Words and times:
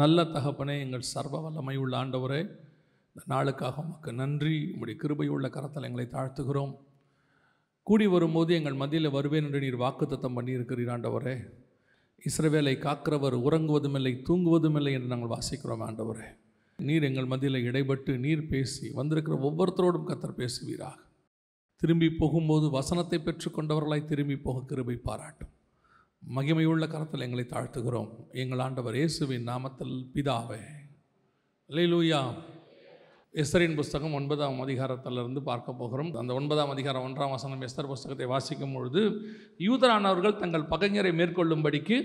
நல்ல 0.00 0.22
தகப்பனே 0.34 0.74
எங்கள் 0.84 1.10
சர்வ 1.12 1.36
வல்லமை 1.44 1.74
உள்ள 1.76 1.94
ஆண்டவரே 2.02 2.40
இந்த 3.14 3.22
நாளுக்காக 3.32 3.82
உமக்கு 3.84 4.10
நன்றி. 4.20 4.56
உங்களுடைய 4.72 4.96
கிருபையுள்ள 5.02 5.46
கரத்தில் 5.50 5.86
எங்களை 5.88 6.06
தாழ்த்துகிறோம். 6.12 6.72
கூடி 7.86 8.06
வரும்போது 8.06 8.50
எங்கள் 8.54 8.78
மத்தியில் 8.82 9.14
வருவேன் 9.16 9.46
என்று 9.46 9.60
நீர் 9.60 9.78
வாக்குத்தத்தம் 9.84 10.36
பண்ணியிருக்கிறீர் 10.36 10.92
ஆண்டவரே. 10.94 11.34
இஸ்ரவேலை 12.28 12.74
காக்கிறவர் 12.86 13.36
உறங்குவதும் 13.46 13.96
இல்லை 13.98 14.12
தூங்குவதும் 14.28 14.78
இல்லை 14.80 14.92
என்று 14.92 15.12
நாங்கள் 15.12 15.34
வாசிக்கிறோம் 15.36 15.84
ஆண்டவரே. 15.88 16.28
நீர் 16.78 17.08
எங்கள் 17.08 17.30
மத்தியில் 17.32 17.64
இடைபட்டு 17.70 18.12
நீர் 18.26 18.48
பேசி 18.48 18.88
வந்திருக்கிற 18.98 19.36
ஒவ்வொருத்தரோடும் 19.48 20.10
கத்தர் 20.10 20.40
பேசுவீராக. 20.40 20.98
திரும்பி 21.82 22.10
போகும்போது 22.22 22.68
வசனத்தை 22.70 23.18
பெற்றுக்கொண்டவர்களாய் 23.26 24.10
திரும்பி 24.12 24.38
போக 24.46 24.62
கிருபை 24.66 24.96
பாராட்டும். 25.08 25.54
மகிமையுள்ள 26.22 26.86
கரத்தில் 26.86 27.24
எங்களை 27.26 27.44
தாழ்த்துகிறோம். 27.48 28.10
எங்கள் 28.32 28.58
ஆண்டவர் 28.58 28.94
இயேசுவின் 28.94 29.46
நாமத்தில் 29.48 29.94
பிதாவே. 30.14 30.62
லூயா 31.70 32.20
எஸ்தரின் 33.34 33.74
புஸ்தகம் 33.74 34.14
ஒன்பதாம் 34.18 34.60
அதிகாரத்திலிருந்து 34.60 35.40
பார்க்க 35.48 35.72
போகிறோம். 35.72 36.14
அந்த 36.14 36.32
ஒன்பதாம் 36.34 36.70
அதிகாரம் 36.70 37.04
ஒன்றாம் 37.08 37.30
வசனம் 37.30 37.60
எஸ்தர் 37.60 37.90
புஸ்தகத்தை 37.92 38.26
வாசிக்கும் 38.26 38.72
பொழுது 38.72 39.02
யூதரானவர்கள் 39.58 40.40
தங்கள் 40.42 40.70
பகைஞரை 40.72 41.12
மேற்கொள்ளும்படிக்கு 41.20 41.98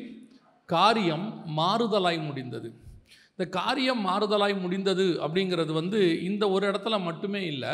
காரியம் 0.65 1.25
மாறுதலாய் 1.57 2.19
முடிந்தது. 2.27 2.69
இந்த 3.31 3.45
காரியம் 3.49 4.05
மாறுதலாய் 4.07 4.61
முடிந்தது 4.61 5.07
அப்படிங்கிறது 5.25 5.73
வந்து 5.73 6.21
இந்த 6.23 6.49
ஒரு 6.49 6.65
இடத்துல 6.71 7.03
மட்டுமே 7.03 7.45
இல்லை. 7.45 7.73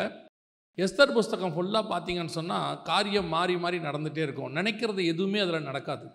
எஸ்தர் 0.78 1.16
புஸ்தகம் 1.18 1.54
ஃபுல்லாக 1.56 1.90
பார்த்தீங்கன்னு 1.92 2.38
சொன்னால் 2.40 2.82
காரியம் 2.82 3.28
மாறி 3.28 3.56
மாறி 3.56 3.78
நடந்துகிட்டே 3.78 4.22
இருக்கும். 4.26 4.52
நினைக்கிறது 4.58 5.04
எதுவுமே 5.12 5.38
அதில் 5.38 5.68
நடக்காது. 5.70 6.06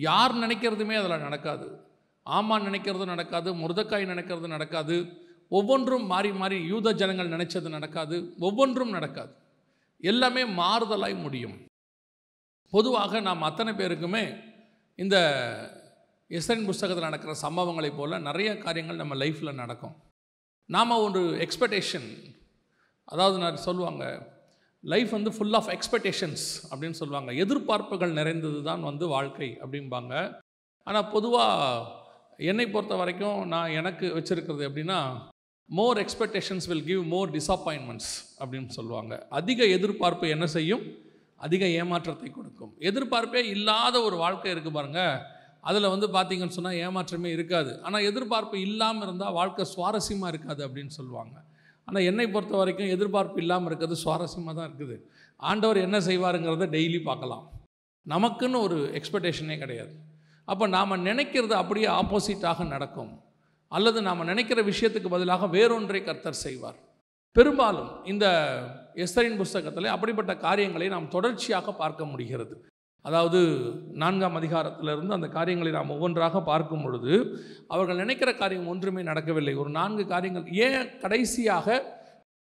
யார் 0.00 0.34
நினைக்கிறதுமே 0.34 0.96
அதில் 1.00 1.24
நடக்காது. 1.26 1.84
ஆமான் 2.22 2.62
நினைக்கிறது 2.62 3.04
நடக்காது 3.04 3.54
முருதக்காய் 3.54 4.10
நினைக்கிறது 4.12 4.46
நடக்காது. 4.46 4.96
ஒவ்வொன்றும் 5.48 6.06
மாறி 6.06 6.32
மாறி 6.32 6.64
யூத 6.66 6.92
ஜனங்கள் 6.92 7.28
நினைச்சது 7.28 7.68
நடக்காது 7.68 8.34
ஒவ்வொன்றும் 8.38 8.90
நடக்காது. 8.90 9.32
எல்லாமே 10.00 10.42
மாறுதலாய் 10.44 11.20
முடியும். 11.20 11.56
பொதுவாக 12.70 13.20
நாம் 13.20 13.42
அத்தனை 13.42 13.72
பேருக்குமே 13.72 14.24
இந்த 14.96 15.16
எஸ்என் 16.28 16.64
புஸ்தகத்தில் 16.64 17.08
நடக்கிற 17.08 17.32
சம்பவங்களைப் 17.42 17.96
போல் 17.96 18.22
நிறைய 18.22 18.58
காரியங்கள் 18.58 18.96
நம்ம 18.96 19.14
லைஃப்பில் 19.14 19.60
நடக்கும். 19.62 19.96
நாம் 20.66 20.90
ஒரு 20.90 21.22
எக்ஸ்பெக்டேஷன் 21.46 22.38
அதாவது 23.04 23.38
நான் 23.38 23.56
சொல்லுவாங்க 23.56 24.29
லைஃப் 24.84 25.10
வந்து 25.10 25.32
ஃபுல் 25.32 25.52
ஆஃப் 25.52 25.70
எக்ஸ்பெக்டேஷன்ஸ் 25.76 26.44
அப்படின்னு 26.70 26.90
சொல்லுவாங்க. 26.90 27.32
எதிர்பார்ப்புகள் 27.32 28.12
நிறைந்தது 28.12 28.62
தான் 28.62 28.82
வந்து 28.82 29.06
வாழ்க்கை 29.06 29.58
அப்படிம்பாங்க. 29.64 30.14
ஆனால் 30.84 31.08
பொதுவாக 31.08 31.98
என்னை 32.36 32.66
பொறுத்த 32.68 32.94
வரைக்கும் 32.94 33.46
நான் 33.48 33.70
எனக்கு 33.70 34.06
வச்சுருக்கிறது 34.18 34.68
எப்படின்னா 34.68 34.98
more 35.68 35.98
expectations 36.04 36.68
will 36.68 36.84
give 36.84 37.02
more 37.04 37.30
disappointments 37.30 38.12
அப்படின்னு 38.38 38.66
சொல்லுவாங்க. 38.66 39.26
அதிக 39.28 39.64
எதிர்பார்ப்பு 39.64 40.28
என்ன 40.28 40.46
செய்யும்? 40.46 40.84
அதிக 41.36 41.66
ஏமாற்றத்தை 41.66 42.30
கொடுக்கும். 42.30 42.72
எதிர்பார்ப்பே 42.78 43.42
இல்லாத 43.56 44.02
ஒரு 44.02 44.16
வாழ்க்கை 44.16 44.52
இருக்குது 44.54 44.70
பாருங்கள் 44.70 45.20
அதில் 45.60 45.88
வந்து 45.88 46.06
பார்த்தீங்கன்னு 46.06 46.56
சொன்னால் 46.56 46.80
ஏமாற்றமே 46.86 47.26
இருக்காது. 47.26 47.82
ஆனால் 47.82 48.02
எதிர்பார்ப்பு 48.02 48.60
இல்லாமல் 48.60 49.02
இருந்தால் 49.02 49.32
வாழ்க்கை 49.32 49.66
சுவாரஸ்யமாக 49.76 50.26
இருக்காது 50.26 50.68
அப்படின்னு 50.68 50.86
சொல்லுவாங்க. 50.86 51.36
ஆனால் 51.90 52.06
என்னை 52.10 52.26
பொறுத்த 52.32 52.54
வரைக்கும் 52.58 52.90
எதிர்பார்ப்பு 52.94 53.38
இல்லாமல் 53.42 53.68
இருக்கிறது 53.68 53.96
சுவாரஸ்யமாக 54.02 54.52
தான் 54.56 54.68
இருக்குது. 54.68 54.96
ஆண்டவர் 55.50 55.78
என்ன 55.86 55.98
செய்வாருங்கிறத 56.08 56.66
டெய்லி 56.74 56.98
பார்க்கலாம். 57.08 57.44
நமக்குன்னு 58.06 58.58
ஒரு 58.66 58.76
எக்ஸ்பெக்டேஷனே 58.98 59.56
கிடையாது. 59.62 59.92
அப்போ 60.48 60.64
நாம் 60.76 61.04
நினைக்கிறது 61.08 61.54
அப்படியே 61.62 61.88
ஆப்போசிட்டாக 62.00 62.66
நடக்கும். 62.74 63.10
அல்லது 63.72 63.98
நாம் 64.08 64.28
நினைக்கிற 64.30 64.60
விஷயத்துக்கு 64.70 65.10
பதிலாக 65.14 65.48
வேறொன்றை 65.56 66.02
கர்த்தர் 66.04 66.42
செய்வார். 66.46 66.78
பெரும்பாலும் 67.36 67.90
இந்த 68.12 68.26
எஸ்தரின் 69.04 69.40
புஸ்தகத்தில் 69.42 69.94
அப்படிப்பட்ட 69.94 70.32
காரியங்களை 70.46 70.88
நாம் 70.94 71.12
தொடர்ச்சியாக 71.16 71.72
பார்க்க 71.82 72.12
முடிகிறது. 72.12 72.54
அதாவது 73.02 73.38
நான்காம் 73.92 74.36
அதிகாரத்திலிருந்து 74.40 75.16
அந்த 75.16 75.28
காரியங்களை 75.28 75.72
நாம் 75.72 75.90
ஒவ்வொன்றாக 75.90 76.42
பார்க்கும் 76.42 76.82
பொழுது 76.82 77.12
அவர்கள் 77.68 77.96
நினைக்கிற 77.96 78.34
காரியம் 78.34 78.66
ஒன்றுமே 78.66 79.02
நடக்கவில்லை. 79.02 79.54
ஒரு 79.54 79.70
நான்கு 79.70 80.06
காரியங்கள் 80.06 80.52
ஏன் 80.66 80.98
கடைசியாக 80.98 81.98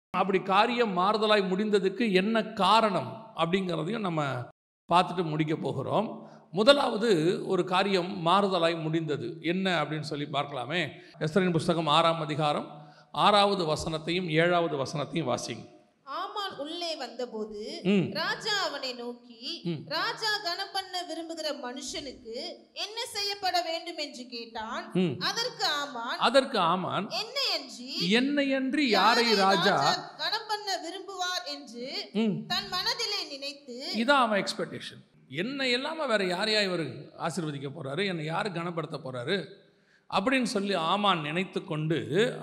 அப்படி 0.09 0.39
காரியம் 0.39 0.97
மாறுதலாய் 0.97 1.49
முடிந்ததுக்கு 1.49 2.11
என்ன 2.11 2.43
காரணம் 2.43 3.09
அப்படிங்கிறதையும் 3.35 4.05
நம்ம 4.07 4.23
பார்த்துட்டு 4.91 5.23
முடிக்க 5.23 5.55
போகிறோம். 5.55 6.07
முதலாவது 6.51 7.09
ஒரு 7.47 7.63
காரியம் 7.65 8.27
மாறுதலாய் 8.27 8.81
முடிந்தது. 8.81 9.27
என்ன 9.41 9.83
அப்படின்னு 9.83 10.09
சொல்லி 10.11 10.27
பார்க்கலாமே. 10.31 10.81
எஸ்தரின் 11.19 11.51
புஸ்தகம் 11.51 11.87
ஆறாம் 11.87 12.21
அதிகாரம் 12.21 12.67
ஆறாவது 13.11 13.63
வசனத்தையும் 13.65 14.29
ஏழாவது 14.29 14.75
வசனத்தையும் 14.83 15.29
வாசிங்க. 15.31 15.63
உள்ளே 16.63 16.91
வந்தபோது 17.01 17.59
ராஜா 18.17 18.53
அவனை 18.67 18.91
நோக்கி. 18.99 19.39
ராஜா 19.93 20.31
கனம் 20.45 20.73
பண்ண 20.75 21.01
விரும்புகிற 21.09 21.47
மனுஷனுக்கு 21.65 22.35
என்ன 22.83 22.97
செய்யப்பட 23.15 23.55
வேண்டும்? 23.69 23.99
என்று 24.05 24.23
கேட்டான். 24.27 24.85
அதற்கு 25.29 25.65
ஆமான். 25.79 26.19
அதற்கு 26.27 26.59
ஆமான். 26.71 27.07
என்ன 27.21 27.37
என்று 27.57 27.87
என்னையன்றி 28.19 28.85
யாரை 28.91 29.27
ராஜா 29.41 29.75
கனம் 30.21 30.47
பண்ண 30.51 30.69
விரும்புவார் 30.85 31.45
என்று 31.55 31.85
தன் 32.53 32.69
மனதிலே 32.75 33.21
நினைத்து 33.33 33.77
இதான் 34.01 34.23
அவன் 34.25 34.41
எக்ஸ்பெக்டேஷன் 34.43 35.03
என்னை 35.41 35.67
இல்லாமல் 35.71 36.09
வேற 36.11 36.23
யாரையா 36.27 36.59
இவர் 36.61 36.85
ஆசீர்வதிக்க 37.27 37.69
போறாரு? 37.71 38.01
என்னை 38.11 38.25
யார் 38.25 38.55
கனப்படுத்த 38.57 38.97
போறாரு? 38.99 39.37
அப்படின்னு 40.09 40.49
சொல்லி 40.51 40.73
ஆமான் 40.89 41.21
நினைத்து 41.21 41.59
கொண்டு 41.63 41.97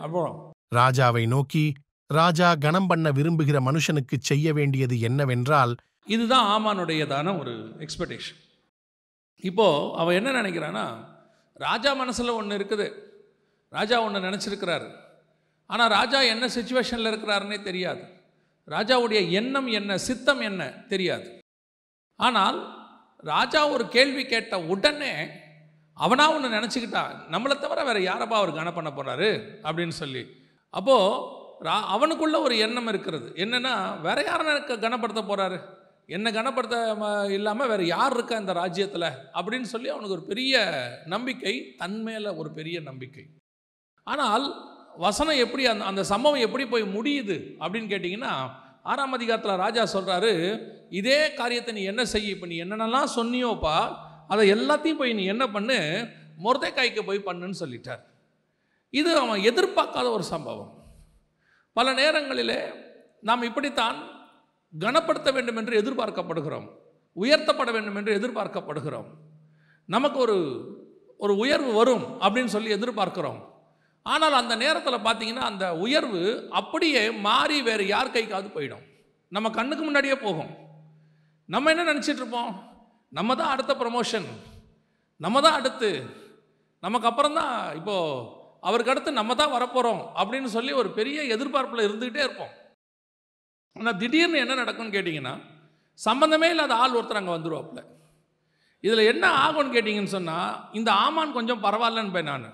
அப்புறம் 0.04 0.36
ராஜாவை 0.74 1.22
நோக்கி 1.28 1.62
ராஜா 2.10 2.54
கனம் 2.54 2.86
பண்ண 2.86 3.08
விரும்புகிற 3.10 3.58
மனுஷனுக்கு 3.60 4.16
செய்ய 4.20 4.52
வேண்டியது 4.52 5.00
என்னவென்றால் 5.00 5.72
இதுதான் 6.06 6.46
ஆமானுடையதான 6.54 7.38
ஒரு 7.38 7.52
எக்ஸ்பெக்டேஷன் 7.78 8.38
இப்போ 9.44 9.66
அவன் 9.96 10.16
என்ன 10.20 10.30
நினைக்கிறான்னா 10.40 10.86
ராஜா 11.66 11.90
மனசில் 11.94 12.36
ஒன்று 12.38 12.58
இருக்குது. 12.58 12.86
ராஜா 13.72 13.96
ஒன்று 14.02 14.20
நினச்சிருக்கிறாரு. 14.20 14.88
ஆனால் 15.66 15.90
ராஜா 15.90 16.20
என்ன 16.22 16.44
சுச்சுவேஷனில் 16.46 17.10
இருக்கிறாருன்னே 17.10 17.58
தெரியாது. 17.62 18.02
ராஜாவுடைய 18.68 19.20
எண்ணம் 19.30 19.68
என்ன 19.78 19.98
சித்தம் 19.98 20.40
என்ன 20.40 20.62
தெரியாது. 20.88 21.28
ஆனால் 22.16 22.58
ராஜா 23.24 23.60
ஒரு 23.68 23.84
கேள்வி 23.88 24.24
கேட்ட 24.26 24.54
உடனே 24.74 25.12
அவனாக 25.96 26.34
ஒன்று 26.34 26.56
நினச்சிக்கிட்டான் 26.56 27.14
நம்மளை 27.32 27.54
தவிர 27.58 27.84
வேறு 27.84 28.00
யாரப்பா 28.00 28.36
அவர் 28.40 28.56
கன 28.58 28.72
பண்ண 28.74 28.90
போகிறாரு 28.90 29.30
அப்படின்னு 29.66 29.96
சொல்லி. 30.02 30.22
அப்போது 30.74 31.38
அவனுக்குள்ள 31.68 32.42
ஒரு 32.42 32.58
எண்ணம் 32.58 32.86
இருக்கிறது. 32.86 33.32
என்னென்னா 33.34 34.00
வேற 34.00 34.22
யாரை 34.22 34.76
கனப்படுத்த 34.86 35.22
போகிறாரு 35.22 35.60
என்ன 36.06 36.30
கனப்படுத்த 36.30 37.28
இல்லாமல் 37.28 37.68
வேற 37.68 37.82
யார் 37.84 38.12
இருக்கா 38.12 38.36
இந்த 38.36 38.52
ராஜ்யத்தில்? 38.52 39.16
அப்படின்னு 39.34 39.62
சொல்லி 39.62 39.88
அவனுக்கு 39.88 40.16
ஒரு 40.16 40.22
பெரிய 40.22 40.62
நம்பிக்கை 41.06 41.74
தன்மையில் 41.76 42.26
ஒரு 42.26 42.50
பெரிய 42.50 42.80
நம்பிக்கை. 42.80 43.26
ஆனால் 44.02 44.68
வசனம் 44.96 45.36
எப்படி 45.36 45.66
அந்த 45.66 45.84
அந்த 45.84 46.04
சம்பவம் 46.04 46.40
எப்படி 46.40 46.66
போய் 46.66 46.82
முடியுது 46.82 47.56
அப்படின்னு 47.58 47.92
கேட்டிங்கன்னா 47.92 48.50
ஆறாம் 48.82 49.12
அதிகாரத்தில் 49.12 49.56
ராஜா 49.56 49.82
சொல்கிறாரு 49.92 50.62
இதே 50.88 51.34
காரியத்தை 51.34 51.74
நீ 51.74 51.82
என்ன 51.82 52.04
செய்ய 52.04 52.28
இப்போ 52.28 52.46
நீ 52.46 52.62
என்னென்னலாம் 52.62 53.14
சொன்னியோப்பா 53.16 53.96
அதை 54.28 54.52
எல்லாத்தையும் 54.52 54.96
போய் 54.96 55.12
நீ 55.12 55.24
என்ன 55.24 55.48
பண்ணு? 55.48 56.08
முருதைக்காய்க்கு 56.44 57.02
போய் 57.02 57.26
பண்ணுன்னு 57.26 57.60
சொல்லிட்டார். 57.60 58.00
இது 58.90 59.16
அவன் 59.16 59.40
எதிர்பார்க்காத 59.40 60.10
ஒரு 60.10 60.22
சம்பவம். 60.22 60.79
பல 61.72 61.92
நேரங்களிலே 61.92 62.60
நாம் 63.20 63.42
இப்படித்தான் 63.42 63.98
கனப்படுத்த 64.78 65.32
வேண்டும் 65.32 65.56
என்று 65.56 65.82
எதிர்பார்க்கப்படுகிறோம். 65.82 66.68
உயர்த்தப்பட 67.16 67.70
வேண்டும் 67.72 67.96
என்று 67.96 68.18
எதிர்பார்க்கப்படுகிறோம். 68.18 69.08
நமக்கு 69.84 70.18
ஒரு 70.18 70.38
ஒரு 71.16 71.36
உயர்வு 71.36 71.72
வரும் 71.72 72.04
அப்படின்னு 72.20 72.44
சொல்லி 72.44 72.74
எதிர்பார்க்கிறோம். 72.74 73.40
ஆனால் 74.02 74.32
அந்த 74.32 74.56
நேரத்தில் 74.56 75.04
பார்த்தீங்கன்னா 75.06 75.46
அந்த 75.52 75.76
உயர்வு 75.76 76.48
அப்படியே 76.50 77.10
மாறி 77.10 77.62
வேறு 77.62 77.86
யார் 77.86 78.10
கைக்காவது 78.10 78.48
போயிடும். 78.54 78.84
நம்ம 79.28 79.50
கண்ணுக்கு 79.50 79.84
முன்னாடியே 79.84 80.16
போகும். 80.16 80.52
நம்ம 81.44 81.70
என்ன 81.70 81.92
நினச்சிட்டு 81.92 82.22
இருப்போம்? 82.22 82.52
நம்ம 83.08 83.34
தான் 83.34 83.48
அடுத்த 83.48 83.74
ப்ரமோஷன் 83.74 84.28
நம்ம 85.16 85.40
தான் 85.40 85.52
அடுத்து. 85.52 85.90
நமக்கு 86.80 87.06
அப்புறம் 87.06 87.34
தான் 87.34 87.76
இப்போது 87.76 88.38
அவருக்கு 88.68 88.92
அடுத்து 88.92 89.10
நம்ம 89.18 89.34
தான் 89.40 89.54
வரப்போகிறோம் 89.56 90.02
அப்படின்னு 90.20 90.48
சொல்லி 90.56 90.72
ஒரு 90.80 90.88
பெரிய 90.98 91.18
எதிர்பார்ப்பில் 91.34 91.86
இருந்துக்கிட்டே 91.86 92.22
இருப்போம். 92.26 92.52
ஆனால் 93.76 93.98
திடீர்னு 94.00 94.42
என்ன 94.44 94.54
நடக்கும்னு 94.62 94.94
கேட்டிங்கன்னா 94.96 95.34
சம்மந்தமே 95.98 96.48
இல்லாத 96.54 96.74
ஆள் 96.82 96.96
ஒருத்தர் 96.98 97.20
அங்கே 97.20 97.34
வந்துருவாப்புல. 97.36 97.80
இதில் 98.84 99.08
என்ன 99.12 99.24
ஆகும்னு 99.44 99.74
கேட்டிங்கன்னு 99.74 100.16
சொன்னால் 100.16 100.52
இந்த 100.78 100.90
ஆமான் 101.04 101.36
கொஞ்சம் 101.38 101.62
பரவாயில்லன்னு 101.64 102.14
போய் 102.16 102.30
நான். 102.30 102.48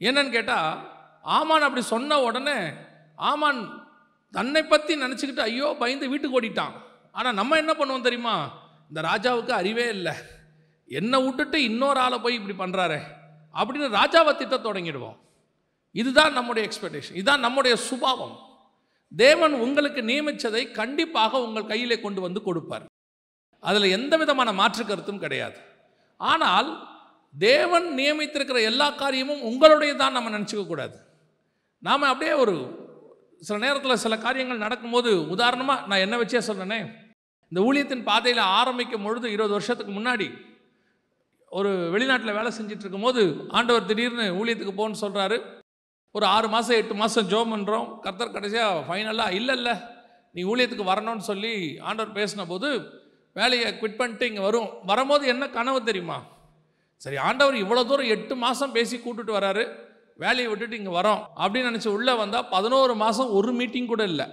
என்னன்னு 0.00 0.34
கேட்டால் 0.36 0.70
ஆமான் 1.36 1.66
அப்படி 1.66 1.82
சொன்ன 1.94 2.18
உடனே 2.28 2.58
ஆமான் 3.30 3.60
தன்னை 4.34 4.62
பற்றி 4.64 4.92
நினச்சிக்கிட்டு 5.04 5.46
ஐயோ 5.48 5.66
பயந்து 5.80 6.12
வீட்டுக்கு 6.12 6.38
ஓடிட்டான். 6.38 6.76
ஆனால் 7.18 7.38
நம்ம 7.40 7.56
என்ன 7.62 7.72
பண்ணுவோம் 7.78 8.06
தெரியுமா? 8.06 8.36
இந்த 8.88 9.00
ராஜாவுக்கு 9.08 9.52
அறிவே 9.60 9.84
இல்லை. 9.96 10.14
என்னை 10.98 11.18
விட்டுட்டு 11.24 11.58
இன்னொரு 11.70 12.00
ஆளை 12.04 12.16
போய் 12.24 12.38
இப்படி 12.38 12.56
பண்ணுறாரே 12.62 13.00
அப்படின்னு 13.54 13.88
ராஜாவை 13.98 14.32
திட்ட 14.36 14.56
தொடங்கிடுவோம். 14.56 15.18
இதுதான் 15.94 16.36
நம்முடைய 16.38 16.62
எக்ஸ்பெக்டேஷன் 16.68 17.16
இதுதான் 17.18 17.44
நம்முடைய 17.46 17.74
சுபாவம். 17.88 18.36
தேவன் 19.12 19.54
உங்களுக்கு 19.64 20.00
நியமித்ததை 20.10 20.62
கண்டிப்பாக 20.80 21.40
உங்கள் 21.46 21.70
கையிலே 21.72 21.96
கொண்டு 22.00 22.20
வந்து 22.20 22.40
கொடுப்பார். 22.42 22.84
அதில் 23.62 23.94
எந்த 23.96 24.16
விதமான 24.16 24.52
மாற்று 24.60 24.84
கருத்தும் 24.84 25.22
கிடையாது. 25.24 25.58
ஆனால் 26.20 26.70
தேவன் 27.34 27.86
நியமித்திருக்கிற 27.98 28.58
எல்லா 28.70 28.88
காரியமும் 29.02 29.44
உங்களுடைய 29.50 29.92
தான் 29.94 30.16
நம்ம 30.16 30.30
நினச்சிக்க 30.38 30.64
கூடாது. 30.66 30.96
நாம் 31.82 32.10
அப்படியே 32.12 32.32
ஒரு 32.44 32.54
சில 33.40 33.58
நேரத்தில் 33.58 34.02
சில 34.04 34.14
காரியங்கள் 34.18 34.64
நடக்கும்போது 34.64 35.10
உதாரணமாக 35.34 35.86
நான் 35.86 36.04
என்ன 36.06 36.16
வச்சே 36.16 36.42
சொல்கிறேனே 36.48 36.80
இந்த 37.52 37.60
ஊழியத்தின் 37.68 38.04
பாதையில் 38.08 38.42
ஆரம்பிக்கும் 38.58 39.02
பொழுது 39.02 39.26
இருபது 39.32 39.52
வருஷத்துக்கு 39.52 39.92
முன்னாடி 39.92 40.26
ஒரு 41.58 41.70
வெளிநாட்டில் 41.94 42.36
வேலை 42.38 42.50
செஞ்சுட்டு 42.58 42.84
இருக்கும்போது 42.84 43.22
ஆண்டவர் 43.48 43.88
திடீர்னு 43.90 44.26
ஊழியத்துக்கு 44.40 44.74
போகணுன்னு 44.76 45.04
சொல்கிறாரு 45.04 45.36
ஒரு 46.16 46.26
ஆறு 46.34 46.48
மாதம் 46.54 46.78
எட்டு 46.80 46.94
மாதம் 47.00 47.28
ஜோம் 47.32 47.52
பண்ணுறோம் 47.54 47.86
கர்த்தர் 48.04 48.34
கடைசியாக 48.36 48.84
ஃபைனலாக 48.88 49.36
இல்லை 49.38 49.54
இல்லை 49.58 49.74
நீ 50.34 50.42
ஊழியத்துக்கு 50.50 50.84
வரணும்னு 50.90 51.24
சொல்லி 51.30 51.54
ஆண்டவர் 51.88 52.16
பேசின 52.18 52.46
போது 52.46 52.68
வேலையை 53.38 53.68
குவிட் 53.80 53.98
பண்ணிட்டு 54.00 54.26
இங்கே 54.30 54.42
வரும். 54.46 54.70
வரும்போது 54.90 55.24
என்ன 55.32 55.44
கனவு 55.56 55.78
தெரியுமா? 55.88 56.18
சரி 57.02 57.18
ஆண்டவர் 57.28 57.56
இவ்வளோ 57.62 57.82
தூரம் 57.90 58.12
எட்டு 58.14 58.34
மாதம் 58.36 58.74
பேசி 58.76 58.96
கூட்டுட்டு 58.96 59.32
வராரு. 59.38 59.64
வேலையை 60.24 60.48
விட்டுட்டு 60.50 60.78
இங்கே 60.80 60.92
வரோம். 60.98 61.22
அப்படின்னு 61.42 61.70
நினச்சி 61.70 61.90
உள்ளே 61.96 62.14
வந்தால் 62.14 62.48
பதினோரு 62.48 62.94
மாதம் 62.94 63.32
ஒரு 63.38 63.52
மீட்டிங் 63.60 63.90
கூட 63.92 64.02
இல்லை. 64.12 64.26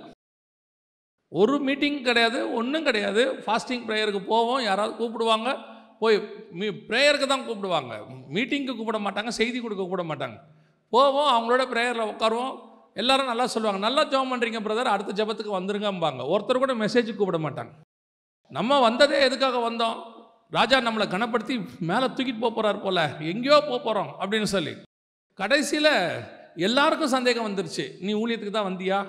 ஒரு 1.41 1.55
மீட்டிங் 1.67 1.99
கிடையாது 2.03 2.39
ஒன்றும் 2.53 2.87
கிடையாது. 2.89 3.23
ஃபாஸ்டிங் 3.45 3.85
ப்ரேயருக்கு 3.87 4.21
போவோம். 4.33 4.63
யாராவது 4.69 4.93
கூப்பிடுவாங்க. 4.99 5.49
போய் 5.99 6.17
மீ 6.59 6.67
ப்ரேயருக்கு 6.89 7.27
தான் 7.27 7.45
கூப்பிடுவாங்க. 7.47 7.93
மீட்டிங்க்கு 8.35 8.75
கூப்பிட 8.75 8.99
மாட்டாங்க 9.05 9.27
செய்தி 9.27 9.59
கொடுக்க 9.59 9.81
கூப்பிட 9.83 10.03
மாட்டாங்க. 10.11 10.37
போவோம் 10.89 11.31
அவங்களோட 11.35 11.63
ப்ரேயரில் 11.73 12.09
உட்காருவோம். 12.11 12.53
எல்லாரும் 12.93 13.31
நல்லா 13.31 13.45
சொல்லுவாங்க. 13.45 13.81
நல்லா 13.87 14.03
ஜெபம் 14.05 14.31
பண்ணுறீங்க 14.33 14.59
பிரதர் 14.67 14.93
அடுத்த 14.93 15.11
ஜெபத்துக்கு 15.19 15.57
வந்துருங்கம்பாங்க. 15.57 16.21
ஒருத்தர் 16.33 16.63
கூட 16.63 16.73
மெசேஜ் 16.73 17.15
கூப்பிட 17.15 17.37
மாட்டாங்க. 17.37 17.71
நம்ம 18.47 18.79
வந்ததே 18.79 19.21
எதுக்காக 19.21 19.69
வந்தோம்? 19.69 19.97
ராஜா 20.49 20.77
நம்மளை 20.81 21.05
கனப்படுத்தி 21.15 21.55
மேலே 21.79 22.05
தூக்கிட்டு 22.05 22.43
போக 22.43 22.53
போகிறார் 22.53 22.81
போல். 22.81 23.03
எங்கேயோ 23.31 23.57
போக 23.61 23.79
போகிறோம் 23.79 24.11
அப்படின்னு 24.19 24.49
சொல்லி. 24.55 24.73
கடைசியில் 25.33 25.93
எல்லாருக்கும் 26.55 27.13
சந்தேகம் 27.15 27.47
வந்துருச்சு. 27.47 27.85
நீ 27.99 28.13
ஊழியத்துக்கு 28.13 28.51
தான் 28.51 28.69
வந்தியா? 28.71 28.99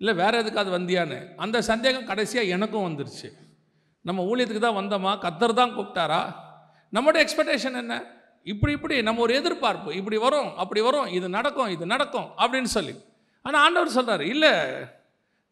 இல்லை 0.00 0.14
வேறு 0.14 0.42
எதுக்காவது 0.42 0.72
வந்தியான்னு. 0.78 1.18
அந்த 1.36 1.62
சந்தேகம் 1.62 2.04
கடைசியாக 2.04 2.48
எனக்கும் 2.48 2.86
வந்துருச்சு. 2.88 3.28
நம்ம 4.08 4.22
ஊழியத்துக்கு 4.30 4.64
தான் 4.66 4.80
வந்தோமா? 4.80 5.12
கத்தர் 5.24 5.58
தான் 5.60 5.74
கூப்பிட்டாரா? 5.76 6.20
நம்மளுடைய 6.94 7.24
எக்ஸ்பெக்டேஷன் 7.24 7.78
என்ன? 7.82 7.94
இப்படி 8.52 8.72
இப்படி 8.76 8.94
நம்ம 9.08 9.20
ஒரு 9.26 9.32
எதிர்பார்ப்பு. 9.40 9.90
இப்படி 9.98 10.16
வரும் 10.24 10.50
அப்படி 10.62 10.80
வரும் 10.88 11.10
இது 11.16 11.26
நடக்கும் 11.36 11.72
இது 11.74 11.84
நடக்கும் 11.94 12.28
அப்படின்னு 12.42 12.70
சொல்லி. 12.76 12.94
ஆனால் 13.46 13.62
ஆண்டவர் 13.66 13.96
சொல்கிறார் 13.98 14.24
இல்லை 14.32 14.52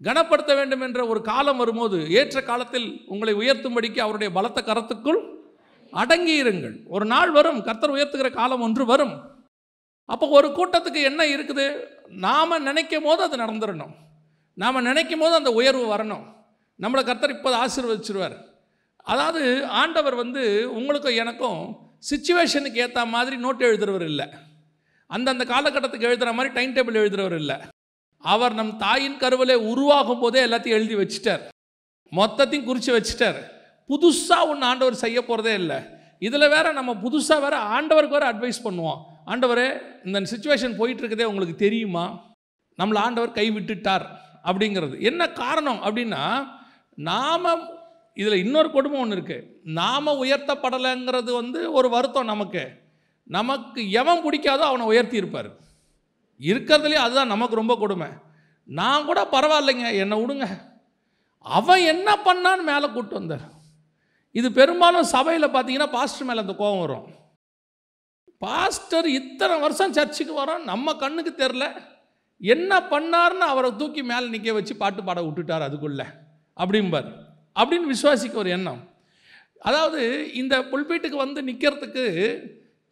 கனப்படுத்த 0.01 0.53
வேண்டும் 0.59 0.83
என்ற 0.87 1.01
ஒரு 1.13 1.21
காலம் 1.31 1.61
வரும்போது 1.63 1.99
ஏற்ற 2.19 2.39
காலத்தில் 2.51 2.87
உங்களை 3.13 3.33
உயர்த்தும்படிக்கு 3.41 4.01
அவருடைய 4.05 4.31
பலத்த 4.39 4.61
கரத்துக்குள் 4.69 5.21
அடங்கி 5.93 6.35
இருங்கள் 6.43 6.77
ஒரு 6.95 7.05
நாள் 7.13 7.33
வரும் 7.39 7.59
கர்த்தர் 7.69 7.95
உயர்த்துகிற 7.97 8.29
காலம் 8.39 8.65
ஒன்று 8.67 8.85
வரும். 8.93 9.15
அப்போ 10.13 10.27
ஒரு 10.39 10.49
கூட்டத்துக்கு 10.59 11.01
என்ன 11.11 11.23
இருக்குது? 11.35 11.67
நாம் 12.27 12.63
நினைக்கும் 12.69 13.07
போது 13.09 13.21
அது 13.27 13.37
நடந்துடணும் 13.45 13.95
நாம் 14.63 14.87
நினைக்கும் 14.89 15.23
போது 15.23 15.35
அந்த 15.41 15.51
உயர்வு 15.59 15.85
வரணும். 15.95 16.25
நம்மளை 16.83 17.05
கர்த்தர் 17.05 17.37
இப்போ 17.37 17.67
ஆசீர்வதிச்சிருவார். 17.67 18.37
அதாவது 18.97 19.67
ஆண்டவர் 19.67 20.15
வந்து 20.15 20.43
உங்களுக்கும் 20.75 21.15
எனக்கும் 21.15 21.77
சுச்சுவேஷனுக்கு 22.11 22.75
ஏற்ற 22.75 23.05
மாதிரி 23.05 23.37
நோட்டு 23.37 23.73
எழுதுறவர் 23.73 24.05
இல்லை. 24.05 24.27
அந்தந்த 25.07 25.45
காலகட்டத்துக்கு 25.45 26.09
எழுதுகிற 26.11 26.33
மாதிரி 26.33 26.55
டைம் 26.55 26.75
டேபிள் 26.75 27.01
எழுதுறவர் 27.03 27.35
இல்லை. 27.35 27.57
அவர் 28.19 28.55
நம் 28.55 28.77
தாயின் 28.77 29.17
கருவிலே 29.17 29.55
உருவாகும் 29.55 30.19
போதே 30.19 30.45
எல்லாத்தையும் 30.47 30.79
எழுதி 30.79 30.95
வச்சிட்டார். 30.95 31.43
மொத்தத்தையும் 32.13 32.65
குறித்து 32.65 32.99
வச்சுட்டார். 32.99 33.41
புதுசாக 33.89 34.47
ஒன்று 34.47 34.67
ஆண்டவர் 34.67 34.95
செய்ய 34.95 35.25
போகிறதே 35.25 35.55
இல்லை. 35.55 35.79
இதில் 36.19 36.49
வேற 36.49 36.73
நம்ம 36.73 36.93
புதுசாக 36.95 37.41
வேற 37.41 37.57
ஆண்டவருக்கு 37.77 38.17
வேறு 38.17 38.27
அட்வைஸ் 38.27 38.65
பண்ணுவோம். 38.65 39.01
ஆண்டவரே 39.27 39.69
இந்த 40.05 40.21
சுச்சுவேஷன் 40.21 40.79
போயிட்டுருக்கதே 40.81 41.25
உங்களுக்கு 41.25 41.55
தெரியுமா? 41.55 42.35
நம்மளை 42.79 42.97
ஆண்டவர் 42.97 43.33
கை 43.33 43.51
விட்டுட்டார் 43.51 44.07
அப்படிங்கிறது. 44.45 45.01
என்ன 45.01 45.31
காரணம் 45.31 45.83
அப்படின்னா 45.83 46.59
நாம் 46.95 47.79
இதில் 48.15 48.45
இன்னொரு 48.45 48.71
கொடுமை 48.71 49.01
ஒன்று 49.01 49.17
இருக்குது 49.17 49.47
நாம் 49.63 50.07
உயர்த்தப்படலைங்கிறது 50.07 51.33
வந்து 51.33 51.73
ஒரு 51.73 51.89
வருத்தம் 51.89 52.25
நமக்கு. 52.25 52.71
நமக்கு 53.25 53.91
எவன் 53.91 54.25
பிடிக்காதோ 54.25 54.59
அவனை 54.59 54.87
உயர்த்தி 54.87 55.17
இருப்பார். 55.17 55.51
இருக்கிறதுலே 56.41 56.95
அதுதான் 56.95 57.27
நமக்கு 57.27 57.55
ரொம்ப 57.55 57.77
கொடுமை. 57.77 58.09
நான் 58.65 59.05
கூட 59.05 59.29
பரவாயில்லைங்க 59.33 59.97
என்னை 59.97 60.25
விடுங்க. 60.25 60.47
அவன் 61.39 61.81
என்ன 61.81 62.19
பண்ணான்னு 62.25 62.63
மேலே 62.63 62.89
கூட்டு 62.89 63.15
வந்தார். 63.15 63.41
இது 64.33 64.53
பெரும்பாலும் 64.53 65.03
சபையில் 65.03 65.49
பார்த்தீங்கன்னா 65.49 65.93
பாஸ்டர் 65.93 66.27
மேலே 66.27 66.41
அந்த 66.41 66.55
கோபம் 66.55 66.81
வரும். 66.81 67.07
பாஸ்டர் 68.39 69.09
இத்தனை 69.09 69.59
வருஷம் 69.59 69.93
சர்ச்சுக்கு 69.93 70.45
வரோம் 70.45 70.63
நம்ம 70.63 70.95
கண்ணுக்கு 70.95 71.47
தெரில 71.47 71.83
என்ன 72.39 72.79
பண்ணார்னு 72.79 73.47
அவரை 73.53 73.77
தூக்கி 73.77 74.03
மேலே 74.03 74.29
நிற்க 74.29 74.53
வச்சு 74.53 74.77
பாட்டு 74.77 75.05
பாட 75.05 75.21
விட்டுட்டார் 75.21 75.61
அதுக்குள்ளே. 75.61 76.05
அப்படிம்பார். 76.57 77.09
அப்படின்னு 77.57 77.93
விசுவாசிக்க 77.95 78.37
ஒரு 78.43 78.51
எண்ணம். 78.57 78.81
அதாவது 79.69 80.03
இந்த 80.41 80.55
புல்பீட்டுக்கு 80.71 81.19
வந்து 81.25 81.41
நிற்கிறதுக்கு 81.49 82.05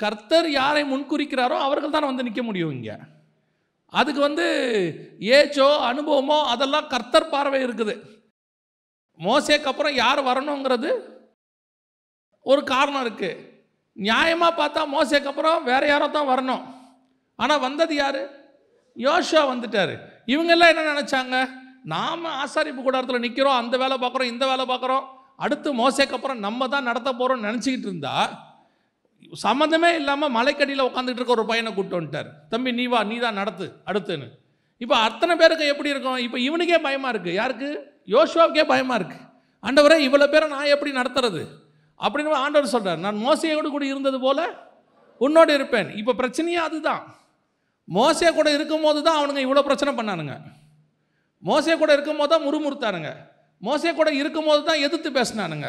கர்த்தர் 0.00 0.48
யாரை 0.50 0.82
முன்குறிக்கிறாரோ 0.90 1.56
அவர்கள் 1.66 1.94
தான் 1.94 2.10
வந்து 2.10 2.26
நிற்க 2.26 2.42
முடியும் 2.48 2.74
இங்கே. 2.76 2.96
அதுக்கு 3.92 4.20
வந்து 4.28 4.46
ஏஜோ 5.36 5.68
அனுபவமோ 5.90 6.38
அதெல்லாம் 6.52 6.90
கர்த்தர் 6.94 7.32
பார்வை 7.34 7.60
இருக்குது. 7.66 7.94
மோசேக்கு 9.20 9.70
அப்புறம் 9.70 9.94
யார் 10.02 10.20
வரணுங்கிறது 10.30 10.90
ஒரு 12.46 12.62
காரணம் 12.74 13.04
இருக்குது 13.04 13.40
நியாயமாக 13.96 14.58
பார்த்தா 14.58 14.82
மோசேக்கு 14.96 15.30
அப்புறம் 15.30 15.64
வேறு 15.70 15.86
யாரோ 15.88 16.06
தான் 16.16 16.30
வரணும். 16.32 16.64
ஆனால் 17.38 17.64
வந்தது 17.64 17.94
யார்? 17.94 18.20
யோஷா 18.96 19.40
வந்துட்டார். 19.50 19.94
இவங்கெல்லாம் 20.32 20.72
என்ன 20.72 20.84
நினச்சாங்க? 20.92 21.36
நாம் 21.84 22.26
ஆசாரிப்பு 22.42 22.82
கூடாரத்தில் 22.82 23.24
நிற்கிறோம் 23.26 23.58
அந்த 23.60 23.74
வேலை 23.82 23.96
பார்க்குறோம் 24.02 24.30
இந்த 24.32 24.44
வேலை 24.50 24.64
பார்க்குறோம். 24.72 25.04
அடுத்து 25.44 25.68
மோசேக்கு 25.80 26.16
அப்புறம் 26.16 26.40
நம்ம 26.46 26.68
தான் 26.74 26.88
நடத்த 26.90 27.10
போகிறோம்னு 27.20 27.48
நினச்சிக்கிட்டு 27.48 27.88
இருந்தா 27.90 28.14
சம்மந்தமே 29.44 29.90
இல்லாமல் 30.00 30.32
மலைக்கடியில் 30.36 30.86
உட்காந்துட்டு 30.88 31.20
இருக்க 31.20 31.36
ஒரு 31.36 31.44
பையனை 31.50 31.70
கூப்பிட்டு 31.70 31.98
வந்துட்டார். 31.98 32.28
தம்பி 32.52 32.70
நீ 32.78 32.84
வா 32.92 33.00
நீ 33.10 33.16
தான் 33.24 33.38
நடத்து 33.40 33.66
அடுத்துன்னு. 33.90 34.28
இப்போ 34.84 34.94
அத்தனை 35.06 35.34
பேருக்கு 35.40 35.70
எப்படி 35.72 35.90
இருக்கும்? 35.94 36.18
இப்போ 36.26 36.38
இவனுக்கே 36.48 36.78
பயமாக 36.86 37.12
இருக்குது 37.14 37.38
யாருக்கு? 37.40 37.68
யோசுவாவுக்கே 38.14 38.64
பயமாக 38.72 38.98
இருக்குது 39.00 39.24
ஆண்டவரே 39.64 39.96
இவ்வளோ 40.06 40.26
பேரை 40.34 40.46
நான் 40.54 40.72
எப்படி 40.74 40.90
நடத்துறது? 40.98 41.42
அப்படின்னு 42.00 42.42
ஆண்டவர் 42.44 42.74
சொல்கிறார் 42.74 43.04
நான் 43.06 43.22
மோசையோடு 43.26 43.68
கூட 43.76 43.84
இருந்தது 43.92 44.18
போல் 44.26 44.44
உன்னோடு 45.20 45.52
இருப்பேன். 45.58 45.88
இப்போ 46.00 46.12
பிரச்சனையே 46.20 46.60
அதுதான். 46.66 47.02
மோசையை 47.88 48.30
கூட 48.34 48.48
இருக்கும்போது 48.56 49.00
தான் 49.06 49.18
அவனுங்க 49.20 49.40
இவ்வளோ 49.46 49.64
பிரச்சனை 49.68 49.92
பண்ணானுங்க. 49.98 50.34
மோசே 51.42 51.74
கூட 51.80 51.90
இருக்கும்போது 51.96 52.30
தான் 52.32 52.44
முறுமுறுத்தானுங்க. 52.46 53.10
மோசே 53.62 53.90
கூட 53.98 54.10
இருக்கும்போது 54.20 54.62
தான் 54.68 54.82
எதிர்த்து 54.86 55.10
பேசினானுங்க. 55.18 55.68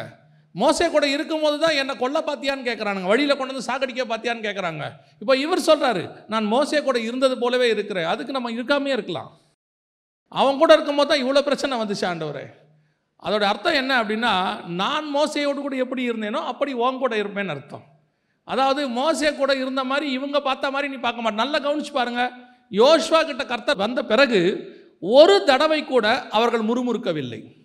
மோசே 0.54 0.86
கூட 0.94 1.04
இருக்கும்போது 1.14 1.56
தான் 1.64 1.76
என்னை 1.80 1.94
கொல்ல 2.00 2.18
பார்த்தியான்னு 2.28 2.66
கேட்குறானுங்க 2.68 3.08
வழியில் 3.12 3.36
கொண்டு 3.38 3.52
வந்து 3.52 3.68
சாகடிக்க 3.68 4.04
பார்த்தியான்னு 4.12 4.46
கேட்குறாங்க 4.46 4.84
இப்போ 5.22 5.34
இவர் 5.44 5.66
சொல்கிறாரு 5.68 6.02
நான் 6.32 6.46
மோசே 6.54 6.80
கூட 6.88 6.98
இருந்தது 7.08 7.34
போலவே 7.42 7.68
இருக்கிறேன். 7.74 8.08
அதுக்கு 8.12 8.36
நம்ம 8.36 8.50
இருக்காமே 8.56 8.90
இருக்கலாம். 8.96 9.30
அவன் 10.40 10.60
கூட 10.62 10.70
இருக்கும்போது 10.76 11.10
தான் 11.10 11.22
இவ்வளோ 11.22 11.42
பிரச்சனை 11.48 11.78
வந்துச்சு 11.82 12.06
ஆண்டவரே. 12.10 12.44
அதோட 13.26 13.44
அர்த்தம் 13.52 13.78
என்ன 13.80 13.92
அப்படின்னா 14.02 14.32
நான் 14.82 15.06
மோசையோடு 15.16 15.60
கூட 15.64 15.76
எப்படி 15.84 16.02
இருந்தேனோ 16.10 16.40
அப்படி 16.50 16.72
உன் 16.84 17.00
கூட 17.02 17.14
இருப்பேன்னு 17.22 17.54
அர்த்தம். 17.54 17.84
அதாவது 18.48 18.82
மோசே 18.98 19.30
கூட 19.40 19.52
இருந்த 19.62 19.82
மாதிரி 19.90 20.06
இவங்க 20.18 20.38
பார்த்த 20.46 20.70
மாதிரி 20.74 20.88
நீ 20.92 20.98
பார்க்க 21.06 21.24
மாட்டேன் 21.24 21.42
நல்லா 21.44 21.58
கவனிச்சு 21.66 21.92
பாருங்கள் 21.98 22.30
யோஷ்வா 22.72 23.20
கிட்ட 23.30 23.44
கர்த்தர் 23.50 23.82
வந்த 23.84 24.00
பிறகு 24.12 24.40
ஒரு 25.00 25.44
தடவை 25.44 25.84
கூட 25.84 26.28
அவர்கள் 26.28 26.60
முறுமுறுக்கவில்லை. 26.60 27.56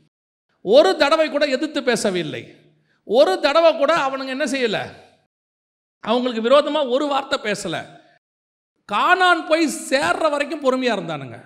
ஒரு 0.62 0.96
தடவை 0.96 1.30
கூட 1.30 1.46
எதிர்த்து 1.46 1.84
பேசவில்லை. 1.84 2.56
ஒரு 3.04 3.40
தடவை 3.40 3.76
கூட 3.76 3.96
அவனுங்க 3.96 4.28
என்ன 4.28 4.46
செய்யலை? 4.46 4.84
அவங்களுக்கு 6.00 6.42
விரோதமாக 6.42 6.88
ஒரு 6.88 7.08
வார்த்தை 7.08 7.40
பேசலை. 7.40 7.86
காணான் 8.92 9.48
போய் 9.48 9.70
சேர்ற 9.90 10.30
வரைக்கும் 10.30 10.60
பொறுமையாக 10.60 11.02
இருந்தானுங்க. 11.02 11.46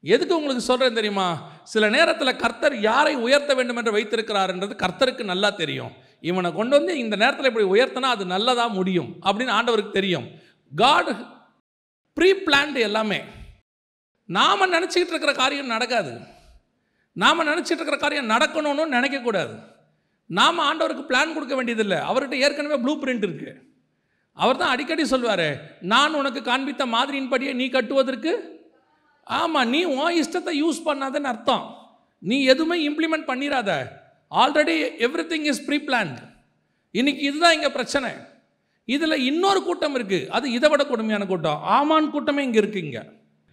எதுக்கு 0.00 0.36
உங்களுக்கு 0.36 0.64
சொல்கிறேன் 0.64 0.94
தெரியுமா? 0.94 1.50
சில 1.62 1.88
நேரத்தில் 1.88 2.36
கர்த்தர் 2.36 2.80
யாரை 2.80 3.14
உயர்த்த 3.14 3.54
வேண்டும் 3.54 3.76
என்று 3.76 3.96
வைத்திருக்கிறாருன்றது 3.96 4.84
கர்த்தருக்கு 4.84 5.24
நல்லா 5.24 5.50
தெரியும். 5.50 5.92
இவனை 6.20 6.52
கொண்டு 6.52 6.76
வந்து 6.76 6.98
இந்த 6.98 7.16
நேரத்தில் 7.16 7.46
இப்படி 7.46 7.66
உயர்த்தினா 7.66 8.10
அது 8.16 8.24
நல்லதாக 8.24 8.68
முடியும் 8.68 9.16
அப்படின்னு 9.22 9.52
ஆண்டவருக்கு 9.58 9.90
தெரியும். 9.90 10.30
காட் 10.76 11.16
ப்ரீ 12.12 12.32
பிளான்டு 12.32 12.78
எல்லாமே. 12.78 13.22
நாம் 14.28 14.72
நினச்சிக்கிட்டு 14.76 15.14
இருக்கிற 15.14 15.32
காரியம் 15.42 15.72
நடக்காது. 15.74 16.12
நாம் 17.22 17.48
நினச்சிட்டு 17.50 17.80
இருக்கிற 17.80 17.98
காரியம் 18.04 18.32
நடக்கணும்னு 18.34 18.84
நினைக்கக்கூடாது. 18.96 19.54
நாம் 20.30 20.64
ஆண்டவருக்கு 20.68 21.04
பிளான் 21.10 21.34
கொடுக்க 21.34 21.54
வேண்டியதில்லை. 21.58 21.98
அவர்கிட்ட 22.10 22.36
ஏற்கனவே 22.44 22.76
ப்ளூ 22.84 22.92
பிரிண்ட் 23.02 23.26
இருக்குது 23.28 23.54
அவர் 24.42 24.60
தான் 24.60 24.72
அடிக்கடி 24.74 25.04
சொல்லுவார் 25.10 25.48
நான் 25.92 26.16
உனக்கு 26.20 26.40
காண்பித்த 26.50 26.84
மாதிரியின்படியே 26.94 27.52
நீ 27.58 27.66
கட்டுவதற்கு 27.74 28.32
ஆமாம் 29.26 29.70
நீ 29.74 29.80
உன் 29.96 30.16
இஷ்டத்தை 30.20 30.52
யூஸ் 30.62 30.80
பண்ணாதன்னு 30.86 31.30
அர்த்தம். 31.32 31.66
நீ 32.22 32.36
எதுவுமே 32.52 32.76
இம்ப்ளிமெண்ட் 32.88 33.28
பண்ணிடாத 33.30 33.70
already 34.42 34.74
everything 35.32 35.46
is 35.52 35.62
pre 35.66 35.78
planned 35.88 36.18
இன்னைக்கு 37.00 37.22
இதுதான் 37.28 37.54
இங்கே 37.56 37.70
பிரச்சனை. 37.76 38.10
இதில் 38.94 39.24
இன்னொரு 39.28 39.60
கூட்டம் 39.68 39.94
இருக்குது 39.98 40.28
அது 40.36 40.46
இதை 40.56 40.68
விட 40.72 40.82
கொடுமையான 40.90 41.26
கூட்டம். 41.32 41.60
ஆமான் 41.76 42.12
கூட்டமே 42.14 42.42
இங்கே 42.48 42.60
இருக்குது 42.62 42.84
இங்கே. 42.86 43.02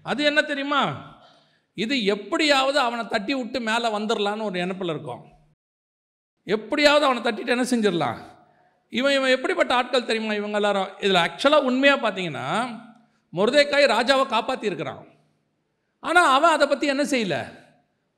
அது 0.05 0.21
என்ன 0.23 0.41
தெரியுமா? 0.41 0.81
இது 1.77 1.95
எப்படியாவது 2.05 2.79
அவனை 2.79 3.03
தட்டி 3.07 3.33
விட்டு 3.33 3.59
மேலே 3.59 3.87
வந்துடலான்னு 3.97 4.47
ஒரு 4.47 4.55
நினப்பில் 4.59 4.93
இருக்கும். 4.93 5.23
எப்படியாவது 6.47 7.05
அவனை 7.05 7.21
தட்டிட்டு 7.23 7.55
என்ன 7.55 7.65
செஞ்சிடலாம்? 7.71 8.19
இவன் 8.89 9.15
இவன் 9.17 9.35
எப்படிப்பட்ட 9.35 9.71
ஆட்கள் 9.75 10.07
தெரியுமா 10.09 10.33
இவங்க 10.33 10.57
எல்லாரும்? 10.61 10.89
இதில் 10.99 11.23
ஆக்சுவலாக 11.25 11.67
உண்மையாக 11.69 12.03
பார்த்தீங்கன்னா 12.03 12.47
முருதேக்காய் 13.33 13.93
ராஜாவை 13.95 14.25
காப்பாற்றியிருக்கிறான் 14.35 15.03
ஆனால் 16.03 16.29
அவன் 16.35 16.55
அதை 16.55 16.65
பற்றி 16.67 16.87
என்ன 16.87 17.03
செய்யல? 17.03 17.35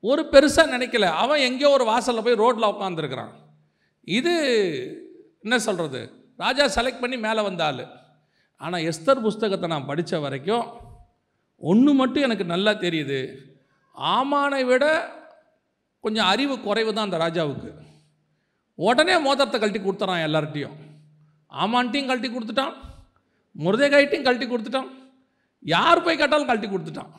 ஒரு 0.03 0.21
பெருசாக 0.31 0.73
நினைக்கல. 0.75 1.07
அவன் 1.23 1.45
எங்கேயோ 1.47 1.69
ஒரு 1.69 1.85
வாசலில் 1.85 2.25
போய் 2.25 2.41
ரோட்டில் 2.43 2.71
உட்காந்துருக்கிறான் 2.73 3.33
இது 4.07 4.33
என்ன 5.43 5.57
சொல்கிறது 5.59 6.01
ராஜா 6.37 6.65
செலக்ட் 6.75 7.01
பண்ணி 7.01 7.17
மேலே 7.17 7.41
வந்தாள் 7.41 7.83
ஆனால் 8.61 8.85
எஸ்தர் 8.89 9.21
புஸ்தகத்தை 9.21 9.67
நான் 9.69 9.89
படித்த 9.91 10.19
வரைக்கும் 10.19 10.65
ஒன்று 11.69 11.93
மட்டும் 11.99 12.25
எனக்கு 12.27 12.45
நல்லா 12.53 12.71
தெரியுது. 12.71 13.19
ஆமானை 14.15 14.65
விட 14.69 14.85
கொஞ்சம் 16.03 16.29
அறிவு 16.31 16.59
குறைவு 16.59 16.93
தான் 16.93 17.07
அந்த 17.07 17.19
ராஜாவுக்கு. 17.25 17.69
உடனே 18.75 19.17
மோதிரத்தை 19.25 19.59
கழட்டி 19.59 19.79
கொடுத்துறான் 19.79 20.25
எல்லார்ட்டையும் 20.27 20.77
ஆமான்ட்டையும் 21.63 22.09
கழட்டி 22.09 22.29
கொடுத்துட்டான். 22.29 22.73
முருதேகாய்ட்டையும் 23.63 24.27
கழட்டி 24.27 24.47
கொடுத்துட்டான். 24.47 24.89
யார் 25.59 26.03
போய் 26.03 26.17
கேட்டாலும் 26.17 26.49
கழட்டி 26.49 26.67
கொடுத்துட்டான். 26.67 27.11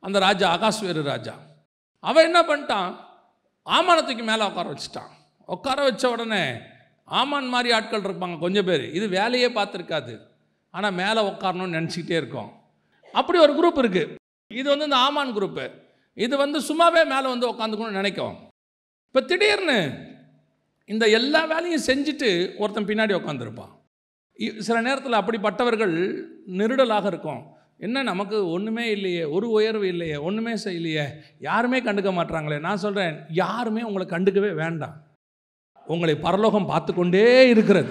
அந்த 0.00 0.18
ராஜா 0.18 0.46
ஆகாஸ்வேரு 0.56 1.02
ராஜா. 1.02 1.34
அவன் 2.00 2.24
என்ன 2.24 2.40
பண்ணிட்டான்? 2.42 2.90
ஆமானத்துக்கு 3.66 4.24
மேலே 4.30 4.44
உட்கார 4.46 4.74
வச்சுட்டான். 4.74 5.10
உட்கார 5.44 5.82
வச்ச 5.82 6.10
உடனே 6.10 6.42
ஆமான் 7.04 7.48
மாதிரி 7.48 7.74
ஆட்கள் 7.74 8.02
இருப்பாங்க 8.02 8.38
கொஞ்சம் 8.38 8.64
பேர். 8.64 8.92
இது 8.92 9.08
வேலையே 9.08 9.48
பார்த்துருக்காது. 9.48 10.14
ஆனால் 10.70 10.98
மேலே 11.02 11.20
உட்காரணும்னு 11.30 11.76
நினச்சிக்கிட்டே 11.78 12.16
இருக்கோம். 12.22 12.50
அப்படி 13.12 13.38
ஒரு 13.38 13.52
குரூப் 13.58 13.80
இருக்குது 13.82 14.14
இது 14.50 14.68
வந்து 14.68 14.84
இந்த 14.84 14.96
ஆமான் 14.96 15.34
குரூப்பு 15.36 15.70
இது 16.14 16.36
வந்து 16.36 16.58
சும்மாவே 16.68 17.02
மேலே 17.14 17.26
வந்து 17.28 17.50
உட்காந்துக்கணும்னு 17.52 18.00
நினைக்கும். 18.00 18.36
இப்போ 19.06 19.20
திடீர்னு 19.20 19.78
இந்த 20.86 21.08
எல்லா 21.08 21.44
வேலையும் 21.44 21.86
செஞ்சுட்டு 21.86 22.58
ஒருத்தன் 22.58 22.88
பின்னாடி 22.90 23.14
உட்காந்துருப்பான் 23.20 23.72
சில 24.66 24.80
நேரத்தில் 24.80 25.20
அப்படிப்பட்டவர்கள் 25.20 25.94
நெருடலாக 26.58 27.06
இருக்கும். 27.06 27.56
என்ன 27.86 28.02
நமக்கு 28.02 28.50
ஒன்றுமே 28.50 28.90
இல்லையே 28.90 29.24
ஒரு 29.24 29.50
உயர்வு 29.50 29.88
இல்லையே 29.88 30.16
ஒன்றுமே 30.16 30.54
செய்யலையே 30.64 31.06
யாருமே 31.38 31.80
கண்டுக்க 31.80 32.10
மாட்றாங்களே 32.18 32.60
நான் 32.60 32.82
சொல்கிறேன் 32.84 33.24
யாருமே 33.28 33.82
உங்களை 33.82 34.06
கண்டுக்கவே 34.10 34.54
வேண்டாம். 34.54 34.96
உங்களை 35.86 36.14
பரலோகம் 36.16 36.66
பார்த்து 36.66 36.94
கொண்டே 36.94 37.48
இருக்கிறது. 37.48 37.90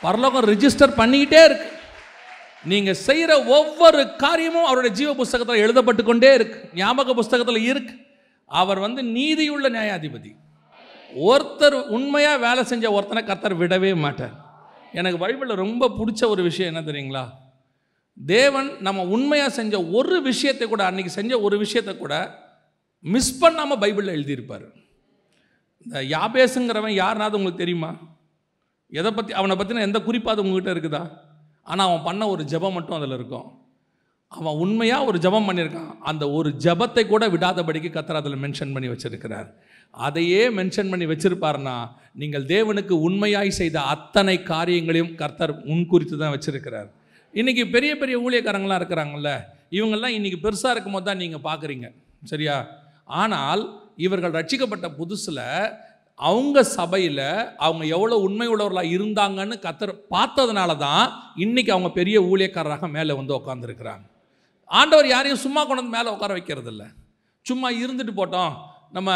பரலோகம் 0.00 0.44
ரிஜிஸ்டர் 0.44 0.98
பண்ணிக்கிட்டே 1.00 1.44
இருக்கு. 1.44 1.77
நீங்கள் 2.64 3.00
செய்கிற 3.06 3.44
ஒவ்வொரு 3.44 4.00
காரியமும் 4.16 4.64
அவருடைய 4.64 4.96
ஜீவ 4.96 5.14
புஸ்தகத்தில் 5.14 5.62
எழுதப்பட்டு 5.64 6.02
கொண்டே 6.02 6.34
இருக்கு. 6.34 6.68
ஞாபக 6.74 7.14
புஸ்தகத்தில் 7.14 7.66
இருக்கு. 7.70 7.94
அவர் 8.44 8.78
வந்து 8.78 9.02
நீதியுள்ள 9.02 9.68
நியாயாதிபதி. 9.68 10.30
ஒருத்தர் 11.28 11.76
உண்மையாக 11.88 12.42
வேலை 12.46 12.64
செஞ்ச 12.64 12.92
ஒருத்தனை 12.92 13.24
கர்த்தர் 13.24 13.60
விடவே 13.60 13.96
மாட்டார். 13.96 14.34
எனக்கு 14.92 15.26
பைபிளில் 15.26 15.62
ரொம்ப 15.64 15.88
பிடிச்ச 15.88 16.28
ஒரு 16.28 16.42
விஷயம் 16.42 16.74
என்ன 16.74 16.92
தெரியுங்களா? 16.92 17.24
தேவன் 18.18 18.68
நம்ம 18.80 19.04
உண்மையாக 19.04 19.50
செஞ்ச 19.50 19.84
ஒரு 19.98 20.22
விஷயத்தை 20.22 20.68
கூட 20.68 20.84
அன்னைக்கு 20.84 21.12
செஞ்ச 21.12 21.40
ஒரு 21.40 21.58
விஷயத்தை 21.58 21.96
கூட 21.96 22.14
மிஸ் 23.00 23.38
பண்ணாமல் 23.38 23.78
பைபிளில் 23.78 24.16
எழுதியிருப்பார். 24.16 24.66
இந்த 25.86 26.02
யாபேசுங்கிறவன் 26.02 26.94
யாருனாவது 27.02 27.36
உங்களுக்கு 27.36 27.64
தெரியுமா? 27.64 27.90
எதை 28.88 29.12
பற்றி 29.12 29.32
அவனை 29.32 29.56
பற்றின 29.56 29.80
எந்த 29.80 30.00
குறிப்பாக 30.00 30.40
உங்ககிட்ட 30.40 30.72
இருக்குதா? 30.74 31.26
ஆனால் 31.70 31.86
அவன் 31.88 32.04
பண்ண 32.08 32.22
ஒரு 32.34 32.42
ஜெபம் 32.52 32.76
மட்டும் 32.76 32.96
அதில் 32.98 33.16
இருக்கும். 33.18 33.48
அவன் 34.32 34.58
உண்மையாக 34.64 35.08
ஒரு 35.10 35.18
ஜெபம் 35.24 35.48
பண்ணியிருக்கான். 35.48 35.90
அந்த 36.10 36.24
ஒரு 36.38 36.48
ஜெபத்தை 36.64 37.02
கூட 37.12 37.24
விடாதபடிக்கு 37.34 37.90
கத்தர் 37.94 38.20
அதில் 38.20 38.42
மென்ஷன் 38.44 38.74
பண்ணி 38.74 38.88
வச்சிருக்கிறார். 38.92 39.48
அதையே 40.06 40.42
மென்ஷன் 40.58 40.90
பண்ணி 40.92 41.06
வச்சிருப்பாருன்னா 41.10 41.76
நீங்கள் 42.20 42.44
தேவனுக்கு 42.54 42.94
உண்மையாய் 43.08 43.58
செய்த 43.60 43.76
அத்தனை 43.94 44.36
காரியங்களையும் 44.52 45.14
கர்த்தர் 45.20 45.54
முன்குறித்து 45.68 46.16
தான் 46.22 46.34
வச்சிருக்கிறார். 46.34 46.88
இன்றைக்கி 47.34 47.64
பெரிய 47.74 47.92
பெரிய 48.02 48.16
ஊழியக்காரங்களாம் 48.24 48.80
இருக்கிறாங்கல்ல 48.80 49.32
இவங்கெல்லாம் 49.76 50.16
இன்றைக்கி 50.18 50.38
பெருசாக 50.44 50.74
இருக்கும் 50.74 50.96
போது 50.96 51.06
தான் 51.08 51.22
நீங்கள் 51.22 51.46
பார்க்குறீங்க 51.48 51.86
சரியா? 52.32 52.56
ஆனால் 53.22 53.62
இவர்கள் 54.06 54.36
ரட்சிக்கப்பட்ட 54.38 54.86
புதுசில் 55.00 55.44
அவங்க 56.20 56.62
சபையில் 56.76 57.26
அவங்க 57.56 57.84
எவ்வளோ 57.96 58.16
உண்மை 58.26 58.46
உள்ளவர்களாக 58.52 58.94
இருந்தாங்கன்னு 58.96 59.56
கத்தர் 59.66 59.92
பார்த்ததுனால 60.14 60.70
தான் 60.76 61.04
இன்றைக்கி 61.44 61.70
அவங்க 61.70 61.90
பெரிய 61.98 62.20
ஊழியக்காரராக 62.20 62.88
மேலே 62.96 63.12
வந்து 63.12 63.36
உட்காந்துருக்கிறாங்க 63.38 64.06
ஆண்டவர் 64.70 65.06
யாரையும் 65.06 65.44
சும்மா 65.44 65.60
கொண்டு 65.64 65.82
வந்து 65.82 65.96
மேலே 65.96 66.08
உட்கார 66.14 66.32
வைக்கிறது 66.32 66.70
இல்லை 66.72 66.88
சும்மா 67.46 67.68
இருந்துட்டு 67.82 68.14
போட்டோம். 68.16 68.54
நம்ம 68.96 69.10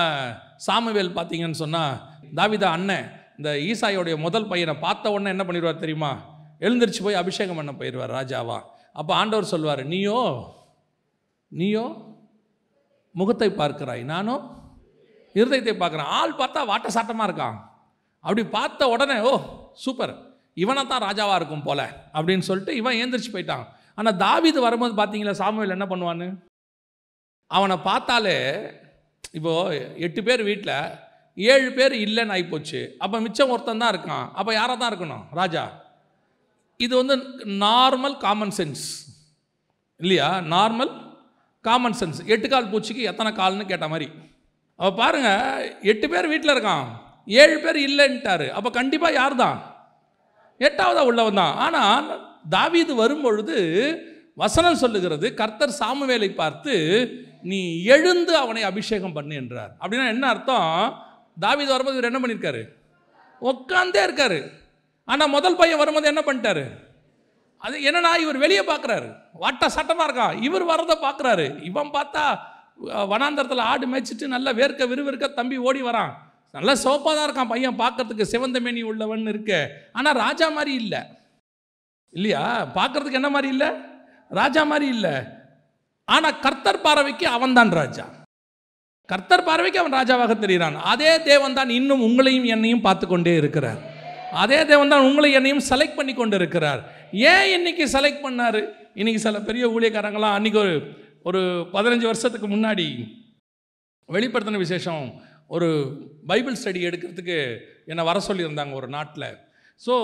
சாமுவேல் 0.66 1.16
பார்த்தீங்கன்னு 1.16 1.62
சொன்னால் 1.62 1.98
தாவிதா 2.38 2.68
அண்ணன் 2.76 3.06
இந்த 3.38 3.50
ஈசாயோடைய 3.68 4.14
முதல் 4.26 4.48
பையனை 4.50 4.74
பார்த்த 4.84 5.12
உடனே 5.12 5.32
என்ன 5.34 5.44
பண்ணிடுவார் 5.48 5.82
தெரியுமா? 5.84 6.12
எழுந்திரிச்சு 6.60 7.02
போய் 7.02 7.20
அபிஷேகம் 7.20 7.58
பண்ண 7.58 7.72
போயிடுவார் 7.72 8.16
ராஜாவா. 8.18 8.58
அப்போ 8.92 9.12
ஆண்டவர் 9.14 9.52
சொல்வார் 9.52 9.82
நீயோ 9.92 10.20
நீயோ 11.52 11.84
முகத்தை 13.14 13.48
பார்க்கிறாய். 13.60 14.02
நானும் 14.12 14.42
இருதயத்தை 15.38 15.74
பார்க்குறான். 15.82 16.10
ஆள் 16.18 16.38
பார்த்தா 16.40 16.60
வாட்ட 16.70 16.88
சாட்டமாக 16.96 17.28
இருக்கான். 17.28 17.56
அப்படி 18.24 18.42
பார்த்த 18.56 18.88
உடனே 18.94 19.16
ஓ 19.30 19.32
சூப்பர். 19.84 20.14
இவனை 20.62 20.82
தான் 20.86 21.04
ராஜாவாக 21.06 21.38
இருக்கும் 21.40 21.66
போல 21.68 21.80
அப்படின்னு 22.16 22.46
சொல்லிட்டு 22.48 22.72
இவன் 22.80 22.98
ஏந்திரிச்சு 23.02 23.34
போயிட்டான். 23.34 23.64
ஆனால் 23.98 24.18
தாவிது 24.24 24.58
வரும்போது 24.66 24.94
பார்த்தீங்களா 24.98 25.34
சாமுவேல் 25.42 25.76
என்ன 25.76 25.86
பண்ணுவான்னு? 25.92 26.28
அவனை 27.56 27.76
பார்த்தாலே 27.88 28.36
இப்போது 29.38 29.78
எட்டு 30.06 30.20
பேர் 30.26 30.42
வீட்டில் 30.48 30.76
ஏழு 31.36 31.68
பேர் 31.76 31.94
இல்லைன்னு 32.04 32.34
ஆகிப்போச்சு 32.34 32.80
அப்போ 33.04 33.16
மிச்சம் 33.26 33.52
ஒருத்தன் 33.54 33.82
தான் 33.82 33.92
இருக்கான். 33.94 34.26
அப்போ 34.38 34.50
யாராக 34.58 34.76
தான் 34.78 34.90
இருக்கணும்? 34.92 35.24
ராஜா. 35.40 35.62
இது 36.84 36.94
வந்து 37.00 37.14
நார்மல் 37.64 38.16
காமன் 38.24 38.54
சென்ஸ் 38.58 38.84
இல்லையா? 40.00 40.28
நார்மல் 40.54 40.92
காமன் 41.64 41.98
சென்ஸ் 42.00 42.20
எட்டு 42.34 42.46
கால் 42.52 42.70
பூச்சிக்கு 42.72 43.02
எத்தனை 43.10 43.32
கால்னு 43.40 43.70
கேட்ட 43.72 43.88
மாதிரி. 43.92 44.08
அப்போ 44.78 44.92
பாருங்கள் 45.00 45.66
எட்டு 45.92 46.06
பேர் 46.12 46.30
வீட்டில் 46.32 46.54
இருக்கான். 46.54 46.86
ஏழு 47.42 47.56
பேர் 47.64 47.78
இல்லைன்ட்டாரு. 47.88 48.46
அப்போ 48.56 48.70
கண்டிப்பாக 48.78 49.18
யார் 49.20 49.36
தான் 49.44 49.58
எட்டாவதாக 50.66 51.08
உள்ளவன் 51.10 51.40
தான். 51.42 51.54
ஆனால் 51.66 52.08
தாவீது 52.54 52.92
வரும்பொழுது 53.02 53.56
வசனம் 54.42 54.80
சொல்லுகிறது 54.82 55.26
கர்த்தர் 55.40 55.78
சாமுவேலை 55.80 56.30
பார்த்து 56.42 56.74
நீ 57.50 57.60
எழுந்து 57.94 58.32
அவனை 58.42 58.62
அபிஷேகம் 58.70 59.16
பண்ணு 59.16 59.34
என்றார். 59.42 59.72
அப்படின்னா 59.80 60.06
என்ன 60.14 60.24
அர்த்தம்? 60.32 60.70
தாவீது 61.44 61.70
வரும்போது 61.74 61.98
இவர் 61.98 62.10
என்ன 62.10 62.20
பண்ணியிருக்காரு 62.22 62.62
உட்காந்தே 63.42 64.00
இருக்காரு. 64.06 64.40
ஆனால் 65.08 65.32
முதல் 65.36 65.58
பையன் 65.60 65.80
வரும்போது 65.82 66.10
என்ன 66.12 66.22
பண்ணிட்டாரு? 66.26 66.64
அது 67.62 67.76
என்னன்னா 67.88 68.12
இவர் 68.24 68.42
வெளியே 68.44 68.62
பார்க்குறாரு 68.70 69.08
வாட்ட 69.42 69.66
சட்டமாக 69.76 70.06
இருக்கான். 70.08 70.34
இவர் 70.46 70.64
வரதை 70.72 70.96
பார்க்குறாரு 71.06 71.46
இவன் 71.70 71.94
பார்த்தா 71.98 72.24
வனாந்தரத்தில் 73.10 73.68
ஆடு 73.70 73.86
மேய்ச்சிட்டு 73.92 74.26
நல்லா 74.34 74.52
வேர்க்க 74.60 74.88
விறுவிற்க 74.92 75.26
தம்பி 75.38 75.56
ஓடி 75.68 75.82
வரான். 75.82 76.12
நல்லா 76.54 76.74
சோப்பாக 76.84 77.12
தான் 77.16 77.26
இருக்கான் 77.26 77.52
பையன் 77.52 77.80
பார்க்கறதுக்கு 77.82 78.24
சிவந்த 78.32 78.60
மேனி 78.60 78.82
உள்ளவன் 78.82 79.30
இருக்கு. 79.32 79.60
ஆனால் 79.92 80.18
ராஜா 80.24 80.48
மாதிரி 80.56 80.72
இல்லை. 80.82 81.00
இல்லையா? 82.14 82.42
பார்க்கறதுக்கு 82.78 83.20
என்ன 83.20 83.30
மாதிரி 83.36 83.48
இல்லை? 83.54 83.70
ராஜா 84.30 84.62
மாதிரி 84.64 84.88
இல்லை. 84.96 85.14
ஆனால் 86.08 86.40
கர்த்தர் 86.40 86.84
பார்வைக்கு 86.86 87.26
அவன்தான் 87.36 87.72
ராஜா. 87.80 88.04
கர்த்தர் 89.08 89.46
பார்வைக்கு 89.48 89.80
அவன் 89.80 89.96
ராஜாவாக 90.00 90.34
தெரிகிறான். 90.42 90.76
அதே 90.92 91.12
தேவன் 91.30 91.56
தான் 91.58 91.70
இன்னும் 91.78 92.04
உங்களையும் 92.08 92.46
என்னையும் 92.54 92.84
பார்த்து 92.86 93.06
கொண்டே 93.06 93.34
இருக்கிறார். 93.36 93.80
அதே 94.42 94.64
தேவன் 94.64 94.92
தான் 94.92 95.06
உங்களை 95.08 95.30
என்னையும் 95.38 95.64
செலக்ட் 95.70 95.98
பண்ணி 95.98 96.12
கொண்டு 96.14 96.36
இருக்கிறார். 96.36 96.80
ஏன் 97.32 97.48
இன்னைக்கு 97.56 97.84
செலக்ட் 97.94 98.24
பண்ணாரு? 98.26 98.62
இன்னைக்கு 98.94 99.20
சில 99.24 99.40
பெரிய 99.48 99.64
ஊழியக்காரங்களாம் 99.68 100.36
அன்னைக்கு 100.36 100.58
ஒரு 100.58 100.74
ஒரு 101.28 101.40
பதினஞ்சு 101.74 102.06
வருஷத்துக்கு 102.10 102.48
முன்னாடி 102.54 102.86
வெளிப்படுத்தின 104.08 104.60
விசேஷம் 104.64 105.04
ஒரு 105.54 105.68
பைபிள் 106.30 106.58
ஸ்டடி 106.60 106.80
எடுக்கிறதுக்கு 106.88 107.36
என்னை 107.90 108.02
வர 108.08 108.18
சொல்லியிருந்தாங்க 108.28 108.72
ஒரு 108.72 108.88
நாட்டில். 108.88 109.28
ஸோ 109.86 109.94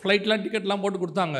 ஃப்ளைட்லாம் 0.00 0.42
டிக்கெட்லாம் 0.44 0.82
போட்டு 0.82 0.98
கொடுத்தாங்க. 1.02 1.38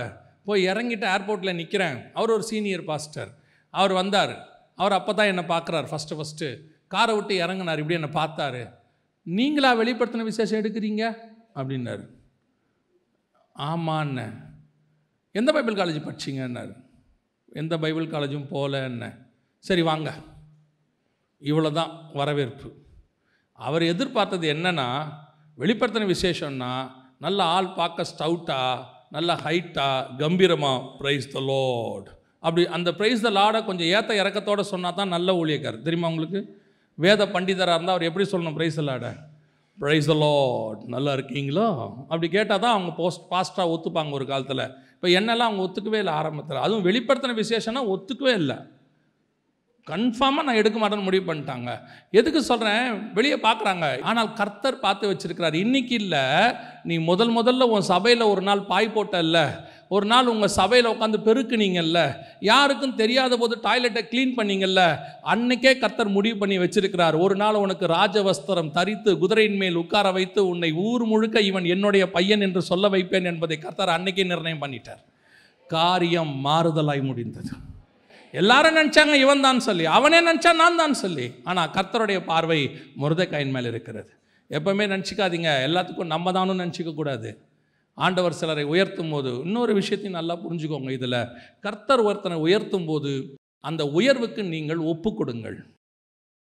போய் 0.49 0.69
இறங்கிட்டு 0.71 1.07
ஏர்போர்ட்டில் 1.15 1.59
நிற்கிறேன் 1.61 1.99
அவர் 2.19 2.35
ஒரு 2.37 2.45
சீனியர் 2.51 2.85
பாஸ்டர் 2.91 3.31
அவர் 3.75 3.93
வந்தார். 4.01 4.35
அவர் 4.81 4.97
அப்போ 4.99 5.13
தான் 5.19 5.31
என்னை 5.33 5.45
பார்க்குறாரு 5.53 5.87
ஃபஸ்ட்டு 5.91 6.19
ஃபஸ்ட்டு 6.19 6.49
காரை 6.95 7.13
விட்டு 7.15 7.35
இறங்குனார் 7.45 7.81
இப்படி 7.83 7.99
என்னை 8.01 8.13
பார்த்தாரு. 8.21 8.63
நீங்களா 9.27 9.71
வெளிப்படுத்தின 9.81 10.27
விசேஷம் 10.31 10.61
எடுக்கிறீங்க? 10.63 11.05
அப்படின்னாரு. 11.59 12.05
ஆமான்னு 13.57 14.27
எந்த 15.35 15.51
பைபிள் 15.57 15.79
காலேஜ் 15.79 16.07
படிச்சீங்கன்னாரு 16.07 16.75
எந்த 17.61 17.75
பைபிள் 17.83 18.07
காலேஜும் 18.15 18.51
போகல 18.55 18.83
என்ன 18.91 19.05
சரி 19.67 19.83
வாங்க. 19.89 20.09
இவ்வளோ 21.43 21.71
தான் 21.79 21.93
வரவேற்பு. 22.19 22.69
அவர் 23.59 23.85
எதிர்பார்த்தது 23.93 24.47
என்னென்னா 24.55 24.89
வெளிப்படுத்தின 25.59 26.09
விசேஷம்னா 26.15 26.73
நல்ல 27.25 27.41
ஆள் 27.57 27.69
பார்க்க 27.79 28.11
ஸ்டவுட்டாக 28.11 28.85
நல்ல 29.17 29.31
ஹைட்டாக 29.45 30.17
கம்பீரமாக 30.23 30.79
ப்ரைஸ் 31.01 31.27
த 31.35 31.41
லோட் 31.51 32.09
அப்படி 32.47 32.63
அந்த 32.77 32.91
ப்ரைஸ் 32.99 33.25
த 33.27 33.31
லாடை 33.39 33.61
கொஞ்சம் 33.69 33.91
ஏற்ற 33.97 34.15
இறக்கத்தோடு 34.23 34.63
சொன்னால் 34.73 34.99
தான் 34.99 35.15
நல்ல 35.17 35.29
ஊழியக்கார் 35.41 35.85
தெரியுமா 35.87 36.11
உங்களுக்கு? 36.13 36.41
வேத 36.99 37.23
பண்டிதராக 37.37 37.77
இருந்தால் 37.77 37.97
அவர் 37.97 38.09
எப்படி 38.09 38.25
சொல்லணும் 38.33 38.57
ப்ரைஸ் 38.59 38.79
லாடை 38.89 39.13
ப்ரைஸ் 39.79 40.11
த 40.13 40.17
லோட் 40.25 40.81
நல்லா 40.95 41.13
இருக்கீங்களோ? 41.19 41.69
அப்படி 42.11 42.29
கேட்டால் 42.37 42.63
தான் 42.65 42.75
அவங்க 42.77 42.91
போஸ்ட் 43.01 43.25
ஃபாஸ்ட்டாக 43.31 43.73
ஒத்துப்பாங்க 43.75 44.13
ஒரு 44.19 44.27
காலத்தில். 44.33 44.65
இப்போ 44.97 45.09
என்னெல்லாம் 45.19 45.49
அவங்க 45.49 45.63
ஒத்துக்கவே 45.67 46.01
இல்லை 46.03 46.15
ஆரம்பத்தில். 46.21 46.65
அதுவும் 46.67 46.87
வெளிப்படுத்தின 46.89 47.37
விசேஷம்னா 47.43 47.83
ஒத்துக்கவே 47.95 48.35
இல்லை. 48.43 48.59
கன்ஃபார்மாக 49.91 50.47
நான் 50.47 50.59
எடுக்க 50.61 50.77
மாட்டேன்னு 50.81 51.07
முடிவு 51.07 51.25
பண்ணிட்டாங்க. 51.31 51.71
எதுக்கு 52.19 52.41
சொல்கிறேன் 52.43 52.85
வெளியே 53.17 53.37
பார்க்குறாங்க. 53.47 53.87
ஆனால் 54.11 54.31
கர்த்தர் 54.39 54.85
பார்த்து 54.85 55.11
வச்சுருக்கிறார் 55.11 55.57
இன்னைக்கு 55.65 55.95
இல்லை. 56.03 56.23
நீ 56.91 56.95
முதல் 57.11 57.33
முதல்ல 57.39 57.67
உன் 57.75 57.87
சபையில் 57.93 58.31
ஒரு 58.33 58.43
நாள் 58.49 58.63
பாய் 58.71 58.95
போட்டல்ல. 58.95 59.39
ஒரு 59.89 60.07
நாள் 60.13 60.31
உங்கள் 60.33 60.55
சபையில் 60.61 60.91
உட்காந்து 60.93 61.19
பெருக்குனீங்கல்ல. 61.27 61.99
யாருக்கும் 62.51 62.97
தெரியாத 63.03 63.37
போது 63.43 63.55
டாய்லெட்டை 63.67 64.03
க்ளீன் 64.13 64.35
பண்ணீங்கல்ல. 64.39 64.83
அன்னைக்கே 65.33 65.73
கர்த்தர் 65.83 66.15
முடிவு 66.17 66.39
பண்ணி 66.39 66.59
வச்சிருக்கிறார். 66.59 67.19
ஒரு 67.27 67.37
நாள் 67.43 67.61
உனக்கு 67.65 67.87
ராஜவஸ்திரம் 67.87 68.73
தரித்து 68.79 69.13
குதிரையின் 69.25 69.61
மேல் 69.65 69.81
உட்கார 69.83 70.13
வைத்து 70.19 70.43
உன்னை 70.53 70.73
ஊர் 70.87 71.05
முழுக்க 71.13 71.41
இவன் 71.51 71.69
என்னுடைய 71.77 72.07
பையன் 72.17 72.47
என்று 72.49 72.63
சொல்ல 72.71 72.89
வைப்பேன் 72.97 73.31
என்பதை 73.33 73.59
கர்த்தர் 73.59 73.97
அன்னைக்கே 73.99 74.27
நிர்ணயம் 74.33 74.65
பண்ணிட்டார். 74.65 75.05
காரியம் 75.67 76.35
மாறுதலாய் 76.49 77.07
முடிந்தது. 77.11 77.53
எல்லாரும் 78.41 78.77
நினச்சாங்க 78.79 79.15
இவன் 79.25 79.45
தான் 79.47 79.65
சொல்லி. 79.67 79.85
அவனே 79.97 80.19
நினச்சா 80.29 80.51
நான் 80.61 80.81
தான் 80.83 80.95
சொல்லி. 81.01 81.27
ஆனால் 81.51 81.73
கர்த்தருடைய 81.77 82.19
பார்வை 82.31 82.61
முருதக்காயின் 83.03 83.55
மேலே 83.57 83.69
இருக்கிறது. 83.73 84.11
எப்பவுமே 84.57 84.85
நினச்சிக்காதீங்க. 84.93 85.51
எல்லாத்துக்கும் 85.69 86.13
நம்ம 86.15 86.33
தானும் 86.37 86.63
நினச்சிக்கக்கூடாது 86.63 87.31
ஆண்டவர் 87.99 88.39
சிலரை 88.39 88.65
உயர்த்தும் 88.65 89.13
போது 89.15 89.31
இன்னொரு 89.47 89.73
விஷயத்தையும் 89.81 90.19
நல்லா 90.19 90.35
புரிஞ்சுக்கோங்க 90.45 90.91
இதில். 90.91 91.21
கர்த்தர் 91.61 92.03
ஒருத்தனை 92.09 92.37
உயர்த்தும் 92.47 92.89
போது 92.91 93.13
அந்த 93.61 93.83
உயர்வுக்கு 93.99 94.43
நீங்கள் 94.55 94.81
ஒப்பு 94.93 95.11
கொடுங்கள். 95.15 95.59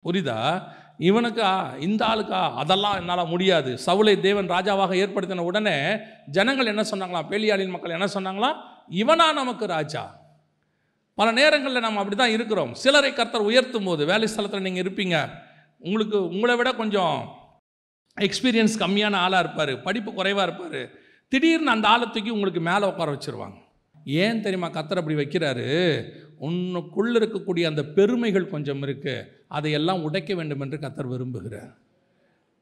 புரிதா 0.05 0.39
இவனுக்கா 1.07 1.49
இந்த 1.85 2.01
ஆளுக்கா? 2.05 2.41
அதெல்லாம் 2.61 2.97
என்னால் 2.99 3.31
முடியாது. 3.31 3.71
சவுளை 3.85 4.13
தேவன் 4.27 4.49
ராஜாவாக 4.49 4.93
ஏற்படுத்தின 5.03 5.45
உடனே 5.49 5.77
ஜனங்கள் 6.37 6.71
என்ன 6.73 6.83
சொன்னாங்களாம்? 6.91 7.29
பேலியாளின் 7.31 7.73
மக்கள் 7.73 7.97
என்ன 7.97 8.07
சொன்னாங்களாம்? 8.13 8.59
இவனா 9.01 9.27
நமக்கு 9.41 9.67
ராஜா. 9.77 10.03
பல 11.17 11.31
நேரங்களில் 11.31 11.85
நம்ம 11.85 11.99
அப்படி 12.01 12.17
தான் 12.17 12.35
இருக்கிறோம். 12.35 12.71
சிலரை 12.83 13.13
கர்த்தர் 13.13 13.47
உயர்த்தும் 13.49 13.87
போது 13.89 14.05
வேலை 14.11 14.27
ஸ்தலத்தில் 14.31 14.65
நீங்கள் 14.67 14.83
இருப்பீங்க. 14.83 15.17
உங்களுக்கு 15.79 16.17
உங்களை 16.29 16.55
விட 16.55 16.69
கொஞ்சம் 16.73 17.15
எக்ஸ்பீரியன்ஸ் 18.17 18.75
கம்மியான 18.83 19.19
ஆளாக 19.25 19.43
இருப்பார் 19.43 19.73
படிப்பு 19.81 20.11
குறைவாக 20.13 20.45
இருப்பார். 20.47 20.81
திடீர்னு 21.31 21.73
அந்த 21.75 21.87
ஆளை 21.87 22.05
தூக்கி 22.07 22.29
உங்களுக்கு 22.29 22.61
மேலே 22.69 22.85
உட்கார 22.91 23.09
வச்சிருவாங்க. 23.15 23.57
ஏன் 24.23 24.41
தெரியுமா? 24.41 24.67
கத்தர் 24.77 25.01
அப்படி 25.01 25.17
வைக்கிறாரு. 25.21 25.65
உன்னுக்குள்ளே 26.47 27.15
இருக்கக்கூடிய 27.21 27.63
அந்த 27.71 27.83
பெருமைகள் 27.97 28.51
கொஞ்சம் 28.53 28.83
இருக்குது 28.85 29.25
அதையெல்லாம் 29.57 30.03
உடைக்க 30.07 30.31
வேண்டும் 30.35 30.63
என்று 30.65 30.77
கத்தர் 30.83 31.11
விரும்புகிறார். 31.13 31.71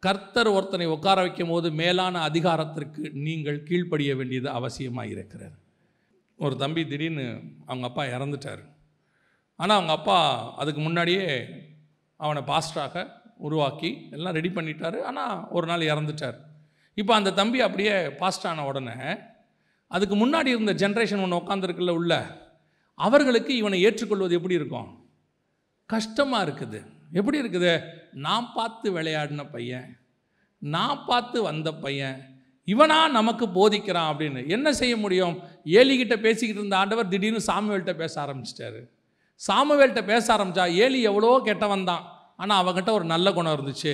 கர்த்தர் 0.04 0.50
ஒருத்தனை 0.58 0.86
உட்கார 0.86 1.18
வைக்கும் 1.22 1.52
போது 1.54 1.68
மேலான 1.72 2.22
அதிகாரத்திற்கு 2.30 3.04
நீங்கள் 3.28 3.60
கீழ்ப்படிய 3.68 4.16
வேண்டியது 4.16 4.50
அவசியமாக 4.60 5.12
இருக்கிறது 5.14 5.56
ஒரு 6.40 6.56
தம்பி 6.58 6.86
திடீர்னு 6.86 7.26
அவங்க 7.66 7.86
அப்பா 7.88 8.04
இறந்துட்டார். 8.04 8.64
ஆனால் 9.56 9.78
அவங்க 9.78 9.92
அப்பா 9.92 10.18
அதுக்கு 10.56 10.82
முன்னாடியே 10.82 11.28
அவனை 12.16 12.42
பாஸ்டராக 12.42 13.08
உருவாக்கி 13.38 14.08
எல்லாம் 14.12 14.34
ரெடி 14.34 14.50
பண்ணிட்டாரு. 14.50 15.02
ஆனால் 15.02 15.48
ஒரு 15.50 15.68
நாள் 15.68 15.82
இறந்துட்டார். 15.82 16.38
இப்போ 16.94 17.16
அந்த 17.16 17.34
தம்பி 17.34 17.62
அப்படியே 17.62 18.08
பாஸ்ட் 18.10 18.48
ஆன 18.48 18.66
உடனே 18.66 18.98
அதுக்கு 19.88 20.16
முன்னாடி 20.16 20.48
இருந்த 20.48 20.74
ஜென்ரேஷன் 20.74 21.22
ஒன்று 21.22 21.42
உட்காந்துருக்குல்ல 21.42 21.90
உள்ள 21.90 22.14
அவர்களுக்கு 22.96 23.56
இவனை 23.56 23.82
ஏற்றுக்கொள்வது 23.82 24.36
எப்படி 24.36 24.54
இருக்கும்? 24.54 24.90
கஷ்டமாக 25.86 26.46
இருக்குது. 26.46 26.80
எப்படி 27.12 27.42
இருக்குது? 27.42 27.84
நான் 28.14 28.54
பார்த்து 28.54 28.98
விளையாடின 28.98 29.50
பையன் 29.52 29.98
நான் 30.62 31.04
பார்த்து 31.06 31.42
வந்த 31.42 31.74
பையன் 31.74 32.33
இவனா 32.68 32.98
நமக்கு 33.18 33.46
போதிக்கிறான் 33.58 34.10
அப்படின்னு. 34.12 34.42
என்ன 34.56 34.68
செய்ய 34.80 34.98
முடியும்? 34.98 35.36
ஏலிகிட்ட 35.80 36.16
பேசிக்கிட்டு 36.26 36.62
இருந்த 36.62 36.78
ஆண்டவர் 36.78 37.12
திடீர்னு 37.14 37.42
சாமுவேல்கிட்ட 37.50 37.96
பேச 38.04 38.14
ஆரம்பிச்சிட்டாரு. 38.26 38.82
சாமுவேல்கிட்ட 39.42 40.04
பேச 40.12 40.26
ஆரம்பிச்சா 40.36 40.66
ஏலி 40.84 41.02
எவ்வளோ 41.12 41.32
கெட்டவன் 41.48 41.90
தான். 41.92 42.04
ஆனால் 42.38 42.62
அவகிட்ட 42.64 42.92
ஒரு 42.92 43.06
நல்ல 43.14 43.34
குணம் 43.34 43.56
இருந்துச்சு. 43.58 43.94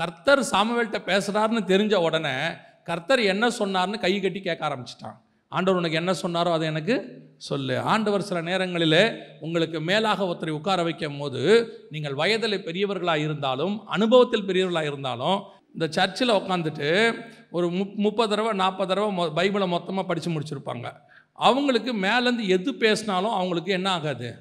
கர்த்தர் 0.00 0.42
சாமுவேல்கிட்ட 0.52 1.00
பேசுகிறாருன்னு 1.10 1.62
தெரிஞ்ச 1.72 1.94
உடனே 2.08 2.36
கர்த்தர் 2.90 3.22
என்ன 3.32 3.46
சொன்னார்னு 3.58 3.98
கை 4.04 4.12
கட்டி 4.20 4.40
கேட்க 4.40 4.62
ஆரம்பிச்சிட்டான். 4.68 5.16
ஆண்டவர் 5.52 5.80
உனக்கு 5.80 6.00
என்ன 6.00 6.12
சொன்னாரோ 6.22 6.50
அதை 6.56 6.66
எனக்கு 6.72 6.94
சொல்லு. 7.48 7.76
ஆண்டவர் 7.92 8.26
சில 8.28 8.38
நேரங்களில் 8.48 9.00
உங்களுக்கு 9.46 9.78
மேலாக 9.88 10.26
ஒருத்தரை 10.26 10.52
உட்கார 10.58 10.80
வைக்கும் 10.88 11.18
போது 11.20 11.40
நீங்கள் 11.90 12.18
வயதில் 12.20 12.64
பெரியவர்களாக 12.66 13.24
இருந்தாலும் 13.26 13.74
அனுபவத்தில் 13.96 14.46
பெரியவர்களாக 14.48 14.90
இருந்தாலும் 14.90 15.38
இந்த 15.72 15.86
சர்ச்சில் 15.90 16.30
உட்காந்துட்டு 16.30 16.88
ஒரு 17.50 17.68
முப் 17.70 17.94
முப்பது 17.94 18.30
தடவை 18.30 18.52
நாற்பது 18.52 18.94
தடவை 18.94 19.16
மொ 19.16 19.28
பைபிளை 19.38 19.68
மொத்தமாக 19.68 20.06
படித்து 20.06 20.30
முடிச்சிருப்பாங்க. 20.30 20.92
அவங்களுக்கு 21.32 21.94
மேலேருந்து 21.94 22.46
எது 22.46 22.74
பேசினாலும் 22.74 23.30
அவங்களுக்கு 23.30 23.72
என்ன 23.72 23.90
ஆகாது? 23.90 24.36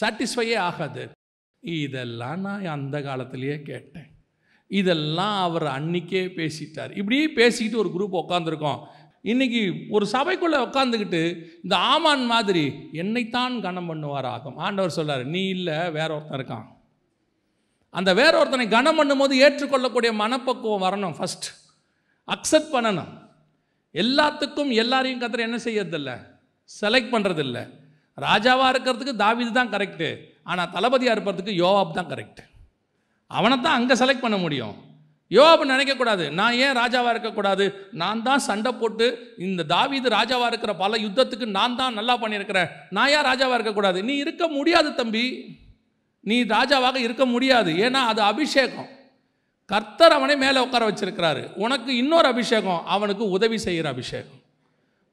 சாட்டிஸ்ஃபையே 0.00 0.58
ஆகாது. 0.58 1.10
இதெல்லாம் 1.60 2.40
நான் 2.40 2.64
அந்த 2.64 3.02
காலத்திலேயே 3.02 3.62
கேட்டேன். 3.62 4.10
இதெல்லாம் 4.68 5.42
அவர் 5.42 5.62
அன்னைக்கே 5.62 6.22
பேசிட்டார். 6.38 6.96
இப்படியே 6.96 7.28
பேசிக்கிட்டு 7.32 7.84
ஒரு 7.84 7.90
குரூப் 7.94 8.30
உட்காந்துருக்கோம் 8.30 8.80
இன்னைக்கு 9.22 9.74
ஒரு 9.90 10.06
சபைக்குள்ளே 10.12 10.56
உட்காந்துக்கிட்டு 10.56 11.22
இந்த 11.62 11.76
ஆமான் 11.76 12.26
மாதிரி 12.26 12.72
என்னைத்தான் 12.92 13.60
கனம் 13.60 13.88
பண்ணுவார் 13.90 14.28
ஆகும் 14.34 14.56
ஆண்டவர் 14.56 14.90
சொல்கிறார் 14.90 15.24
நீ 15.24 15.48
இல்லை 15.48 15.90
வேற 15.90 16.14
ஒருத்தன் 16.14 16.40
இருக்கான். 16.40 16.77
அந்த 17.94 18.10
வேற 18.20 18.32
ஒருத்தனை 18.40 18.66
கனம் 18.76 18.98
பண்ணும்போது 18.98 19.34
ஏற்றுக்கொள்ளக்கூடிய 19.44 20.10
மனப்பக்குவம் 20.22 20.84
வரணும் 20.86 21.14
ஃபஸ்ட் 21.18 21.46
அக்செப்ட் 22.28 22.74
பண்ணணும். 22.74 23.12
எல்லாத்துக்கும் 23.94 24.72
எல்லாரையும் 24.82 25.20
கத்துற 25.22 25.42
என்ன 25.48 25.58
செய்யறதில்ல? 25.66 26.10
செலக்ட் 26.70 27.12
பண்ணுறதில்ல 27.14 27.58
ராஜாவாக 28.18 28.72
இருக்கிறதுக்கு 28.72 29.14
தாவீது 29.24 29.52
தான் 29.58 29.72
கரெக்டு 29.74 30.08
ஆனால் 30.50 30.70
தளபதியாக 30.74 31.14
இருப்பதுக்கு 31.16 31.52
யோவாப் 31.64 31.96
தான் 31.98 32.10
கரெக்ட் 32.12 32.42
அவனை 33.30 33.56
தான் 33.64 33.78
அங்கே 33.78 33.94
செலக்ட் 34.00 34.24
பண்ண 34.24 34.36
முடியும். 34.42 34.74
யோவாப் 35.36 35.62
நினைக்கக்கூடாது. 35.72 36.24
நான் 36.38 36.54
ஏன் 36.64 36.76
ராஜாவாக 36.80 37.12
இருக்கக்கூடாது? 37.14 37.64
நான் 38.02 38.22
தான் 38.28 38.44
சண்டை 38.48 38.70
போட்டு 38.80 39.06
இந்த 39.46 39.66
தாவீது 39.72 40.08
ராஜாவாக 40.18 40.50
இருக்கிற 40.52 40.74
பல 40.82 40.98
யுத்தத்துக்கு 41.06 41.46
நான் 41.58 41.78
தான் 41.80 41.98
நல்லா 41.98 42.14
பண்ணியிருக்கிறேன். 42.22 42.70
நான் 42.96 43.12
ஏன் 43.16 43.26
ராஜாவாக 43.30 43.58
இருக்கக்கூடாது? 43.58 43.98
நீ 44.08 44.16
இருக்க 44.24 44.46
முடியாது 44.58 44.90
தம்பி. 45.00 45.24
நீ 46.20 46.44
ராஜாவாக 46.44 46.96
இருக்க 46.96 47.24
முடியாது. 47.24 47.72
ஏன்னா 47.72 47.92
அது 47.92 48.22
அபிஷேகம். 48.22 48.88
கர்த்தர் 49.66 50.12
அவனை 50.12 50.36
மேலே 50.36 50.60
உட்கார 50.60 50.88
வச்சிருக்கிறாரு. 50.88 51.52
உனக்கு 51.54 51.96
இன்னொரு 51.96 52.28
அபிஷேகம். 52.28 52.82
அவனுக்கு 52.86 53.30
உதவி 53.30 53.58
செய்கிற 53.58 53.88
அபிஷேகம். 53.88 54.40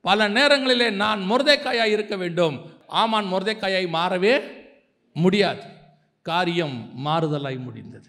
பல 0.01 0.27
நேரங்களிலே 0.27 0.89
நான் 0.89 1.31
முருதைக்காயாய் 1.31 1.91
இருக்க 1.91 2.15
வேண்டும். 2.15 2.73
ஆமான் 2.87 3.25
முருதைக்காயாய் 3.25 3.87
மாறவே 3.93 4.41
முடியாது. 5.13 5.61
காரியம் 6.21 6.91
மாறுதலாய் 7.05 7.59
முடிந்தது. 7.59 8.07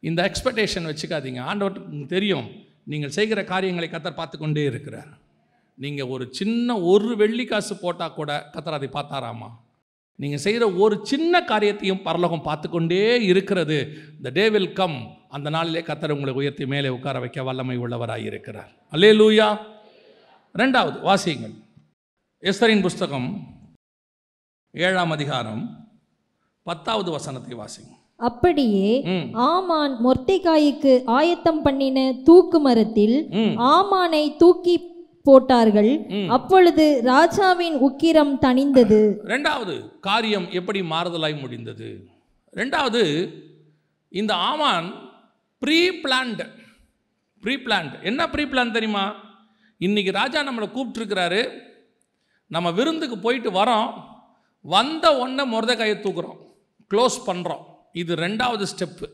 இந்த 0.00 0.30
எக்ஸ்பெக்டேஷன் 0.30 0.88
வச்சுக்காதீங்க. 0.88 1.42
ஆண்டவருக்கு 1.42 2.06
தெரியும். 2.06 2.50
நீங்கள் 2.84 3.10
செய்கிற 3.10 3.44
காரியங்களை 3.44 3.90
கத்தர் 3.90 4.14
பார்த்து 4.14 4.38
கொண்டே 4.38 4.64
இருக்கிறார். 4.64 5.24
நீங்கள் 5.74 6.06
ஒரு 6.06 6.28
சின்ன 6.30 6.80
ஒரு 6.80 7.16
வெள்ளி 7.16 7.44
காசு 7.44 7.76
போட்டால் 7.76 8.14
கூட 8.14 8.50
கத்தர் 8.52 8.72
அதை 8.72 8.88
பார்த்தாராமா? 8.92 9.64
நீங்கள் 10.22 10.42
செய்கிற 10.44 10.64
ஒரு 10.82 10.94
சின்ன 11.10 11.42
காரியத்தையும் 11.50 12.02
பரலோகம் 12.06 12.44
பார்த்து 12.48 12.68
கொண்டே 12.68 13.00
இருக்கிறது. 13.30 13.78
த 14.24 14.30
டே 14.38 14.44
வில் 14.54 14.72
கம் 14.78 14.96
அந்த 15.36 15.48
நாளிலே 15.56 15.82
கத்தர் 15.88 16.14
உங்களை 16.14 16.34
உயர்த்தி 16.40 16.66
மேலே 16.72 16.88
உட்கார 16.96 17.16
வைக்க 17.24 17.42
வல்லமை 17.48 17.76
உள்ளவராய் 17.84 18.26
இருக்கிறார். 18.30 18.70
அல்லே 18.94 19.10
லூயா 19.20 19.48
ரெண்டாவது 20.54 20.98
வாசியுங்கள். 21.08 21.54
எஸ்தரின் 22.42 22.84
புஸ்தகம் 22.86 23.28
ஏழாம் 24.74 25.12
அதிகாரம் 25.16 25.62
பத்தாவது 26.66 27.10
வசனத்தை 27.16 27.54
வாசிங்க 27.60 27.92
அப்படியே 28.28 28.88
ஆமான் 29.46 29.94
மொர்தெகாய்க்கு 30.04 30.92
ஆயத்தம் 31.18 31.62
பண்ணின 31.64 31.98
தூக்கு 32.28 32.58
மரத்தில் 32.66 33.16
ஆமானை 33.72 34.24
தூக்கி 34.42 34.74
போட்டார்கள். 35.28 35.90
அப்பொழுது 36.36 36.86
ராஜாவின் 37.10 37.76
உக்கிரம் 37.88 38.34
தணிந்தது. 38.44 39.00
ரெண்டாவது 39.32 39.74
காரியம் 40.08 40.48
எப்படி 40.58 40.80
மாறுதலாய் 40.92 41.36
முடிந்தது? 41.42 41.90
ரெண்டாவது 42.60 43.02
இந்த 44.20 44.32
ஆமான் 44.48 44.88
ப்ரீ 45.62 45.80
பிளான்டு 46.02 46.46
ப்ரீ 47.42 47.54
பிளான்ட் 47.64 47.94
என்ன 48.10 48.20
ப்ரீ 48.34 48.44
பிளான் 48.52 48.74
தெரியுமா? 48.76 49.06
இன்னைக்கு 49.86 50.12
ராஜா 50.20 50.40
நம்மளை 50.46 50.68
கூப்பிட்டுருக்கிறாரு. 50.74 51.40
நம்ம 52.50 52.68
விருந்துக்கு 52.78 53.16
போயிட்டு 53.24 53.50
வரோம். 53.60 53.88
வந்த 54.64 55.06
உடனே 55.20 55.44
முருதைக்காயை 55.52 55.96
தூக்குறோம். 56.04 56.38
க்ளோஸ் 56.90 57.18
பண்ணுறோம் 57.28 57.62
இது 58.00 58.12
ரெண்டாவது 58.22 58.64
ஸ்டெப்பு 58.72 59.06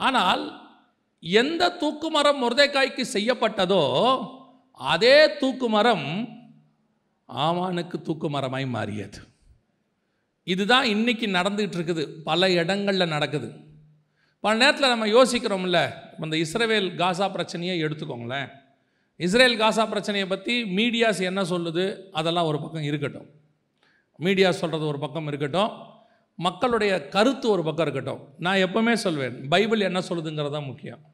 ஆனால் 0.00 0.42
எந்த 1.22 1.62
தூக்குமரம் 1.80 2.40
முருதைக்காய்க்கு 2.42 3.04
செய்யப்பட்டதோ 3.14 3.82
அதே 4.72 5.36
தூக்குமரம் 5.36 6.28
ஆமானுக்கு 7.28 8.00
தூக்குமரமாய் 8.04 8.66
மாறியது. 8.66 9.18
இதுதான் 10.44 10.86
இன்றைக்கி 10.86 11.26
நடந்துகிட்டு 11.38 11.76
இருக்குது. 11.78 12.06
பல 12.06 12.50
இடங்களில் 12.50 13.08
நடக்குது. 13.08 13.54
பல 14.40 14.56
நேரத்தில் 14.56 14.88
நம்ம 14.88 15.06
யோசிக்கிறோம்ல 15.06 15.92
இந்த 16.24 16.36
இஸ்ரேல் 16.36 16.94
காசா 16.96 17.28
பிரச்சனையை 17.28 17.82
எடுத்துக்கோங்களேன். 17.82 18.50
இஸ்ரேல் 19.16 19.58
காசா 19.58 19.88
பிரச்சனையை 19.88 20.28
பற்றி 20.28 20.62
மீடியாஸ் 20.62 21.22
என்ன 21.22 21.42
சொல்லுது? 21.42 21.98
அதெல்லாம் 22.12 22.44
ஒரு 22.44 22.60
பக்கம் 22.60 22.82
இருக்கட்டும். 22.82 23.26
மீடியா 24.16 24.50
சொல்கிறது 24.50 24.86
ஒரு 24.86 24.98
பக்கம் 24.98 25.26
இருக்கட்டும். 25.26 25.70
மக்களுடைய 26.34 27.08
கருத்து 27.08 27.50
ஒரு 27.50 27.62
பக்கம் 27.62 27.86
இருக்கட்டும். 27.86 28.28
நான் 28.38 28.56
எப்பவுமே 28.56 28.92
சொல்வேன் 28.92 29.48
பைபிள் 29.48 29.80
என்ன 29.80 30.00
சொல்லுதுங்கிறது 30.08 30.50
தான் 30.50 30.64
முக்கியம். 30.64 31.11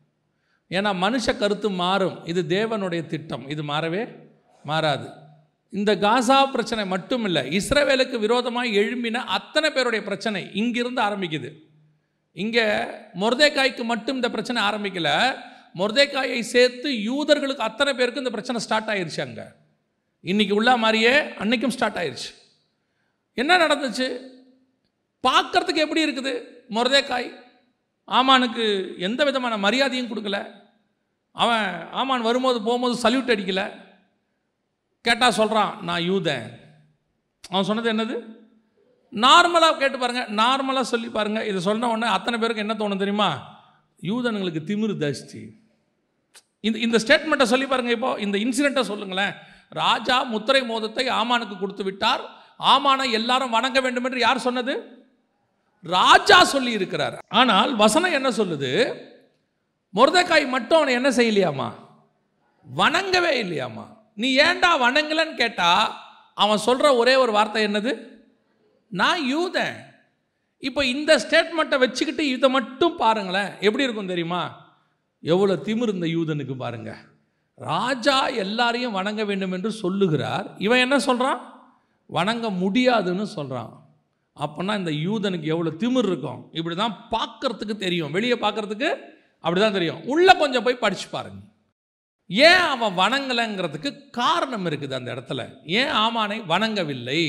ஏன்னா 0.71 0.91
மனுஷ 1.05 1.27
கருத்து 1.39 1.69
மாறும். 1.83 2.17
இது 2.31 2.41
தேவனுடைய 2.57 3.03
திட்டம். 3.13 3.45
இது 3.55 3.63
மாறவே 3.63 4.03
மாறாது. 4.65 5.09
இந்த 5.73 5.91
காசா 6.05 6.39
பிரச்சனை 6.55 6.83
மட்டும் 6.93 7.25
இல்லை 7.29 7.43
இஸ்ரவேலுக்கு 7.59 8.19
விரோதமாக 8.25 8.75
எழும்பின 8.81 9.23
அத்தனை 9.39 9.69
பேருடைய 9.71 10.03
பிரச்சனை 10.09 10.41
இங்கிருந்து 10.61 11.01
ஆரம்பிக்குது. 11.07 11.51
இங்கே 12.37 12.67
மொர்தேக்காய்க்கு 13.23 13.85
மட்டும் 13.93 14.19
இந்த 14.19 14.29
பிரச்சனை 14.35 14.59
ஆரம்பிக்கலை. 14.69 15.17
மொர்தேக்காயை 15.79 16.41
சேர்த்து 16.55 16.89
யூதர்களுக்கு 17.09 17.67
அத்தனை 17.69 17.93
பேருக்கு 17.95 18.23
இந்த 18.25 18.33
பிரச்சனை 18.37 18.61
ஸ்டார்ட் 18.67 18.91
ஆயிருச்சு 18.93 19.21
அங்கே. 19.27 19.47
இன்னைக்கு 20.25 20.55
உள்ள 20.55 20.71
மாதிரியே 20.85 21.15
அன்னைக்கும் 21.43 21.75
ஸ்டார்ட் 21.77 21.99
ஆயிருச்சு. 22.03 22.31
என்ன 23.35 23.59
நடந்துச்சு? 23.65 24.09
பார்க்கறதுக்கு 25.27 25.85
எப்படி 25.85 26.05
இருக்குது? 26.07 26.33
மொர்தேக்காய் 26.77 27.29
ஆமானுக்கு 28.09 28.65
எந்த 29.07 29.21
விதமான 29.25 29.57
மரியாதையும் 29.57 30.11
கொடுக்கல. 30.11 30.39
அவன் 31.33 31.67
ஆமான் 32.01 32.27
வரும்போது 32.29 32.59
போகும்போது 32.63 32.95
சல்யூட் 33.05 33.33
அடிக்கல. 33.35 33.63
கேட்டால் 35.05 35.37
சொல்கிறான் 35.41 35.73
நான் 35.89 36.07
யூதன். 36.09 36.49
அவன் 37.51 37.69
சொன்னது 37.69 37.93
என்னது? 37.93 38.17
நார்மலாக 39.13 39.77
கேட்டு 39.81 39.99
பாருங்கள் 39.99 40.31
நார்மலாக 40.41 40.91
சொல்லி 40.93 41.09
பாருங்கள் 41.09 41.47
இதை 41.51 41.61
சொன்ன 41.61 41.89
உடனே 41.89 42.09
அத்தனை 42.17 42.39
பேருக்கு 42.39 42.65
என்ன 42.65 42.75
தோணும் 42.81 43.03
தெரியுமா? 43.03 43.29
யூதனுங்களுக்கு 44.03 44.63
திமிரு 44.71 44.95
தாஸ்தி 45.03 45.43
இந்த 46.61 46.79
இந்த 46.87 46.99
ஸ்டேட்மெண்ட்டை 47.05 47.47
சொல்லி 47.53 47.67
பாருங்கள் 47.67 47.97
இப்போ 47.97 48.11
இந்த 48.25 48.37
இன்சிடெண்ட்டை 48.45 48.85
சொல்லுங்களேன். 48.91 49.35
ராஜா 49.83 50.23
முத்திரை 50.23 50.63
மோதத்தை 50.63 51.05
ஆமானுக்கு 51.09 51.57
கொடுத்து 51.59 51.85
விட்டார். 51.85 52.23
ஆமானை 52.73 53.07
எல்லாரும் 53.19 53.55
வணங்க 53.57 53.81
வேண்டும் 53.81 54.05
என்று 54.05 54.21
யார் 54.21 54.47
சொன்னது? 54.47 54.75
ராஜா 55.83 56.45
சொல்லி 56.45 56.73
இருக்கிறார் 56.73 57.19
ஆனால் 57.29 57.77
வசனம் 57.77 58.13
என்ன 58.13 58.29
சொல்லுது? 58.29 58.95
முருதைக்காய் 59.95 60.49
மட்டும் 60.49 60.77
அவனை 60.77 60.95
என்ன 60.95 61.09
செய்யலையாமா? 61.09 61.73
வணங்கவே 62.67 63.45
இல்லையாமா? 63.45 63.87
நீ 64.15 64.37
ஏன்டா 64.37 64.71
வணங்கலன்னு 64.81 65.35
கேட்டா 65.35 66.01
அவன் 66.35 66.59
சொல்ற 66.67 66.97
ஒரே 66.97 67.15
ஒரு 67.15 67.33
வார்த்தை 67.33 67.65
என்னது? 67.65 68.09
நான் 68.89 69.35
யூதன். 69.35 69.87
இப்போ 70.59 70.85
இந்த 70.85 71.17
ஸ்டேட்மெண்ட்டை 71.17 71.79
வச்சுக்கிட்டு 71.79 72.29
இதை 72.29 72.51
மட்டும் 72.51 72.97
பாருங்களேன். 72.97 73.53
எப்படி 73.61 73.83
இருக்கும் 73.83 74.07
தெரியுமா? 74.07 74.67
எவ்வளோ 75.21 75.55
திமிர் 75.55 75.95
இந்த 75.95 76.07
யூதனுக்கு 76.07 76.57
பாருங்க. 76.57 76.97
ராஜா 77.55 78.27
எல்லாரையும் 78.29 78.93
வணங்க 78.93 79.25
வேண்டும் 79.25 79.53
என்று 79.53 79.71
சொல்லுகிறார். 79.71 80.47
இவன் 80.59 80.79
என்ன 80.79 80.99
சொல்கிறான் 80.99 81.57
வணங்க 82.07 82.51
முடியாதுன்னு 82.51 83.23
சொல்கிறான் 83.23 83.88
அப்போனா 84.45 84.75
இந்த 84.81 84.93
யூதனுக்கு 85.07 85.47
எவ்வளோ 85.55 85.71
திமிர் 85.83 86.09
இருக்கும்? 86.11 86.41
இப்படி 86.59 86.75
தான் 86.77 86.97
பார்க்கறதுக்கு 87.15 87.77
தெரியும். 87.85 88.11
வெளியே 88.17 88.35
பார்க்கறதுக்கு 88.35 88.91
அப்படி 89.45 89.61
தான் 89.61 89.77
தெரியும். 89.79 90.01
உள்ளே 90.13 90.33
கொஞ்சம் 90.37 90.65
போய் 90.67 90.83
படிச்சு 90.85 91.09
பாருங்க. 91.11 91.41
ஏன் 92.31 92.65
அவன் 92.73 92.97
வணங்கலைங்கிறதுக்கு 93.03 93.91
காரணம் 94.11 94.67
இருக்குது 94.71 94.97
அந்த 94.99 95.09
இடத்துல. 95.15 95.43
ஏன் 95.81 95.93
ஆமானை 96.05 96.39
வணங்கவில்லை? 96.53 97.21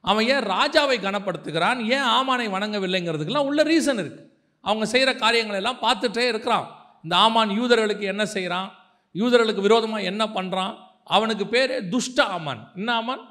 அவன் 0.00 0.26
ஏன் 0.34 0.44
ராஜாவை 0.54 0.96
கனப்படுத்துகிறான்? 1.06 1.78
ஏன் 1.94 2.06
ஆமானை 2.16 2.46
வணங்கவில்லைங்கிறதுக்கெல்லாம் 2.56 3.48
உள்ள 3.50 3.62
ரீசன் 3.62 4.00
இருக்குது 4.02 4.26
அவங்க 4.64 4.86
செய்கிற 4.86 5.10
காரியங்கள் 5.14 5.56
எல்லாம் 5.56 5.82
பார்த்துட்டே 5.82 6.24
இருக்கிறான். 6.32 6.66
இந்த 7.04 7.16
ஆமான் 7.16 7.50
யூதர்களுக்கு 7.58 8.04
என்ன 8.12 8.26
செய்கிறான் 8.26 8.68
யூதர்களுக்கு 9.14 9.60
விரோதமாக 9.60 10.08
என்ன 10.10 10.22
பண்ணுறான் 10.36 10.74
அவனுக்கு 11.16 11.44
பேர் 11.46 11.88
துஷ்ட 11.88 12.24
ஆமான். 12.36 12.62
என்ன 12.76 12.90
ஆமான்? 12.94 13.22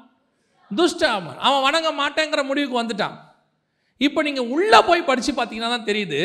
துஷ்டாமன் 0.76 1.40
அவன் 1.46 1.64
வணங்க 1.66 1.88
மாட்டேங்கிற 2.00 2.40
முடிவுக்கு 2.50 2.80
வந்துட்டான். 2.80 3.16
இப்போ 4.06 4.20
நீங்கள் 4.28 4.48
உள்ளே 4.54 4.80
போய் 4.88 5.08
படித்து 5.10 5.32
பார்த்தீங்கன்னா 5.34 5.70
தான் 5.74 5.88
தெரியுது 5.90 6.20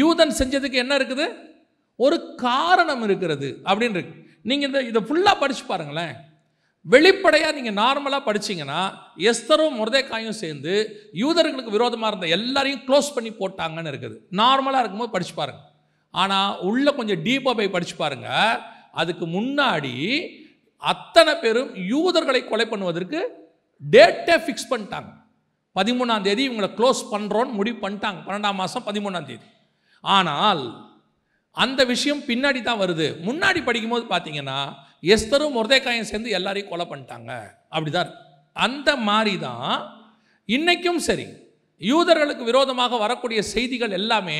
யூதன் 0.00 0.38
செஞ்சதுக்கு 0.40 0.82
என்ன 0.84 0.96
இருக்குது? 1.00 1.26
ஒரு 2.04 2.16
காரணம் 2.46 3.04
இருக்கிறது 3.06 3.48
அப்படின்னு 3.68 3.96
இருக்கு. 3.98 4.16
நீங்கள் 4.48 4.68
இந்த 4.68 4.80
இதை 4.90 5.00
ஃபுல்லாக 5.06 5.42
படித்து 5.42 5.64
பாருங்களேன். 5.70 6.14
வெளிப்படையாக 6.86 7.54
நீங்கள் 7.56 7.78
நார்மலாக 7.80 8.22
படிச்சீங்கன்னா 8.26 8.80
எஸ்தரும் 9.30 9.78
முருதேக்காயும் 9.78 10.38
சேர்ந்து 10.42 10.74
யூதர்களுக்கு 11.22 11.74
விரோதமாக 11.76 12.10
இருந்த 12.12 12.28
எல்லாரையும் 12.36 12.84
க்ளோஸ் 12.86 13.08
பண்ணி 13.16 13.30
போட்டாங்கன்னு 13.40 13.92
இருக்குது. 13.92 14.16
நார்மலாக 14.40 14.82
இருக்கும்போது 14.82 15.14
படிச்சு 15.16 15.34
பாருங்க. 15.40 15.62
ஆனால் 16.14 16.52
உள்ள 16.68 16.86
கொஞ்சம் 16.98 17.22
டீப்பாக 17.26 17.54
போய் 17.58 17.74
படிச்சு 17.74 17.96
பாருங்க. 18.02 18.28
அதுக்கு 19.00 19.24
முன்னாடி 19.36 19.94
அத்தனை 20.82 21.32
பேரும் 21.42 21.70
யூதர்களை 21.92 22.40
கொலை 22.44 22.66
பண்ணுவதற்கு 22.70 23.20
டேட்டை 23.82 24.36
ஃபிக்ஸ் 24.44 24.70
பண்ணிட்டாங்க. 24.72 25.10
பதிமூணாம் 25.76 26.24
தேதி 26.26 26.42
இவங்களை 26.48 26.70
க்ளோஸ் 26.78 27.00
பண்ணுறோன்னு 27.12 27.56
முடிவு 27.58 27.78
பண்ணிட்டாங்க. 27.84 28.20
பன்னெண்டாம் 28.26 28.60
மாதம் 28.62 28.86
பதிமூணாம் 28.88 29.28
தேதி. 29.30 29.48
ஆனால் 30.04 30.62
அந்த 31.56 31.80
விஷயம் 31.92 32.22
பின்னாடி 32.30 32.60
தான் 32.62 32.80
வருது. 32.82 33.06
முன்னாடி 33.28 33.60
படிக்கும்போது 33.68 34.04
பார்த்தீங்கன்னா 34.12 34.58
எஸ்தரும் 35.14 35.56
முருதேக்காயும் 35.56 36.10
சேர்ந்து 36.10 36.30
எல்லாரையும் 36.38 36.70
கொலை 36.70 36.86
பண்ணிட்டாங்க. 36.90 37.32
அப்படிதான் 37.74 38.12
அந்த 38.56 38.90
மாதிரி 39.08 39.34
தான் 39.46 39.68
இன்றைக்கும் 40.48 41.02
சரி. 41.08 41.26
யூதர்களுக்கு 41.80 42.44
விரோதமாக 42.50 42.98
வரக்கூடிய 43.04 43.40
செய்திகள் 43.54 43.96
எல்லாமே 44.00 44.38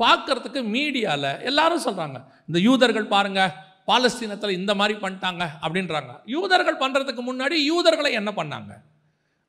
பார்க்கறதுக்கு 0.00 0.60
மீடியாவில் 0.74 1.30
எல்லாரும் 1.50 1.84
சொல்கிறாங்க 1.86 2.18
இந்த 2.48 2.58
யூதர்கள் 2.66 3.12
பாருங்கள் 3.14 3.54
பாலஸ்தீனத்தில் 3.88 4.50
இந்த 4.50 4.74
மாதிரி 4.74 4.98
பண்ணிட்டாங்க 4.98 5.48
அப்படின்றாங்க. 5.62 6.20
யூதர்கள் 6.24 6.78
பண்ணுறதுக்கு 6.78 7.22
முன்னாடி 7.30 7.52
யூதர்களை 7.52 8.12
என்ன 8.12 8.32
பண்ணாங்க? 8.36 8.72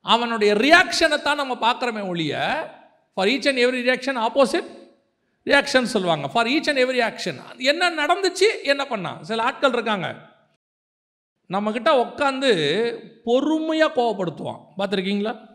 அவனுடைய 0.00 0.54
ரியாக்ஷனை 0.54 1.22
தான் 1.22 1.36
நம்ம 1.36 1.54
பார்க்குறோமே 1.54 2.06
ஒழிய 2.06 2.34
for 3.14 3.26
each 3.26 3.48
and 3.48 3.58
every 3.58 3.80
reaction 3.88 4.20
opposite 4.26 4.68
reaction 5.44 5.82
சொல்லுவாங்க. 5.82 6.28
For 6.28 6.46
each 6.46 6.68
and 6.68 6.78
every 6.78 7.00
action 7.08 7.58
என்ன 7.58 7.90
நடந்துச்சு? 7.90 8.48
என்ன 8.64 8.86
பண்ணான்? 8.90 9.20
சில 9.20 9.42
ஆட்கள் 9.42 9.72
இருக்காங்க. 9.72 10.14
நம்மக்கிட்ட 11.48 11.90
உட்காந்து 12.04 12.50
பொறுமையாக 13.24 14.02
கோவப்படுத்துவான். 14.02 14.60
பார்த்துருக்கீங்களா? 14.78 15.48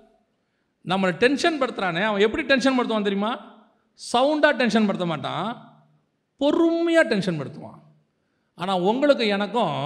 நம்மளை 0.86 1.12
டென்ஷன் 1.12 1.62
படுத்துகிறானே 1.62 2.04
அவன் 2.04 2.22
எப்படி 2.22 2.44
டென்ஷன் 2.44 2.80
படுத்துவான் 2.80 3.08
தெரியுமா? 3.08 3.38
சவுண்டாக 4.14 4.56
டென்ஷன் 4.56 4.86
படுத்த 4.86 5.06
மாட்டான். 5.06 5.50
பொறுமையாக 6.38 7.08
டென்ஷன் 7.08 7.40
படுத்துவான். 7.40 7.84
ஆனால் 8.56 8.84
உங்களுக்கு 8.90 9.28
எனக்கும் 9.28 9.78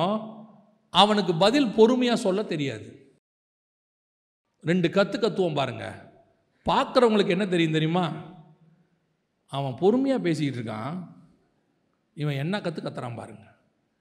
அவனுக்கு 0.90 1.34
பதில் 1.36 1.74
பொறுமையாக 1.78 2.24
சொல்ல 2.26 2.44
தெரியாது. 2.44 2.88
ரெண்டு 4.64 4.88
கத்து 4.88 5.18
கத்துவோம் 5.18 5.60
பாருங்க. 5.62 5.86
பார்க்குறவங்களுக்கு 6.70 7.36
என்ன 7.36 7.48
தெரியும் 7.48 7.78
தெரியுமா? 7.78 8.06
அவன் 9.48 9.76
பொறுமையாக 9.76 10.22
பேசிக்கிட்டு 10.22 10.60
இருக்கான். 10.60 10.98
இவன் 12.14 12.42
என்ன 12.44 12.62
கற்று 12.62 12.82
கத்துறான் 12.82 13.16
பாருங்க. 13.16 13.46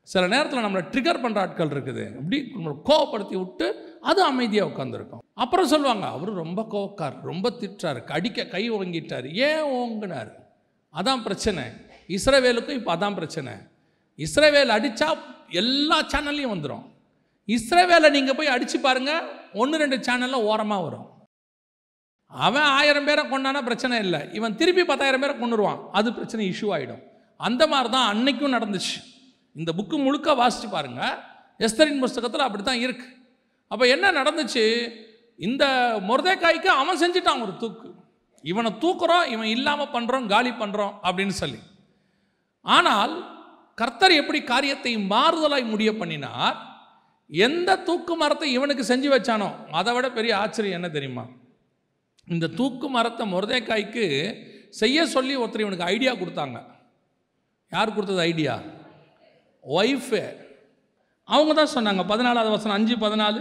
சில 0.03 0.27
நேரத்தில் 0.27 0.65
நம்மளை 0.65 0.83
ட்ரிகர் 0.93 1.23
பண்ணுற 1.23 1.39
ஆட்கள் 1.39 1.69
இருக்குது. 1.69 2.05
அப்படி 2.17 2.39
நம்மளை 2.55 2.75
கோவப்படுத்தி 2.85 3.37
விட்டு 3.43 3.67
அது 4.01 4.21
அமைதியாக 4.23 4.71
உட்காந்துருக்கும் 4.71 5.25
அப்புறம் 5.35 5.67
சொல்லுவாங்க 5.67 6.07
அவர் 6.07 6.33
ரொம்ப 6.33 6.61
கோவக்கார் 6.71 7.17
ரொம்ப 7.21 7.51
திட்டார் 7.51 8.05
கடிக்க 8.05 8.47
கை 8.47 8.71
ஓங்கிட்டார். 8.71 9.27
ஏன் 9.49 9.67
ஓங்கினார்? 9.81 10.31
அதான் 10.95 11.23
பிரச்சனை. 11.23 11.65
இஸ்ரவேலுக்கும் 12.09 12.79
இப்போ 12.81 12.97
அதான் 12.97 13.15
பிரச்சனை. 13.15 13.53
இஸ்ரேவேல் 14.25 14.75
அடித்தா 14.77 15.09
எல்லா 15.61 15.99
சேனல்லையும் 16.13 16.55
வந்துடும் 16.55 16.85
இஸ்ரேவேலை 17.57 18.09
நீங்கள் 18.17 18.37
போய் 18.39 18.55
அடித்து 18.55 18.79
பாருங்கள் 18.87 19.27
ஒன்று 19.61 19.81
ரெண்டு 19.83 19.97
சேனலில் 20.07 20.47
ஓரமாக 20.51 20.85
வரும். 20.87 21.07
அவன் 22.33 22.67
ஆயிரம் 22.79 23.07
பேரை 23.09 23.23
கொண்டானா 23.29 23.61
பிரச்சனை 23.69 23.99
இல்லை. 24.05 24.21
இவன் 24.39 24.57
திருப்பி 24.61 24.83
பத்தாயிரம் 24.91 25.23
பேரை 25.23 25.35
கொண்டுருவான் 25.43 25.79
அது 25.99 26.09
பிரச்சனை 26.17 26.43
இஷ்யூ 26.53 26.69
ஆகிடும் 26.77 27.05
அந்த 27.41 27.63
மாதிரி 27.73 27.89
தான் 27.95 28.09
அன்னைக்கும் 28.13 28.55
நடந்துச்சு. 28.57 28.99
இந்த 29.57 29.71
புக்கு 29.79 29.97
முழுக்க 30.07 30.35
வாசித்து 30.41 30.69
பாருங்க. 30.75 31.03
எஸ்தரின் 31.67 32.03
புஸ்தகத்தில் 32.05 32.47
அப்படி 32.47 32.65
தான் 32.69 32.83
இருக்குது 32.87 33.15
அப்போ 33.71 33.85
என்ன 33.95 34.11
நடந்துச்சு? 34.19 34.65
இந்த 35.47 35.65
முருதைக்காய்க்கு 36.09 36.71
அவன் 36.83 37.01
செஞ்சுட்டான் 37.03 37.43
ஒரு 37.47 37.55
தூக்கு. 37.63 37.89
இவனை 38.45 38.71
தூக்குறோம் 38.85 39.27
இவன் 39.35 39.51
இல்லாமல் 39.57 39.93
பண்ணுறோம் 39.97 40.29
காலி 40.35 40.53
பண்ணுறோம் 40.63 40.95
அப்படின்னு 41.07 41.35
சொல்லி. 41.43 41.61
ஆனால் 42.65 43.15
கர்த்தர் 43.81 44.15
எப்படி 44.21 44.41
காரியத்தை 44.53 44.93
மாறுதலாய் 45.13 45.71
முடிய 45.73 45.91
பண்ணினார் 46.01 46.57
எந்த 47.31 47.71
தூக்கு 47.89 48.15
மரத்தை 48.21 48.49
இவனுக்கு 48.57 48.85
செஞ்சு 48.91 49.09
வச்சானோ 49.15 49.49
அதை 49.79 49.93
விட 49.95 50.07
பெரிய 50.19 50.33
ஆச்சரியம் 50.43 50.79
என்ன 50.79 50.89
தெரியுமா? 50.97 51.25
இந்த 52.29 52.47
தூக்கு 52.59 52.87
மரத்தை 52.95 53.25
முருதைக்காய்க்கு 53.35 54.07
செய்ய 54.81 55.07
சொல்லி 55.15 55.35
ஒருத்தர் 55.43 55.65
இவனுக்கு 55.65 55.89
ஐடியா 55.95 56.13
கொடுத்தாங்க. 56.21 56.59
யார் 57.73 57.95
கொடுத்தது 57.97 58.23
ஐடியா 58.31 58.55
ஒய்ஃபு 59.65 60.23
அவங்க 61.29 61.53
தான் 61.61 61.75
சொன்னாங்க 61.77 62.03
பதினாலாவது 62.13 62.55
வசனம் 62.55 62.77
அஞ்சு 62.79 62.95
பதினாலு. 63.05 63.41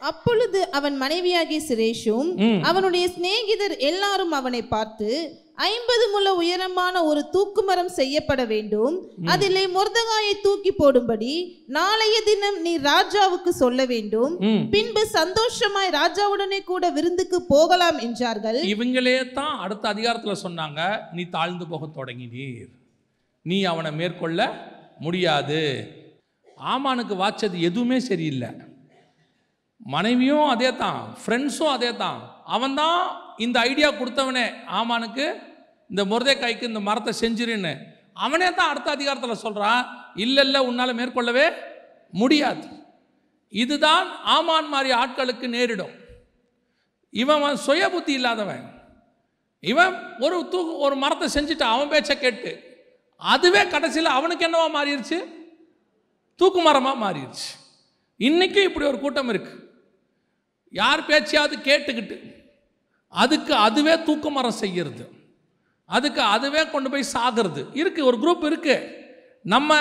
அப்பொழுது 0.00 0.60
அவன் 0.78 0.96
மனைவியாகிய 1.02 1.60
சிரேஷும் 1.68 2.30
அவனுடைய 2.70 3.04
சிநேகிதர் 3.16 3.74
எல்லாரும் 3.90 4.34
அவனை 4.40 4.62
பார்த்து 4.74 5.10
ஐம்பது 5.58 6.04
முழ 6.12 6.28
உயரமான 6.40 6.94
ஒரு 7.08 7.20
தூக்குமரம் 7.34 7.90
செய்யப்பட 7.98 8.42
வேண்டும். 8.52 8.94
அதிலே 9.32 9.62
முர்தகாயை 9.74 10.32
தூக்கி 10.46 10.72
போடும்படி 10.80 11.32
நாளைய 11.76 12.16
தினம் 12.28 12.58
நீ 12.66 12.72
ராஜாவுக்கு 12.88 13.52
சொல்ல 13.60 13.80
வேண்டும். 13.92 14.32
பின்பு 14.74 15.02
சந்தோஷமாய் 15.18 15.94
ராஜாவுடனே 16.00 16.60
கூட 16.72 16.90
விருந்துக்கு 16.96 17.40
போகலாம் 17.54 17.98
என்றார்கள். 18.06 18.60
இவங்களே 18.74 19.16
தான் 19.38 19.54
அடுத்த 19.66 19.84
அதிகாரத்தில் 19.94 20.42
சொன்னாங்க 20.44 20.80
நீ 21.16 21.24
தாழ்ந்து 21.36 21.66
போக 21.72 21.90
தொடங்கினீர். 21.98 22.70
நீ 23.50 23.58
அவனை 23.72 23.92
மேற்கொள்ள 24.00 24.40
முடியாது. 25.06 25.62
ஆமானுக்கு 26.74 27.14
வாச்சது 27.24 27.58
எதுவுமே 27.68 27.98
சரியில்லை. 28.10 28.50
மனைவியும் 29.94 30.48
அதே 30.54 30.70
தான் 30.82 31.00
ஃப்ரெண்ட்ஸும் 31.22 31.74
அதே 31.76 31.90
தான் 32.02 32.20
அவன்தான் 32.56 33.00
இந்த 33.38 33.56
ஐடியா 33.70 33.88
கொடுத்தவனே 33.90 34.46
ஆமானுக்கு 34.78 35.26
இந்த 35.90 36.02
முருதைக்காய்க்கு 36.10 36.70
இந்த 36.70 36.80
மரத்தை 36.88 37.12
செஞ்சிருன்னு. 37.22 37.72
அவனே 38.24 38.48
தான் 38.50 38.70
அடுத்த 38.72 38.88
அதிகாரத்தில் 38.96 39.42
சொல்கிறான் 39.44 39.82
இல்லை 40.24 40.42
இல்லை 40.46 40.60
உன்னால் 40.68 40.98
மேற்கொள்ளவே 41.00 41.46
முடியாது. 42.12 42.66
இதுதான் 43.52 44.06
ஆமான் 44.34 44.68
மாதிரி 44.74 44.90
ஆட்களுக்கு 45.02 45.48
நேரிடும். 45.56 45.94
இவன் 47.12 47.58
சுய 47.66 47.82
புத்தி 47.90 48.12
இல்லாதவன். 48.18 48.64
இவன் 49.62 49.94
ஒரு 50.24 50.36
தூக்கு 50.52 50.72
ஒரு 50.86 50.96
மரத்தை 51.02 51.26
செஞ்சுட்டான் 51.34 51.74
அவன் 51.74 51.92
பேச்சை 51.92 52.16
கேட்டு 52.18 52.52
அதுவே 53.20 53.62
கடைசியில் 53.74 54.16
அவனுக்கு 54.16 54.46
என்னவா 54.46 54.68
மாறிடுச்சு 54.76 55.18
தூக்கு 56.40 56.60
மரமாக 56.62 57.02
மாறிடுச்சு 57.04 57.48
இன்றைக்கும் 58.20 58.66
இப்படி 58.68 58.86
ஒரு 58.90 58.98
கூட்டம் 59.00 59.30
இருக்குது 59.32 59.62
யார் 60.74 61.08
பேச்சையாவது 61.10 61.56
கேட்டுக்கிட்டு 61.68 62.16
அதுக்கு 63.22 63.52
அதுவே 63.66 63.94
தூக்க 64.06 64.30
மரம் 64.30 64.60
செய்கிறது 64.62 65.04
அதுக்கு 65.96 66.20
அதுவே 66.34 66.62
கொண்டு 66.70 66.88
போய் 66.92 67.12
சாகிறது. 67.14 67.62
இருக்குது 67.80 68.08
ஒரு 68.10 68.16
குரூப் 68.22 68.44
இருக்குது 68.50 68.88
நம்ம 69.52 69.76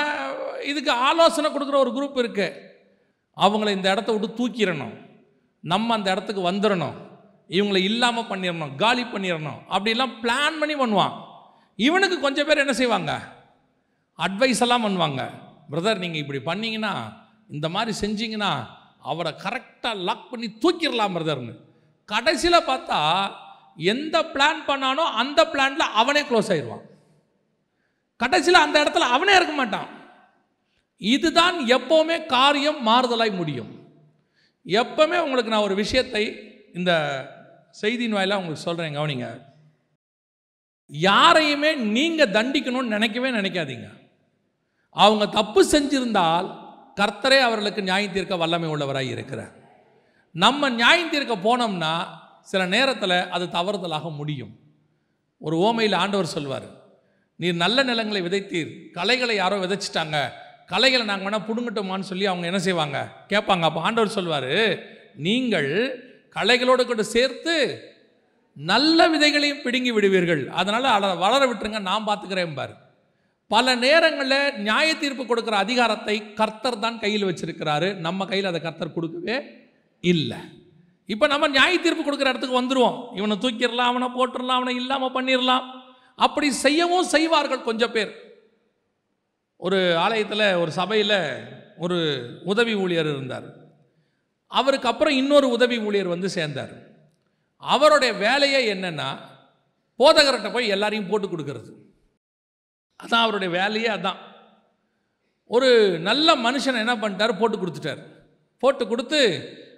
இதுக்கு 0.71 0.91
ஆலோசனை 1.07 1.49
கொடுக்குற 1.51 1.77
ஒரு 1.85 1.91
குரூப் 1.97 2.19
இருக்குது 2.21 2.59
அவங்கள 3.37 3.69
இந்த 3.77 3.87
இடத்த 3.93 4.11
விட்டு 4.13 4.37
தூக்கிடணும். 4.39 4.95
நம்ம 5.63 5.93
அந்த 5.97 6.07
இடத்துக்கு 6.13 6.41
வந்துடணும். 6.51 6.97
இவங்களை 7.49 7.81
இல்லாமல் 7.89 8.29
பண்ணிடணும் 8.31 8.75
காலி 8.75 9.03
பண்ணிடணும். 9.03 9.59
அப்படிலாம் 9.75 10.13
பிளான் 10.23 10.59
பண்ணி 10.61 10.75
பண்ணுவான். 10.81 11.15
இவனுக்கு 11.75 12.17
கொஞ்சம் 12.19 12.47
பேர் 12.47 12.63
என்ன 12.63 12.73
செய்வாங்க? 12.81 13.13
அட்வைஸ் 14.19 14.63
எல்லாம் 14.65 14.85
பண்ணுவாங்க. 14.85 15.21
பிரதர் 15.71 16.03
நீங்கள் 16.03 16.23
இப்படி 16.23 16.39
பண்ணிங்கன்னா 16.49 16.93
இந்த 17.55 17.67
மாதிரி 17.75 17.91
செஞ்சீங்கன்னா 18.01 18.51
அவரை 19.11 19.31
கரெக்டாக 19.45 20.03
லாக் 20.07 20.29
பண்ணி 20.31 20.47
தூக்கிடலாம் 20.63 21.15
பிரதர்னு 21.15 21.53
கடைசியில் 22.05 22.67
பார்த்தா 22.67 23.31
எந்த 23.75 24.21
பிளான் 24.21 24.61
பண்ணானோ 24.67 25.03
அந்த 25.21 25.43
பிளானில் 25.53 25.91
அவனே 26.01 26.21
க்ளோஸ் 26.21 26.51
ஆயிடுவான். 26.53 26.83
கடைசியில் 28.17 28.61
அந்த 28.61 28.83
இடத்துல 28.83 29.07
அவனே 29.15 29.35
இருக்க 29.35 29.53
மாட்டான். 29.53 29.87
இதுதான் 30.97 31.59
எப்போவுமே 31.59 32.25
காரியம் 32.25 32.87
மாறுதலாய் 32.87 33.35
முடியும். 33.35 33.71
எப்பவுமே 34.65 35.17
உங்களுக்கு 35.17 35.51
நான் 35.51 35.61
ஒரு 35.61 35.75
விஷயத்தை 35.75 36.23
இந்த 36.73 36.91
செய்தியின் 37.71 38.11
வாயிலாக 38.11 38.39
உங்களுக்கு 38.39 38.67
சொல்கிறேன் 38.67 38.97
கவனிங்க. 38.97 39.27
யாரையுமே 40.87 41.75
நீங்கள் 41.75 42.31
தண்டிக்கணும்னு 42.31 42.93
நினைக்கவே 42.95 43.31
நினைக்காதீங்க. 43.31 43.89
அவங்க 44.89 45.25
தப்பு 45.27 45.61
செஞ்சிருந்தால் 45.63 46.47
கர்த்தரே 46.95 47.39
அவர்களுக்கு 47.39 47.81
நியாயம் 47.81 48.11
தீர்க்க 48.11 48.35
வல்லமை 48.35 48.69
உள்ளவராக 48.69 49.13
இருக்கிறார். 49.15 49.53
நம்ம 50.41 50.69
நியாயந்தீர்க்க 50.81 51.35
போனோம்னா 51.47 51.93
சில 52.51 52.61
நேரத்தில் 52.65 53.17
அது 53.35 53.45
தவறுதலாக 53.57 54.15
முடியும். 54.19 54.53
ஒரு 55.37 55.55
ஓமையில் 55.67 55.95
ஆண்டவர் 55.95 56.33
சொல்வார் 56.35 56.67
நீர் 57.41 57.61
நல்ல 57.63 57.83
நிலங்களை 57.83 58.21
விதைத்தீர். 58.21 58.71
கலைகளை 58.97 59.35
யாரோ 59.35 59.55
விதைச்சிட்டாங்க. 59.63 60.17
கலைகளை 60.65 61.05
நாங்கள் 61.05 61.27
வேணால் 61.27 61.47
பிடுங்கட்டோமான்னு 61.47 62.09
சொல்லி 62.11 62.25
அவங்க 62.25 62.45
என்ன 62.51 62.59
செய்வாங்க? 62.59 62.97
கேட்பாங்க. 63.31 63.63
அப்போ 63.69 63.81
ஆண்டவர் 63.87 64.15
சொல்வார் 64.17 64.53
நீங்கள் 65.27 65.71
கலைகளோடு 66.37 66.83
கூட 66.85 67.03
சேர்த்து 67.15 67.55
நல்ல 68.57 69.09
விதைகளையும் 69.09 69.63
பிடுங்கி 69.65 69.91
விடுவீர்கள். 69.91 70.43
அதனால் 70.59 70.93
அதை 70.97 71.09
வளர 71.25 71.41
விட்டுருங்க 71.49 71.81
நான் 71.89 72.07
பார்த்துக்கிறேன் 72.07 72.55
பார். 72.59 72.73
பல 73.47 73.75
நேரங்களில் 73.75 74.55
நியாய 74.67 74.89
தீர்ப்பு 75.01 75.23
கொடுக்குற 75.23 75.55
அதிகாரத்தை 75.65 76.15
கர்த்தர் 76.39 76.83
தான் 76.85 77.01
கையில் 77.03 77.27
வச்சிருக்கிறாரு. 77.29 77.89
நம்ம 78.05 78.25
கையில் 78.25 78.49
அதை 78.51 78.61
கர்த்தர் 78.61 78.97
கொடுக்கவே 78.97 79.37
இல்லை. 80.03 80.39
இப்போ 81.05 81.27
நம்ம 81.27 81.47
நியாய 81.47 81.79
தீர்ப்பு 81.79 82.03
கொடுக்குற 82.03 82.31
இடத்துக்கு 82.31 82.61
வந்துடுவோம் 82.61 83.15
இவனை 83.15 83.37
தூக்கிடலாம் 83.41 83.91
அவனை 83.91 84.07
போட்டுடலாம் 84.07 84.59
அவனை 84.59 84.75
இல்லாமல் 84.75 85.15
பண்ணிடலாம். 85.15 85.65
அப்படி 86.15 86.51
செய்யவும் 86.51 87.11
செய்வார்கள் 87.15 87.67
கொஞ்சம் 87.69 87.91
பேர். 87.91 88.11
ஒரு 89.57 89.97
ஆலயத்தில் 89.97 90.45
ஒரு 90.55 90.71
சபையில் 90.71 91.17
ஒரு 91.77 91.97
உதவி 92.43 92.73
ஊழியர் 92.73 93.05
இருந்தார். 93.05 93.45
அவருக்கு 94.47 94.87
அப்புறம் 94.87 95.13
இன்னொரு 95.13 95.49
உதவி 95.49 95.77
ஊழியர் 95.77 96.07
வந்து 96.07 96.29
சேர்ந்தார். 96.29 96.73
அவருடைய 97.57 98.13
வேலையே 98.13 98.73
என்னென்னா 98.73 99.09
போதகர்கிட்ட 99.99 100.51
போய் 100.51 100.67
எல்லாரையும் 100.67 101.09
போட்டு 101.09 101.27
கொடுக்கறது. 101.27 101.71
அதான் 103.03 103.25
அவருடைய 103.25 103.53
வேலையே 103.59 103.87
அதான். 103.87 104.19
ஒரு 105.47 105.99
நல்ல 105.99 106.35
மனுஷனை 106.35 106.79
என்ன 106.85 106.95
பண்ணிட்டார்? 106.95 107.39
போட்டு 107.39 107.57
கொடுத்துட்டார். 107.57 108.01
போட்டு 108.59 108.87
கொடுத்து 108.87 109.19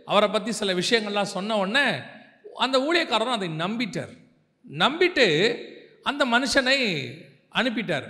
அவரை 0.05 0.29
பற்றி 0.29 0.51
சில 0.51 0.73
விஷயங்கள்லாம் 0.73 1.33
சொன்ன 1.35 1.57
உடனே 1.57 1.97
அந்த 2.53 2.79
ஊழியக்காரரும் 2.79 3.37
அதை 3.37 3.49
நம்பிட்டார். 3.49 4.13
நம்பிட்டு 4.71 5.25
அந்த 6.03 6.25
மனுஷனை 6.25 6.77
அனுப்பிட்டார். 7.53 8.07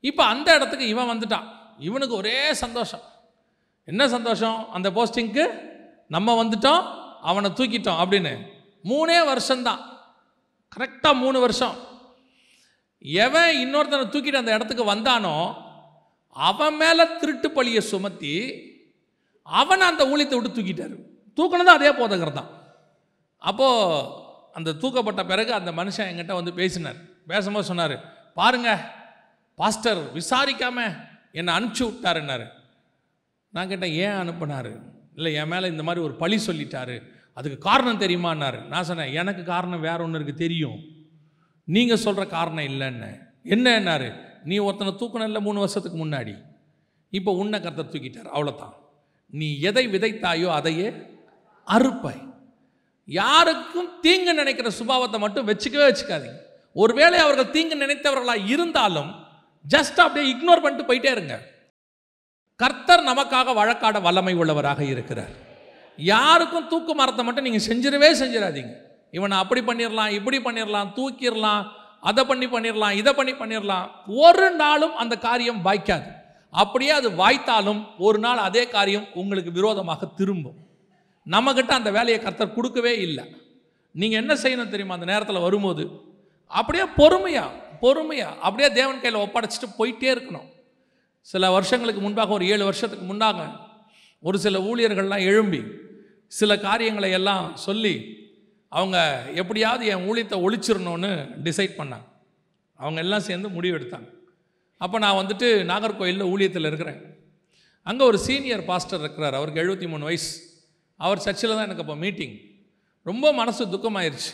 இப்போ 0.00 0.24
அந்த 0.24 0.54
இடத்துக்கு 0.54 0.88
இவன் 0.88 1.08
வந்துட்டான். 1.08 1.46
இவனுக்கு 1.78 2.16
ஒரே 2.16 2.54
சந்தோஷம். 2.54 3.00
என்ன 3.84 4.08
சந்தோஷம்? 4.08 4.70
அந்த 4.70 4.90
போஸ்டிங்க்கு 4.90 5.44
நம்ம 6.08 6.44
வந்துட்டோம் 6.44 7.02
அவனை 7.22 7.50
தூக்கிட்டோம் 7.50 8.00
அப்படின்னு. 8.02 8.38
மூணே 8.84 9.24
வருஷம்தான். 9.24 9.98
கரெக்டாக 10.78 11.14
மூணு 11.14 11.40
வருஷம். 11.40 11.76
எவன் 12.98 13.56
இன்னொருத்தனை 13.56 14.04
தூக்கிட்டு 14.04 14.36
அந்த 14.36 14.54
இடத்துக்கு 14.54 14.84
வந்தானோ 14.84 15.54
அவன் 16.28 16.74
மேலே 16.74 17.16
திருட்டு 17.16 17.50
பழியை 17.50 17.80
சுமத்தி 17.80 18.34
அவனை 19.42 19.86
அந்த 19.86 20.04
ஊழியத்தை 20.04 20.40
விட்டு 20.40 20.48
தூக்கிட்டாரு. 20.48 21.13
தூக்கினதும் 21.36 21.76
அதே 21.78 21.90
போதகர் 22.00 22.38
தான். 22.38 22.50
அப்போது 23.38 24.22
அந்த 24.58 24.70
தூக்கப்பட்ட 24.82 25.22
பிறகு 25.30 25.52
அந்த 25.60 25.70
மனுஷன் 25.72 26.08
என்கிட்ட 26.10 26.34
வந்து 26.40 26.52
பேசினார். 26.60 26.98
பேசும்போது 27.32 27.70
சொன்னார் 27.70 27.96
பாருங்க 28.40 28.70
பாஸ்டர் 29.58 30.00
விசாரிக்காமல் 30.18 30.94
என்னை 31.38 31.50
அனுப்பிச்சி 31.56 31.84
விட்டாருன்னாரு. 31.86 32.46
நான் 33.54 33.68
கேட்டேன் 33.68 33.96
ஏன் 34.04 34.18
அனுப்புனார்? 34.22 34.70
இல்லை 35.14 35.30
என் 35.40 35.50
மேலே 35.52 35.66
இந்த 35.68 35.82
மாதிரி 35.82 36.00
ஒரு 36.04 36.14
பழி 36.22 36.36
சொல்லிட்டாரு. 36.46 36.96
அதுக்கு 37.38 37.58
காரணம் 37.58 38.00
தெரியுமான்னாரு. 38.00 38.58
நான் 38.72 38.86
சொன்னேன் 38.88 39.14
எனக்கு 39.20 39.42
காரணம் 39.44 39.84
வேற 39.88 39.98
ஒன்று 40.02 40.18
இருக்குது 40.18 40.42
தெரியும். 40.44 40.78
நீங்கள் 41.68 42.02
சொல்கிற 42.04 42.24
காரணம் 42.26 42.68
இல்லைன்னு. 42.72 43.10
என்னன்னாரு? 43.54 44.08
நீ 44.44 44.56
ஒருத்தனை 44.58 44.92
தூக்கணும்ல 45.00 45.40
மூணு 45.40 45.58
வருஷத்துக்கு 45.58 45.98
முன்னாடி. 46.04 46.34
இப்போ 47.18 47.32
உன்னை 47.32 47.58
கருத்தை 47.60 47.84
தூக்கிட்டார் 47.84 48.30
அவ்வளோதான் 48.34 48.74
நீ 49.32 49.48
எதை 49.68 49.84
விதைத்தாயோ 49.88 50.48
அதையே 50.58 50.88
அறுப்பை. 51.66 52.16
யாருக்கும் 53.08 53.90
தீங்கு 54.00 54.34
நினைக்கிற 54.34 54.70
சுபாவத்தை 54.78 55.18
மட்டும் 55.18 55.48
வச்சுக்கவே 55.48 55.86
வச்சுக்காதீங்க. 55.90 56.38
ஒருவேளை 56.72 57.18
அவர்கள் 57.18 57.50
தீங்கு 57.50 57.76
நினைத்தவர்களாக 57.76 58.46
இருந்தாலும் 58.46 59.10
ஜஸ்ட் 59.64 60.00
அப்படியே 60.04 60.32
இக்னோர் 60.32 60.62
பண்ணிட்டு 60.62 60.88
போயிட்டே 60.88 61.10
இருங்க. 61.10 61.34
கர்த்தர் 62.56 63.08
நமக்காக 63.10 63.54
வழக்காட 63.54 64.00
வல்லமை 64.00 64.34
உள்ளவராக 64.34 64.80
இருக்கிறார். 64.80 65.32
யாருக்கும் 65.98 66.68
தூக்கு 66.68 66.94
மரத்தை 66.94 67.24
மட்டும் 67.24 67.44
நீங்கள் 67.44 67.66
செஞ்சிடவே 67.68 68.10
செஞ்சிடாதீங்க. 68.22 68.74
இவனை 69.10 69.38
அப்படி 69.38 69.60
பண்ணிடலாம் 69.60 70.08
இப்படி 70.08 70.38
பண்ணிடலாம் 70.38 70.92
தூக்கிடலாம் 70.96 71.64
அதை 72.00 72.24
பண்ணி 72.24 72.46
பண்ணிடலாம் 72.46 72.94
இதை 73.00 73.12
பண்ணி 73.12 73.32
பண்ணிடலாம். 73.32 73.86
ஒரு 74.06 74.50
நாளும் 74.50 74.96
அந்த 74.96 75.18
காரியம் 75.18 75.64
வாய்க்காது. 75.64 76.08
அப்படியே 76.50 76.90
அது 76.90 77.10
வாய்த்தாலும் 77.10 77.80
ஒரு 77.98 78.18
நாள் 78.18 78.38
அதே 78.38 78.68
காரியம் 78.68 79.06
உங்களுக்கு 79.14 79.52
விரோதமாக 79.52 80.06
திரும்பும். 80.06 80.58
நம்மக்கிட்ட 81.30 81.68
அந்த 81.68 81.90
வேலையை 81.90 82.22
கர்த்தர் 82.22 82.54
கொடுக்கவே 82.54 83.00
இல்லை. 83.00 83.24
நீங்கள் 83.90 84.20
என்ன 84.20 84.34
செய்யணும் 84.34 84.68
தெரியுமா? 84.68 84.94
அந்த 84.94 85.06
நேரத்தில் 85.06 85.38
வரும்போது 85.38 85.90
அப்படியே 86.46 86.84
பொறுமையாக 86.96 87.62
பொறுமையாக 87.80 88.38
அப்படியே 88.38 88.74
தேவன் 88.74 89.00
கையில் 89.00 89.20
ஒப்படைச்சிட்டு 89.20 89.68
போயிட்டே 89.78 90.10
இருக்கணும். 90.14 90.48
சில 91.20 91.50
வருஷங்களுக்கு 91.50 92.00
முன்பாக 92.00 92.32
ஒரு 92.32 92.46
ஏழு 92.46 92.64
வருஷத்துக்கு 92.64 93.14
முன்னாக 93.14 93.50
ஒரு 94.20 94.38
சில 94.38 94.58
ஊழியர்கள்லாம் 94.58 95.20
எழும்பி 95.20 95.64
சில 96.26 96.58
காரியங்களை 96.58 97.10
எல்லாம் 97.10 97.56
சொல்லி 97.56 98.22
அவங்க 98.68 99.22
எப்படியாவது 99.34 99.86
என் 99.86 100.12
ஊழியத்தை 100.12 100.36
ஒழிச்சிடணும்னு 100.46 101.10
டிசைட் 101.44 101.78
பண்ணாங்க. 101.78 102.06
அவங்க 102.74 103.00
எல்லாம் 103.00 103.20
சேர்ந்து 103.20 103.48
முடிவு 103.48 103.78
எடுத்தாங்க. 103.78 104.08
அப்போ 104.76 104.98
நான் 104.98 105.26
வந்துட்டு 105.26 105.48
நாகர்கோயிலில் 105.72 106.30
ஊழியத்தில் 106.32 106.66
இருக்கிறேன். 106.66 107.02
அங்கே 107.82 108.04
ஒரு 108.04 108.18
சீனியர் 108.18 108.64
பாஸ்டர் 108.64 109.00
இருக்கிறார். 109.00 109.34
அவருக்கு 109.34 109.62
எழுபத்தி 109.62 109.88
மூணு 109.88 110.04
வயசு. 110.04 110.53
அவர் 111.00 111.24
சர்ச்சில் 111.26 111.54
தான் 111.56 111.66
எனக்கு 111.68 111.84
அப்போ 111.84 111.96
மீட்டிங் 112.04 112.34
ரொம்ப 113.10 113.26
மனசு 113.40 113.62
துக்கமாயிருச்சு. 113.74 114.32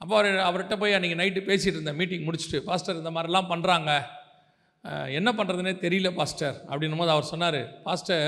அப்போ 0.00 0.14
அவர் 0.18 0.38
அவர்கிட்ட 0.48 0.76
போய் 0.82 0.96
அன்றைக்கி 0.96 1.16
நைட்டு 1.20 1.40
பேசிகிட்டு 1.50 1.78
இருந்தேன். 1.78 1.98
மீட்டிங் 2.00 2.26
முடிச்சுட்டு 2.26 2.58
பாஸ்டர் 2.68 3.00
இந்த 3.02 3.12
மாதிரிலாம் 3.16 3.50
பண்ணுறாங்க 3.52 3.90
என்ன 5.18 5.28
பண்ணுறதுனே 5.38 5.72
தெரியல 5.84 6.08
பாஸ்டர் 6.18 6.56
அப்படின்னும் 6.70 7.02
போது 7.02 7.12
அவர் 7.14 7.30
சொன்னார் 7.32 7.60
பாஸ்டர் 7.84 8.24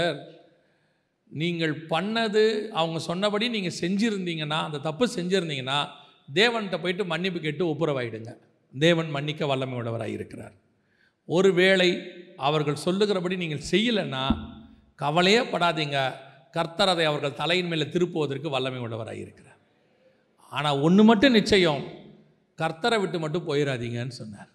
நீங்கள் 1.41 1.75
பண்ணது 1.93 2.45
அவங்க 2.81 2.99
சொன்னபடி 3.09 3.47
நீங்கள் 3.57 3.79
செஞ்சுருந்தீங்கன்னா 3.83 4.59
அந்த 4.67 4.79
தப்பு 4.89 5.05
செஞ்சுருந்தீங்கன்னா 5.17 5.79
தேவன்கிட்ட 6.39 6.79
போயிட்டு 6.85 7.05
மன்னிப்பு 7.13 7.41
கேட்டு 7.41 7.65
ஒப்புரவாயிடுங்க. 7.73 8.31
தேவன் 8.75 9.11
மன்னிக்க 9.17 9.47
வல்லமை 9.51 9.77
உள்ளவராக 9.81 10.17
இருக்கிறார். 10.17 10.55
ஒருவேளை 11.29 11.91
அவர்கள் 12.49 12.85
சொல்லுகிறபடி 12.87 13.37
நீங்கள் 13.43 13.69
செய்யலைன்னா 13.73 14.25
கவலையே 15.03 15.43
படாதீங்க. 15.53 15.99
கர்த்தர் 16.57 16.93
அதை 16.95 17.05
அவர்கள் 17.11 17.39
தலையின் 17.41 17.71
மேலே 17.71 17.87
திருப்புவதற்கு 17.95 18.49
வல்லமை 18.55 18.81
உள்ளவராக 18.85 19.23
இருக்கிறார். 19.25 19.61
ஆனால் 20.53 20.81
ஒன்று 20.87 21.03
மட்டும் 21.11 21.37
நிச்சயம் 21.39 21.83
கர்த்தரை 22.59 22.99
விட்டு 23.03 23.19
மட்டும் 23.25 23.49
போயிடாதீங்கன்னு 23.49 24.17
சொன்னார். 24.23 24.51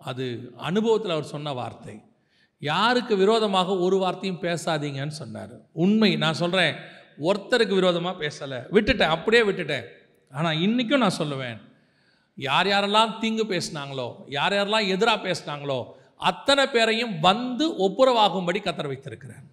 அது 0.00 0.24
அனுபவத்தில் 0.68 1.14
அவர் 1.16 1.32
சொன்ன 1.34 1.52
வார்த்தை. 1.60 1.96
யாருக்கு 2.62 3.14
விரோதமாக 3.22 3.76
ஒரு 3.84 3.96
வார்த்தையும் 4.02 4.42
பேசாதீங்கன்னு 4.46 5.16
சொன்னார். 5.22 5.54
உண்மை 5.84 6.10
நான் 6.24 6.40
சொல்கிறேன் 6.42 6.74
ஒருத்தருக்கு 7.28 7.74
விரோதமாக 7.80 8.14
பேசலை. 8.24 8.58
விட்டுட்டேன் 8.76 9.14
அப்படியே 9.16 9.42
விட்டுட்டேன். 9.48 9.86
ஆனால் 10.32 10.60
இன்றைக்கும் 10.66 11.02
நான் 11.04 11.20
சொல்லுவேன் 11.20 11.58
யார் 12.38 12.68
யாரெல்லாம் 12.72 13.14
தீங்கு 13.22 13.44
பேசினாங்களோ 13.54 14.08
யார் 14.36 14.54
யாரெல்லாம் 14.56 14.90
எதிராக 14.94 15.18
பேசினாங்களோ 15.26 15.78
அத்தனை 16.30 16.64
பேரையும் 16.74 17.14
வந்து 17.26 17.64
ஒப்புரவாகும்படி 17.86 18.60
கத்தர் 18.62 18.90
வைத்திருக்கிறேன் 18.90 19.46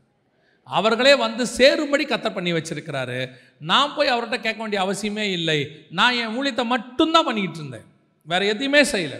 அவர்களே 0.67 1.15
வந்து 1.15 1.45
சேரும்படி 1.47 2.06
கத்தர் 2.06 2.34
பண்ணி 2.34 2.53
வச்சிருக்கிறாரு. 2.53 3.32
நான் 3.60 3.93
போய் 3.95 4.13
அவர்கிட்ட 4.13 4.41
கேட்க 4.41 4.60
வேண்டிய 4.62 4.86
அவசியமே 4.86 5.25
இல்லை. 5.32 5.60
நான் 5.89 6.13
என் 6.13 6.36
ஊழியத்தை 6.38 6.65
மட்டும்தான் 6.65 7.25
பண்ணிக்கிட்டு 7.25 7.60
இருந்தேன். 7.60 7.86
வேற 8.23 8.45
எதையுமே 8.45 8.82
செய்யலை. 8.82 9.19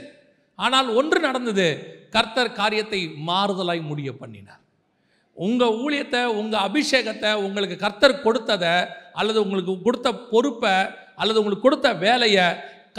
ஆனால் 0.56 0.88
ஒன்று 1.00 1.20
நடந்தது. 1.20 1.68
கர்த்தர் 2.10 2.52
காரியத்தை 2.52 3.00
மாறுதலாய் 3.30 3.82
முடிய 3.82 4.12
பண்ணினார். 4.14 4.62
உங்கள் 5.38 5.76
ஊழியத்தை 5.84 6.24
உங்கள் 6.24 6.66
அபிஷேகத்தை 6.68 7.34
உங்களுக்கு 7.34 7.76
கர்த்தர் 7.78 8.22
கொடுத்ததை 8.22 8.76
அல்லது 9.14 9.44
உங்களுக்கு 9.44 9.82
கொடுத்த 9.82 10.14
பொறுப்பை 10.14 10.76
அல்லது 11.16 11.40
உங்களுக்கு 11.40 11.68
கொடுத்த 11.68 11.94
வேலையை 11.94 12.48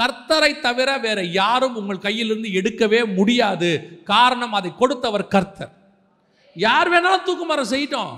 கர்த்தரை 0.01 0.61
தவிர 0.61 0.99
வேற 0.99 1.23
யாரும் 1.23 1.77
உங்கள் 1.77 2.05
கையிலிருந்து 2.07 2.51
எடுக்கவே 2.61 3.15
முடியாது. 3.15 4.01
காரணம் 4.05 4.53
அதை 4.53 4.71
கொடுத்தவர் 4.77 5.27
கர்த்தர். 5.27 5.73
யார் 6.57 6.91
வேணாலும் 6.93 7.27
தூக்குமரம் 7.29 7.73
செய்யட்டும். 7.73 8.15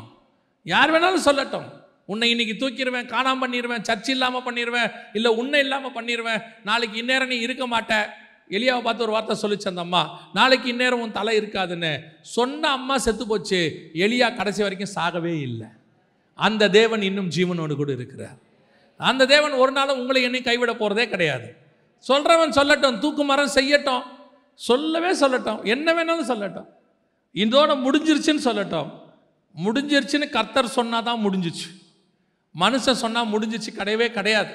யார் 0.62 0.92
வேணாலும் 0.92 1.28
சொல்லட்டும். 1.28 1.68
உன்னை 2.06 2.30
இன்னைக்கு 2.30 2.68
தூக்கிடுவேன் 2.68 3.06
காணாம 3.06 3.38
பண்ணிடுவேன் 3.42 3.82
சர்ச் 3.82 4.08
இல்லாமல் 4.08 4.44
பண்ணிடுவேன் 4.46 4.92
இல்லை 5.12 5.30
உன்னை 5.30 5.60
இல்லாமல் 5.60 5.94
பண்ணிடுவேன். 5.94 6.42
நாளைக்கு 6.64 6.98
இந்நேரம் 6.98 7.28
நீ 7.28 7.36
இருக்க 7.36 7.66
மாட்டேன் 7.66 8.06
எலியாவை 8.50 8.82
பார்த்து 8.82 9.02
ஒரு 9.02 9.12
வார்த்தை 9.12 9.36
சொல்லிச்சு 9.42 9.68
அந்த 9.68 9.80
அம்மா. 9.80 10.20
நாளைக்கு 10.32 10.68
இந்நேரம் 10.68 11.00
உன் 11.00 11.12
தலை 11.12 11.40
இருக்காதுன்னு 11.40 11.98
சொன்ன 12.20 12.70
அம்மா 12.70 12.98
செத்து 12.98 13.26
போச்சு. 13.26 13.90
எலியா 13.94 14.36
கடைசி 14.36 14.62
வரைக்கும் 14.62 14.94
சாகவே 14.94 15.40
இல்லை. 15.40 15.66
அந்த 16.34 16.68
தேவன் 16.68 17.02
இன்னும் 17.02 17.28
ஜீவனோடு 17.28 17.76
கூட 17.76 17.92
இருக்கிறார். 17.92 18.36
அந்த 18.96 19.26
தேவன் 19.26 19.52
ஒரு 19.52 19.72
நாளும் 19.72 19.98
உங்களை 19.98 20.22
என்னையும் 20.22 20.48
கைவிட 20.48 20.74
போகிறதே 20.74 21.08
கிடையாது. 21.08 21.56
சொல்கிறவன் 22.08 22.56
சொல்லட்டும் 22.56 22.98
தூக்கு 22.98 23.24
மரம் 23.24 23.50
செய்யட்டும். 23.54 24.02
சொல்லவே 24.54 25.12
சொல்லட்டும். 25.12 25.64
என்ன 25.64 25.92
வேணாலும் 25.92 26.30
சொல்லட்டும். 26.30 26.66
இதோட 27.34 27.70
முடிஞ்சிருச்சுன்னு 27.84 28.46
சொல்லட்டும். 28.48 28.99
முடிஞ்சிருச்சுன்னு 29.54 30.26
கர்த்தர் 30.36 30.76
சொன்னால் 30.78 31.06
தான் 31.08 31.22
முடிஞ்சிச்சு. 31.26 31.68
மனுஷன் 32.54 33.02
சொன்னால் 33.04 33.32
முடிஞ்சிச்சு 33.32 33.70
கிடையவே 33.78 34.08
கிடையாது. 34.18 34.52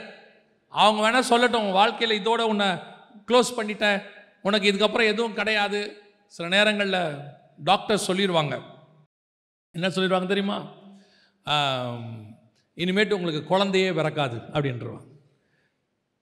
அவங்க 0.73 0.99
வேணால் 1.05 1.29
சொல்லட்டும் 1.31 1.63
உங்கள் 1.63 1.79
வாழ்க்கையில் 1.81 2.19
இதோட 2.19 2.41
உன்னை 2.51 2.69
க்ளோஸ் 3.27 3.55
பண்ணிட்டேன். 3.57 3.99
உனக்கு 4.47 4.69
இதுக்கப்புறம் 4.71 5.11
எதுவும் 5.11 5.37
கிடையாது. 5.39 5.81
சில 6.35 6.47
நேரங்களில் 6.55 7.01
டாக்டர் 7.69 8.05
சொல்லிடுவாங்க 8.07 8.55
என்ன 9.75 9.87
சொல்லிடுவாங்க 9.95 10.27
தெரியுமா? 10.31 10.57
இனிமேட்டு 12.77 13.17
உங்களுக்கு 13.17 13.41
குழந்தையே 13.51 13.89
பிறக்காது 13.97 14.37
அப்படின்றவாங்க 14.53 15.07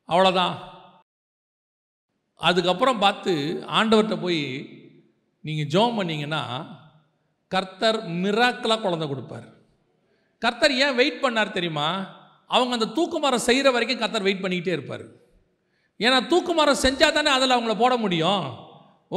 அவ்வளோதான் 0.10 0.56
அதுக்கப்புறம் 2.40 3.02
பார்த்து 3.04 3.34
ஆண்டவர்கிட்ட 3.80 4.16
போய் 4.24 4.42
நீங்கள் 5.46 5.70
ஜெபம் 5.74 6.00
பண்ணிங்கன்னா 6.00 6.42
கர்த்தர் 7.54 8.00
மிராக்கலாக 8.24 8.82
குழந்தை 8.86 9.08
கொடுப்பார். 9.10 9.48
கர்த்தர் 10.44 10.74
ஏன் 10.86 10.96
வெயிட் 11.00 11.24
பண்ணார் 11.24 11.58
தெரியுமா? 11.58 11.88
அவங்க 12.56 12.74
அந்த 12.78 12.88
தூக்குமரம் 12.98 13.46
செய்கிற 13.48 13.68
வரைக்கும் 13.76 14.02
கர்த்தர் 14.02 14.28
வெயிட் 14.28 14.44
பண்ணிக்கிட்டே 14.44 14.76
இருப்பார். 14.78 15.06
ஏன்னா 16.06 16.18
தூக்குமரம் 16.32 16.84
செஞ்சால் 16.86 17.18
தானே 17.18 17.30
அதில் 17.36 17.56
அவங்கள 17.56 17.76
போட 17.84 17.94
முடியும். 18.06 18.46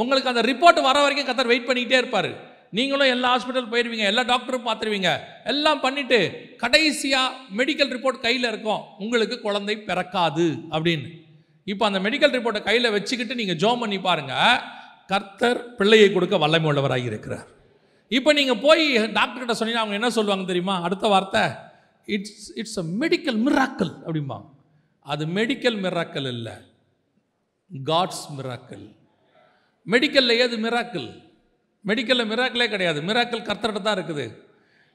உங்களுக்கு 0.01 0.31
அந்த 0.31 0.43
ரிப்போர்ட் 0.51 0.79
வர 0.87 0.97
வரைக்கும் 1.05 1.27
கர்த்தர் 1.29 1.51
வெயிட் 1.51 1.67
பண்ணிக்கிட்டே 1.69 1.99
இருப்பார். 2.01 2.29
நீங்களும் 2.77 3.11
எல்லா 3.15 3.29
ஹாஸ்பிட்டல் 3.33 3.69
போயிடுவீங்க 3.73 4.05
எல்லா 4.11 4.23
டாக்டரும் 4.31 4.65
பார்த்துருவீங்க 4.67 5.11
எல்லாம் 5.51 5.83
பண்ணிவிட்டு 5.85 6.19
கடைசியாக 6.63 7.35
மெடிக்கல் 7.59 7.91
ரிப்போர்ட் 7.95 8.23
கையில் 8.25 8.49
இருக்கும். 8.51 8.81
உங்களுக்கு 9.03 9.35
குழந்தை 9.45 9.75
பிறக்காது 9.89 10.47
அப்படின்னு. 10.75 11.09
இப்போ 11.73 11.83
அந்த 11.89 11.99
மெடிக்கல் 12.07 12.35
ரிப்போர்ட்டை 12.37 12.63
கையில் 12.69 12.93
வச்சுக்கிட்டு 12.95 13.39
நீங்கள் 13.41 13.59
ஜோம் 13.63 13.83
பண்ணி 13.83 13.99
பாருங்கள் 14.07 14.63
கர்த்தர் 15.13 15.61
பிள்ளையை 15.79 16.09
கொடுக்க 16.15 16.37
வல்லமை 16.43 16.69
உள்ளவராக 16.71 17.09
இருக்கிறார். 17.09 17.47
இப்போ 18.11 18.29
நீங்கள் 18.39 18.61
போய் 18.65 18.83
டாக்டர்கிட்ட 19.17 19.55
சொன்னீங்கன்னா 19.59 19.85
அவங்க 19.85 19.97
என்ன 19.99 20.09
சொல்லுவாங்க 20.17 20.45
தெரியுமா? 20.51 20.75
அடுத்த 20.87 21.05
வார்த்தை 21.13 21.43
it's 22.15 22.47
it's 22.59 22.79
a 22.83 22.85
medical 23.01 23.39
miracle 23.47 23.93
அப்படிம்பா 24.05 24.37
அது 25.05 25.23
மெடிக்கல் 25.37 25.77
மிராக்கல் 25.85 26.27
இல்லை. 26.35 26.55
காட்ஸ் 27.71 28.25
மிராக்கல் 28.37 28.85
மெடிக்கலில் 29.93 30.39
ஏது 30.43 30.55
மிராக்கல் 30.65 31.09
மெடிக்கலில் 31.89 32.29
மிராக்கலே 32.31 32.67
கிடையாது. 32.73 32.99
மிராக்கல் 33.09 33.47
கர்த்தர்கிட்ட 33.47 33.81
தான் 33.87 33.97
இருக்குது. 33.97 34.25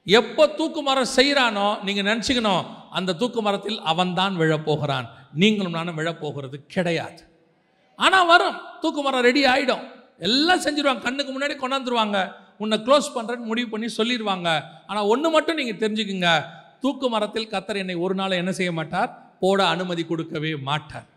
எப்போ 0.06 0.44
தூக்கு 0.58 0.80
மரம் 0.88 1.12
செய்கிறானோ 1.16 1.66
நீங்கள் 1.86 2.06
நினச்சிக்கணும் 2.08 2.64
அந்த 2.98 3.14
தூக்கு 3.20 3.40
மரத்தில் 3.46 3.78
அவன்தான் 3.92 4.34
விழப்போகிறான். 4.40 5.06
நீங்களும் 5.42 5.76
நானும் 5.78 5.98
விழப்போகிறது 6.00 6.56
கிடையாது. 6.74 7.22
ஆனால் 7.98 8.28
வரும். 8.32 8.56
தூக்கு 8.82 9.02
மரம் 9.06 9.26
ரெடி 9.28 9.42
ஆகிடும் 9.52 9.84
எல்லாம் 10.28 10.64
செஞ்சிருவாங்க. 10.64 11.04
கண்ணுக்கு 11.06 11.32
முன்னாடி 11.32 11.56
கொண்டாந்துருவாங்க. 11.62 12.18
உன்னை 12.62 12.76
க்ளோஸ் 12.86 13.08
பண்ணுறேன்னு 13.16 13.50
முடிவு 13.50 13.68
பண்ணி 13.72 13.88
சொல்லிடுவாங்க 13.98 14.48
ஆனால் 14.90 15.08
ஒன்று 15.12 15.28
மட்டும் 15.36 15.58
நீங்கள் 15.60 15.80
தெரிஞ்சுக்குங்க. 15.82 16.30
தூக்கு 16.82 17.06
மரத்தில் 17.14 17.50
கத்தர் 17.54 17.80
என்னை 17.82 17.96
ஒரு 18.04 18.14
நாள் 18.20 18.40
என்ன 18.42 18.52
செய்ய 18.58 18.70
மாட்டார்? 18.78 19.10
போட 19.42 19.60
அனுமதி 19.74 20.02
கொடுக்கவே 20.10 20.50
மாட்டார். 20.68 21.08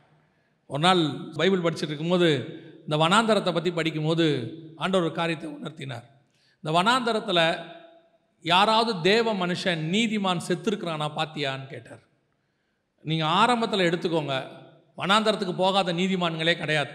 ஒரு 0.69 0.81
நாள் 0.85 1.01
பைபிள் 1.39 1.63
படிச்சுட்டு 1.65 1.91
இருக்கும்போது 1.91 2.29
இந்த 2.85 2.95
வனாந்தரத்தை 3.03 3.51
பற்றி 3.53 3.71
படிக்கும்போது 3.77 4.25
ஆண்டவர் 4.81 5.05
ஒரு 5.07 5.15
காரியத்தை 5.19 5.47
உணர்த்தினார். 5.57 6.05
இந்த 6.63 6.71
வனாந்தரத்தில் 6.77 7.45
யாராவது 8.45 8.91
தேவ 9.09 9.33
மனுஷன் 9.41 9.81
நீதிமான் 9.93 10.45
செத்துருக்குறானா 10.47 11.07
பாத்தியான்னு 11.17 11.67
கேட்டார். 11.73 12.03
நீங்கள் 13.05 13.31
ஆரம்பத்தில் 13.41 13.87
எடுத்துக்கோங்க. 13.89 14.35
வனாந்தரத்துக்கு 15.01 15.55
போகாத 15.63 15.93
நீதிமான்களே 15.99 16.55
கிடையாது. 16.61 16.91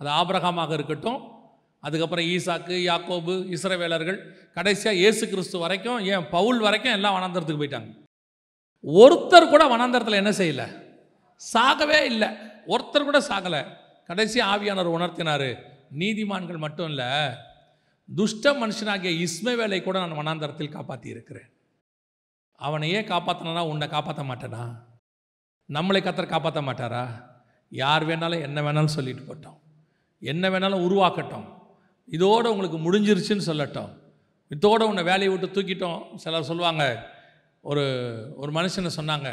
அது 0.00 0.10
ஆபரகமாக 0.20 0.72
இருக்கட்டும் 0.78 1.20
அதுக்கப்புறம் 1.80 2.24
ஈசாக்கு 2.24 2.74
யாக்கோபு 2.90 3.34
இஸ்ரவேலர்கள் 3.56 4.18
கடைசியாக 4.54 4.96
இயேசு 4.96 5.28
கிறிஸ்து 5.28 5.58
வரைக்கும் 5.58 5.98
ஏன் 5.98 6.28
பவுல் 6.28 6.60
வரைக்கும் 6.60 6.92
எல்லாம் 6.92 7.16
வனாந்தரத்துக்கு 7.16 7.62
போயிட்டாங்க. 7.62 7.90
ஒருத்தர் 8.84 9.48
கூட 9.48 9.76
வனாந்தரத்தில் 9.76 10.20
என்ன 10.22 10.30
செய்யலை? 10.30 10.82
சாகவே 11.54 12.02
இல்லை. 12.02 12.28
ஒருத்தர் 12.66 13.08
கூட 13.08 13.20
சாகலை. 13.20 13.64
கடைசி 14.06 14.40
ஆவியானவர் 14.40 14.94
உணர்த்தினார் 14.96 15.58
நீதிமான்கள் 15.98 16.58
மட்டும் 16.58 16.86
இல்லை 16.86 17.06
துஷ்ட 18.16 18.52
மனுஷனாகிய 18.52 19.26
இஸ்மவேலை 19.26 19.82
கூட 19.82 20.06
நான் 20.06 20.18
வனாந்தரத்தில் 20.18 20.68
காப்பாற்றி 20.68 21.08
இருக்கிறேன் 21.08 21.48
அவனையே 22.54 23.00
காப்பாற்றினா 23.00 23.60
உன்னை 23.60 23.88
காப்பாற்ற 23.88 24.22
மாட்டேனா? 24.22 24.64
நம்மளை 25.68 26.00
கத்தர் 26.02 26.32
காப்பாற்ற 26.32 26.60
மாட்டாரா? 26.60 27.04
யார் 27.70 28.06
வேணாலும் 28.06 28.40
என்ன 28.40 28.62
வேணாலும் 28.62 28.94
சொல்லிட்டு 28.96 29.22
போட்டோம். 29.22 29.58
என்ன 30.20 30.48
வேணாலும் 30.48 30.84
உருவாக்கட்டும். 30.86 31.46
இதோட 32.16 32.44
உங்களுக்கு 32.52 32.78
முடிஞ்சிருச்சுன்னு 32.86 33.48
சொல்லட்டும். 33.50 33.90
இதோட 34.50 34.82
உன்னை 34.90 35.02
வேலையை 35.10 35.30
விட்டு 35.32 35.48
தூக்கிட்டோம். 35.56 36.00
சிலர் 36.16 36.48
சொல்லுவாங்க 36.50 36.84
ஒரு 37.70 37.84
ஒரு 38.36 38.50
மனுஷனை 38.52 38.90
சொன்னாங்க 38.98 39.30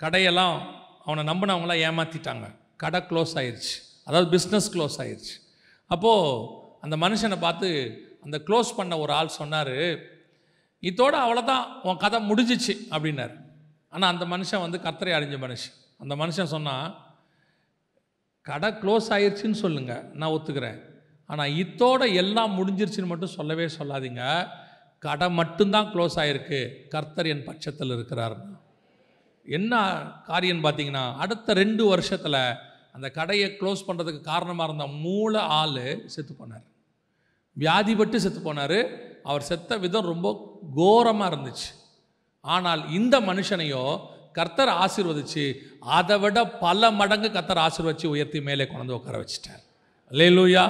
கடையெல்லாம் 0.00 0.56
அவனை 1.04 1.22
நம்பினவங்களாம் 1.30 1.82
ஏமாற்றிட்டாங்க 1.86 2.46
கடை 2.82 3.00
க்ளோஸ் 3.10 3.32
ஆயிடுச்சு 3.40 3.74
அதாவது 4.04 4.26
பிஸ்னஸ் 4.34 4.68
க்ளோஸ் 4.74 4.96
ஆயிடுச்சு 5.02 5.34
அப்போது 5.90 6.48
அந்த 6.80 6.96
மனுஷனை 7.04 7.38
பார்த்து 7.38 7.68
அந்த 8.24 8.36
க்ளோஸ் 8.46 8.70
பண்ண 8.76 8.98
ஒரு 8.98 9.12
ஆள் 9.12 9.36
சொன்னார் 9.40 9.76
இதோட 10.82 11.14
அவ்வளோதான் 11.24 11.66
உன் 11.82 12.00
கதை 12.04 12.18
முடிஞ்சிச்சு 12.30 12.74
அப்படின்னார். 12.94 13.34
ஆனால் 13.92 14.10
அந்த 14.12 14.24
மனுஷன் 14.32 14.64
வந்து 14.64 14.78
கத்தரை 14.78 15.12
அழிஞ்ச 15.16 15.36
மனுஷன். 15.44 15.74
அந்த 16.02 16.14
மனுஷன் 16.22 16.52
சொன்னான் 16.54 16.86
கடை 18.42 18.70
க்ளோஸ் 18.82 19.08
ஆயிருச்சுன்னு 19.14 19.58
சொல்லுங்கள் 19.64 20.04
நான் 20.20 20.32
ஒத்துக்கிறேன். 20.34 20.78
ஆனால் 21.30 21.54
இத்தோட 21.62 22.02
எல்லாம் 22.22 22.52
முடிஞ்சிருச்சுன்னு 22.58 23.12
மட்டும் 23.12 23.36
சொல்லவே 23.38 23.66
சொல்லாதீங்க. 23.78 24.22
கடை 25.06 25.26
மட்டும்தான் 25.38 25.88
க்ளோஸ் 25.94 26.16
ஆகிருக்கு 26.22 26.60
கர்த்தர் 26.92 27.30
என் 27.32 27.46
பட்சத்தில் 27.48 27.94
இருக்கிறாருன்னா 27.96 28.58
என்ன 29.46 29.72
காரியம் 30.28 30.62
பார்த்தீங்கன்னா 30.64 31.04
அடுத்த 31.22 31.54
ரெண்டு 31.62 31.84
வருஷத்தில் 31.92 32.38
அந்த 32.96 33.06
கடையை 33.18 33.48
க்ளோஸ் 33.60 33.86
பண்ணுறதுக்கு 33.86 34.20
காரணமாக 34.32 34.68
இருந்த 34.68 34.86
மூல 35.04 35.40
ஆள் 35.60 35.82
செத்து 36.14 36.32
போனார். 36.34 36.64
வியாதிப்பட்டு 37.56 38.16
செத்து 38.24 38.40
போனார். 38.40 38.78
அவர் 39.30 39.48
செத்த 39.48 39.76
விதம் 39.84 40.10
ரொம்ப 40.12 40.28
கோரமாக 40.78 41.28
இருந்துச்சு. 41.30 41.68
ஆனால் 42.54 42.82
இந்த 42.98 43.14
மனுஷனையோ 43.28 43.84
கர்த்தர் 44.38 44.72
ஆசீர்வதிச்சு 44.84 45.44
அதை 45.98 46.16
விட 46.22 46.38
பல 46.64 46.90
மடங்கு 47.00 47.28
கர்த்தர் 47.36 47.64
ஆசீர்வதிச்சு 47.66 48.08
உயர்த்தி 48.14 48.40
மேலே 48.48 48.64
கொண்டு 48.66 48.82
வந்து 48.82 48.98
உட்கார 48.98 49.18
வச்சுட்டார். 49.22 49.62
லேலூயா 50.20 50.64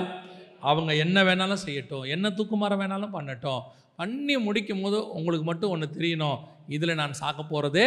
அவங்க 0.71 0.93
என்ன 1.05 1.17
வேணாலும் 1.23 1.65
செய்யட்டும் 1.67 2.09
என்ன 2.09 2.27
தூக்குமாற 2.29 2.75
வேணாலும் 2.83 3.17
பண்ணட்டும். 3.17 3.63
பண்ணி 3.97 4.37
முடிக்கும் 4.39 4.83
போது 4.83 4.99
உங்களுக்கு 5.11 5.47
மட்டும் 5.47 5.71
ஒன்று 5.71 5.87
தெரியணும் 5.97 6.39
இதில் 6.69 6.99
நான் 7.01 7.19
சாக 7.21 7.43
போகிறதே 7.43 7.87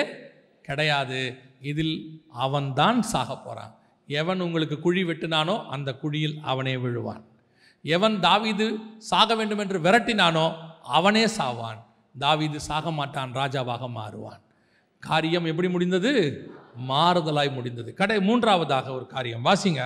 கிடையாது. 0.68 1.22
இதில் 1.62 1.96
அவன்தான் 2.46 3.00
சாக 3.14 3.30
போகிறான் 3.38 3.74
எவன் 4.08 4.40
உங்களுக்கு 4.40 4.76
குழி 4.80 5.02
வெட்டினானோ 5.04 5.56
அந்த 5.68 5.90
குழியில் 5.94 6.38
அவனே 6.42 6.76
விழுவான். 6.76 7.24
எவன் 7.82 8.16
தாவீது 8.20 8.66
சாக 9.12 9.36
வேண்டும் 9.36 9.62
என்று 9.64 9.80
விரட்டினானோ 9.80 10.46
அவனே 10.98 11.24
சாவான். 11.40 11.82
தாவீது 12.20 12.60
சாக 12.60 12.92
மாட்டான் 12.92 13.34
ராஜாவாக 13.34 13.90
மாறுவான். 13.98 14.42
காரியம் 15.00 15.50
எப்படி 15.52 15.70
முடிந்தது? 15.70 16.14
மாறுதலாய் 16.90 17.52
முடிந்தது. 17.54 17.94
கடை 17.94 18.18
மூன்றாவதாக 18.20 18.88
ஒரு 18.94 19.06
காரியம். 19.08 19.46
வாசிங்க. 19.46 19.82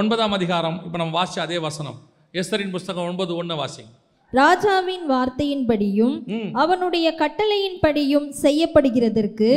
ஒன்பதாம் 0.00 0.34
அதிகாரம். 0.36 0.76
இப்போ 0.84 0.98
நம்ம 0.98 1.14
வாசிச்ச 1.18 1.38
அதே 1.46 1.58
வசனம். 1.58 1.96
எஸ்தரின் 2.40 2.70
புஸ்தகம் 2.74 3.08
ஒன்பது 3.10 3.32
ஒன்று 3.40 3.54
வாசிங்க. 3.60 3.90
ராஜாவின் 4.32 5.06
வார்த்தையின்படியும் 5.10 6.16
அவனுடைய 6.62 7.06
கட்டளையின்படியும் 7.22 8.28
செய்யப்படுகிறதற்கு 8.42 9.48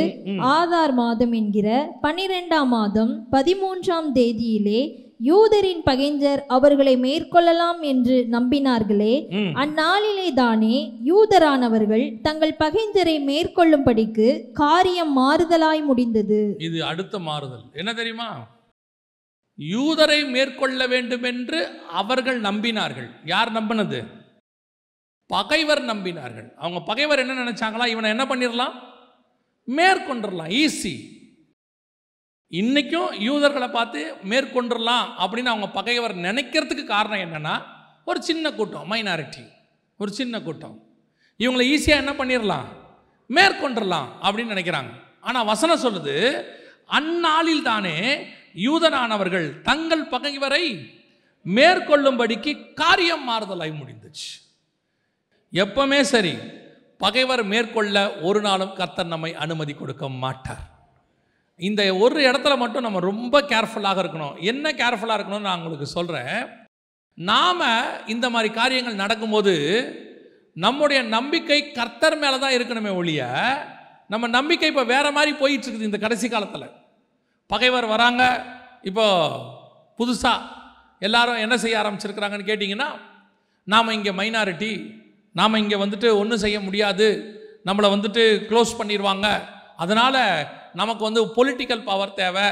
ஆதார் 0.56 0.94
மாதம் 1.02 1.34
என்கிற 1.40 1.68
பனிரெண்டாம் 2.02 2.70
மாதம் 2.76 3.12
பதிமூன்றாம் 3.34 4.08
தேதியிலே 4.18 4.80
யூதரின் 5.28 5.82
பகைஞர் 5.88 6.42
அவர்களை 6.56 6.94
மேற்கொள்ளலாம் 7.04 7.80
என்று 7.92 8.16
நம்பினார்களே. 8.34 9.14
அந்நாளிலே 9.62 10.26
தானே 10.40 10.76
யூதரானவர்கள் 11.10 12.04
தங்கள் 12.26 12.54
பகைஞரை 12.64 13.16
மேற்கொள்ளும்படிக்கு 13.30 14.28
காரியம் 14.62 15.14
மாறுதலாய் 15.20 15.84
முடிந்தது. 15.90 16.42
இது 16.58 16.80
அடுத்த 16.90 17.18
மாறுதல். 17.28 17.64
என்ன 17.82 17.92
தெரியுமா? 18.00 18.28
யூதரை 19.58 20.30
மேற்கொள்ள 20.30 20.86
வேண்டும் 20.86 21.22
என்று 21.22 21.80
அவர்கள் 21.90 22.40
நம்பினார்கள். 22.40 23.10
யார் 23.24 23.52
நம்பினது? 23.52 24.04
பகைவர் 25.26 25.82
நம்பினார்கள். 25.82 26.54
அவங்க 26.54 26.80
பகைவர் 26.80 27.18
என்ன 27.18 27.44
நினைச்சாங்களா? 27.44 27.86
இவனை 27.86 28.10
என்ன 28.10 28.24
பண்ணிடலாம் 28.24 28.74
மேற்கொண்டுடலாம் 29.68 30.52
ஈஸி 30.62 30.94
இன்னைக்கும் 32.50 33.20
யூதர்களை 33.20 33.68
பார்த்து 33.68 34.14
மேற்கொண்டுடலாம் 34.24 35.06
அப்படின்னு 35.18 35.52
அவங்க 35.52 35.68
பகைவர் 35.68 36.16
நினைக்கிறதுக்கு 36.16 36.84
காரணம் 36.84 37.18
என்னன்னா 37.18 37.62
ஒரு 38.04 38.22
சின்ன 38.22 38.52
கூட்டம் 38.52 38.92
மைனாரிட்டி 38.92 39.44
ஒரு 39.98 40.12
சின்ன 40.12 40.42
கூட்டம். 40.42 40.82
இவங்களை 41.38 41.64
ஈஸியாக 41.74 42.02
என்ன 42.02 42.12
பண்ணிடலாம் 42.12 42.68
மேற்கொண்டுடலாம் 43.28 44.08
அப்படின்னு 44.22 44.54
நினைக்கிறாங்க. 44.54 44.92
ஆனால் 45.20 45.44
வசனம் 45.44 45.82
சொல்லுது 45.82 46.44
அந்நாளில் 46.86 47.62
தானே 47.62 48.26
யூதனானவர்கள் 48.54 49.46
தங்கள் 49.62 50.04
பகைவரை 50.06 50.64
மேற்கொள்ளும்படிக்கு 51.46 52.52
காரியம் 52.74 53.24
மாறுதலாய் 53.30 53.72
முடிந்துச்சு. 53.80 54.30
எப்பவுமே 55.52 56.00
சரி 56.00 56.34
பகைவர் 56.98 57.42
மேற்கொள்ள 57.44 57.96
ஒரு 58.20 58.40
நாளும் 58.40 58.74
கர்த்தர் 58.74 59.12
நம்மை 59.14 59.34
அனுமதி 59.34 59.74
கொடுக்க 59.74 60.08
மாட்டார். 60.08 60.62
இந்த 61.60 61.82
ஒரு 61.96 62.20
இடத்துல 62.28 62.56
மட்டும் 62.56 62.82
நம்ம 62.82 63.00
ரொம்ப 63.00 63.40
கேர்ஃபுல்லாக 63.40 64.02
இருக்கணும். 64.02 64.36
என்ன 64.50 64.70
கேர்ஃபுல்லாக 64.70 65.16
இருக்கணும்னு 65.18 65.48
நான் 65.48 65.58
உங்களுக்கு 65.58 65.86
சொல்கிறேன் 65.86 66.38
நாம் 67.14 67.62
இந்த 68.06 68.30
மாதிரி 68.30 68.54
காரியங்கள் 68.54 69.02
நடக்கும்போது 69.02 69.54
நம்முடைய 70.52 71.02
நம்பிக்கை 71.02 71.72
கர்த்தர் 71.72 72.16
மேலே 72.18 72.38
தான் 72.38 72.56
இருக்கணுமே 72.56 72.94
ஒழிய 72.94 73.28
நம்ம 74.08 74.26
நம்பிக்கை 74.26 74.68
இப்போ 74.68 74.84
வேறு 74.84 75.12
மாதிரி 75.12 75.32
போயிட்டுருக்குது 75.42 75.88
இந்த 75.90 75.98
கடைசி 75.98 76.28
காலத்தில். 76.28 76.66
பகைவர் 77.52 77.86
வராங்க. 77.94 78.22
இப்போ 78.90 79.06
புதுசாக 79.98 80.50
எல்லாரும் 81.06 81.42
என்ன 81.44 81.54
செய்ய 81.62 81.80
ஆரம்பிச்சிருக்கிறாங்கன்னு 81.82 82.50
கேட்டிங்கன்னா 82.50 82.88
நாம் 83.72 83.94
இங்கே 83.96 84.12
மைனாரிட்டி 84.20 84.72
நாம் 85.38 85.60
இங்கே 85.62 85.76
வந்துட்டு 85.82 86.08
ஒன்றும் 86.20 86.42
செய்ய 86.44 86.58
முடியாது. 86.66 87.08
நம்மளை 87.68 87.88
வந்துட்டு 87.94 88.22
க்ளோஸ் 88.50 88.72
பண்ணிடுவாங்க 88.80 89.26
அதனால் 89.82 90.20
நமக்கு 90.80 91.02
வந்து 91.08 91.20
பொலிட்டிக்கல் 91.36 91.86
பவர் 91.90 92.16
தேவை 92.20 92.46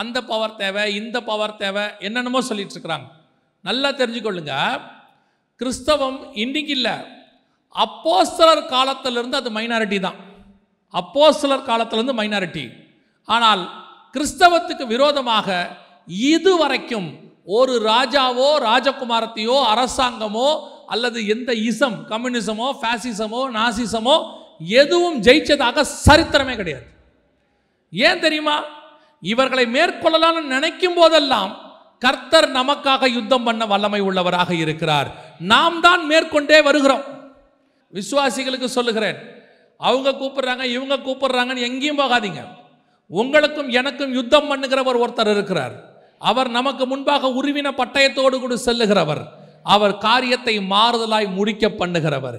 அந்த 0.00 0.18
பவர் 0.30 0.58
தேவை 0.62 0.82
இந்த 1.00 1.16
பவர் 1.30 1.58
தேவை 1.62 1.84
என்னென்னமோ 2.06 2.40
சொல்லிட்டு 2.48 2.74
இருக்கிறாங்க. 2.74 3.06
நல்லா 3.68 3.88
தெரிஞ்சுக்கொள்ளுங்க. 4.00 4.54
கிறிஸ்தவம் 5.60 6.18
இன்றைக்கு 6.42 6.72
இல்லை. 6.78 6.96
அப்போஸ்தலர் 7.84 8.62
காலத்திலிருந்து 8.74 9.36
அது 9.40 9.50
மைனாரிட்டி 9.56 9.98
தான். 10.06 10.18
அப்போஸ்தலர் 10.94 11.68
காலத்திலேருந்து 11.70 12.18
மைனாரிட்டி 12.20 12.64
ஆனால் 13.28 13.62
கிறிஸ்தவத்துக்கு 14.14 14.86
விரோதமாக 14.86 15.68
இதுவரைக்கும் 16.06 17.08
ஒரு 17.44 17.74
ராஜாவோ 17.84 18.48
ராஜகுமாரத்தையோ 18.68 19.56
அரசாங்கமோ 19.74 20.48
அல்லது 20.86 21.26
எந்த 21.26 21.52
இசம் 21.52 21.96
கம்யூனிசமோ 22.08 22.72
ஃபேசிசமோ 22.80 23.40
நாசிசமோ 23.58 24.16
எதுவும் 24.58 25.22
ஜெயிச்சதாக 25.22 25.84
சரித்திரமே 26.06 26.56
கிடையாது. 26.56 26.86
ஏன் 27.90 28.20
தெரியுமா? 28.20 28.64
இவர்களை 29.20 29.66
மேற்கொள்ளலாம்னு 29.66 30.42
நினைக்கும் 30.42 30.94
போதெல்லாம் 30.94 31.52
கர்த்தர் 31.98 32.52
நமக்காக 32.52 33.12
யுத்தம் 33.12 33.42
பண்ண 33.42 33.66
வல்லமை 33.66 34.00
உள்ளவராக 34.00 34.50
இருக்கிறார். 34.50 35.08
நாம் 35.38 35.80
தான் 35.80 36.06
மேற்கொண்டே 36.06 36.62
வருகிறோம். 36.62 37.04
விசுவாசிகளுக்கு 37.92 38.64
சொல்லுகிறேன். 38.64 39.16
அவங்க 39.76 40.10
கூப்பிடுறாங்க 40.10 40.64
இவங்க 40.64 40.96
கூப்பிடுறாங்கன்னு 40.96 41.66
எங்கேயும் 41.68 41.98
போகாதீங்க. 41.98 42.57
உங்களுக்கும் 43.08 43.70
எனக்கும் 43.80 44.12
யுத்தம் 44.12 44.48
பண்ணுகிறவர் 44.50 45.00
ஒருத்தர் 45.02 45.30
இருக்கிறார். 45.34 45.74
அவர் 46.30 46.48
நமக்கு 46.58 46.86
முன்பாக 46.86 47.28
உருவின 47.38 47.68
பட்டயத்தோடு 47.80 48.36
கூட 48.38 48.54
செல்லுகிறவர். 48.66 49.22
அவர் 49.62 49.94
காரியத்தை 49.98 50.54
மாறுதலாய் 50.74 51.28
முடிக்க 51.38 51.68
பண்ணுகிறவர். 51.80 52.38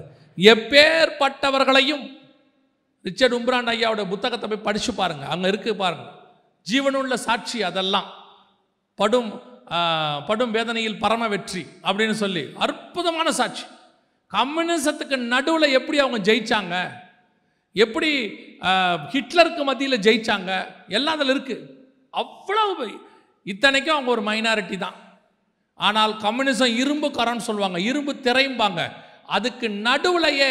எப்பேற்பட்டவர்களையும் 0.52 2.04
ரிச்சர்ட் 3.06 3.34
உம்ரான் 3.34 3.70
ஐயாவோட 3.74 4.02
புத்தகத்தை 4.08 4.46
போய் 4.48 4.66
படிச்சு 4.68 4.92
பாருங்க. 4.94 5.24
அங்க 5.26 5.46
இருக்கு 5.48 5.70
பாருங்க. 5.76 6.06
ஜீவனுள்ள 6.66 7.14
சாட்சி 7.26 7.58
அதெல்லாம். 7.68 8.08
படும் 8.94 9.30
படும் 10.28 10.54
வேதனையில் 10.56 10.98
பரம 11.02 11.28
வெற்றி 11.28 11.62
அப்படின்னு 11.82 12.16
சொல்லி 12.22 12.42
அற்புதமான 12.64 13.28
சாட்சி. 13.40 13.64
கம்யூனிசத்துக்கு 14.30 15.16
நடுவில் 15.34 15.74
எப்படி 15.78 15.98
அவங்க 16.04 16.18
ஜெயிச்சாங்க? 16.28 16.74
எப்படி 17.76 18.10
ஹிட்லருக்கு 19.12 19.62
மத்தியில் 19.68 20.02
ஜெயிச்சாங்க? 20.06 20.50
எல்லாம் 20.96 21.16
அதில் 21.16 21.32
இருக்குது 21.34 21.66
அவ்வளவு 22.22 22.86
இத்தனைக்கும் 23.46 23.96
அவங்க 23.96 24.10
ஒரு 24.14 24.22
மைனாரிட்டி 24.28 24.76
தான். 24.84 24.96
ஆனால் 25.88 26.12
கம்யூனிசம் 26.24 26.74
இரும்பு 26.82 27.08
கரம்னு 27.18 27.46
சொல்லுவாங்க. 27.48 27.78
இரும்பு 27.90 28.12
திரையும்பாங்க 28.26 28.80
அதுக்கு 29.36 29.66
நடுவுலையே 29.86 30.50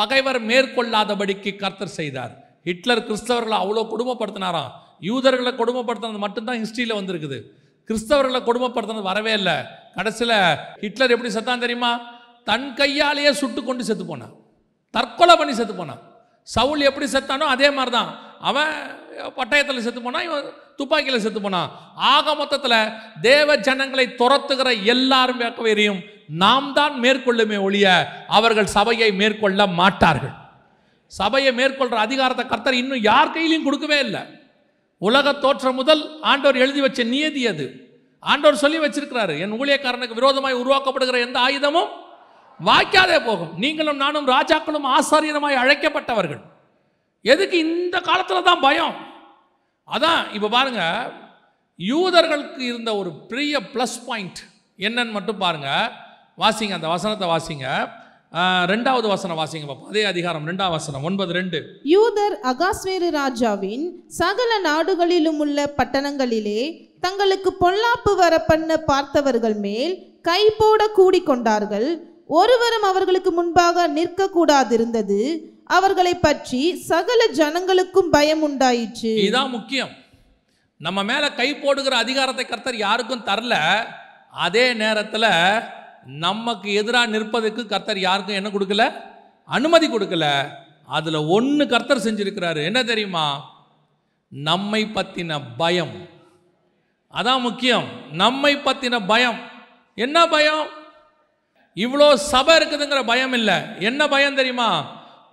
பகைவர் 0.00 0.40
மேற்கொள்ளாதபடிக்கு 0.50 1.50
கர்த்தர் 1.62 1.96
செய்தார். 2.00 2.34
ஹிட்லர் 2.68 3.06
கிறிஸ்தவர்களை 3.08 3.56
அவ்வளோ 3.62 3.84
கொடுமைப்படுத்தினாராம் 3.92 4.74
யூதர்களை 5.08 5.52
கொடுமைப்படுத்தினது 5.60 6.20
மட்டும்தான் 6.26 6.60
ஹிஸ்ட்ரியில் 6.62 6.98
வந்திருக்குது. 6.98 7.38
கிறிஸ்தவர்களை 7.88 8.40
கொடுமைப்படுத்தினது 8.48 9.08
வரவே 9.10 9.32
இல்லை. 9.40 9.56
கடைசியில் 9.96 10.36
ஹிட்லர் 10.84 11.14
எப்படி 11.14 11.30
செத்தான் 11.36 11.64
தெரியுமா? 11.64 11.92
தன் 12.48 12.68
கையாலேயே 12.80 13.32
சுட்டு 13.40 13.60
கொண்டு 13.64 13.82
செத்து 13.88 14.04
போனான் 14.10 14.34
தற்கொலை 14.94 15.34
பண்ணி 15.40 15.54
செத்து 15.56 15.74
போனான் 15.80 16.02
சவுல் 16.54 16.86
எப்படி 16.88 17.06
செத்தானோ 17.14 17.46
அதே 17.54 17.68
மாதிரி 17.76 17.92
தான் 17.98 18.10
அவன் 18.48 18.72
பட்டயத்தில் 19.38 19.84
செத்து 19.86 20.00
போனான் 20.02 20.26
இவன் 20.28 20.44
துப்பாக்கியில் 20.80 21.24
செத்து 21.24 21.40
போனான். 21.40 21.70
ஆக 22.14 22.34
மொத்தத்தில் 22.40 22.78
தேவ 23.28 23.56
ஜனங்களை 23.68 24.04
துரத்துகிற 24.20 24.68
எல்லாரும் 24.92 25.40
வேக்கவேறியும் 25.42 26.00
நாம் 26.42 26.68
தான் 26.78 26.94
மேற்கொள்ளுமே 27.04 27.58
ஒழிய 27.66 27.86
அவர்கள் 28.38 28.74
சபையை 28.76 29.10
மேற்கொள்ள 29.20 29.60
மாட்டார்கள். 29.80 30.34
சபையை 31.12 31.52
மேற்கொள்கிற 31.60 31.98
அதிகாரத்தை 32.06 32.44
கர்த்தர் 32.46 32.80
இன்னும் 32.82 33.06
யார் 33.10 33.34
கையிலையும் 33.34 33.66
கொடுக்கவே 33.66 33.98
இல்லை. 34.06 34.22
உலக 35.02 35.32
தோற்றம் 35.44 35.78
முதல் 35.80 36.02
ஆண்டவர் 36.30 36.62
எழுதி 36.64 36.80
வச்ச 36.84 37.00
நியதி 37.14 37.42
அது. 37.52 37.66
ஆண்டவர் 38.22 38.62
சொல்லி 38.62 38.78
வச்சிருக்கிறாரு 38.82 39.34
என் 39.44 39.56
ஊழியக்காரனுக்கு 39.60 40.18
விரோதமாய் 40.20 40.60
உருவாக்கப்படுகிற 40.62 41.18
எந்த 41.26 41.38
ஆயுதமும் 41.46 41.90
வாய்க்காதே 42.66 43.18
போகும். 43.28 43.52
நீங்களும் 43.62 44.00
நானும் 44.04 44.26
ராஜாக்களும் 44.34 44.86
ஆசாரியருமாய் 44.96 45.60
அழைக்கப்பட்டவர்கள். 45.62 46.42
எதுக்கு 47.32 47.56
இந்த 47.66 47.96
காலத்தில் 48.08 48.48
தான் 48.48 48.64
பயம்? 48.66 48.94
அதான் 49.88 50.22
இப்போ 50.36 50.48
பாருங்க 50.56 50.82
யூதர்களுக்கு 51.78 52.62
இருந்த 52.70 52.90
ஒரு 53.00 53.10
பெரிய 53.30 53.60
ப்ளஸ் 53.74 53.98
பாயிண்ட் 54.08 54.40
என்னன்னு 54.86 55.16
மட்டும் 55.16 55.42
பாருங்க. 55.44 55.68
வாசிங்க 56.42 56.74
அந்த 56.78 56.88
வசனத்தை 56.94 57.28
வாசிங்க. 57.34 57.66
ரெண்டாவது 58.72 59.06
வசனம் 59.12 59.38
வாசிங்க 59.40 59.66
பாப்போம். 59.68 59.90
அதே 59.92 60.02
அதிகாரம் 60.10 60.46
ரெண்டாவது 60.50 60.76
வசனம் 60.78 61.04
ஒன்பது 61.08 61.32
ரெண்டு. 61.38 61.58
யூதர் 61.92 62.36
அகாஸ்வேரு 62.50 63.08
ராஜாவின் 63.20 63.86
சகல 64.18 64.58
நாடுகளிலும் 64.66 65.40
உள்ள 65.44 65.58
பட்டணங்களிலே 65.78 66.62
தங்களுக்கு 67.06 67.50
பொல்லாப்பு 67.62 68.12
வர 68.22 68.34
பண்ண 68.50 68.76
பார்த்தவர்கள் 68.90 69.56
மேல் 69.66 69.94
கை 70.28 70.42
போட 70.60 70.90
கூடிக்கொண்டார்கள். 70.98 71.88
ஒருவரும் 72.28 72.82
அவர்களுக்கு 72.82 73.32
முன்பாக 73.32 73.88
நிற்கக்கூடாதிருந்தது. 73.88 75.38
அவர்களை 75.64 76.14
பற்றி 76.14 76.76
சகல 76.76 77.26
ஜனங்களுக்கும் 77.32 78.10
பயம் 78.10 78.42
உண்டாயிற்று. 78.42 79.14
இதுதான் 79.14 79.50
முக்கியம். 79.50 79.88
நம்ம 80.78 81.02
மேல 81.02 81.32
கை 81.32 81.56
போடுகிற 81.56 81.96
அதிகாரத்தை 81.96 82.46
கர்த்தர் 82.46 82.76
யாருக்கும் 82.76 83.24
தரல. 83.24 83.84
அதே 84.30 84.74
நேரத்தில் 84.74 85.62
நமக்கு 86.04 86.72
எதிராக 86.72 87.06
நிற்பதற்கு 87.06 87.66
கர்த்தர் 87.66 87.98
யாருக்கும் 87.98 88.34
என்ன 88.34 88.48
கொடுக்கல? 88.48 88.92
அனுமதி 89.44 89.88
கொடுக்கல. 89.88 90.48
அதில் 90.86 91.14
ஒன்று 91.14 91.66
கர்த்தர் 91.66 91.98
செஞ்சிருக்கிறாரு. 91.98 92.64
என்ன 92.64 92.84
தெரியுமா? 92.84 93.50
நம்மை 94.28 94.84
பற்றின 94.94 95.40
பயம். 95.56 96.08
அதான் 97.12 97.40
முக்கியம். 97.40 97.88
நம்மை 98.12 98.56
பற்றின 98.56 99.06
பயம். 99.06 99.38
என்ன 99.94 100.26
பயம்? 100.28 100.76
இவ்வளோ 101.84 102.06
சபை 102.32 102.54
இருக்குதுங்கிற 102.58 103.00
பயம் 103.10 103.34
இல்லை. 103.38 103.56
என்ன 103.88 104.00
பயம் 104.14 104.38
தெரியுமா? 104.40 104.70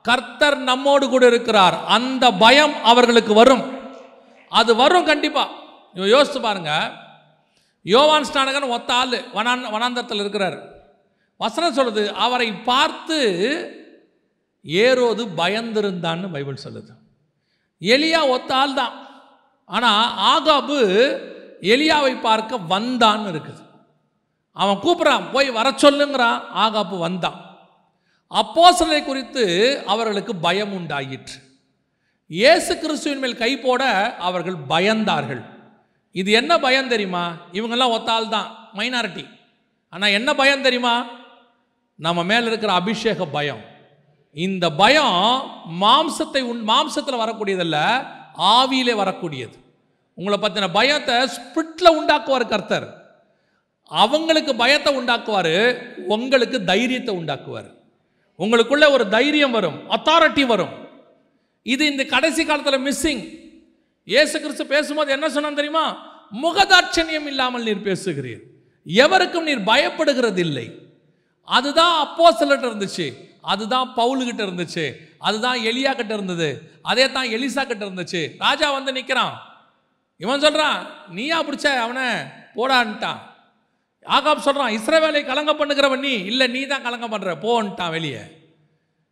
கர்த்தர் 0.07 0.57
நம்மோடு 0.69 1.05
கூட 1.09 1.25
இருக்கிறார். 1.31 1.75
அந்த 1.95 2.25
பயம் 2.43 2.75
அவர்களுக்கு 2.91 3.33
வரும். 3.41 3.63
அது 4.51 4.71
வரும் 4.81 5.09
கண்டிப்பாக 5.11 5.55
இவன் 5.97 6.13
யோசித்து 6.15 6.41
பாருங்க. 6.41 6.71
யோவான் 7.93 8.27
ஸ்நானகன் 8.29 8.73
ஒத்த 8.75 8.93
ஆள். 8.93 9.17
வனான் 9.37 9.65
வனாந்தரத்தில் 9.75 10.23
இருக்கிறார். 10.23 10.57
வசனம் 11.43 11.77
சொல்லுது 11.77 12.03
அவரை 12.25 12.49
பார்த்து 12.69 13.17
ஏரோது 14.65 15.23
பயந்திருந்தான்னு 15.39 16.27
பைபிள் 16.35 16.63
சொல்லுது. 16.65 16.93
எலியா 17.81 18.21
ஒத்த 18.35 18.51
ஆள் 18.61 18.79
தான் 18.81 18.93
ஆனால் 19.65 20.05
ஆகாபு 20.33 20.79
எலியாவை 21.73 22.13
பார்க்க 22.27 22.57
வந்தான்னு 22.73 23.29
இருக்குது. 23.33 23.61
அவன் 24.61 24.81
கூப்பிட்றான் 24.83 25.25
போய் 25.33 25.49
வர 25.57 25.67
சொல்லுங்கிறான் 25.83 26.39
ஆகாப்பு 26.65 26.97
வந்தான். 27.05 27.39
அப்போஸ்தலரை 28.31 29.01
குறித்து 29.05 29.43
அவர்களுக்கு 29.93 30.33
பயம் 30.45 30.73
உண்டாயிற்று. 30.77 31.37
இயேசு 32.31 32.71
கிறிஸ்துவின் 32.83 33.21
மேல் 33.23 33.41
கை 33.41 33.51
போட 33.65 33.83
அவர்கள் 34.27 34.57
பயந்தார்கள். 34.71 35.43
இது 36.21 36.29
என்ன 36.39 36.53
பயம் 36.65 36.91
தெரியுமா? 36.93 37.23
இவங்கெல்லாம் 37.57 37.93
ஒத்தால் 37.97 38.33
தான் 38.35 38.49
மைனாரிட்டி 38.77 39.25
ஆனால் 39.93 40.15
என்ன 40.17 40.29
பயம் 40.41 40.65
தெரியுமா? 40.67 40.95
நம்ம 42.05 42.19
மேலே 42.29 42.45
இருக்கிற 42.51 42.71
அபிஷேக 42.79 43.25
பயம். 43.37 43.61
இந்த 44.45 44.65
பயம் 44.81 45.17
மாம்சத்தை 45.83 46.41
உண் 46.51 46.63
மாம்சத்தில் 46.71 47.21
வரக்கூடியதல்ல 47.23 47.77
ஆவியிலே 48.55 48.93
வரக்கூடியது. 49.01 49.55
உங்களை 50.17 50.37
பற்றின 50.41 50.67
பயத்தை 50.77 51.15
ஸ்பிரிட்டில் 51.35 51.95
உண்டாக்குவார் 51.99 52.51
கர்த்தர். 52.53 52.87
அவங்களுக்கு 53.91 54.55
பயத்தை 54.55 54.91
உண்டாக்குவார் 54.99 55.55
உங்களுக்கு 56.13 56.57
தைரியத்தை 56.71 57.13
உண்டாக்குவார். 57.19 57.69
உங்களுக்குள்ள 58.39 58.85
ஒரு 58.95 59.05
தைரியம் 59.15 59.55
வரும் 59.57 59.77
அத்தாரிட்டி 59.95 60.45
வரும். 60.45 60.73
இது 61.61 61.83
இந்த 61.91 62.03
கடைசி 62.05 62.45
காலத்தில் 62.45 62.85
மிஸ்ஸிங் 62.87 63.23
இயேசு 64.07 64.35
கிறிஸ்து 64.41 64.65
பேசும்போது 64.73 65.09
என்ன 65.15 65.29
சொன்னான் 65.29 65.59
தெரியுமா? 65.59 65.85
முகதாட்சணியம் 66.43 67.27
இல்லாமல் 67.31 67.65
நீர் 67.67 67.85
பேசுகிறீர். 67.89 68.41
எவருக்கும் 68.85 69.47
நீர் 69.49 69.67
பயப்படுகிறது 69.69 70.41
இல்லை 70.47 70.65
அதுதான் 71.43 71.95
அப்போ 72.03 72.27
இருந்துச்சு 72.39 73.07
அதுதான் 73.41 73.87
பவுலுகிட்ட 73.97 74.41
இருந்துச்சு 74.47 74.85
அதுதான் 75.27 75.59
எலியா 75.69 75.91
கிட்ட 75.95 76.13
இருந்தது 76.13 76.49
அதே 76.81 77.05
தான் 77.11 77.31
எலிசா 77.35 77.63
கிட்ட 77.67 77.81
இருந்துச்சு. 77.85 78.21
ராஜா 78.37 78.67
வந்து 78.71 78.91
நிற்கிறான் 78.97 79.35
இவன் 80.17 80.43
சொல்கிறான் 80.45 80.77
நீயா 81.09 81.39
பிடிச்ச 81.43 81.65
அவனை 81.85 82.05
போடான்ட்டான். 82.55 83.21
ஆகாப் 84.05 84.45
சொல்கிறான் 84.47 84.71
இஸ்ரவேலை 84.71 85.25
கலங்க 85.25 85.53
பண்ணுகிறவன் 85.53 85.99
நீ. 85.99 86.11
இல்லை 86.11 86.47
நீ 86.47 86.65
தான் 86.65 86.81
கலங்க 86.81 87.07
பண்ணுற 87.07 87.33
போன்ட்டான் 87.41 87.89
வெளியே. 87.89 88.19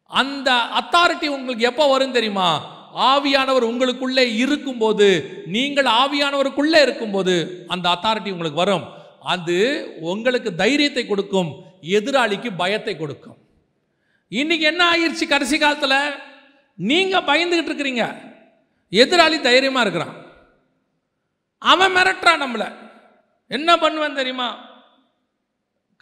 அந்த 0.08 0.52
அத்தாரிட்டி 0.52 1.28
உங்களுக்கு 1.28 1.66
எப்போ 1.66 1.92
வரும் 1.92 2.12
தெரியுமா? 2.12 2.82
ஆவியானவர் 2.96 3.70
உங்களுக்குள்ளே 3.70 4.36
இருக்கும்போது 4.36 5.08
நீங்கள் 5.46 5.86
ஆவியானவருக்குள்ளே 5.86 6.82
இருக்கும்போது 6.82 7.66
அந்த 7.68 7.90
அத்தாரிட்டி 7.90 8.32
உங்களுக்கு 8.32 8.64
வரும். 8.66 8.86
அது 9.20 9.58
உங்களுக்கு 10.00 10.56
தைரியத்தை 10.56 11.08
கொடுக்கும் 11.08 11.64
எதிராளிக்கு 11.82 12.50
பயத்தை 12.58 12.98
கொடுக்கும். 12.98 13.38
இன்னைக்கு 14.28 14.66
என்ன 14.66 14.92
ஆயிடுச்சு 14.92 15.28
கடைசி 15.28 15.58
காலத்தில்? 15.58 16.16
நீங்கள் 16.76 17.22
பயந்துகிட்டு 17.22 17.72
இருக்கிறீங்க. 17.72 18.16
எதிராளி 18.92 19.42
தைரியமாக 19.42 19.90
இருக்கிறான். 19.90 20.16
அவன் 21.58 21.96
மிரட்டுறான் 21.96 22.44
நம்மளை. 22.44 22.74
என்ன 23.48 23.78
பண்ணுவேன் 23.78 24.14
தெரியுமா? 24.14 24.72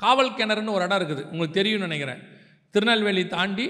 காவல் 0.03 0.35
கிணறுன்னு 0.39 0.75
ஒரு 0.77 0.85
இடம் 0.87 0.99
இருக்குது. 1.01 1.23
உங்களுக்கு 1.31 1.57
தெரியும்னு 1.59 1.87
நினைக்கிறேன். 1.89 2.21
திருநெல்வேலி 2.75 3.23
தாண்டி 3.35 3.67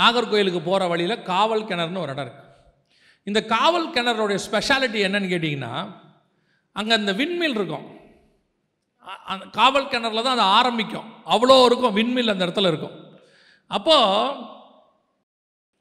நாகர்கோயிலுக்கு 0.00 0.60
போகிற 0.68 0.86
வழியில் 0.92 1.22
காவல் 1.32 1.68
கிணறுன்னு 1.68 2.02
ஒரு 2.04 2.12
இடம் 2.14 2.26
இருக்குது 2.26 2.50
இந்த 3.28 3.40
காவல் 3.54 3.92
கிணறுடைய 3.96 4.38
ஸ்பெஷாலிட்டி 4.46 5.00
என்னன்னு 5.08 5.30
கேட்டிங்கன்னா 5.32 5.74
அங்கே 6.78 6.94
அந்த 7.00 7.12
விண்மில் 7.20 7.56
இருக்கும். 7.58 7.86
அந்த 9.32 9.44
காவல் 9.58 9.90
கிணறுல 9.92 10.24
தான் 10.26 10.36
அது 10.36 10.46
ஆரம்பிக்கும். 10.58 11.08
அவ்வளோ 11.34 11.56
இருக்கும் 11.68 11.96
விண்மில் 11.98 12.32
அந்த 12.32 12.46
இடத்துல 12.46 12.70
இருக்கும். 12.72 12.96
அப்போது 13.76 14.52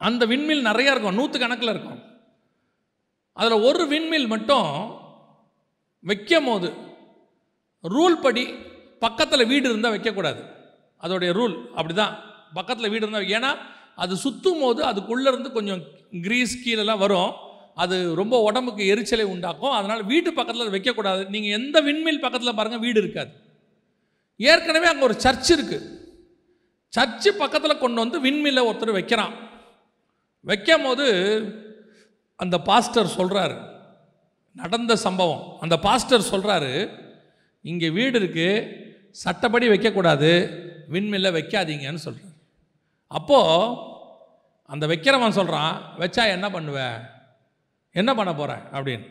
அந்த 0.08 0.24
விண்மில் 0.32 0.68
நிறையா 0.70 0.91
இருக்கும் 0.93 1.18
நூற்று 1.20 1.38
கணக்கில் 1.43 1.74
இருக்கும். 1.76 1.99
அதில் 3.38 3.66
ஒரு 3.68 3.84
விண்மில் 3.93 4.28
மட்டும் 4.34 4.70
வைக்கும் 6.10 6.47
போது 6.49 6.70
ரூல் 7.84 8.22
படி 8.26 8.45
பக்கத்தில் 9.06 9.49
வீடு 9.51 9.66
இருந்தால் 9.72 9.95
வைக்கக்கூடாது. 9.95 10.41
அதோடைய 11.04 11.32
ரூல் 11.39 11.56
அப்படி 11.78 11.93
தான் 12.01 12.14
பக்கத்தில் 12.58 12.91
வீடு 12.93 13.04
இருந்தால் 13.06 13.32
ஏன்னா 13.38 13.51
அது 14.04 14.14
சுற்றும் 14.26 14.62
போது 14.64 14.82
அதுக்குள்ளேருந்து 14.89 15.49
கொஞ்சம் 15.58 15.82
கிரீஸ் 16.26 16.54
கீழெல்லாம் 16.64 17.01
வரும். 17.06 17.32
அது 17.84 17.95
ரொம்ப 18.20 18.36
உடம்புக்கு 18.47 18.84
எரிச்சலை 18.93 19.26
உண்டாக்கும். 19.34 19.76
அதனால் 19.78 20.01
வீட்டு 20.12 20.30
பக்கத்தில் 20.39 20.74
வைக்கக்கூடாது. 20.76 21.22
நீங்கள் 21.34 21.56
எந்த 21.60 21.78
விண்மில் 21.88 22.24
பக்கத்தில் 22.26 22.58
பாருங்கள் 22.60 22.84
வீடு 22.86 22.99
இருக்காது. 23.04 23.32
ஏற்கனவே 24.39 24.88
அங்கே 24.91 25.06
ஒரு 25.10 25.16
சர்ச் 25.26 25.51
இருக்குது 25.56 25.86
சர்ச்சு 26.93 27.30
பக்கத்தில் 27.41 27.82
கொண்டு 27.84 27.99
வந்து 28.04 28.18
விண்மில்ல 28.26 28.64
ஒருத்தர் 28.70 28.97
வைக்கிறான். 28.97 29.34
வைக்கும் 30.49 30.86
போது 30.88 31.06
அந்த 32.43 32.56
பாஸ்டர் 32.70 33.16
சொல்கிறாரு 33.18 33.56
நடந்த 34.62 34.93
சம்பவம். 35.06 35.43
அந்த 35.64 35.76
பாஸ்டர் 35.86 36.30
சொல்கிறாரு 36.32 36.72
இங்கே 37.72 37.89
வீடு 37.97 38.18
இருக்குது 38.22 38.49
சட்டப்படி 39.14 39.68
வைக்கக்கூடாது 39.68 40.30
விண்மில்ல 40.91 41.32
வைக்காதீங்கன்னு 41.38 42.03
சொல்கிறார் 42.05 42.32
அப்போது 43.07 43.76
அந்த 44.66 44.88
வைக்கிறவன் 44.88 45.30
சொல்கிறான் 45.30 45.82
வச்சா 45.99 46.28
என்ன 46.28 46.49
பண்ணுவ? 46.49 47.01
என்ன 47.91 48.14
பண்ண 48.14 48.36
போகிறேன் 48.36 48.64
அப்படின்னு. 48.64 49.05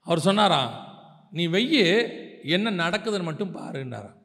அவர் 0.00 0.18
சொன்னாராம் 0.18 0.72
நீ 1.30 1.46
வெய்யி 1.46 1.84
என்ன 2.44 2.70
நடக்குதுன்னு 2.70 3.22
மட்டும் 3.22 3.56
பாருன்னாராம். 3.56 4.16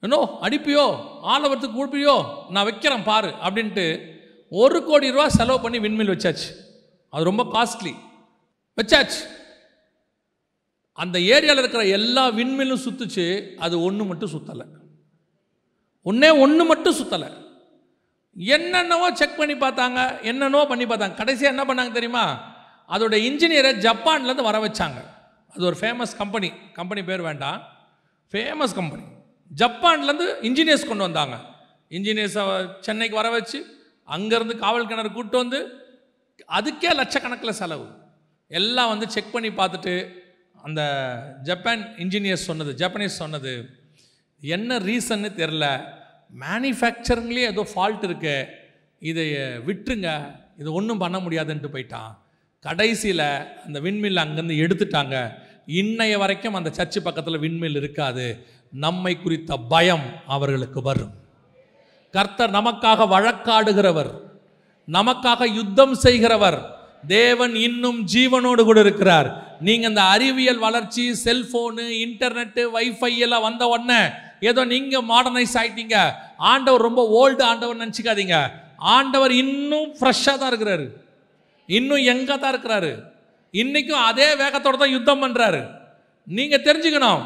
என்னோ 0.00 0.38
அடிப்பியோ 0.42 0.84
ஆலவரத்துக்கு 1.22 1.76
கூப்பியோ 1.76 2.48
நான் 2.50 2.64
வைக்கிறேன் 2.64 3.02
பாரு 3.02 3.28
அப்படின்ட்டு 3.28 4.14
ஒரு 4.48 4.84
கோடி 4.84 5.10
ரூபா 5.10 5.28
செலவு 5.28 5.60
பண்ணி 5.60 5.78
விண்மில் 5.78 6.12
வச்சாச்சு. 6.14 6.50
அது 7.10 7.24
ரொம்ப 7.24 7.44
காஸ்ட்லி. 7.44 7.94
வச்சாச்சு. 8.76 9.22
அந்த 11.02 11.18
ஏரியாவில் 11.18 11.62
இருக்கிற 11.62 11.86
எல்லா 11.86 12.24
விண்மீனும் 12.30 12.82
சுத்துச்சு 12.84 13.54
அது 13.56 13.82
ஒன்று 13.82 14.04
மட்டும் 14.04 14.32
சுத்தலை. 14.34 14.66
ஒன்றே 16.02 16.30
ஒன்று 16.30 16.64
மட்டும் 16.64 16.96
சுத்தலை. 16.96 17.28
என்னென்னவோ 18.36 19.08
செக் 19.12 19.36
பண்ணி 19.36 19.54
பார்த்தாங்க 19.54 20.22
என்னென்னவோ 20.22 20.66
பண்ணி 20.66 20.84
பார்த்தாங்க. 20.84 21.14
கடைசியாக 21.14 21.54
என்ன 21.54 21.64
பண்ணாங்க 21.68 21.92
தெரியுமா? 21.92 22.24
அதோட 22.88 23.14
இன்ஜினியரை 23.28 23.72
ஜப்பான்லேருந்து 23.86 24.48
வர 24.50 24.58
வச்சாங்க. 24.66 25.00
அது 25.54 25.64
ஒரு 25.64 25.76
ஃபேமஸ் 25.80 26.16
கம்பெனி 26.16 26.50
கம்பெனி 26.72 27.04
பேர் 27.04 27.22
வேண்டாம். 27.22 27.62
ஃபேமஸ் 28.32 28.74
கம்பெனி 28.74 29.04
ஜப்பான்லேருந்து 29.50 30.26
இன்ஜினியர்ஸ் 30.48 30.90
கொண்டு 30.90 31.06
வந்தாங்க. 31.08 31.36
இன்ஜினியர்ஸை 31.90 32.44
சென்னைக்கு 32.80 33.16
வர 33.16 33.30
வச்சு 33.30 33.58
அங்கேருந்து 34.08 34.56
காவல் 34.56 34.86
கிணறு 34.86 35.12
கூட்டு 35.12 35.36
வந்து 35.36 35.58
அதுக்கே 36.48 36.90
லட்சக்கணக்கில் 37.00 37.58
செலவு. 37.60 37.86
எல்லாம் 38.48 38.88
வந்து 38.88 39.10
செக் 39.10 39.32
பண்ணி 39.32 39.48
பார்த்துட்டு 39.48 40.22
அந்த 40.64 40.82
ஜப்பான் 41.42 41.82
இன்ஜினியர்ஸ் 41.98 42.48
சொன்னது 42.48 42.72
ஜப்பனீஸ் 42.72 43.20
சொன்னது 43.22 43.68
என்ன 44.40 44.78
ரீசன்னு 44.78 45.30
தெரில 45.38 45.84
மேனுஃபேக்சரிங்லேயே 46.40 47.46
ஏதோ 47.50 47.66
ஃபால்ட் 47.74 48.04
இருக்கு. 48.04 48.46
இதை 48.98 49.32
விட்டுருங்க. 49.38 50.36
இது 50.58 50.72
ஒன்றும் 50.72 50.98
பண்ண 50.98 51.18
முடியாதுன்ட்டு 51.18 51.68
போயிட்டான். 51.72 52.16
கடைசியில் 52.60 53.18
அந்த 53.66 53.80
விண்மில் 53.80 54.20
அங்கேருந்து 54.22 54.56
எடுத்துட்டாங்க. 54.64 55.34
இன்னைய 55.66 56.18
வரைக்கும் 56.18 56.54
அந்த 56.54 56.70
சர்ச்சு 56.70 57.00
பக்கத்தில் 57.00 57.38
விண்மில் 57.38 57.76
இருக்காது. 57.76 58.46
நம்மை 58.72 59.22
குறித்த 59.22 59.56
பயம் 59.56 60.06
அவர்களுக்கு 60.26 60.82
வரும். 60.82 61.14
கர்த்தர் 62.10 62.50
நமக்காக 62.50 63.06
வழக்காடுகிறவர். 63.14 64.12
நமக்காக 64.86 65.52
யுத்தம் 65.52 65.94
செய்கிறவர். 65.94 66.83
தேவன் 67.06 67.54
இன்னும் 67.54 68.00
ஜீவனோடு 68.14 68.62
கூட 68.64 68.80
இருக்கிறார். 68.80 69.28
நீங்க 69.60 69.88
இந்த 69.88 70.02
அறிவியல் 70.02 70.58
வளர்ச்சி 70.58 71.04
செல்போனு 71.24 71.84
இன்டர்நெட்டு 72.04 72.62
வைஃபை 72.76 73.16
எல்லாம் 73.16 73.46
வந்த 73.48 73.66
உடனே 73.68 74.00
ஏதோ 74.40 74.64
நீங்க 74.64 75.02
மாடர்னைஸ் 75.02 75.56
ஆயிட்டீங்க. 75.60 75.96
ஆண்டவர் 76.36 76.86
ரொம்ப 76.88 77.02
ஓல்டு 77.20 77.42
ஆண்டவர் 77.42 77.82
நினச்சிக்காதீங்க. 77.84 78.38
ஆண்டவர் 78.76 79.32
இன்னும் 79.32 79.90
ஃப்ரெஷ்ஷாக 80.00 80.36
தான் 80.38 80.50
இருக்கிறாரு. 80.52 80.86
இன்னும் 81.66 82.02
எங்க 82.12 82.36
தான் 82.36 82.52
இருக்கிறாரு. 82.54 82.92
இன்னைக்கும் 83.54 84.06
அதே 84.08 84.34
வேகத்தோடு 84.34 84.78
தான் 84.78 84.94
யுத்தம் 84.96 85.22
பண்ணுறாரு 85.24 85.62
நீங்க 86.26 86.56
தெரிஞ்சுக்கணும். 86.56 87.22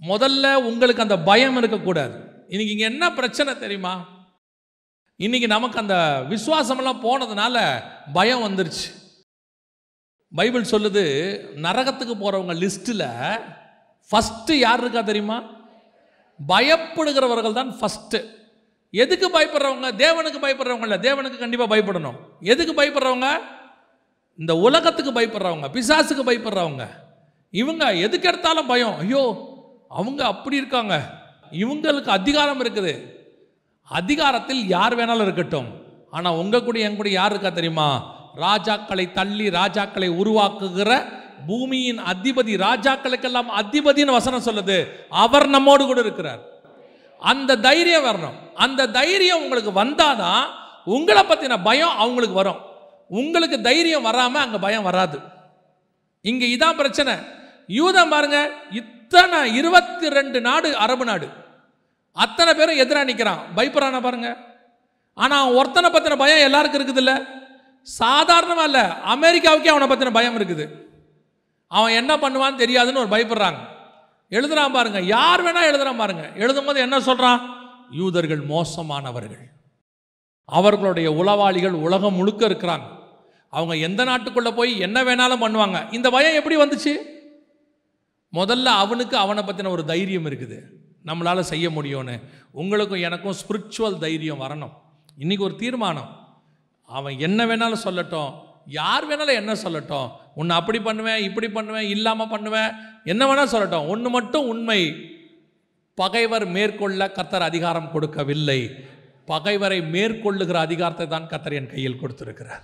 முதல்ல 0.00 0.54
உங்களுக்கு 0.54 1.04
அந்த 1.04 1.18
பயம் 1.18 1.56
இருக்கக்கூடாது. 1.56 2.14
இன்னைக்கு 2.48 2.74
இங்கே 2.74 2.84
என்ன 2.84 3.12
பிரச்சனை 3.12 3.58
தெரியுமா? 3.58 3.94
இன்னைக்கு 5.22 5.48
நமக்கு 5.48 5.78
அந்த 5.78 6.22
விசுவாசமெல்லாம் 6.28 7.02
போனதுனால 7.02 7.82
பயம் 8.12 8.42
வந்துருச்சு. 8.42 8.94
பைபிள் 10.34 10.62
சொல்லுது 10.62 11.02
நரகத்துக்கு 11.56 12.14
போகிறவங்க 12.14 12.54
லிஸ்ட்டில் 12.54 13.38
ஃபஸ்ட்டு 14.10 14.52
யார் 14.52 14.80
இருக்கா 14.80 15.00
தெரியுமா? 15.00 15.42
பயப்படுகிறவர்கள் 16.48 17.52
தான் 17.52 17.76
ஃபஸ்ட்டு 17.80 18.24
எதுக்கு 18.90 19.28
பயப்படுறவங்க? 19.28 19.92
தேவனுக்கு 19.92 20.38
பயப்படுறவங்க 20.42 20.80
இல்லை 20.80 20.98
தேவனுக்கு 20.98 21.38
கண்டிப்பாக 21.38 21.76
பயப்படணும். 21.76 22.18
எதுக்கு 22.40 22.82
பயப்படுறவங்க? 22.82 23.30
இந்த 24.36 24.56
உலகத்துக்கு 24.56 25.12
பயப்படுறவங்க 25.12 25.68
பிசாசுக்கு 25.72 26.22
பயப்படுறவங்க. 26.26 26.88
இவங்க 27.50 27.94
எதுக்கு 27.94 28.28
எடுத்தாலும் 28.28 28.66
பயம். 28.66 28.98
ஐயோ 28.98 29.48
அவங்க 29.88 30.24
அப்படி 30.24 30.56
இருக்காங்க. 30.56 31.10
இவங்களுக்கு 31.50 32.08
அதிகாரம் 32.08 32.64
இருக்குது. 32.64 33.11
அதிகாரத்தில் 33.98 34.62
யார் 34.74 34.96
வேணாலும் 34.98 35.26
இருக்கட்டும். 35.26 35.68
ஆனால் 36.10 36.38
உங்கள் 36.42 36.64
கூட 36.66 36.78
என் 36.78 36.98
கூட 37.00 37.08
யார் 37.08 37.30
இருக்கா 37.30 37.50
தெரியுமா? 37.58 37.88
ராஜாக்களை 38.36 39.04
தள்ளி 39.12 39.46
ராஜாக்களை 39.60 40.08
உருவாக்குகிற 40.20 40.90
பூமியின் 41.46 42.00
அதிபதி 42.12 42.54
ராஜாக்களுக்கெல்லாம் 42.66 43.50
அதிபதின்னு 43.60 44.16
வசனம் 44.18 44.46
சொல்லுது. 44.48 44.76
அவர் 45.24 45.46
நம்மோடு 45.48 45.84
கூட 45.86 46.00
இருக்கிறார். 46.00 46.42
அந்த 47.32 47.56
தைரியம் 47.66 48.04
வரணும். 48.04 48.36
அந்த 48.54 48.88
தைரியம் 48.98 49.42
உங்களுக்கு 49.42 49.72
வந்தாதான் 49.82 50.44
உங்களை 50.84 51.22
பற்றின 51.22 51.58
பயம் 51.62 51.96
அவங்களுக்கு 52.04 52.36
வரும். 52.42 52.60
உங்களுக்கு 53.20 53.60
தைரியம் 53.60 54.06
வராமல் 54.08 54.42
அங்கே 54.42 54.58
பயம் 54.66 54.88
வராது. 54.88 55.18
இங்கே 56.20 56.46
இதான் 56.56 56.78
பிரச்சனை. 56.80 57.14
யூதம் 57.80 58.12
பாருங்க 58.14 58.38
இத்தனை 58.80 59.38
இருபத்தி 59.60 60.08
ரெண்டு 60.18 60.38
நாடு 60.40 60.68
அரபு 60.76 61.04
நாடு. 61.04 61.26
அத்தனை 62.12 62.54
பேரும் 62.54 62.76
எதிராக 62.76 63.04
நிற்கிறான் 63.04 63.42
பயப்படுறான 63.56 64.00
பாருங்க. 64.00 64.36
ஆனால் 65.14 65.52
ஒருத்தனை 65.52 65.90
பற்றின 65.90 66.16
பயம் 66.16 66.38
எல்லாருக்கும் 66.38 66.80
இருக்குது 66.80 66.96
இல்லை 66.96 67.16
சாதாரணமாக 67.82 68.68
இல்லை 68.70 68.84
அமெரிக்காவுக்கே 69.14 69.72
அவனை 69.74 69.86
பற்றின 69.88 70.12
பயம் 70.12 70.40
இருக்குது. 70.40 70.70
அவன் 71.66 71.92
என்ன 71.92 72.16
பண்ணுவான்னு 72.16 72.62
தெரியாதுன்னு 72.62 73.02
ஒரு 73.04 73.12
பயப்படுறாங்க. 73.16 73.60
எழுதுறான் 74.30 74.72
பாருங்க. 74.72 75.00
யார் 75.00 75.44
வேணா 75.44 75.62
எழுதுறான் 75.70 75.96
பாருங்க. 75.96 76.30
எழுதும் 76.36 76.64
போது 76.64 76.80
என்ன 76.80 76.98
சொல்றான்? 76.98 77.40
யூதர்கள் 77.90 78.42
மோசமானவர்கள். 78.46 79.44
அவர்களுடைய 80.44 81.10
உளவாளிகள் 81.10 81.72
உலகம் 81.72 82.14
முழுக்க 82.14 82.48
இருக்கிறாங்க. 82.48 82.86
அவங்க 83.48 83.76
எந்த 83.76 84.04
நாட்டுக்குள்ள 84.04 84.50
போய் 84.54 84.78
என்ன 84.78 85.02
வேணாலும் 85.02 85.42
பண்ணுவாங்க. 85.44 85.92
இந்த 85.92 86.10
பயம் 86.10 86.34
எப்படி 86.34 86.56
வந்துச்சு? 86.56 86.92
முதல்ல 88.32 88.64
அவனுக்கு 88.64 89.16
அவனை 89.16 89.42
பற்றின 89.42 89.68
ஒரு 89.68 89.84
தைரியம் 89.84 90.26
இருக்குது. 90.30 90.58
நம்மளால் 91.06 91.40
செய்ய 91.40 91.68
முடியும்னு. 91.70 92.22
உங்களுக்கும் 92.52 93.00
எனக்கும் 93.00 93.34
ஸ்பிரிச்சுவல் 93.34 93.98
தைரியம் 93.98 94.40
வரணும். 94.40 94.72
இன்றைக்கி 95.18 95.38
ஒரு 95.38 95.56
தீர்மானம். 95.56 96.10
அவன் 96.82 97.18
என்ன 97.18 97.46
வேணாலும் 97.46 97.84
சொல்லட்டும். 97.84 98.32
யார் 98.66 99.08
வேணாலும் 99.08 99.34
என்ன 99.34 99.52
சொல்லட்டும். 99.52 100.10
உன்னை 100.34 100.56
அப்படி 100.56 100.80
பண்ணுவேன் 100.80 101.22
இப்படி 101.22 101.48
பண்ணுவேன் 101.48 101.88
இல்லாமல் 101.88 102.28
பண்ணுவேன். 102.28 102.72
என்ன 103.04 103.26
வேணால் 103.26 103.52
சொல்லட்டும். 103.52 103.88
ஒன்று 103.88 104.10
மட்டும் 104.10 104.48
உண்மை. 104.48 104.94
பகைவர் 105.94 106.46
மேற்கொள்ள 106.46 107.12
கத்தர் 107.14 107.48
அதிகாரம் 107.50 107.90
கொடுக்கவில்லை. 107.90 108.70
பகைவரை 109.26 109.80
மேற்கொள்ளுகிற 109.80 110.54
அதிகாரத்தை 110.54 111.06
தான் 111.06 111.28
கத்தர் 111.28 111.52
என் 111.52 111.70
கையில் 111.70 112.00
கொடுத்துருக்கிறார். 112.02 112.62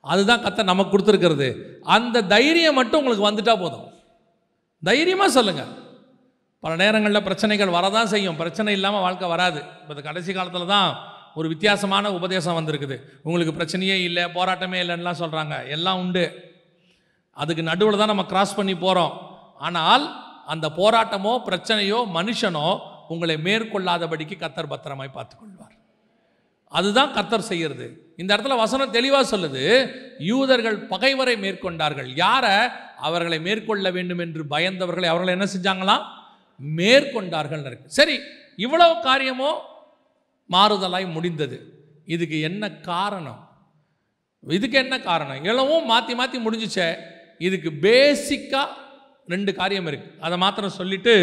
அதுதான் 0.00 0.42
கத்தர் 0.44 0.70
நமக்கு 0.72 0.98
கொடுத்துருக்கிறது. 0.98 1.48
அந்த 1.82 2.22
தைரியம் 2.22 2.74
மட்டும் 2.74 3.06
உங்களுக்கு 3.06 3.28
வந்துட்டா 3.30 3.60
போதும். 3.60 3.86
தைரியமாக 4.82 5.30
சொல்லுங்கள் 5.30 5.79
பல 6.64 6.72
நேரங்களில் 6.82 7.26
பிரச்சனைகள் 7.28 7.74
வரதான் 7.76 8.10
செய்யும். 8.14 8.38
பிரச்சனை 8.40 8.70
இல்லாமல் 8.78 9.04
வாழ்க்கை 9.06 9.28
வராது. 9.34 9.60
இப்போ 9.80 9.92
இந்த 9.94 10.02
கடைசி 10.08 10.30
காலத்தில் 10.32 10.72
தான் 10.74 10.90
ஒரு 11.38 11.46
வித்தியாசமான 11.52 12.10
உபதேசம் 12.18 12.56
வந்திருக்குது. 12.58 12.96
உங்களுக்கு 13.26 13.52
பிரச்சனையே 13.58 13.96
இல்லை 14.08 14.24
போராட்டமே 14.36 14.78
இல்லைன்னுலாம் 14.82 15.20
சொல்கிறாங்க 15.22 15.54
எல்லாம் 15.76 16.00
உண்டு. 16.02 16.24
அதுக்கு 17.36 17.62
நடுவில் 17.70 18.00
தான் 18.00 18.12
நம்ம 18.12 18.26
கிராஸ் 18.32 18.58
பண்ணி 18.58 18.74
போகிறோம் 18.84 19.14
ஆனால் 19.68 20.04
அந்த 20.52 20.66
போராட்டமோ 20.80 21.32
பிரச்சனையோ 21.48 21.98
மனுஷனோ 22.18 22.66
உங்களை 23.12 23.36
மேற்கொள்ளாதபடிக்கு 23.46 24.36
கத்தர் 24.44 24.72
பத்திரமாய் 24.74 25.16
பார்த்துக்கொள்வார். 25.16 25.74
அதுதான் 26.72 27.14
கத்தர் 27.16 27.48
செய்கிறது 27.50 27.86
இந்த 28.20 28.30
இடத்துல 28.34 28.56
வசனம் 28.64 28.94
தெளிவாக 28.96 29.24
சொல்லுது. 29.32 29.62
யூதர்கள் 30.30 30.78
பகைவரை 30.92 31.34
மேற்கொண்டார்கள். 31.44 32.08
யாரை? 32.24 32.56
அவர்களை 33.08 33.38
மேற்கொள்ள 33.46 33.90
வேண்டும் 33.96 34.22
என்று 34.24 34.42
பயந்தவர்களை 34.54 35.08
அவர்களை 35.12 35.32
என்ன 35.36 35.46
செஞ்சாங்களாம்? 35.54 36.04
மேற்கொண்டார்கள் 36.78 37.62
இருக்கு. 37.68 37.96
சரி 37.98 38.16
இவ்வளவு 38.64 38.94
காரியமோ 39.08 39.52
மாறுதலாய் 40.50 41.06
முடிந்தது. 41.16 41.58
இதுக்கு 42.14 42.36
என்ன 42.48 42.64
காரணம்? 42.90 43.40
இதுக்கு 44.58 44.76
என்ன 44.84 44.96
காரணம்? 45.08 45.40
இளவும் 45.50 45.88
மாற்றி 45.92 46.14
மாற்றி 46.20 46.38
முடிஞ்சிச்சே. 46.46 46.88
இதுக்கு 47.46 47.70
பேசிக்காக 47.86 48.76
ரெண்டு 49.32 49.50
காரியம் 49.58 49.88
இருக்குது 49.90 50.16
அதை 50.26 50.36
மாத்திரம் 50.44 50.78
சொல்லிட்டு 50.78 51.14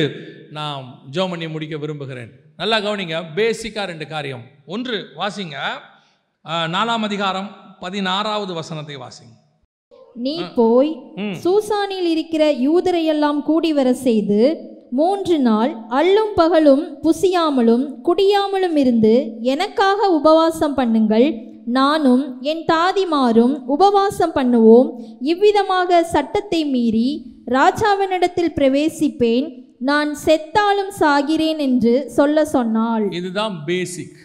நான் 0.57 0.83
ஜோமணி 1.15 1.47
முடிக்க 1.55 1.75
விரும்புகிறேன். 1.83 2.31
நல்லா 2.61 2.77
கவனிங்க 2.85 3.17
பேசிக்காக 3.39 3.85
ரெண்டு 3.91 4.05
காரியம். 4.13 4.43
ஒன்று 4.75 4.97
வாசிங்க. 5.21 5.57
நாலாம் 6.75 7.05
அதிகாரம் 7.09 7.49
பதினாறாவது 7.83 8.53
வசனத்தை 8.59 8.95
வாசிங்க. 9.03 9.35
நீ 10.25 10.35
போய். 10.59 10.91
சூசானில் 11.43 12.09
இருக்கிற 12.13 12.43
யூதரையெல்லாம் 12.67 13.41
கூடி 13.49 13.71
வர 13.79 13.89
செய்து 14.07 14.39
மூன்று 14.91 15.39
நாள் 15.39 15.71
அல்லும் 15.89 16.33
பகலும் 16.35 16.83
புசியாமலும் 17.03 17.85
குடியாமலும் 18.07 18.75
இருந்து 18.75 19.13
எனக்காக 19.41 20.09
உபவாசம் 20.09 20.77
பண்ணுங்கள். 20.77 21.27
நானும் 21.65 22.23
என் 22.41 22.63
தாதிமாரும் 22.71 23.55
உபவாசம் 23.65 24.35
பண்ணுவோம். 24.35 24.89
இவ்விதமாக 25.21 26.03
சட்டத்தை 26.03 26.65
மீறி 26.65 27.09
ராஜாவினிடத்தில் 27.57 28.55
பிரவேசிப்பேன். 28.59 29.47
நான் 29.79 30.17
செத்தாலும் 30.25 30.93
சாகிறேன் 30.99 31.59
என்று 31.67 32.09
சொல்ல 32.09 32.45
சொன்னாள். 32.45 33.11
இதுதான் 33.11 33.57
பேசிக் 33.65 34.17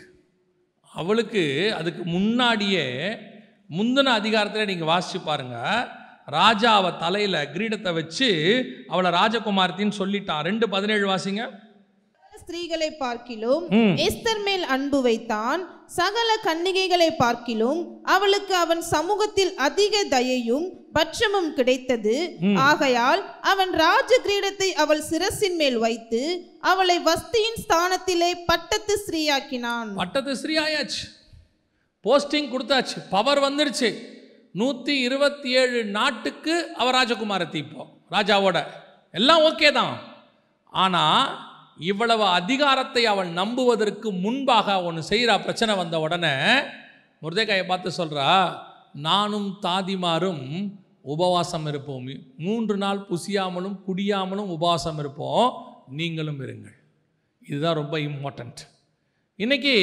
அவளுக்கு 0.92 1.72
அதுக்கு 1.78 2.02
முன்னாடியே 2.04 2.86
முந்தின 3.76 4.12
அதிகாரத்தில் 4.20 4.70
நீங்கள் 4.70 4.90
வாசிச்சு 4.92 5.18
பாருங்கள் 5.24 6.01
ராஜாவை 6.28 6.90
தலையில் 6.98 7.48
கிரீடத்தை 7.54 7.92
வச்சு 7.92 8.28
அவளை 8.88 9.10
ராஜகுமாரத்தின்னு 9.10 9.98
சொல்லிட்டான். 9.98 10.42
ரெண்டு 10.42 10.68
பதினேழு 10.68 11.06
வாசிங்க. 11.10 11.44
ஸ்திரீகளை 12.42 12.88
பார்க்கிலும். 12.98 13.64
எஸ்தர் 14.04 14.42
மேல் 14.44 14.64
அன்பு 14.74 14.98
வைத்தான். 15.02 15.60
சகல 15.86 16.28
கன்னிகைகளை 16.46 17.08
பார்க்கிலும் 17.18 17.80
அவளுக்கு 18.14 18.54
அவன் 18.54 18.82
சமூகத்தில் 18.82 19.52
அதிக 19.66 20.04
தயையும் 20.14 20.66
பட்சமும் 20.98 21.50
கிடைத்தது. 21.58 22.14
ஆகையால் 22.68 23.22
அவன் 23.52 23.72
ராஜ 23.84 24.20
கிரீடத்தை 24.26 24.68
அவள் 24.84 25.02
சிரசின் 25.10 25.58
மேல் 25.60 25.78
வைத்து 25.78 26.22
அவளை 26.60 26.98
வஸ்தியின் 27.10 27.60
ஸ்தானத்திலே 27.64 28.32
பட்டத்து 28.50 28.96
ஸ்ரீயாக்கினான் 29.06 29.92
பட்டத்து 29.94 30.34
ஸ்ரீ 30.36 30.56
ஆயாச்சு 30.56 31.04
போஸ்டிங் 32.04 32.50
கொடுத்தாச்சு. 32.54 32.98
பவர் 33.10 33.40
வந்துருச்சு. 33.48 33.90
நூற்றி 34.52 35.00
இருபத்தி 35.00 35.50
ஏழு 35.50 35.84
நாட்டுக்கு 35.84 36.74
அவர் 36.76 36.94
ராஜகுமார 36.94 37.54
இப்போ 37.54 37.86
ராஜாவோட. 38.10 38.66
எல்லாம் 39.10 39.42
ஓகே 39.42 39.72
தான். 39.72 39.98
ஆனால் 40.68 41.50
இவ்வளவு 41.78 42.24
அதிகாரத்தை 42.24 43.04
அவள் 43.04 43.28
நம்புவதற்கு 43.28 44.12
முன்பாக 44.12 44.82
ஒன்று 44.82 45.02
செய்கிறா 45.08 45.42
பிரச்சனை 45.42 45.76
வந்த 45.76 46.00
உடனே 46.00 46.34
முருதேகாயை 47.22 47.66
பார்த்து 47.66 47.90
சொல்கிறா 47.96 48.58
நானும் 48.92 49.58
தாதிமாரும் 49.62 50.72
உபவாசம் 51.02 51.66
இருப்போம். 51.66 52.08
மூன்று 52.36 52.76
நாள் 52.76 53.06
புசியாமலும் 53.10 53.76
குடியாமலும் 53.86 54.52
உபவாசம் 54.56 54.98
இருப்போம். 54.98 55.52
நீங்களும் 55.88 56.40
இருங்கள். 56.40 56.76
இதுதான் 57.48 57.74
ரொம்ப 57.74 57.98
இம்பார்ட்டண்ட் 57.98 58.60
இன்னைக்கு 59.36 59.74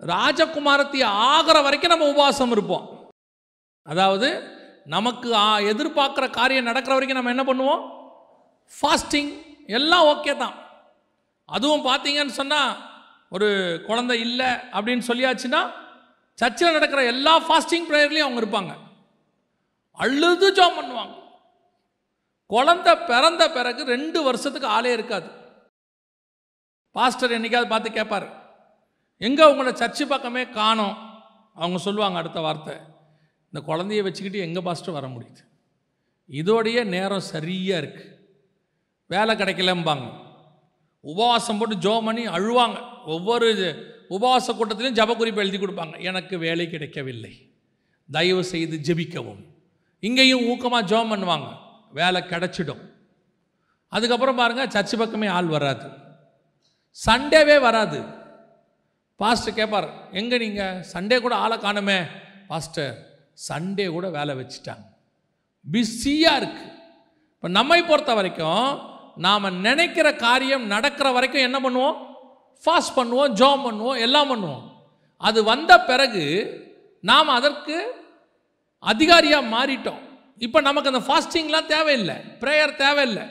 ராஜகுமாரத்தி 0.00 1.02
ஆகிற 1.04 1.60
வரைக்கும் 1.60 1.90
நம்ம 1.90 2.08
உபவாசம் 2.08 2.50
இருப்போம். 2.50 2.97
அதாவது 3.92 4.28
நமக்கு 4.94 5.28
எதிர்பார்க்குற 5.72 6.26
காரியம் 6.38 6.68
நடக்கிற 6.70 6.92
வரைக்கும் 6.94 7.20
நம்ம 7.20 7.34
என்ன 7.34 7.44
பண்ணுவோம்? 7.48 7.82
ஃபாஸ்டிங் 8.70 9.30
எல்லாம் 9.78 10.06
ஓகே 10.12 10.32
தான். 10.42 10.56
அதுவும் 11.56 11.86
பார்த்தீங்கன்னு 11.88 12.38
சொன்னால் 12.40 12.72
ஒரு 13.36 13.48
குழந்தை 13.86 14.16
இல்லை 14.26 14.50
அப்படின்னு 14.76 15.04
சொல்லியாச்சுன்னா 15.10 15.62
சர்ச்சில் 16.38 16.76
நடக்கிற 16.76 17.00
எல்லா 17.12 17.34
ஃபாஸ்டிங் 17.46 17.86
ப்ரேயர்லேயும் 17.88 18.26
அவங்க 18.26 18.40
இருப்பாங்க. 18.42 18.72
அழுது 20.02 20.48
ஜோம் 20.58 20.76
பண்ணுவாங்க. 20.78 21.14
குழந்தை 22.50 22.92
பிறந்த 23.10 23.42
பிறகு 23.56 23.80
ரெண்டு 23.94 24.18
வருஷத்துக்கு 24.28 24.68
ஆளே 24.76 24.92
இருக்காது. 24.98 25.28
பாஸ்டர் 26.96 27.34
என்னைக்காவது 27.38 27.72
பார்த்து 27.72 27.96
கேட்பார் 27.96 28.28
எங்கே 29.28 29.50
உங்களை 29.52 29.72
சர்ச்சு 29.80 30.04
பக்கமே 30.12 30.44
காணோம்? 30.60 30.96
அவங்க 31.62 31.78
சொல்லுவாங்க 31.88 32.18
அடுத்த 32.22 32.40
வார்த்தை. 32.46 32.76
இந்த 33.52 33.72
குழந்தைய 33.72 34.02
வச்சுக்கிட்டு 34.02 34.38
எங்கே 34.38 34.60
பாஸ்டர் 34.60 34.94
வர 34.94 35.08
முடியுது? 35.08 35.46
இதோடைய 36.30 36.84
நேரம் 36.84 37.20
சரியாக 37.20 37.86
இருக்குது 37.86 38.16
வேலை 39.06 39.36
கிடைக்கலம்பாங்க. 39.36 40.12
உபவாசம் 41.00 41.58
போட்டு 41.58 41.76
ஜோ 41.76 42.00
பண்ணி 42.04 42.26
அழுவாங்க. 42.26 43.04
ஒவ்வொரு 43.06 43.54
இது- 43.54 44.12
உபவாச 44.12 44.46
கூட்டத்திலையும் 44.46 44.94
ஜப 44.94 45.16
குறிப்பு 45.16 45.40
எழுதி 45.40 45.66
கொடுப்பாங்க. 45.66 46.00
எனக்கு 46.00 46.38
வேலை 46.38 46.70
கிடைக்கவில்லை. 46.70 47.52
தயவு 48.10 48.44
செய்து 48.44 48.76
ஜெபிக்கவும். 48.76 49.44
இங்கேயும் 50.00 50.42
ஊக்கமாக 50.42 50.86
ஜோம் 50.86 51.12
பண்ணுவாங்க. 51.12 51.56
வேலை 51.92 52.22
கிடச்சிடும். 52.22 52.92
அதுக்கப்புறம் 53.88 54.36
பாருங்கள் 54.36 54.66
சர்ச்சு 54.66 54.96
பக்கமே 54.98 55.26
ஆள் 55.26 55.46
வராது. 55.46 55.88
சண்டேவே 57.06 57.60
வராது. 57.60 58.16
பாஸ்டர் 59.16 59.54
கேட்பார் 59.54 60.10
எங்கே 60.12 60.38
நீங்கள் 60.38 60.84
சண்டே 60.92 61.20
கூட 61.20 61.34
ஆளை 61.34 61.58
காணுமே 61.58 62.06
பாஸ்டர் 62.48 63.07
சண்டே 63.46 63.86
கூட 63.96 64.06
வேலை 64.18 64.32
வச்சுட்டாங்க. 64.40 64.84
பிஸியாக 65.66 66.40
இருக்குது 66.40 66.74
இப்போ 67.34 67.48
நம்மை 67.58 67.80
பொறுத்த 67.90 68.12
வரைக்கும் 68.18 68.68
நாம் 69.26 69.56
நினைக்கிற 69.66 70.08
காரியம் 70.24 70.64
நடக்கிற 70.74 71.08
வரைக்கும் 71.16 71.46
என்ன 71.48 71.58
பண்ணுவோம்? 71.64 71.96
ஃபாஸ்ட் 72.64 72.96
பண்ணுவோம் 72.98 73.34
ஜோம் 73.40 73.64
பண்ணுவோம் 73.66 74.00
எல்லாம் 74.06 74.30
பண்ணுவோம். 74.32 74.64
அது 75.16 75.38
வந்த 75.52 75.72
பிறகு 75.90 76.24
நாம் 77.04 77.36
அதற்கு 77.38 77.76
அதிகாரியாக 78.92 79.50
மாறிட்டோம். 79.54 80.02
இப்போ 80.46 80.58
நமக்கு 80.68 80.90
அந்த 80.92 81.02
ஃபாஸ்டிங்லாம் 81.06 81.70
தேவையில்லை 81.74 82.16
ப்ரேயர் 82.42 82.74
தேவையில்லை. 82.84 83.24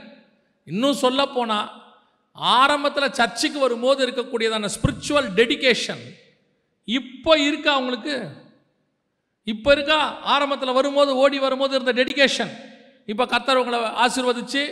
இன்னும் 0.68 1.02
சொல்ல 1.04 1.22
போனால் 1.36 1.70
ஆரம்பத்தில் 2.36 3.16
சர்ச்சுக்கு 3.20 3.60
வரும்போது 3.66 4.00
இருக்கக்கூடியதான 4.06 4.70
ஸ்பிரிச்சுவல் 4.78 5.30
டெடிகேஷன் 5.40 6.04
இப்போ 6.88 7.32
இருக்கா 7.48 7.72
அவங்களுக்கு. 7.78 8.16
இப்போ 9.48 9.70
இருக்கா? 9.76 10.00
ஆரம்பத்தில் 10.34 10.78
வரும்போது 10.78 11.12
ஓடி 11.24 11.38
வரும்போது 11.46 11.74
இருந்த 11.78 11.94
டெடிகேஷன் 12.00 12.52
இப்போ 13.12 13.24
கத்தர் 13.34 13.60
உங்களை 13.62 13.80
ஆசீர்வதிச்சு 14.04 14.64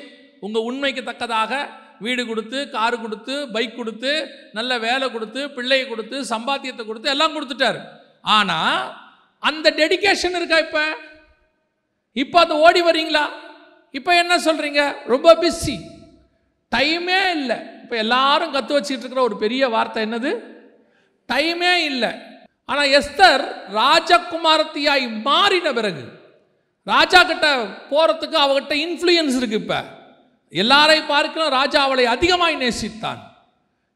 உங்கள் 0.45 0.65
உண்மைக்கு 0.69 1.01
தக்கதாக 1.09 1.51
வீடு 2.05 2.21
கொடுத்து 2.29 2.59
காரு 2.69 2.95
கொடுத்து 3.03 3.35
பைக் 3.55 3.77
கொடுத்து 3.77 4.11
நல்ல 4.57 4.71
வேலை 4.85 5.07
கொடுத்து 5.11 5.41
பிள்ளையை 5.57 5.85
கொடுத்து 5.87 6.17
சம்பாத்தியத்தை 6.31 6.83
கொடுத்து 6.85 7.11
எல்லாம் 7.13 7.35
கொடுத்துட்டாரு. 7.35 7.79
ஆனால் 8.37 8.81
அந்த 9.43 9.67
டெடிகேஷன் 9.79 10.37
இருக்கா 10.39 10.57
இப்போ? 10.65 10.83
இப்போ 12.15 12.37
அது 12.39 12.53
ஓடி 12.65 12.81
வரீங்களா? 12.89 13.25
இப்போ 13.93 14.11
என்ன 14.21 14.33
சொல்கிறீங்க 14.47 14.81
ரொம்ப 15.13 15.29
பிஸி 15.41 15.75
டைமே 16.71 17.19
இல்லை. 17.37 17.57
இப்போ 17.83 17.95
எல்லாரும் 18.03 18.53
கற்று 18.55 18.75
வச்சுட்டு 18.77 19.03
இருக்கிற 19.03 19.23
ஒரு 19.29 19.37
பெரிய 19.43 19.69
வார்த்தை 19.75 20.03
என்னது? 20.05 20.31
டைமே 21.29 21.73
இல்லை. 21.91 22.11
ஆனால் 22.69 22.91
எஸ்தர் 22.99 23.43
ராஜகுமாரத்தியாய் 23.71 25.05
மாறின 25.27 25.73
பிறகு 25.73 26.03
ராஜா 26.87 27.19
கிட்ட 27.23 27.47
போகிறதுக்கு 27.91 28.37
அவகிட்ட 28.45 28.73
இன்ஃப்ளூயன்ஸ் 28.85 29.37
இருக்கு 29.39 29.59
இப்போ. 29.61 29.79
எல்லாரையும் 30.53 31.11
பார்க்கலாம் 31.13 31.55
ராஜா 31.59 31.79
அவளை 31.83 32.05
அதிகமாய் 32.05 32.61
நேசித்தான். 32.63 33.21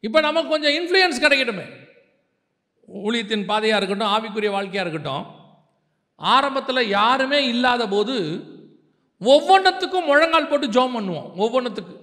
இப்போ 0.03 0.19
நமக்கு 0.21 0.49
கொஞ்சம் 0.49 0.75
இன்ஃப்ளூயன்ஸ் 0.79 1.23
கிடைக்கட்டுமே. 1.23 1.65
ஊழியத்தின் 2.89 3.45
பாதையாக 3.45 3.79
இருக்கட்டும் 3.79 4.13
ஆவிக்குரிய 4.13 4.51
வாழ்க்கையாக 4.51 4.85
இருக்கட்டும் 4.85 5.25
ஆரம்பத்தில் 6.21 6.91
யாருமே 6.99 7.39
இல்லாத 7.53 7.83
போது 7.87 8.15
ஒவ்வொன்றத்துக்கும் 9.21 10.07
முழங்கால் 10.07 10.49
போட்டு 10.49 10.67
ஜோம் 10.67 10.95
பண்ணுவோம் 10.95 11.29
ஒவ்வொன்றுத்துக்கு 11.35 11.95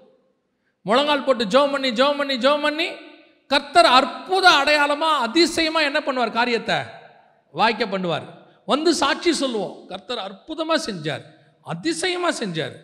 முழங்கால் 0.87 1.25
போட்டு 1.25 1.45
ஜோம் 1.55 1.73
பண்ணி 1.75 1.91
ஜோம் 1.91 2.19
பண்ணி 2.19 2.35
ஜோம் 2.37 2.65
பண்ணி 2.67 2.87
கர்த்தர் 3.47 3.85
அற்புத 3.85 4.51
அடையாளமாக 4.51 5.23
அதிசயமாக 5.27 5.85
என்ன 5.85 6.01
பண்ணுவார்? 6.07 6.33
காரியத்தை 6.33 6.77
வாய்க்க 7.51 7.85
பண்ணுவார். 7.85 8.27
வந்து 8.67 8.95
சாட்சி 8.95 9.33
சொல்லுவோம். 9.33 9.87
கர்த்தர் 9.87 10.19
அற்புதமாக 10.19 10.93
செஞ்சார். 10.93 11.23
அதிசயமாக 11.63 12.45
செஞ்சார். 12.45 12.75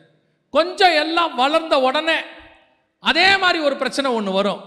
கொஞ்சம் 0.51 0.93
எல்லாம் 0.93 1.35
வளர்ந்த 1.35 1.81
உடனே 1.81 2.19
அதே 2.99 3.37
மாதிரி 3.37 3.65
ஒரு 3.65 3.77
பிரச்சனை 3.77 4.11
ஒன்று 4.11 4.33
வரும். 4.33 4.61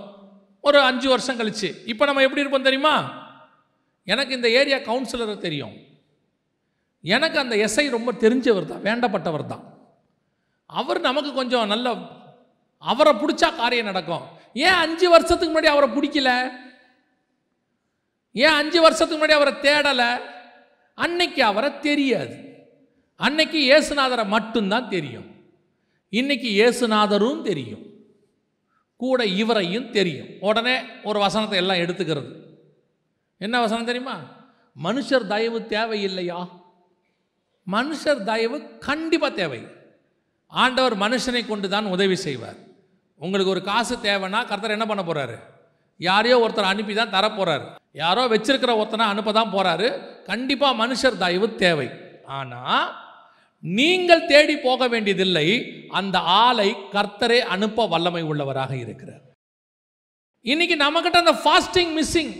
ஒரு 0.61 0.79
அஞ்சு 0.79 1.09
வருஷம் 1.09 1.39
கழிச்சு. 1.39 1.75
இப்போ 1.85 2.05
நம்ம 2.05 2.21
எப்படி 2.21 2.41
இருப்போம் 2.41 2.67
தெரியுமா? 2.67 3.23
எனக்கு 4.03 4.35
இந்த 4.35 4.49
ஏரியா 4.49 4.77
கவுன்சிலரை 4.77 5.37
தெரியும். 5.37 5.75
எனக்கு 7.01 7.39
அந்த 7.39 7.55
எஸ்ஐ 7.55 7.89
ரொம்ப 7.89 8.11
தெரிஞ்சவர் 8.11 8.65
தான் 8.65 8.83
வேண்டப்பட்டவர் 8.83 9.45
தான். 9.45 9.63
அவர் 10.65 10.99
நமக்கு 10.99 11.33
கொஞ்சம் 11.33 11.67
நல்ல 11.67 11.95
அவரை 12.79 13.13
பிடிச்சா 13.13 13.55
காரியம் 13.55 13.85
நடக்கும். 13.85 14.34
ஏன் 14.55 14.79
அஞ்சு 14.83 15.09
வருஷத்துக்கு 15.09 15.59
முன்னாடி 15.59 15.65
அவரை 15.65 15.89
பிடிக்கல? 15.89 16.51
ஏன் 18.31 18.57
அஞ்சு 18.61 18.81
வருஷத்துக்கு 18.81 19.25
முன்னாடி 19.25 19.31
அவரை 19.31 19.53
தேடலை? 19.53 20.21
அன்னைக்கு 20.93 21.43
அவரை 21.43 21.79
தெரியாது. 21.79 22.35
அன்னைக்கு 23.15 23.59
இயேசுநாதரை 23.59 24.25
மட்டும்தான் 24.25 24.89
தெரியும். 24.89 25.27
இன்னைக்கு 26.09 26.49
இயேசுநாதரும் 26.49 27.41
தெரியும். 27.41 27.83
கூட 28.95 29.25
இவரையும் 29.25 29.91
தெரியும். 29.91 30.27
உடனே 30.39 30.75
ஒரு 31.03 31.19
வசனத்தை 31.19 31.57
எல்லாம் 31.57 31.77
எடுத்துக்கிறது. 31.77 32.31
என்ன 33.37 33.59
வசனம் 33.59 33.85
தெரியுமா? 33.85 34.15
மனுஷர் 34.83 35.27
தயவு 35.27 35.59
தேவையில்லையா? 35.59 36.49
மனுஷர் 37.71 38.23
தயவு 38.23 38.77
கண்டிப்பாக 38.77 39.33
தேவை. 39.33 39.67
ஆண்டவர் 40.47 40.97
மனுஷனை 40.97 41.47
கொண்டு 41.47 41.69
தான் 41.69 41.85
உதவி 41.85 42.15
செய்வார். 42.15 42.73
உங்களுக்கு 43.23 43.53
ஒரு 43.55 43.61
காசு 43.71 43.95
தேவைன்னா 44.07 44.39
கர்த்தர் 44.49 44.75
என்ன 44.77 44.87
பண்ண 44.89 45.03
போகிறாரு 45.09 45.35
யாரையோ 45.99 46.37
ஒருத்தர் 46.43 46.71
அனுப்பி 46.71 46.93
தான் 46.95 47.13
தரப்போறாரு. 47.15 47.65
யாரோ 48.03 48.23
வச்சிருக்கிற 48.31 48.71
ஒருத்தனை 48.79 49.05
அனுப்ப 49.11 49.31
தான் 49.37 49.53
போகிறாரு 49.55 49.87
கண்டிப்பாக 50.29 50.79
மனுஷர் 50.81 51.21
தயவு 51.23 51.47
தேவை. 51.63 51.87
ஆனால் 52.39 52.87
நீங்கள் 53.63 54.25
தேடி 54.31 54.55
போக 54.65 54.87
வேண்டியதில்லை. 54.93 55.45
அந்த 55.99 56.17
ஆளை 56.43 56.67
கர்த்தரே 56.95 57.39
அனுப்ப 57.55 57.85
வல்லமை 57.93 58.23
உள்ளவராக 58.31 58.73
இருக்கிறார். 58.83 59.23
இன்னைக்கு 60.45 60.75
நம்மக்கிட்ட 60.83 61.23
அந்த 61.23 61.35
ஃபாஸ்டிங் 61.43 61.93
மிஸ்ஸிங் 61.99 62.33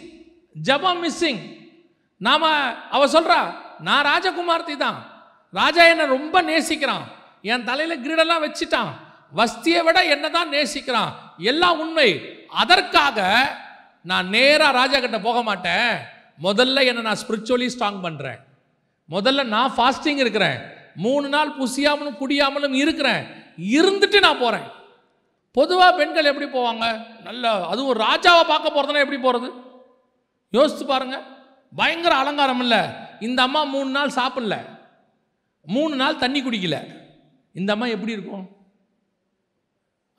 ஜபம் 0.56 1.02
மிஸ்ஸிங் 1.06 1.42
நாம் 2.22 2.46
அவ 2.96 3.04
சொல்கிறா 3.16 3.40
நான் 3.88 4.06
ராஜகுமார்த்தி 4.12 4.76
தான் 4.86 5.00
ராஜா 5.60 5.84
என்னை 5.94 6.06
ரொம்ப 6.18 6.36
நேசிக்கிறான். 6.52 7.06
என் 7.54 7.68
தலையில் 7.72 8.02
கிரீடெல்லாம் 8.04 8.46
வச்சுட்டான். 8.46 8.92
வஸ்தியை 9.34 9.84
விட 9.84 10.06
என்ன 10.06 10.30
தான் 10.30 10.52
நேசிக்கிறான்? 10.52 11.14
எல்லாம் 11.38 11.80
உண்மை. 11.80 12.40
அதற்காக 12.48 13.48
நான் 14.02 14.30
நேராக 14.30 14.72
ராஜா 14.72 15.00
கிட்ட 15.00 15.20
போக 15.20 15.44
மாட்டேன். 15.44 15.98
முதல்ல 16.44 16.86
என்னை 16.86 17.02
நான் 17.02 17.18
ஸ்பிரிச்சுவலி 17.28 17.70
ஸ்ட்ராங் 17.78 18.02
பண்ணுறேன் 18.04 18.40
முதல்ல 19.10 19.44
நான் 19.44 19.74
ஃபாஸ்டிங் 19.78 20.18
இருக்கிறேன். 20.18 20.60
மூணு 20.96 21.30
நாள் 21.30 21.58
புசியாமலும் 21.58 22.18
குடியாமலும் 22.20 22.74
இருக்கிறேன். 22.74 23.28
இருந்துட்டு 23.58 24.20
நான் 24.20 24.40
போகிறேன் 24.40 24.68
பொதுவாக 25.52 25.98
பெண்கள் 25.98 26.26
எப்படி 26.26 26.60
போவாங்க? 26.60 27.06
நல்ல 27.24 27.68
அதுவும் 27.68 27.98
ராஜாவை 27.98 28.44
பார்க்க 28.48 28.74
போகிறதுனா 28.76 29.00
எப்படி 29.00 29.18
போகிறது 29.18 29.54
யோசித்து 30.52 30.86
பாருங்கள் 30.86 31.22
பயங்கர 31.76 32.16
அலங்காரம் 32.16 32.60
இல்லை. 32.60 32.80
இந்த 33.20 33.42
அம்மா 33.42 33.64
மூணு 33.64 33.90
நாள் 33.90 34.08
சாப்பிடல. 34.08 34.58
மூணு 35.66 35.96
நாள் 35.96 36.16
தண்ணி 36.16 36.42
குடிக்கல. 36.42 36.88
இந்த 37.54 37.74
அம்மா 37.74 37.86
எப்படி 37.86 38.12
இருக்கும்? 38.12 38.55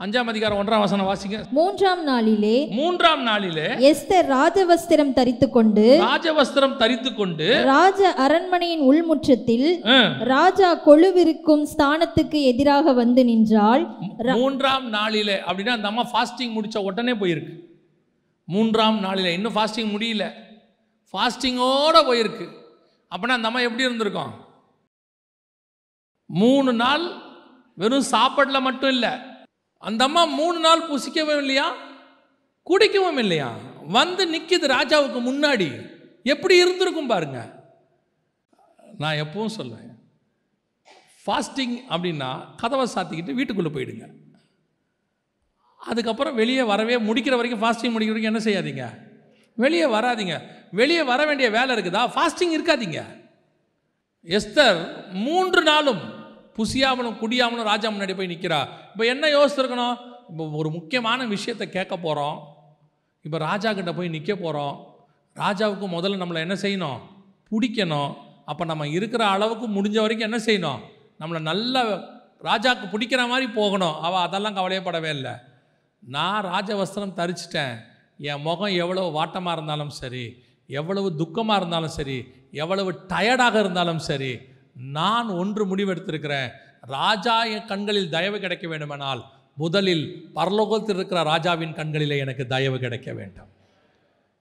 அஞ்சாம் 0.03 0.27
அதிகாரம் 0.27 0.59
ஒன்றாம் 0.59 0.79
வசனம் 0.79 1.07
வாசிங்க. 1.07 1.51
மூன்றாம் 1.51 2.03
நாளிலே 2.03 2.67
மூன்றாம் 2.71 3.23
நாளிலே 3.23 3.67
எஸ்தர் 3.91 4.27
ராஜவஸ்திரம் 4.27 5.13
தரித்து 5.13 5.51
கொண்டு 5.51 5.99
ராஜவஸ்திரம் 5.99 6.77
தரித்து 6.77 7.15
கொண்டு 7.15 7.63
ராஜ 7.65 8.13
அரண்மனையின் 8.15 8.83
உள்முற்றத்தில் 8.89 9.69
ராஜா 10.25 10.87
கொலுவிருக்கும் 10.87 11.63
ஸ்தானத்துக்கு 11.77 12.43
எதிராக 12.43 12.93
வந்து 12.93 13.25
நின்றாள் 13.25 13.87
மூன்றாம் 14.19 14.89
நாளிலே 14.89 15.35
அப்படின்னா 15.35 15.69
அந்த 15.69 15.89
அம்மா 15.89 16.05
ஃபாஸ்டிங் 16.13 16.53
முடிச்ச 16.57 16.79
உடனே 16.79 17.13
போயிருக்கு. 17.13 17.55
மூன்றாம் 18.45 19.01
நாளிலே. 19.01 19.33
இன்னும் 19.33 19.55
ஃபாஸ்டிங் 19.55 19.93
முடியல. 19.95 20.27
ஃபாஸ்டிங்கோட 21.13 22.03
போயிருக்கு. 22.11 22.49
அப்படின்னா 23.17 23.37
அந்த 23.39 23.49
அம்மா 23.49 23.61
எப்படி 23.61 23.83
இருந்திருக்கும்? 23.83 24.33
மூணு 26.27 26.73
நாள் 26.73 27.07
வெறும் 27.75 28.11
சாப்பாட்டில் 28.13 28.61
மட்டும் 28.61 28.91
இல்லை. 28.91 29.11
அந்த 29.79 30.05
அம்மா 30.05 30.25
மூணு 30.25 30.59
நாள் 30.59 30.91
புசிக்கவும் 30.91 31.37
இல்லையா? 31.37 31.75
குடிக்கவும் 32.63 33.19
இல்லையா? 33.19 33.57
வந்து 33.83 34.27
நிற்கிது 34.27 34.71
ராஜாவுக்கு 34.71 35.21
முன்னாடி. 35.21 35.95
எப்படி 36.23 36.57
இருந்திருக்கும் 36.57 37.07
பாருங்க. 37.07 37.65
நான் 38.99 39.15
எப்பவும் 39.15 39.49
சொல்லுவேன். 39.57 39.95
ஃபாஸ்டிங் 41.27 41.83
அப்படின்னா 41.91 42.43
கதவை 42.57 42.89
சாத்திக்கிட்டு 42.95 43.35
வீட்டுக்குள்ளே 43.35 43.71
போயிடுங்க. 43.71 44.09
அதுக்கப்புறம் 45.79 46.35
வெளியே 46.35 46.63
வரவே 46.63 46.97
முடிக்கிற 46.97 47.37
வரைக்கும் 47.37 47.63
ஃபாஸ்டிங் 47.63 47.97
முடிக்கிற 47.97 48.13
வரைக்கும் 48.13 48.35
என்ன 48.35 48.39
செய்யாதீங்க. 48.39 48.91
வெளியே 49.55 49.85
வராதீங்க. 49.85 50.47
வெளியே 50.71 51.03
வர 51.03 51.27
வேண்டிய 51.27 51.51
வேலை 51.51 51.77
இருக்குதா? 51.77 52.11
ஃபாஸ்டிங் 52.15 52.59
இருக்காதீங்க. 52.59 53.05
எஸ்தர் 54.25 55.11
மூன்று 55.13 55.63
நாளும் 55.63 56.16
புசியாமலும் 56.57 57.19
குடியாமலும் 57.23 57.69
ராஜா 57.71 57.89
முன்னாடி 57.95 58.15
போய் 58.19 58.33
நிற்கிறா 58.35 58.61
இப்போ 58.93 59.05
என்ன 59.13 59.25
யோசிச்சிருக்கணும்? 59.37 59.97
இப்போ 60.31 60.45
ஒரு 60.61 60.71
முக்கியமான 60.77 61.27
விஷயத்தை 61.35 61.67
கேட்க 61.77 61.95
போகிறோம் 61.97 62.39
இப்போ 63.25 63.39
ராஜா 63.49 63.71
கிட்ட 63.79 63.93
போய் 63.99 64.15
நிற்க 64.17 64.33
போகிறோம் 64.35 64.75
ராஜாவுக்கு 65.37 65.87
முதல்ல 65.95 66.21
நம்மளை 66.23 66.41
என்ன 66.47 66.57
செய்யணும்? 66.63 67.01
பிடிக்கணும். 67.51 68.13
அப்போ 68.51 68.65
நம்ம 68.71 68.85
இருக்கிற 68.97 69.23
அளவுக்கு 69.35 69.67
முடிஞ்ச 69.77 69.97
வரைக்கும் 70.05 70.29
என்ன 70.29 70.39
செய்யணும்? 70.47 70.81
நம்மளை 71.21 71.41
நல்ல 71.51 71.83
ராஜாவுக்கு 72.49 72.87
பிடிக்கிற 72.95 73.21
மாதிரி 73.33 73.47
போகணும். 73.59 73.97
அவள் 74.07 74.25
அதெல்லாம் 74.27 74.57
கவலையப்படவே 74.59 75.11
இல்லை. 75.19 75.35
நான் 76.03 76.47
ராஜ 76.53 76.69
வஸ்திரம் 76.81 77.17
தரிச்சிட்டேன். 77.21 77.75
என் 78.31 78.45
முகம் 78.49 78.75
எவ்வளவு 78.83 79.09
வாட்டமாக 79.19 79.57
இருந்தாலும் 79.57 79.95
சரி 80.01 80.27
எவ்வளவு 80.79 81.09
துக்கமாக 81.21 81.59
இருந்தாலும் 81.61 81.95
சரி 81.97 82.19
எவ்வளவு 82.63 82.91
டயர்டாக 83.13 83.57
இருந்தாலும் 83.65 84.03
சரி 84.09 84.33
நான் 84.77 85.29
ஒன்று 85.29 85.63
முடிவெடுத்திருக்கிறேன். 85.71 86.49
ராஜா 86.81 87.45
என் 87.45 87.69
கண்களில் 87.73 88.15
தயவு 88.17 88.39
கிடைக்க 88.41 88.67
வேண்டுமானால் 88.69 89.23
முதலில் 89.57 90.33
பரலோகத்தில் 90.35 90.97
இருக்கிற 90.97 91.23
ராஜாவின் 91.23 91.75
கண்களிலே 91.75 92.19
எனக்கு 92.19 92.47
தயவு 92.47 92.79
கிடைக்க 92.79 93.13
வேண்டும். 93.13 93.51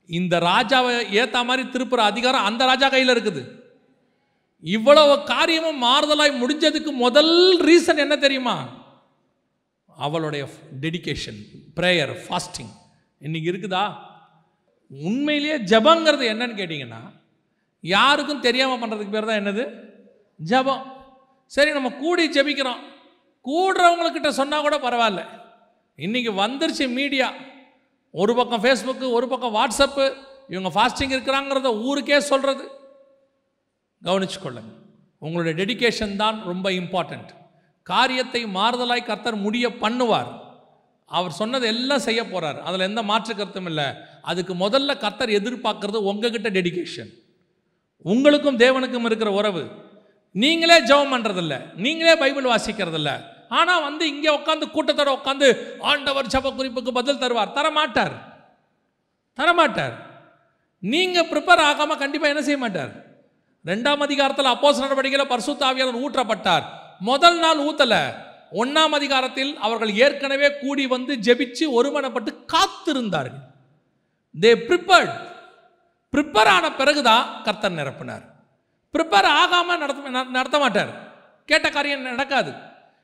இந்த 0.10 0.40
ராஜாவை 0.40 1.10
ஏற்ற 1.10 1.44
மாதிரி 1.44 1.64
திருப்புற 1.70 2.02
அதிகாரம் 2.12 2.44
அந்த 2.44 2.66
ராஜா 2.66 2.90
கையில் 2.90 3.14
இருக்குது. 3.16 3.44
இவ்வளவு 4.64 5.24
காரியமும் 5.24 5.84
மாறுதலாய் 5.84 6.40
முடிஞ்சதுக்கு 6.42 6.92
முதல் 7.06 7.34
ரீசன் 7.70 8.04
என்ன 8.06 8.16
தெரியுமா? 8.16 8.56
அவளுடைய 9.90 10.48
டெடிகேஷன் 10.84 11.40
ப்ரேயர் 11.80 12.14
ஃபாஸ்டிங் 12.24 12.74
இன்னைக்கு 13.22 13.52
இருக்குதா? 13.52 13.86
உண்மையிலேயே 14.92 15.58
ஜபங்கிறது 15.72 16.26
என்னன்னு 16.34 16.60
கேட்டிங்கன்னா 16.62 17.02
யாருக்கும் 17.80 18.46
தெரியாமல் 18.48 18.82
பண்ணுறதுக்கு 18.82 19.16
பேர் 19.16 19.30
தான் 19.30 19.42
என்னது? 19.42 19.66
ஜபம். 20.38 20.94
சரி 21.46 21.72
நம்ம 21.72 21.90
கூடி 21.90 22.30
ஜெபிக்கிறோம். 22.30 22.80
கூடுறவங்கக்கிட்ட 23.46 24.30
சொன்னால் 24.30 24.62
கூட 24.62 24.78
பரவாயில்ல. 24.78 25.26
இன்றைக்கி 25.98 26.32
வந்துருச்சு 26.42 26.90
மீடியா. 26.90 27.34
ஒரு 28.12 28.36
பக்கம் 28.36 28.64
ஃபேஸ்புக்கு 28.64 29.12
ஒரு 29.12 29.28
பக்கம் 29.28 29.56
வாட்ஸ்அப்பு 29.56 30.14
இவங்க 30.50 30.70
ஃபாஸ்டிங் 30.76 31.14
இருக்கிறாங்கிறத 31.16 31.82
ஊருக்கே 31.82 32.20
சொல்கிறது 32.20 32.72
கவனிச்சுக்கொள்ளுங்க. 34.04 34.74
உங்களுடைய 35.20 35.66
டெடிகேஷன் 35.66 36.16
தான் 36.16 36.44
ரொம்ப 36.44 36.70
இம்பார்ட்டண்ட் 36.70 37.28
காரியத்தை 37.84 38.46
மாறுதலாய் 38.46 39.06
கர்த்தர் 39.06 39.36
முடிய 39.36 39.70
பண்ணுவார். 39.70 40.44
அவர் 41.06 41.32
சொன்னது 41.32 41.68
எல்லாம் 41.68 42.00
செய்ய 42.00 42.28
போகிறார் 42.28 42.62
அதில் 42.62 42.80
எந்த 42.80 43.04
மாற்று 43.04 43.36
கருத்தும் 43.36 43.66
இல்லை. 43.66 43.86
அதுக்கு 44.22 44.54
முதல்ல 44.54 44.98
கர்த்தர் 44.98 45.30
எதிர்பார்க்கறது 45.30 45.96
உங்ககிட்ட 45.96 46.50
டெடிகேஷன் 46.50 47.12
உங்களுக்கும் 48.02 48.58
தேவனுக்கும் 48.58 49.06
இருக்கிற 49.06 49.32
உறவு. 49.32 49.85
நீங்களே 50.44 50.78
ஜெபம் 50.90 51.14
பண்ணுறதில்ல 51.14 51.56
நீங்களே 51.76 52.16
பைபிள் 52.16 52.52
வாசிக்கிறதில்ல. 52.52 53.12
ஆனால் 53.60 53.84
வந்து 53.88 54.04
இங்கே 54.14 54.32
உட்காந்து 54.38 54.66
கூட்டத்தோட 54.76 55.10
உட்காந்து 55.18 55.48
ஆண்டவர் 55.92 56.32
ஜப 56.34 56.52
குறிப்புக்கு 56.58 56.92
பதில் 57.00 57.22
தருவார். 57.24 57.56
தரமாட்டார். 57.58 58.16
தரமாட்டார். 59.38 59.96
நீங்கள் 60.80 61.30
ப்ரிப்பேர் 61.32 61.64
ஆகாமல் 61.70 62.02
கண்டிப்பாக 62.04 62.34
என்ன 62.34 62.44
செய்ய 62.44 62.60
மாட்டார். 62.64 62.92
ரெண்டாம் 63.66 64.04
அதிகாரத்தில் 64.08 64.54
அப்போஸ் 64.54 64.84
நடவடிக்கையில் 64.84 65.32
பர்சுத்தாவியாளர் 65.34 66.02
ஊற்றப்பட்டார். 66.06 66.66
முதல் 67.00 67.40
நாள் 67.40 67.64
ஊத்தல. 67.70 67.96
ஒன்றாம் 68.62 68.96
அதிகாரத்தில் 69.00 69.58
அவர்கள் 69.58 69.96
ஏற்கனவே 70.06 70.50
கூடி 70.60 70.84
வந்து 70.88 71.14
ஜெபிச்சு 71.28 71.66
ஒருமனப்பட்டு 71.78 72.32
காத்திருந்தார்கள். 72.54 73.42
தே 74.36 74.54
ப்ரிப்பேர்ட் 74.68 75.16
ப்ரிப்பேர் 76.14 76.52
ஆன 76.58 76.66
பிறகுதான் 76.82 77.26
கர்த்தர் 77.44 77.80
நிரப்பினார். 77.82 78.26
ப்ரிப்பேர் 78.96 79.28
ஆகாமல் 79.42 79.82
நடத்த 79.84 80.26
நடத்த 80.38 80.58
மாட்டார். 80.64 80.92
கேட்ட 81.50 81.68
காரியம் 81.78 82.10
நடக்காது. 82.12 82.52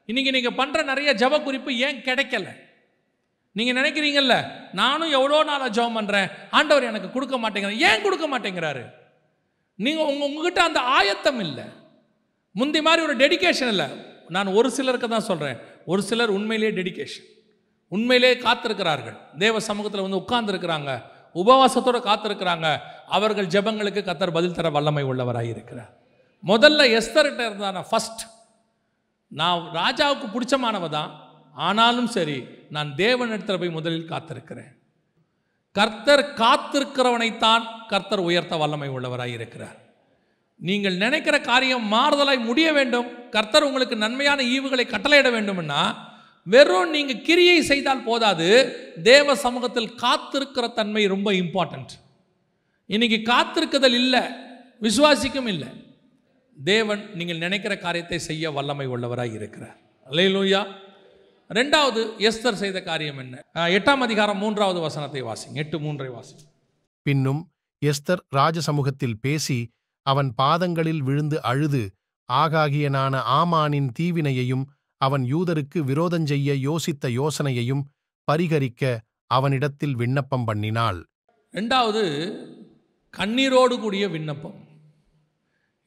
இன்றைக்கி 0.10 0.32
நீங்கள் 0.36 0.58
பண்ணுற 0.60 0.80
நிறைய 0.92 1.10
ஜப 1.22 1.40
குறிப்பு 1.48 1.72
ஏன் 1.88 2.00
கிடைக்கல? 2.08 2.48
நீங்கள் 3.56 3.78
நினைக்கிறீங்கல்ல 3.80 4.36
நானும் 4.80 5.14
எவ்வளோ 5.18 5.40
நாளாக 5.50 5.70
ஜெபம் 5.78 5.98
பண்ணுறேன் 6.00 6.28
ஆண்டவர் 6.58 6.90
எனக்கு 6.92 7.10
கொடுக்க 7.16 7.36
மாட்டேங்கிறார். 7.44 7.82
ஏன் 7.88 8.04
கொடுக்க 8.06 8.26
மாட்டேங்கிறாரு? 8.34 8.84
நீங்கள் 9.86 10.08
உங்கள் 10.12 10.28
உங்ககிட்ட 10.30 10.62
அந்த 10.70 10.80
ஆயத்தம் 10.98 11.42
இல்லை. 11.48 11.66
முந்தி 12.60 12.80
மாதிரி 12.88 13.02
ஒரு 13.08 13.16
டெடிகேஷன் 13.24 13.72
இல்லை. 13.74 13.88
நான் 14.36 14.56
ஒரு 14.60 14.70
சிலருக்கு 14.78 15.08
தான் 15.14 15.30
சொல்கிறேன் 15.30 15.58
ஒரு 15.92 16.02
சிலர் 16.10 16.36
உண்மையிலேயே 16.38 16.72
டெடிகேஷன் 16.80 17.28
உண்மையிலேயே 17.96 18.36
காத்திருக்கிறார்கள். 18.46 19.18
தேவ 19.44 19.60
சமூகத்தில் 19.70 20.06
வந்து 20.06 20.22
உட்கார்ந்துருக்கிறாங்க. 20.24 20.92
உபவாசத்தோட 21.40 21.98
காத்திருக்கிறாங்க. 22.10 22.68
அவர்கள் 23.18 23.52
ஜெபங்களுக்கு 23.56 24.02
கத்தர் 24.10 24.36
பதில் 24.38 24.58
தர 24.58 24.70
வல்லமை 24.78 25.04
உள்ளவராக 25.12 25.52
இருக்கிறார் 25.54 25.92
முதல்ல 26.44 26.82
எஸ்தர்கிட்ட 26.98 27.42
இருந்தான 27.50 27.84
ஃபர்ஸ்ட் 27.90 28.24
நான் 29.32 29.68
ராஜாவுக்கு 29.80 30.28
பிடிச்சமானவ 30.36 30.90
தான். 30.90 31.12
ஆனாலும் 31.68 32.10
சரி 32.16 32.38
நான் 32.76 32.90
தேவனிடத்தில் 33.02 33.60
போய் 33.62 33.78
முதலில் 33.78 34.10
காத்திருக்கிறேன். 34.12 34.72
கர்த்தர் 35.76 36.24
காத்திருக்கிறவனைத்தான் 36.42 37.64
கர்த்தர் 37.92 38.24
உயர்த்த 38.30 38.56
வல்லமை 38.62 38.90
உள்ளவராக 38.90 39.36
இருக்கிறார் 39.38 39.78
நீங்கள் 40.60 40.98
நினைக்கிற 41.04 41.36
காரியம் 41.42 41.86
மாறுதலாய் 41.94 42.48
முடிய 42.48 42.68
வேண்டும். 42.78 43.08
கர்த்தர் 43.36 43.68
உங்களுக்கு 43.68 43.96
நன்மையான 44.04 44.44
ஈவுகளை 44.56 44.86
கட்டளையிட 44.94 45.30
வேண்டும்னா 45.36 45.82
வெறும் 46.48 46.90
நீங்கள் 46.90 47.22
கிரியை 47.22 47.58
செய்தால் 47.62 48.04
போதாது 48.04 48.48
தேவ 49.04 49.36
சமூகத்தில் 49.36 49.94
காத்திருக்கிற 50.04 50.74
தன்மை 50.74 51.04
ரொம்ப 51.06 51.32
இம்பார்ட்டன்ட் 51.34 51.94
இன்னைக்கு 52.90 53.20
காத்திருக்குதல் 53.34 53.98
இல்லை 54.02 54.22
விசுவாசிக்கும் 54.82 55.50
இல்லை. 55.54 55.68
தேவன் 56.58 57.02
நீங்கள் 57.14 57.38
நினைக்கிற 57.38 57.74
காரியத்தை 57.78 58.20
செய்ய 58.20 58.52
வல்லமை 58.52 58.88
உள்ளவராக 58.88 59.34
இருக்கிறார். 59.34 59.78
அல்லையிலூயா 60.08 60.62
ரெண்டாவது 61.50 62.02
எஸ்தர் 62.30 62.60
செய்த 62.64 62.82
காரியம் 62.82 63.18
என்ன? 63.18 63.36
எட்டாம் 63.78 64.04
அதிகாரம் 64.08 64.38
மூன்றாவது 64.38 64.80
வசனத்தை 64.80 65.22
வாசிங்க. 65.24 65.56
எட்டு 65.64 65.80
மூன்றை 65.80 66.10
வாசிங்க. 66.10 66.44
பின்னும் 67.06 67.42
எஸ்தர் 67.82 68.24
ராஜசமுகத்தில் 68.36 69.18
பேசி 69.22 69.60
அவன் 70.06 70.30
பாதங்களில் 70.34 71.02
விழுந்து 71.02 71.42
அழுது 71.42 71.84
ஆகாகியனான 72.30 73.16
ஆமானின் 73.40 73.90
தீவினையையும் 74.00 74.66
அவன் 75.02 75.24
யூதருக்கு 75.24 75.80
விரோதஞ்செய்ய 75.84 76.52
யோசித்த 76.68 77.06
யோசனையையும் 77.08 77.84
பரிகரிக்க 78.32 78.98
அவனிடத்தில் 79.28 79.96
விண்ணப்பம் 79.96 80.48
பண்ணினாள். 80.48 81.04
ரெண்டாவது 81.52 82.04
கண்ணீரோடு 83.18 83.80
கூடிய 83.80 84.10
விண்ணப்பம். 84.10 84.58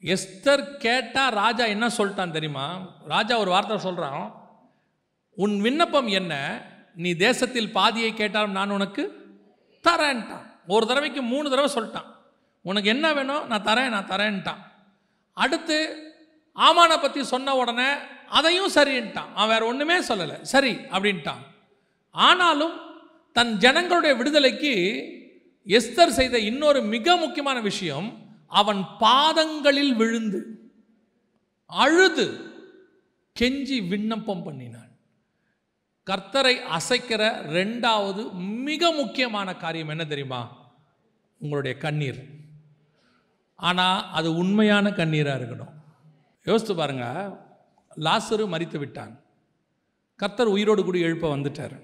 எஸ்தர் 0.00 0.76
கேட்டா 0.76 1.28
ராஜா 1.28 1.64
என்ன 1.64 1.86
சொல்லிட்டான் 1.86 2.30
தெரியுமா? 2.30 2.66
ராஜா 3.04 3.38
ஒரு 3.38 3.50
வார்த்தை 3.50 3.76
சொல்றான். 3.76 4.32
உன் 5.30 5.60
விண்ணப்பம் 5.60 6.06
என்ன? 6.06 6.62
நீ 6.94 7.14
தேசத்தில் 7.14 7.72
பாதியை 7.72 8.14
கேட்டாலும் 8.14 8.50
நான் 8.50 8.70
உனக்கு 8.70 9.04
தரேன்ட்டான். 9.88 10.46
ஒரு 10.66 10.86
தடவைக்கு 10.86 11.22
மூணு 11.22 11.50
தடவை 11.50 11.70
சொல்லிட்டான். 11.74 12.10
உனக்கு 12.62 12.88
என்ன 12.88 13.12
வேணும்? 13.12 13.46
நான் 13.46 13.64
தரேன் 13.64 13.88
நான் 13.88 14.08
தரேன்ட்டான். 14.08 14.62
அடுத்து 15.32 15.76
ஆமானை 16.56 17.00
பற்றி 17.00 17.24
சொன்ன 17.24 17.54
உடனே 17.56 17.88
அதையும் 18.36 18.74
சரின்ட்டான். 18.74 19.30
அவன் 19.34 19.52
வேற 19.52 19.62
ஒன்றுமே 19.66 19.96
சொல்லலை. 20.00 20.36
சரி 20.54 20.72
அப்படின்ட்டான். 20.74 21.42
ஆனாலும் 22.10 22.76
தன் 23.32 23.52
ஜனங்களுடைய 23.56 24.16
விடுதலைக்கு 24.16 24.72
எஸ்தர் 25.66 26.16
செய்த 26.18 26.38
இன்னொரு 26.38 26.80
மிக 26.94 27.16
முக்கியமான 27.16 27.60
விஷயம் 27.60 28.08
அவன் 28.46 28.82
பாதங்களில் 28.98 29.94
விழுந்து 29.94 30.40
அழுது 31.66 32.26
கெஞ்சி 33.40 33.78
விண்ணப்பம் 33.88 34.42
பண்ணினான். 34.42 34.92
கர்த்தரை 36.10 36.54
அசைக்கிற 36.76 37.22
ரெண்டாவது 37.56 38.22
மிக 38.68 38.90
முக்கியமான 38.90 39.54
காரியம் 39.54 39.88
என்ன 39.88 40.04
தெரியுமா? 40.04 40.42
உங்களுடைய 41.38 41.74
கண்ணீர். 41.78 42.20
ஆனால் 43.56 44.10
அது 44.12 44.28
உண்மையான 44.36 44.90
கண்ணீராக 44.90 45.38
இருக்கணும். 45.40 45.74
யோசித்து 46.44 46.74
பாருங்க. 46.74 47.06
லாசரு 47.96 48.44
மறித்து 48.54 48.78
விட்டான். 48.78 49.20
கர்த்தர் 50.16 50.46
உயிரோடு 50.46 50.84
கூடி 50.84 51.00
எழுப்ப 51.00 51.36
வந்துட்டார். 51.36 51.82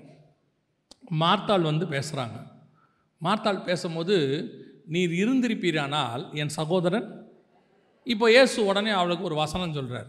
மார்த்தாள் 1.21 1.61
வந்து 1.61 1.87
பேசுகிறாங்க 1.87 2.49
மார்த்தாள் 3.23 3.65
பேசும்போது 3.65 4.17
நீர் 4.87 5.11
இருந்திருப்பீரானால் 5.11 6.35
என் 6.35 6.49
சகோதரன் 6.49 7.29
இப்போ 8.05 8.31
இயேசு 8.31 8.65
உடனே 8.65 8.91
அவளுக்கு 8.91 9.25
ஒரு 9.25 9.35
வசனம் 9.35 9.73
சொல்கிறார் 9.73 10.07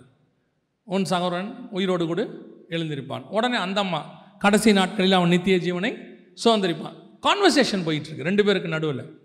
உன் 0.84 1.06
சகோதரன் 1.06 1.68
உயிரோடு 1.72 2.06
கூட 2.06 2.22
எழுந்திருப்பான். 2.70 3.22
உடனே 3.22 3.56
அந்த 3.56 3.80
அம்மா 3.80 4.22
கடைசி 4.40 4.74
நாட்களில் 4.74 5.12
அவன் 5.12 5.30
நித்திய 5.30 5.58
ஜீவனை 5.58 6.18
சுதந்திரிப்பான். 6.44 6.96
கான்வர்சேஷன் 7.22 7.86
போயிட்டுருக்கு. 7.86 8.24
ரெண்டு 8.24 8.46
பேருக்கு 8.46 8.70
நடுவில். 8.70 9.20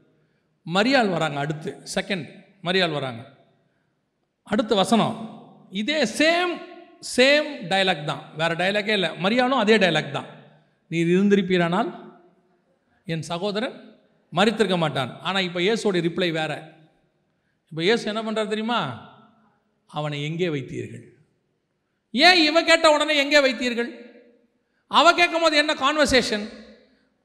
மரியாள் 0.72 1.10
வராங்க 1.10 1.38
அடுத்து. 1.38 1.82
செகண்ட் 1.94 2.28
மரியாள் 2.62 2.92
வராங்க. 2.92 3.34
அடுத்த 4.42 4.74
வசனம். 4.74 5.35
இதே 5.80 5.98
சேம் 6.18 6.52
சேம் 7.14 7.48
டயலாக் 7.70 8.08
தான். 8.10 8.22
வேறு 8.40 8.54
டைலாக்கே 8.60 8.94
இல்லை. 8.98 9.10
மரியாளும் 9.24 9.62
அதே 9.64 9.76
டயலாக் 9.82 10.16
தான். 10.18 10.28
நீ 10.90 10.96
இருந்திருப்பீரானால் 11.14 11.90
என் 13.12 13.26
சகோதரன் 13.30 13.76
மறித்திருக்க 14.36 14.76
மாட்டான். 14.84 15.10
ஆனால் 15.26 15.46
இப்போ 15.48 15.60
இயேசுடைய 15.66 16.02
ரிப்ளை 16.08 16.28
வேற. 16.38 16.52
இப்போ 17.70 17.82
இயேசு 17.86 18.04
என்ன 18.12 18.20
பண்ணுறாரு 18.26 18.52
தெரியுமா? 18.54 18.80
அவனை 19.90 20.18
எங்கே 20.28 20.48
வைத்தீர்கள்? 20.54 21.04
ஏன் 22.14 22.40
இவ 22.48 22.56
கேட்ட 22.68 22.86
உடனே 22.94 23.14
எங்கே 23.24 23.40
வைத்தீர்கள்? 23.46 23.90
அவ 24.98 25.06
கேட்கும் 25.18 25.44
போது 25.44 25.56
என்ன 25.62 25.72
கான்வர்சேஷன் 25.84 26.44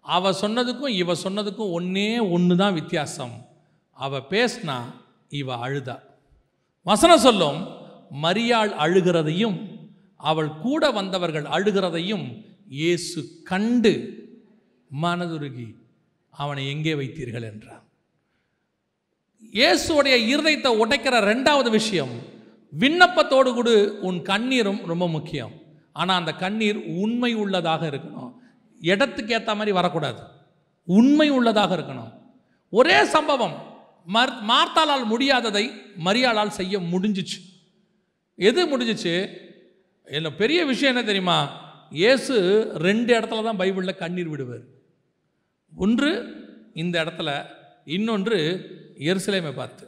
அவ 0.06 0.32
சொன்னதுக்கும் 0.44 0.94
இவ 1.02 1.14
சொன்னதுக்கும் 1.26 1.74
ஒன்றே 1.78 2.08
ஒன்று 2.36 2.56
தான் 2.62 2.78
வித்தியாசம். 2.80 3.34
அவ 3.98 4.20
பேசினா 4.34 4.78
இவ 5.42 5.58
அழுதா. 5.66 5.96
வசனம் 6.90 7.26
சொல்லும் 7.28 7.60
மரியாள் 8.12 8.72
அழுகிறதையும் 8.86 9.58
அவள் 10.16 10.58
கூட 10.58 10.92
வந்தவர்கள் 10.92 11.44
அழுகிறதையும் 11.44 12.26
இயேசு 12.68 13.42
கண்டு 13.44 13.94
மனதுருகி 15.02 15.76
அவனை 16.30 16.70
எங்கே 16.70 16.94
வைத்தீர்கள்? 16.94 17.44
என்றான். 17.44 17.84
இயேசுடைய 19.54 20.16
இருதயத்தை 20.34 20.72
உடைக்கிற 20.84 21.16
ரெண்டாவது 21.32 21.70
விஷயம் 21.70 22.14
விண்ணப்பத்தோடு 22.74 23.54
கூட 23.54 23.94
உன் 24.02 24.22
கண்ணீரும் 24.22 24.86
ரொம்ப 24.86 25.08
முக்கியம். 25.08 25.54
ஆனால் 25.94 26.18
அந்த 26.18 26.34
கண்ணீர் 26.34 26.78
உண்மை 26.78 27.34
உள்ளதாக 27.34 27.88
இருக்கணும். 27.88 28.34
இடத்துக்கு 28.82 29.34
ஏற்ற 29.34 29.56
மாதிரி 29.56 29.72
வரக்கூடாது. 29.72 30.22
உண்மை 30.86 31.30
உள்ளதாக 31.30 31.76
இருக்கணும். 31.76 32.12
ஒரே 32.70 33.06
சம்பவம் 33.06 33.56
மர் 34.14 34.36
மார்த்தாளால் 34.52 35.06
முடியாததை 35.12 35.72
மரியாளால் 36.06 36.58
செய்ய 36.60 36.80
முடிஞ்சிச்சு. 36.80 37.40
எது 38.48 38.62
முடிஞ்சிச்சு? 38.72 39.16
இதில் 40.08 40.38
பெரிய 40.42 40.60
விஷயம் 40.66 40.92
என்ன 40.94 41.08
தெரியுமா? 41.08 41.40
இயேசு 41.90 42.36
ரெண்டு 42.88 43.12
இடத்துல 43.20 43.44
தான் 43.44 43.60
பைபிளில் 43.62 44.02
கண்ணீர் 44.02 44.30
விடுவார். 44.30 44.64
ஒன்று 45.74 46.12
இந்த 46.74 46.96
இடத்துல 47.04 47.30
இன்னொன்று 47.96 48.38
எருசலேமை 49.10 49.54
பார்த்து. 49.56 49.86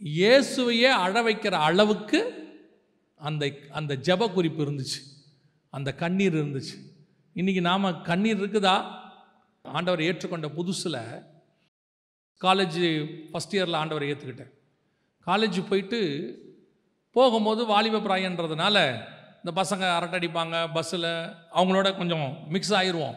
இயேசுவையே 0.00 0.90
அழ 1.04 1.14
வைக்கிற 1.22 1.54
அளவுக்கு 1.68 2.20
அந்த 3.20 3.44
அந்த 3.70 3.92
ஜெப 4.06 4.28
குறிப்பு 4.32 4.60
இருந்துச்சு. 4.64 5.00
அந்த 5.72 5.90
கண்ணீர் 6.02 6.36
இருந்துச்சு. 6.40 6.76
இன்றைக்கி 7.36 7.60
நாம் 7.60 8.02
கண்ணீர் 8.02 8.40
இருக்குதா? 8.42 8.76
ஆண்டவர் 9.64 10.06
ஏற்றுக்கொண்ட 10.08 10.48
புதுசில் 10.58 11.00
காலேஜ் 12.40 12.80
ஃபஸ்ட் 13.30 13.54
இயரில் 13.56 13.80
ஆண்டவரை 13.80 14.08
ஏற்றுக்கிட்டேன் 14.12 14.52
காலேஜ் 15.26 15.68
போயிட்டு 15.68 16.00
போகும்போது 17.16 17.62
வாலிப 17.66 17.98
பிராயன்றதுனால 17.98 18.76
இந்த 19.42 19.52
பசங்க 19.60 19.84
அரட்டை 19.96 20.16
அடிப்பாங்க 20.18 20.56
பஸ்ஸில் 20.74 21.10
அவங்களோட 21.58 21.88
கொஞ்சம் 21.96 22.26
மிக்ஸ் 22.48 22.74
ஆயிடுவோம் 22.74 23.16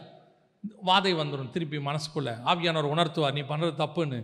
வாதை 0.86 1.12
வந்துடும் 1.20 1.50
திருப்பி 1.54 1.78
மனசுக்குள்ளே. 1.78 2.34
ஆவியானவர் 2.50 2.92
உணர்த்துவார் 2.94 3.36
நீ 3.38 3.40
பண்ணுறது 3.40 3.74
தப்புன்னு. 3.82 4.18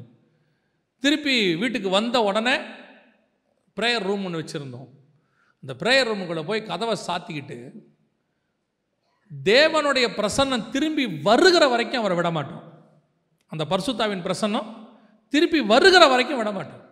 திருப்பி 1.03 1.55
வீட்டுக்கு 1.55 1.89
வந்த 1.89 2.23
உடனே 2.23 2.57
ப்ரேயர் 3.77 4.07
ரூம் 4.09 4.25
ஒன்று 4.25 4.41
வச்சுருந்தோம். 4.43 4.89
அந்த 5.63 5.73
ப்ரேயர் 5.83 6.09
ரூமுக்குள்ளே 6.09 6.45
போய் 6.45 6.69
கதவை 6.71 6.97
சாத்திக்கிட்டு 7.07 7.59
தேவனுடைய 9.45 10.07
பிரசன்னம் 10.19 10.71
திரும்பி 10.71 11.05
வருகிற 11.29 11.69
வரைக்கும் 11.69 12.01
அவரை 12.01 12.17
விட 12.17 12.31
மாட்டோம் 12.31 12.65
அந்த 13.53 13.65
பர்சுத்தாவின் 13.71 14.25
பிரசன்னம் 14.27 14.69
திருப்பி 15.29 15.61
வருகிற 15.61 16.07
வரைக்கும் 16.07 16.37
விட 16.37 16.51
மாட்டோம் 16.53 16.84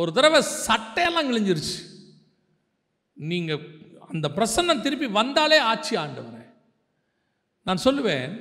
ஒரு 0.00 0.10
தடவை 0.16 0.40
சட்டையெல்லாம் 0.66 1.28
கிழிஞ்சிருச்சு. 1.30 1.76
நீங்கள் 3.16 3.62
அந்த 4.12 4.26
பிரசன்னம் 4.36 4.82
திருப்பி 4.84 5.08
வந்தாலே 5.20 5.58
ஆட்சி 5.72 5.94
ஆண்டவரே. 6.02 6.42
நான் 7.66 7.84
சொல்லுவேன் 7.86 8.32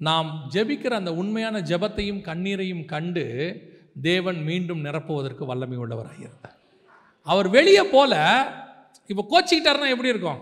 நாம் 0.00 0.28
ஜெபிக்கிற 0.54 0.92
அந்த 1.00 1.12
உண்மையான 1.20 1.60
ஜெபத்தையும் 1.70 2.20
கண்ணீரையும் 2.28 2.84
கண்டு 2.92 3.24
தேவன் 4.08 4.38
மீண்டும் 4.48 4.84
நிரப்புவதற்கு 4.86 5.44
வல்லமை 5.50 5.78
உள்ளவராக 5.84 6.20
இருந்தார். 6.26 6.56
அவர் 7.26 7.48
வெளியே 7.56 7.84
போல 7.94 8.12
இப்போ 9.10 9.22
கோச்சிக்கிட்டாருன்னா 9.32 9.92
எப்படி 9.94 10.12
இருக்கும்? 10.14 10.40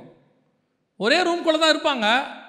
ஒரே 1.01 1.19
ரூம்குள்ளே 1.29 1.59
தான் 1.61 1.73
இருப்பாங்க 1.75 2.07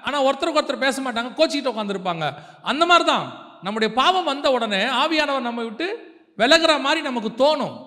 ஆனால் 0.08 0.26
ஒருத்தருக்கு 0.28 0.60
ஒருத்தர் 0.60 0.86
பேச 0.86 1.02
மாட்டாங்க 1.06 1.32
கோச்சிக்கிட்டு 1.40 1.74
உட்காந்துருப்பாங்க 1.74 2.26
அந்த 2.72 2.84
மாதிரி 2.90 3.06
தான் 3.14 3.26
நம்முடைய 3.66 3.90
பாவம் 4.02 4.30
வந்த 4.32 4.48
உடனே 4.58 4.82
ஆவியானவர் 5.02 5.48
நம்ம 5.50 5.64
விட்டு 5.64 5.88
விலகிற 6.38 6.80
மாதிரி 6.80 7.02
நமக்கு 7.02 7.30
தோணும். 7.30 7.86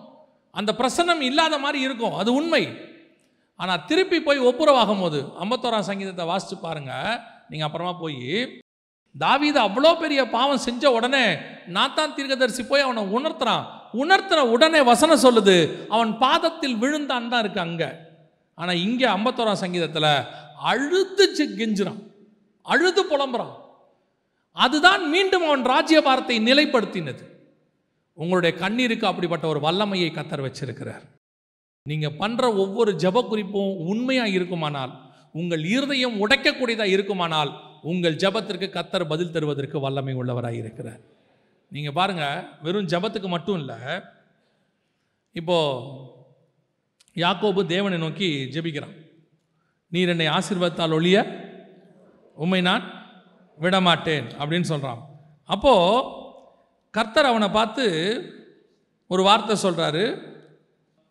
அந்த 0.51 0.75
பிரசன்னம் 0.79 1.21
இல்லாத 1.21 1.59
மாதிரி 1.59 1.85
இருக்கும். 1.85 2.15
அது 2.15 2.33
உண்மை. 2.33 2.89
ஆனால் 3.57 3.85
திருப்பி 3.85 4.21
போய் 4.21 4.41
ஒப்புரவாகும் 4.41 5.01
போது 5.01 5.25
ஐம்பத்தோராம் 5.41 5.81
சங்கீதத்தை 5.81 6.25
வாசித்து 6.25 6.57
பாருங்க. 6.57 7.21
நீங்கள் 7.49 7.69
அப்புறமா 7.69 7.93
போய் 7.93 8.61
தாவீது 9.19 9.61
அவ்வளோ 9.61 9.99
பெரிய 9.99 10.29
பாவம் 10.29 10.59
செஞ்ச 10.59 10.91
உடனே 10.91 11.35
நாத்தான் 11.69 12.15
தீர்க்கதரிசி 12.15 12.63
போய் 12.63 12.81
அவனை 12.81 13.03
உணர்த்துறான். 13.03 13.65
உணர்த்துற 13.95 14.41
உடனே 14.41 14.81
வசனம் 14.81 15.21
சொல்லுது 15.21 15.87
அவன் 15.87 16.19
பாதத்தில் 16.19 16.77
விழுந்தான் 16.77 17.29
தான் 17.29 17.41
இருக்கு 17.41 17.61
அங்கே. 17.61 17.87
ஆனால் 18.55 18.77
இங்கே 18.77 19.07
ஐம்பத்தோராம் 19.07 19.53
சங்கீதத்தில் 19.53 20.25
அழுது 20.63 21.35
செ- 21.37 21.61
கெஞ்சுறான். 21.61 22.03
அழுது 22.63 23.05
புலம்புறான். 23.05 23.53
அதுதான் 24.53 25.09
மீண்டும் 25.09 25.45
அவன் 25.45 25.67
ராஜ்யபாரத்தை 25.67 26.39
நிலைப்படுத்தினது. 26.39 27.39
உங்களுடைய 28.23 28.53
கண்ணீருக்கு 28.63 29.07
அப்படிப்பட்ட 29.11 29.45
ஒரு 29.53 29.61
வல்லமையை 29.67 30.11
கத்தர் 30.17 30.47
வச்சிருக்கிறார். 30.47 31.05
நீங்கள் 31.87 32.19
பண்ணுற 32.23 32.45
ஒவ்வொரு 32.63 32.93
ஜப 33.05 33.23
குறிப்பும் 33.31 33.73
உண்மையாக 33.93 34.35
இருக்குமானால் 34.37 34.93
உங்கள் 35.41 35.65
இருதயம் 35.75 36.17
உடைக்கக்கூடியதாக 36.25 36.95
இருக்குமானால் 36.95 37.51
உங்கள் 37.91 38.21
ஜெபத்திற்கு 38.23 38.69
கத்தர் 38.77 39.11
பதில் 39.13 39.33
தருவதற்கு 39.35 39.77
வல்லமை 39.85 40.15
உள்ளவராக 40.21 40.61
இருக்கிறார். 40.63 41.01
நீங்கள் 41.73 41.97
பாருங்கள் 41.99 42.47
வெறும் 42.65 42.91
ஜெபத்துக்கு 42.93 43.29
மட்டும் 43.35 43.59
இல்லை 43.63 43.79
இப்போது 45.37 46.09
யாக்கோபு 47.17 47.61
தேவனை 47.75 47.99
நோக்கி 48.05 48.29
ஜெபிக்கிறான். 48.55 48.97
நீர் 49.93 50.13
என்னை 50.15 50.27
ஆசீர்வாதத்தால் 50.37 50.97
ஒழிய 50.97 51.19
உண்மை 52.43 52.61
நான் 52.69 52.85
விடமாட்டேன் 53.59 54.29
அப்படின்னு 54.41 54.69
சொல்கிறான் 54.73 55.01
அப்போது 55.55 56.19
கர்த்தர் 56.91 57.25
அவனை 57.25 57.49
பார்த்து 57.49 57.85
ஒரு 59.07 59.23
வார்த்தை 59.23 59.57
சொல்கிறாரு 59.63 60.05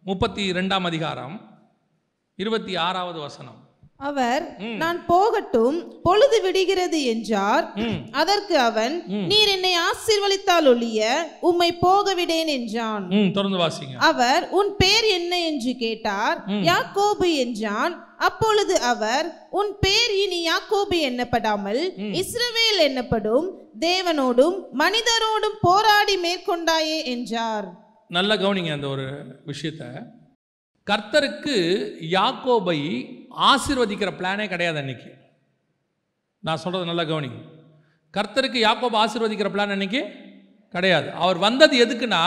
முப்பத்தி 0.04 0.52
ரெண்டாம் 0.52 0.82
அதிகாரம் 0.82 1.36
இருபத்தி 2.36 2.76
ஆறாவது 2.76 3.20
வசனம். 3.20 3.58
அவர் 3.98 4.44
நான் 4.78 5.06
போகட்டும் 5.06 6.02
பொழுது 6.02 6.42
விடுகிறது 6.42 7.04
என்றார். 7.04 7.66
அதற்கு 8.12 8.60
அவன் 8.60 9.04
நீர் 9.08 9.48
என்னை 9.48 9.74
ஆசீர்வதித்தால் 9.90 10.68
ஒழிய 10.68 11.00
உம்மை 11.40 11.74
போக 11.74 12.14
விடேன் 12.14 12.48
என்றான் 12.48 13.10
தொடர்ந்து 13.32 13.60
வாசிங்க. 13.60 13.96
அவர் 13.98 14.50
உன் 14.50 14.76
பேர் 14.78 15.04
என்ன? 15.04 15.40
என்று 15.40 15.76
கேட்டார். 15.76 16.38
யாக்கோபு 16.70 17.36
என்றான். 17.36 17.96
அப்பொழுது 18.28 18.76
அவர் 18.92 19.28
உன் 19.60 19.72
பேர் 19.84 20.14
இனி 20.24 20.40
யாக்கோபு 20.48 20.98
எண்ணப்படாமல் 21.10 21.82
இஸ்ரவேல் 22.22 22.80
என்னப்படும் 22.88 23.48
தேவனோடும் 23.88 24.58
மனிதரோடும் 24.82 25.58
போராடி 25.62 26.16
மேற்கொண்டாயே 26.26 26.98
என்றார். 27.14 27.68
நல்லா 28.18 28.36
கவனிங்க 28.36 28.72
அந்த 28.78 28.88
ஒரு 28.96 29.06
விஷயத்த. 29.52 29.84
கர்த்தருக்கு 30.88 31.56
யாக்கோபை 32.18 32.80
ஆசீர்வதிக்கிற 33.52 34.12
பிளானே 34.20 34.48
கிடையாது 34.54 34.80
அன்னைக்கு. 34.84 35.12
நான் 36.44 36.62
சொல்கிறது 36.64 36.90
நல்லா 36.92 37.06
கவனிங்க. 37.12 37.40
கர்த்தருக்கு 38.14 38.60
யாக்கோபை 38.68 38.98
ஆசீர்வதிக்கிற 39.04 39.50
பிளான் 39.56 39.76
அன்னைக்கு 39.76 40.02
கிடையாது. 40.74 41.08
அவர் 41.24 41.38
வந்தது 41.48 41.76
எதுக்குன்னா 41.86 42.24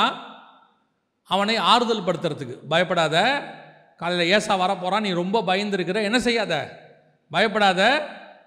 அவனை 1.30 1.56
ஆறுதல் 1.72 2.06
படுத்துறதுக்கு 2.06 2.56
பயப்படாத 2.72 3.16
காலையில் 4.02 4.32
ஏசா 4.36 4.54
வரப்போகிறான் 4.62 5.06
நீ 5.06 5.10
ரொம்ப 5.22 5.40
பயந்துருக்கிற. 5.48 5.98
என்ன 6.08 6.18
செய்யாத? 6.26 6.54
பயப்படாத. 7.30 7.80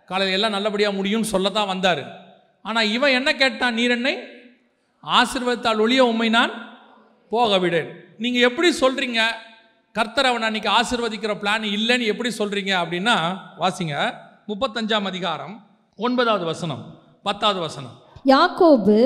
காலையில் 0.09 0.37
எல்லாம் 0.37 0.55
நல்லபடியாக 0.55 0.97
முடியும்னு 0.97 1.33
சொல்ல 1.33 1.49
தான் 1.57 1.71
வந்தார். 1.73 2.03
ஆனால் 2.65 2.91
இவன் 2.95 3.15
என்ன 3.19 3.29
கேட்டான்? 3.41 3.77
நீர் 3.79 3.93
என்னை 3.97 4.15
ஆசீர்வதித்தால் 5.03 5.81
ஒளிய 5.85 6.03
உண்மை 6.11 6.29
நான் 6.37 6.53
போக 7.31 7.57
விடேன் 7.63 7.89
நீங்கள் 8.23 8.45
எப்படி 8.47 8.69
சொல்கிறீங்க 8.83 9.21
கர்த்தர் 9.95 10.29
அவன் 10.29 10.45
அன்னைக்கு 10.47 10.69
ஆசிர்வதிக்கிற 10.77 11.33
பிளான் 11.41 11.65
இல்லைன்னு 11.77 12.09
எப்படி 12.11 12.29
சொல்கிறீங்க 12.39 12.71
அப்படின்னா 12.81 13.15
வாசிங்க. 13.61 13.95
முப்பத்தஞ்சாம் 14.49 15.09
அதிகாரம் 15.11 15.55
ஒன்பதாவது 15.99 16.45
வசனம் 16.51 16.81
பத்தாவது 17.27 17.59
வசனம். 17.67 17.95
யாக்கோபு 18.33 18.97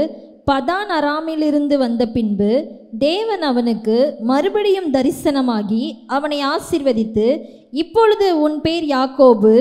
பதான் 0.49 0.91
அராமிலிருந்து 0.97 1.75
வந்த 1.83 2.03
பின்பு 2.13 2.51
தேவன் 2.99 3.43
அவனுக்கு 3.49 3.97
மறுபடியும் 4.29 4.89
தரிசனமாகி 4.95 5.83
அவனை 6.15 6.39
ஆசிர்வதித்து 6.53 7.27
இப்பொழுது 7.81 8.27
உன் 8.45 8.57
பேர் 8.65 8.85
யாக்கோபு 8.95 9.53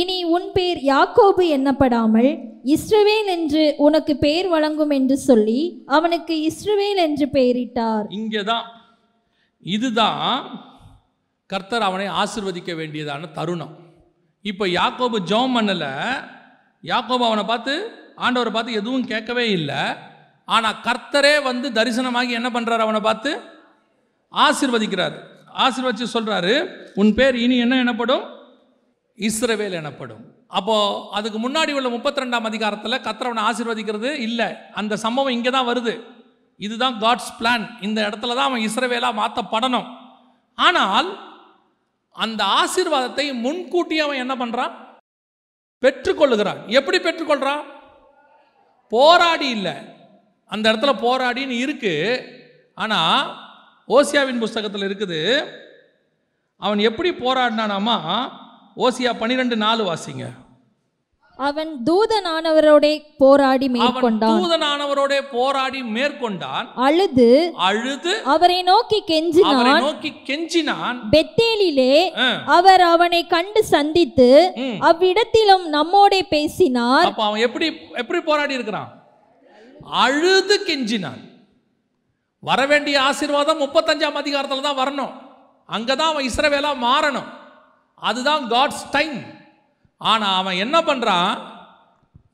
இனி 0.00 0.16
உன் 0.36 0.48
பேர் 0.56 0.80
யாக்கோபு 0.92 1.42
எண்ணப்படாமல் 1.56 2.30
இஸ்ரவேல் 2.74 3.28
என்று 3.36 3.62
உனக்கு 3.86 4.12
பெயர் 4.24 4.48
வழங்கும் 4.54 4.92
என்று 4.98 5.16
சொல்லி 5.28 5.60
அவனுக்கு 5.96 6.34
இஸ்ரவேல் 6.50 7.00
என்று 7.06 7.26
பெயரிட்டார். 7.36 8.06
இங்கே 8.20 8.42
தான் 8.50 8.66
இதுதான் 9.66 10.44
கர்த்தர் 11.50 11.88
அவனை 11.88 12.06
ஆசிர்வதிக்க 12.20 12.72
வேண்டியதான 12.80 13.28
தருணம். 13.38 13.74
இப்போ 14.44 14.64
யாக்கோபு 14.78 15.18
ஜோம் 15.32 15.54
பண்ணல 15.56 15.86
யாக்கோபு 16.84 17.24
அவனை 17.28 17.44
பார்த்து 17.50 17.74
ஆண்டவரை 18.24 18.52
பார்த்து 18.54 18.78
எதுவும் 18.80 19.10
கேட்கவே 19.12 19.44
இல்லை. 19.58 19.82
ஆனால் 20.54 20.78
கர்த்தரே 20.86 21.34
வந்து 21.48 21.66
தரிசனமாகி 21.78 22.32
என்ன 22.38 22.48
பண்ணுறாரு 22.56 22.84
அவனை 22.86 23.00
பார்த்து? 23.08 23.30
ஆசிர்வதிக்கிறார். 24.34 25.16
ஆசிர்வதிச்சு 25.64 26.06
சொல்கிறாரு 26.16 26.54
உன் 27.00 27.12
பேர் 27.18 27.36
இனி 27.44 27.56
என்ன 27.64 27.74
எனப்படும்? 27.84 28.24
இஸ்ரவேல் 29.28 29.78
எனப்படும். 29.80 30.22
அப்போது 30.58 31.00
அதுக்கு 31.18 31.38
முன்னாடி 31.44 31.72
உள்ள 31.78 31.88
முப்பத்தி 31.94 32.22
ரெண்டாம் 32.22 32.48
அதிகாரத்தில் 32.50 33.02
கத்திரவனை 33.06 33.42
ஆசிர்வதிக்கிறது 33.48 34.10
இல்லை. 34.26 34.48
அந்த 34.80 34.96
சம்பவம் 35.04 35.34
இங்கே 35.36 35.50
தான் 35.56 35.68
வருது. 35.70 35.94
இதுதான் 36.66 36.96
காட்ஸ் 37.04 37.32
பிளான் 37.38 37.64
இந்த 37.86 37.98
இடத்துல 38.08 38.34
தான் 38.38 38.48
அவன் 38.50 38.66
இஸ்ரவேலாக 38.68 39.18
மாற்றப்படணும் 39.20 39.88
ஆனால் 40.58 41.08
அந்த 42.24 42.40
ஆசீர்வாதத்தை 42.60 43.26
முன்கூட்டி 43.44 43.96
அவன் 44.04 44.22
என்ன 44.24 44.34
பண்ணுறான் 44.42 44.72
பெற்றுக்கொள்ளுகிறான். 45.82 46.60
எப்படி 46.78 46.98
பெற்றுக்கொள்கிறான் 47.06 47.64
போராடி 48.92 49.48
இல்லை. 49.56 49.76
அந்த 50.54 50.64
இடத்துல 50.70 50.92
போராடின்னு 51.06 51.56
இருக்கு. 51.64 51.94
ஆனால் 52.84 53.18
ஓசியாவின் 53.96 54.42
புஸ்தகத்தில் 54.44 54.86
இருக்குது 54.88 55.20
அவன் 56.60 56.80
எப்படி 56.88 57.10
போராடினானாமா? 57.24 57.98
ஓசியா 58.84 59.12
பன்னிரெண்டு 59.20 59.56
நாலு 59.64 59.82
வாசிங்க. 59.88 60.26
அவன் 61.38 61.70
தூதனானவரோடே 61.88 62.92
போராடி 63.22 63.68
மேற்கொண்டான். 63.76 64.32
தூதனானவரோட 64.32 65.12
போராடி 65.32 65.80
மேற்கொண்டான். 65.96 66.66
அழுது 66.86 67.28
அழுது 67.68 68.12
அவரை 68.34 68.58
நோக்கி 68.70 68.98
அவரை 68.98 69.10
கெஞ்சினான் 69.12 69.84
நோக்கி 69.86 70.10
கெஞ்சினான். 70.28 70.98
பெத்தேலிலே 71.14 71.94
அவர் 72.56 72.84
அவனை 72.92 73.22
கண்டு 73.34 73.62
சந்தித்து. 73.74 74.30
அவ்விடத்திலும் 74.90 75.66
நம்மோடே 75.76 76.20
பேசினார். 76.34 77.06
அப்ப 77.10 77.24
அவன் 77.28 77.44
எப்படி 77.48 77.68
எப்படி 78.02 78.20
போராடி 78.30 78.54
இருக்கிறான்? 78.58 78.90
அழுது 80.02 80.56
கெஞ்சினான். 80.68 81.22
வர 82.48 82.60
வேண்டிய 82.72 82.96
ஆசீர்வாதம் 83.08 83.62
முப்பத்தஞ்சாம் 83.64 84.20
அதிகாரத்தில் 84.22 84.66
தான் 84.68 84.80
வரணும். 84.82 85.14
அங்கே 85.74 85.94
தான் 86.00 86.10
அவன் 86.12 86.28
இஸ்ரவேலாக 86.30 86.84
மாறணும். 86.88 87.30
அதுதான் 88.08 88.44
காட்ஸ் 88.52 88.84
டைம் 88.96 89.18
ஆனால் 90.00 90.38
அவன் 90.40 90.60
என்ன 90.64 90.76
பண்ணுறான் 90.88 91.32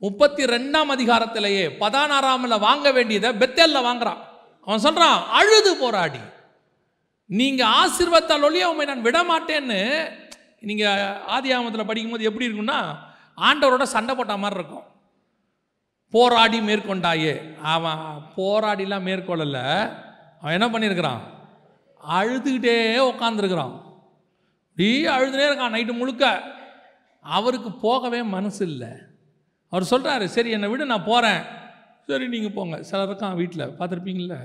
முப்பத்தி 0.05 0.43
ரெண்டாம் 0.55 0.91
அதிகாரத்திலேயே 0.95 1.63
பதானாராமில் 1.81 2.63
வாங்க 2.67 2.87
வேண்டியதை 2.97 3.29
பெத்தேல்ல 3.41 3.79
வாங்குறான். 3.87 4.21
அவன் 4.67 4.85
சொல்கிறான் 4.85 5.19
அழுது 5.39 5.71
போராடி. 5.83 6.21
நீங்கள் 7.29 7.73
ஆசீர்வத்தால் 7.81 8.45
ஒழிய 8.47 8.69
உண்மை 8.71 8.85
நான் 8.89 9.05
விடமாட்டேன்னு. 9.07 9.81
நீங்கள் 10.69 11.03
ஆதி 11.35 11.49
ஆமத்தில் 11.55 11.89
படிக்கும்போது 11.89 12.29
எப்படி 12.29 12.47
இருக்கும்னா 12.47 12.79
ஆண்டவரோட 13.49 13.85
சண்டை 13.95 14.13
போட்ட 14.15 14.37
மாதிரி 14.43 14.59
இருக்கும். 14.59 14.87
போராடி 16.11 16.59
மேற்கொண்டாயே. 16.59 17.57
அவன் 17.57 17.97
போராடிலாம் 18.35 19.05
மேற்கொள்ளலை. 19.09 19.93
அவன் 20.41 20.61
என்ன 20.61 20.67
பண்ணியிருக்கிறான் 20.67 21.19
அழுதுகிட்டே 22.09 22.97
உட்காந்துருக்கிறான் 23.11 23.81
டீ 24.75 25.05
அழுதுனே 25.05 25.45
இருக்கான் 25.49 25.75
நைட்டு 25.75 25.93
முழுக்க. 25.93 26.41
அவருக்கு 27.21 27.71
போகவே 27.71 28.23
மனசு 28.23 28.67
இல்லை. 28.67 28.87
அவர் 29.69 29.87
சொல்கிறாரு 29.91 30.25
சரி 30.25 30.49
என்னை 30.49 30.69
விடு 30.69 30.85
நான் 30.85 31.03
போகிறேன் 31.03 31.41
சரி 32.07 32.27
நீங்கள் 32.27 32.51
போங்க. 32.51 32.83
சிலர் 32.83 33.09
இருக்கான் 33.09 33.35
வீட்டில் 33.35 33.67
பார்த்துருப்பீங்கள 33.67 34.37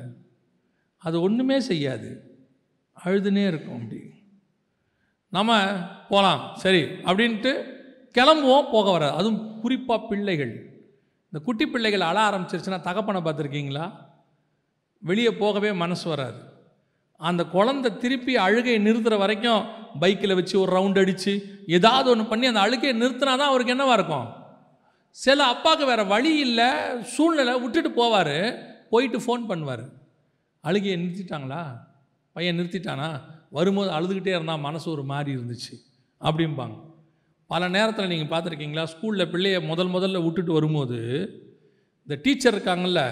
அது 0.99 1.21
ஒன்றுமே 1.21 1.61
செய்யாது. 1.61 2.39
அழுதுனே 3.05 3.47
இருக்கும் 3.47 3.83
அப்படி. 3.83 4.01
நம்ம 5.31 5.73
போகலாம் 6.09 6.55
சரி 6.55 6.83
அப்படின்ட்டு 6.83 7.73
கிளம்புவோம் 8.15 8.71
போக 8.71 8.91
வராது. 8.91 9.13
அதுவும் 9.13 9.61
குறிப்பாக 9.61 10.07
பிள்ளைகள். 10.07 10.74
இந்த 11.35 11.47
குட்டி 11.47 11.67
பிள்ளைகள் 11.67 12.01
அழ 12.01 12.31
ஆரம்பிச்சிருச்சுன்னா 12.31 12.81
தகப்பனை 12.81 13.21
பார்த்துருக்கீங்களா? 13.21 13.93
வெளியே 14.99 15.31
போகவே 15.31 15.73
மனசு 15.73 16.09
வராது. 16.09 16.39
அந்த 17.17 17.45
குழந்தை 17.45 17.99
திருப்பி 17.99 18.37
அழுகையை 18.37 18.85
நிறுத்துகிற 18.85 19.19
வரைக்கும் 19.19 19.65
பைக்கில் 20.01 20.35
வச்சு 20.35 20.61
ஒரு 20.61 20.77
ரவுண்ட் 20.77 20.99
அடித்து 20.99 21.65
ஏதாவது 21.67 22.11
ஒன்று 22.11 22.27
பண்ணி 22.27 22.47
அந்த 22.47 22.61
அழுகையை 22.61 23.01
நிறுத்தினா 23.01 23.25
தான் 23.25 23.41
அவருக்கு 23.41 23.73
என்னவாக 23.73 24.03
இருக்கும்? 24.03 24.29
சில 25.11 25.45
அப்பாவுக்கு 25.45 25.87
வேறு 25.87 26.07
வழி 26.07 26.39
இல்லை 26.39 27.03
சூழ்நிலை 27.03 27.61
விட்டுட்டு 27.61 27.91
போவார் 27.91 28.59
போயிட்டு 28.91 29.19
ஃபோன் 29.19 29.51
பண்ணுவார். 29.51 29.85
அழுகையை 30.61 31.01
நிறுத்திட்டாங்களா? 31.01 31.77
பையன் 32.33 32.59
நிறுத்திட்டானா? 32.59 33.21
வரும்போது 33.51 33.91
அழுதுகிட்டே 33.91 34.27
இருந்தால் 34.27 34.59
மனசு 34.59 34.91
ஒரு 34.91 35.05
மாதிரி 35.05 35.37
இருந்துச்சு. 35.37 35.75
அப்படிம்பாங்க. 36.21 36.94
பல 37.51 37.69
நேரத்தில் 37.69 38.11
நீங்கள் 38.13 38.33
பார்த்துருக்கீங்களா? 38.33 38.85
ஸ்கூலில் 38.93 39.31
பிள்ளைய 39.33 39.57
முதல் 39.67 39.93
முதல்ல 39.95 40.23
விட்டுட்டு 40.25 40.53
வரும்போது 40.53 40.99
இந்த 42.07 42.15
டீச்சர் 42.23 42.55
இருக்காங்கல்ல 42.55 43.03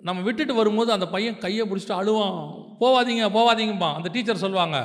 நம்ம 0.00 0.22
விட்டுட்டு 0.22 0.54
வரும்போது 0.54 0.90
அந்த 0.92 1.06
பையன் 1.08 1.38
கையை 1.38 1.64
பிடிச்சிட்டு 1.68 1.98
அழுவான். 2.00 2.38
போவாதீங்க 2.80 3.24
போவாதீங்கப்பா. 3.36 3.88
அந்த 3.94 4.08
டீச்சர் 4.12 4.44
சொல்லுவாங்க 4.44 4.76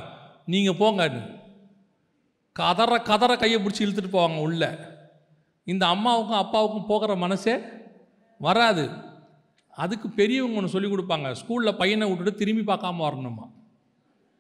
நீங்கள் 0.46 0.80
போங்கன்னு 0.82 1.22
கதற 2.56 2.98
கதற 3.02 3.32
கையை 3.38 3.58
பிடிச்சி 3.62 3.84
இழுத்துட்டு 3.86 4.16
போவாங்க 4.18 4.40
உள்ள. 4.48 4.64
இந்த 5.68 5.84
அம்மாவுக்கும் 5.88 6.42
அப்பாவுக்கும் 6.44 6.90
போகிற 6.92 7.16
மனசே 7.16 7.56
வராது. 8.40 8.86
அதுக்கு 9.84 10.08
பெரியவங்க 10.10 10.60
ஒன்று 10.60 10.74
சொல்லி 10.74 10.90
கொடுப்பாங்க 10.90 11.30
ஸ்கூலில் 11.40 11.80
பையனை 11.80 12.08
விட்டுட்டு 12.10 12.40
திரும்பி 12.42 12.64
பார்க்காம 12.72 13.04
வரணுமா 13.06 13.46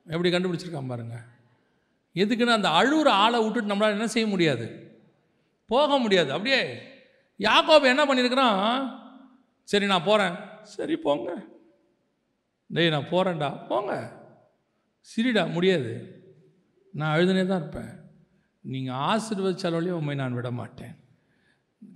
எப்படி 0.07 0.29
கண்டுபிடிச்சிருக்கான் 0.31 0.91
பாருங்கள் 0.91 1.25
எதுக்குன்னு 2.15 2.57
அந்த 2.57 2.69
அழுகிற 2.79 3.09
ஆளை 3.23 3.37
விட்டுட்டு 3.43 3.71
நம்மளால் 3.71 3.95
என்ன 3.97 4.07
செய்ய 4.07 4.27
முடியாது? 4.27 4.65
போக 5.65 5.97
முடியாது. 5.97 6.31
அப்படியே 6.31 6.59
யாக்கோபு 7.39 7.91
என்ன 7.93 8.03
பண்ணியிருக்கிறான் 8.05 8.59
சரி 9.63 9.85
நான் 9.85 10.07
போகிறேன் 10.09 10.35
சரி 10.75 10.95
போங்க. 10.95 11.29
டேய் 12.67 12.93
நான் 12.95 13.11
போகிறேன்டா 13.11 13.49
போங்க. 13.67 13.93
சரிடா 15.07 15.51
முடியாது. 15.51 15.91
நான் 16.93 17.13
அழுதுனே 17.15 17.45
தான் 17.45 17.61
இருப்பேன். 17.61 17.91
நீங்கள் 18.61 18.99
ஆசீர்வதிச்சாலோலே 19.09 19.97
உண்மை 19.97 20.15
நான் 20.15 20.37
விட 20.37 20.51
மாட்டேன் 20.51 20.95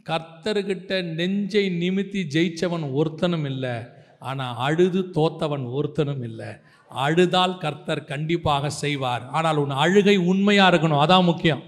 கர்த்தர்கிட்ட 0.10 0.91
நெஞ்சை 1.20 1.64
நிமித்தி 1.84 2.22
ஜெயித்தவன் 2.36 2.86
ஒருத்தனும் 3.00 3.46
இல்லை 3.46 3.76
ஆனால் 4.20 4.60
அழுது 4.66 5.02
தோத்தவன் 5.18 5.66
ஒருத்தனும் 5.78 6.24
இல்லை. 6.30 6.50
அழுதால் 6.90 7.57
கர்த்தர் 7.57 8.03
கண்டிப்பாக 8.03 8.70
செய்வார். 8.70 9.28
ஆனால் 9.28 9.56
உன் 9.56 9.70
அழுகை 9.70 10.18
உண்மையாக 10.18 10.78
இருக்கணும் 10.78 11.03
அதான் 11.06 11.24
முக்கியம். 11.24 11.64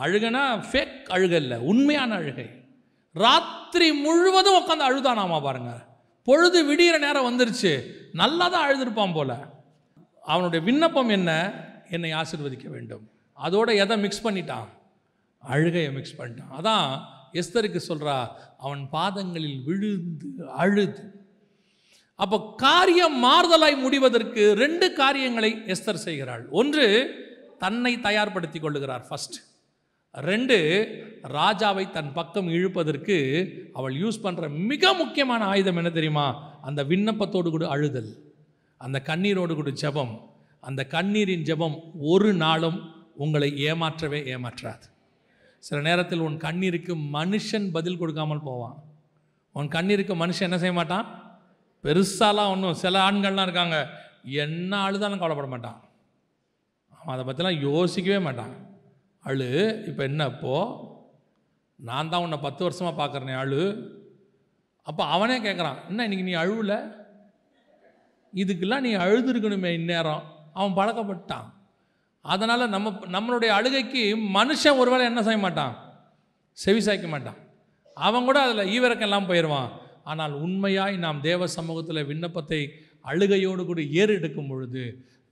அழுகனா 0.00 0.44
ஃபேக் 0.72 1.02
அழுகை 1.04 1.40
இல்லை 1.42 1.58
உண்மையான 1.58 2.14
அழுகை. 2.14 2.46
ராத்திரி 3.12 3.92
முழுவதும் 3.92 4.58
உட்காந்து 4.62 4.86
அழுதானாமா 4.88 5.42
பாருங்க. 5.42 5.86
பொழுது 6.22 6.58
விடிகிற 6.64 6.98
நேரம் 6.98 7.28
வந்துருச்சு 7.28 7.72
நல்லா 8.12 8.48
தான் 8.48 8.64
அழுதுருப்பான் 8.66 9.14
போல. 9.14 9.52
அவனுடைய 10.22 10.64
விண்ணப்பம் 10.64 11.08
என்ன? 11.08 11.30
என்னை 11.90 12.12
ஆசிர்வதிக்க 12.12 12.68
வேண்டும். 12.68 13.10
அதோட 13.44 13.76
எதை 13.76 13.98
மிக்ஸ் 13.98 14.26
பண்ணிட்டான்? 14.26 14.68
அழுகையை 15.42 15.92
மிக்ஸ் 15.92 16.20
பண்ணிட்டான். 16.20 16.52
அதான் 16.58 17.00
எஸ்தருக்கு 17.32 17.80
சொல்கிறா 17.88 18.26
அவன் 18.58 18.88
பாதங்களில் 18.90 19.62
விழுந்து 19.64 20.48
அழுது. 20.48 21.23
அப்போ 22.16 22.54
காரியம் 22.56 23.24
மாறுதலாய் 23.24 23.76
முடிவதற்கு 23.80 24.54
ரெண்டு 24.54 24.92
காரியங்களை 24.92 25.50
எஸ்தர் 25.66 26.04
செய்கிறாள். 26.06 26.48
ஒன்று 26.50 26.86
தன்னை 27.58 27.96
தயார்படுத்தி 27.96 28.58
கொள்ளுகிறார் 28.60 29.04
ஃபர்ஸ்ட் 29.08 29.36
ரெண்டு 30.12 30.56
ராஜாவை 31.22 31.90
தன் 31.90 32.12
பக்கம் 32.12 32.48
இழுப்பதற்கு 32.48 33.16
அவள் 33.72 33.94
யூஸ் 33.94 34.18
பண்ணுற 34.22 34.48
மிக 34.50 34.92
முக்கியமான 34.92 35.44
ஆயுதம் 35.44 35.76
என்ன 35.76 35.90
தெரியுமா? 35.90 36.26
அந்த 36.62 36.84
விண்ணப்பத்தோடு 36.84 37.50
கூட 37.50 37.68
அழுதல். 37.68 38.12
அந்த 38.76 39.02
கண்ணீரோடு 39.06 39.54
கூட 39.54 39.70
ஜெபம். 39.70 40.20
அந்த 40.60 40.86
கண்ணீரின் 40.86 41.42
ஜெபம் 41.42 41.76
ஒரு 42.00 42.34
நாளும் 42.34 42.78
உங்களை 43.16 43.48
ஏமாற்றவே 43.64 44.20
ஏமாற்றாது. 44.34 44.86
சில 45.58 45.80
நேரத்தில் 45.80 46.18
உன் 46.18 46.36
கண்ணீருக்கு 46.36 46.94
மனுஷன் 47.12 47.70
பதில் 47.72 47.98
கொடுக்காமல் 47.98 48.42
போவான். 48.42 48.78
உன் 49.52 49.68
கண்ணீருக்கு 49.68 50.14
மனுஷன் 50.24 50.48
என்ன 50.48 50.58
செய்ய 50.58 50.72
மாட்டான்? 50.72 51.23
பெருசாலாம் 51.84 52.52
ஒன்றும் 52.54 52.80
சில 52.82 52.94
ஆண்கள்லாம் 53.06 53.46
இருக்காங்க. 53.48 53.78
என்ன 54.44 54.72
அழுதாலும் 54.86 55.20
கவலைப்பட 55.22 55.48
மாட்டான். 55.54 55.78
அவன் 56.98 57.14
அதை 57.14 57.24
பற்றிலாம் 57.28 57.60
யோசிக்கவே 57.66 58.18
மாட்டான். 58.26 58.54
அழு 59.24 59.48
இப்போ 59.90 60.02
என்ன 60.10 60.26
இப்போ 60.32 60.54
நான் 61.88 62.10
தான் 62.10 62.24
உன்னை 62.24 62.38
பத்து 62.46 62.62
வருஷமாக 62.66 62.94
பார்க்குறேனே 63.00 63.34
அழு. 63.42 63.62
அப்போ 64.88 65.02
அவனே 65.14 65.36
கேட்குறான் 65.46 65.78
என்ன 65.90 66.06
இன்றைக்கி 66.06 66.26
நீ 66.30 66.34
அழுவல? 66.42 66.74
இதுக்கெல்லாம் 68.32 68.84
நீ 68.86 68.90
அழுதுருக்கணுமே 69.04 69.70
இந்நேரம். 69.80 70.24
அவன் 70.58 70.76
பழக்கப்பட்டான். 70.78 71.46
அதனால் 72.24 72.72
நம்ம 72.74 72.90
நம்மளுடைய 73.14 73.50
அழுகைக்கு 73.58 74.02
மனுஷன் 74.38 74.80
ஒருவேளை 74.82 75.04
என்ன 75.10 75.22
செய்ய 75.22 75.40
மாட்டான்? 75.46 75.74
செவி 76.58 76.80
சாய்க்க 76.86 77.08
மாட்டான். 77.14 77.38
அவன் 77.96 78.26
கூட 78.28 78.38
அதில் 78.46 78.70
ஈவிரக்கம் 78.74 79.08
இல்லாமல் 79.08 79.30
போயிடுவான் 79.30 79.70
ஆனால் 80.04 80.34
உண்மையாய் 80.44 80.96
நாம் 80.96 81.20
தேவ 81.20 81.46
சமூகத்தில் 81.46 82.08
விண்ணப்பத்தை 82.10 82.60
அழுகையோடு 83.10 83.62
கூட 83.64 83.80
ஏறெடுக்கும் 84.00 84.48
பொழுது 84.48 84.84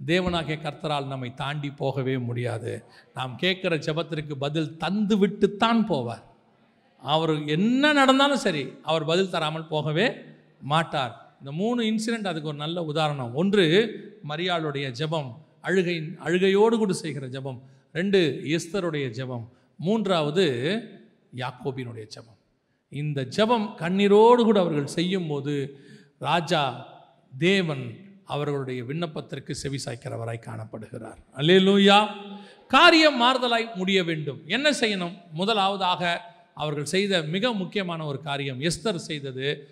தேவனாகிய 0.06 0.56
கர்த்தரால் 0.62 1.10
நம்மை 1.12 1.30
தாண்டி 1.34 1.70
போகவே 1.70 2.14
முடியாது. 2.18 2.72
நாம் 3.14 3.34
கேட்குற 3.42 3.74
ஜெபத்திற்கு 3.86 4.34
பதில் 4.44 4.76
தந்து 4.76 5.16
விட்டுத்தான் 5.22 5.82
போவார். 5.90 6.24
அவர் 7.02 7.34
என்ன 7.46 7.92
நடந்தாலும் 7.92 8.44
சரி 8.46 8.64
அவர் 8.82 9.04
பதில் 9.04 9.30
தராமல் 9.30 9.70
போகவே 9.74 10.06
மாட்டார். 10.72 11.14
இந்த 11.40 11.52
மூணு 11.52 11.80
இன்சிடெண்ட் 11.82 12.30
அதுக்கு 12.30 12.50
ஒரு 12.52 12.60
நல்ல 12.64 12.78
உதாரணம். 12.84 13.32
ஒன்று 13.34 13.64
மரியாளுடைய 14.28 14.88
ஜெபம் 15.00 15.30
அழுகை 15.68 15.96
அழுகையோடு 16.26 16.76
கூட 16.76 16.92
செய்கிற 16.92 17.26
ஜெபம். 17.26 17.58
ரெண்டு 17.92 18.20
எஸ்தருடைய 18.56 19.06
ஜெபம். 19.18 19.44
மூன்றாவது 19.78 20.44
யாக்கோபினுடைய 21.36 22.06
ஜெபம். 22.14 22.38
இந்த 22.92 23.20
ஜெபம் 23.36 23.66
கண்ணீரோடு 23.76 24.42
கூட 24.42 24.60
அவர்கள் 24.60 24.86
செய்யும்போது 24.86 25.80
ராஜா 26.18 26.62
தேவன் 27.38 27.84
அவர்களுடைய 28.24 28.84
விண்ணப்பத்திற்கு 28.84 29.50
செவி 29.50 29.78
சாய்க்கிறவராய் 29.84 30.46
காணப்படுகிறார். 30.46 31.18
அல்லேலூயா. 31.36 32.06
காரியம் 32.68 33.22
மாறுதலாய் 33.22 33.74
முடிய 33.74 34.04
வேண்டும். 34.04 34.40
என்ன 34.46 34.70
செய்யணும்? 34.70 35.14
முதலாவதாக 35.32 36.02
அவர்கள் 36.54 36.84
செய்த 36.84 37.22
மிக 37.22 37.52
முக்கியமான 37.52 38.04
ஒரு 38.04 38.20
காரியம் 38.20 38.60
எஸ்தர் 38.60 38.94
செய்தது. 38.94 39.68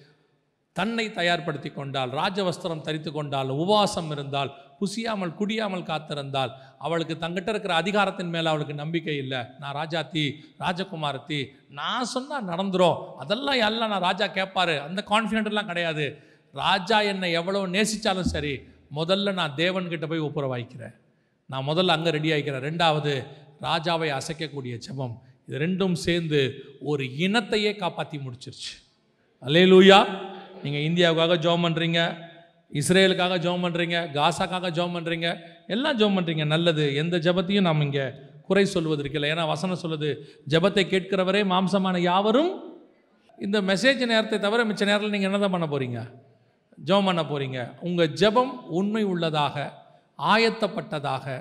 தன்னை 0.72 1.08
தயார்படுத்தி 1.08 1.72
கொண்டால் 1.72 2.10
ராஜவஸ்திரம் 2.10 2.80
தரித்து 2.80 3.12
கொண்டால் 3.12 3.48
உபவாசம் 3.48 4.10
இருந்தால் 4.10 4.54
புசியாமல் 4.80 5.34
குடியாமல் 5.34 5.82
காத்திருந்தால் 5.82 6.52
அவளுக்கு 6.86 7.14
தங்கிட்ட 7.22 7.48
இருக்கிற 7.52 7.72
அதிகாரத்தின் 7.82 8.32
மேலே 8.34 8.48
அவளுக்கு 8.52 8.74
நம்பிக்கை 8.82 9.16
இல்லை. 9.22 9.40
நான் 9.60 9.74
ராஜாத்தி 9.80 10.24
ராஜகுமாரத்தி 10.62 11.40
நான் 11.80 12.10
சொன்னால் 12.14 12.48
நடந்துரும். 12.50 12.98
அதெல்லாம் 13.22 13.60
எல்லாம் 13.68 13.92
நான் 13.94 14.06
ராஜா 14.08 14.26
கேட்பாரு 14.38 14.76
அந்த 14.86 15.00
கான்ஃபிடென்ட்லாம் 15.12 15.70
கிடையாது. 15.72 16.06
ராஜா 16.54 16.98
என்னை 17.12 17.28
எவ்வளோ 17.40 17.60
நேசித்தாலும் 17.76 18.30
சரி 18.34 18.54
முதல்ல 18.98 19.34
நான் 19.40 19.58
தேவன்கிட்ட 19.62 20.06
போய் 20.12 20.26
ஒப்புரவாய்க்கிறேன் 20.28 20.94
நான் 21.50 21.68
முதல்ல 21.68 21.96
அங்கே 21.96 22.10
ரெடி 22.16 22.30
ஆகிக்கிறேன் 22.34 22.66
ரெண்டாவது 22.68 23.12
ராஜாவை 23.68 24.08
அசைக்கக்கூடிய 24.18 24.74
ஜெபம். 24.86 25.14
இது 25.46 25.60
ரெண்டும் 25.64 25.94
சேர்ந்து 26.06 26.40
ஒரு 26.90 27.04
இனத்தையே 27.26 27.70
காப்பாற்றி 27.82 28.18
முடிச்சிருச்சு. 28.24 28.74
அல்லேலூயா. 29.46 30.00
நீங்கள் 30.64 30.84
இந்தியாவுக்காக 30.88 31.36
ஜோம் 31.44 31.64
பண்ணுறீங்க 31.66 32.00
இஸ்ரேலுக்காக 32.80 33.36
ஜோம் 33.44 33.64
பண்ணுறீங்க 33.66 33.98
காசாக்காக 34.16 34.68
ஜெபம் 34.76 34.96
பண்ணுறீங்க 34.96 35.28
எல்லாம் 35.74 35.98
ஜெபம் 36.00 36.16
பண்ணுறீங்க 36.18 36.44
நல்லது. 36.54 36.84
எந்த 37.02 37.16
ஜெபத்தையும் 37.26 37.66
நாம் 37.68 37.84
இங்கே 37.86 38.06
குறை 38.48 38.64
சொல்வதற்கு 38.74 39.16
இல்லை. 39.18 39.28
ஏன்னா 39.34 39.44
வசனம் 39.52 39.82
சொல்லுது 39.84 40.08
ஜெபத்தை 40.52 40.84
கேட்கிறவரே 40.92 41.42
மாம்சமான 41.52 41.98
யாவரும் 42.10 42.52
இந்த 43.46 43.58
மெசேஜ் 43.68 44.02
நேரத்தை 44.12 44.38
தவிர 44.46 44.64
மிச்ச 44.70 44.82
நேரத்தில் 44.88 45.14
நீங்கள் 45.14 45.30
என்ன 45.30 45.40
தான் 45.42 45.54
பண்ண 45.54 45.66
போகிறீங்க 45.74 46.00
ஜெபம் 46.88 47.08
பண்ண 47.10 47.22
போகிறீங்க 47.30 47.58
உங்கள் 47.88 48.10
ஜெபம் 48.22 48.52
உண்மை 48.78 49.02
உள்ளதாக 49.12 49.56
ஆயத்தப்பட்டதாக 50.32 51.36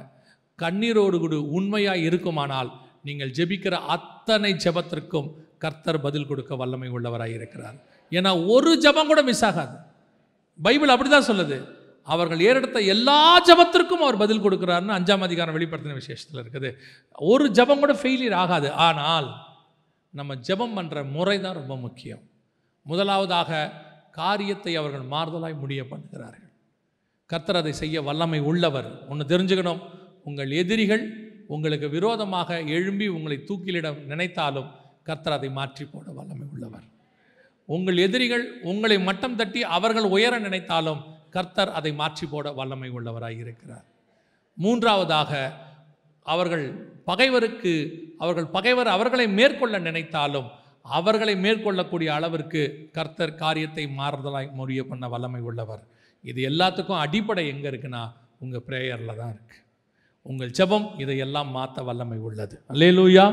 கண்ணீரோடு 0.60 1.18
கூட 1.24 1.36
உண்மையாக 1.58 2.06
இருக்குமானால் 2.08 2.70
நீங்கள் 3.08 3.34
ஜெபிக்கிற 3.38 3.76
அத்தனை 3.96 4.52
ஜெபத்திற்கும் 4.64 5.30
கர்த்தர் 5.64 6.00
பதில் 6.06 6.28
கொடுக்க 6.30 6.52
வல்லமை 6.62 6.90
உள்ளவராக 6.96 7.36
இருக்கிறார். 7.38 7.78
ஏன்னா 8.12 8.32
ஒரு 8.56 8.72
ஜெபம் 8.86 9.10
கூட 9.12 9.22
மிஸ் 9.30 9.46
ஆகாது. 9.50 9.76
பைபிள் 10.60 10.94
அப்படிதான் 10.94 11.30
சொல்லுது. 11.30 11.58
அவர்கள் 12.14 12.42
ஏறெடுத்த 12.48 12.80
எல்லா 12.94 13.20
ஜெபத்திற்கும் 13.48 14.04
அவர் 14.06 14.22
பதில் 14.24 14.44
கொடுக்குறாருன்னு 14.46 14.98
அஞ்சாம் 14.98 15.26
அதிகாரம் 15.28 15.56
வெளிப்படுத்தின 15.58 15.98
விசேஷத்தில் 16.02 16.42
இருக்குது. 16.44 16.70
ஒரு 17.32 17.46
ஜெபம் 17.58 17.84
கூட 17.84 17.94
ஃபெயிலியர் 18.02 18.38
ஆகாது. 18.44 18.70
ஆனால் 18.88 19.30
நம்ம 20.20 20.36
ஜெபம் 20.48 20.76
பண்ணுற 20.78 21.00
முறை 21.16 21.38
தான் 21.46 21.58
ரொம்ப 21.62 21.74
முக்கியம். 21.86 22.22
முதலாவதாக 22.86 23.60
காரியத்தை 24.20 24.74
அவர்கள் 24.82 25.06
மாறுதலாய் 25.14 25.62
முடிய 25.64 25.82
பண்ணுகிறார்கள். 25.92 26.46
கர்த்தர் 27.30 27.60
அதை 27.62 27.74
செய்ய 27.82 28.02
வல்லமை 28.10 28.40
உள்ளவர். 28.52 28.90
ஒன்று 29.12 29.32
தெரிஞ்சுக்கணும். 29.34 29.82
உங்கள் 30.30 30.52
எதிரிகள் 30.62 31.04
உங்களுக்கு 31.56 31.88
விரோதமாக 31.98 32.60
எழும்பி 32.78 33.06
உங்களை 33.18 33.38
தூக்கிலிட 33.50 33.88
நினைத்தாலும் 34.12 34.70
கர்த்தர் 35.08 35.36
அதை 35.38 35.50
மாற்றி 35.60 35.86
போட 35.92 36.06
வல்லமை 36.18 36.48
உள்ளவர். 36.56 36.88
உங்கள் 37.76 37.98
எதிரிகள் 38.06 38.44
உங்களை 38.72 38.98
மட்டம் 39.08 39.38
தட்டி 39.40 39.62
அவர்கள் 39.78 40.08
உயர 40.16 40.34
நினைத்தாலும் 40.46 41.02
கர்த்தர் 41.36 41.72
அதை 41.80 41.92
மாற்றி 42.02 42.26
போட 42.34 42.52
வல்லமை 42.60 42.90
உள்ளவராக 42.98 43.42
இருக்கிறார். 43.44 43.86
மூன்றாவதாக 44.64 45.32
அவர்கள் 46.34 46.66
பகைவருக்கு 47.10 47.74
அவர்கள் 48.24 48.48
பகைவர் 48.56 48.90
அவர்களை 48.96 49.26
மேற்கொள்ள 49.38 49.76
நினைத்தாலும் 49.88 50.50
அவர்களை 50.98 51.34
மேற்கொள்ளக்கூடிய 51.46 52.10
அளவிற்கு 52.18 52.62
கர்த்தர் 52.98 53.40
காரியத்தை 53.44 53.84
மாறுதலாய் 54.00 54.50
முறிய 54.60 54.82
பண்ண 54.90 55.08
வல்லமை 55.14 55.42
உள்ளவர். 55.50 55.84
இது 56.30 56.40
எல்லாத்துக்கும் 56.50 57.02
அடிப்படை 57.06 57.44
எங்கே 57.54 57.68
இருக்குன்னா 57.72 58.04
உங்கள் 58.44 58.66
ப்ரேயரில் 58.68 59.20
தான் 59.22 59.34
இருக்குது 59.36 59.66
உங்கள் 60.30 60.54
ஜெபம் 60.58 60.88
இதையெல்லாம் 61.04 61.50
மாற்ற 61.58 61.84
வல்லமை 61.90 62.18
உள்ளது. 62.28 62.56
அல்லேலூயா. 62.72 63.26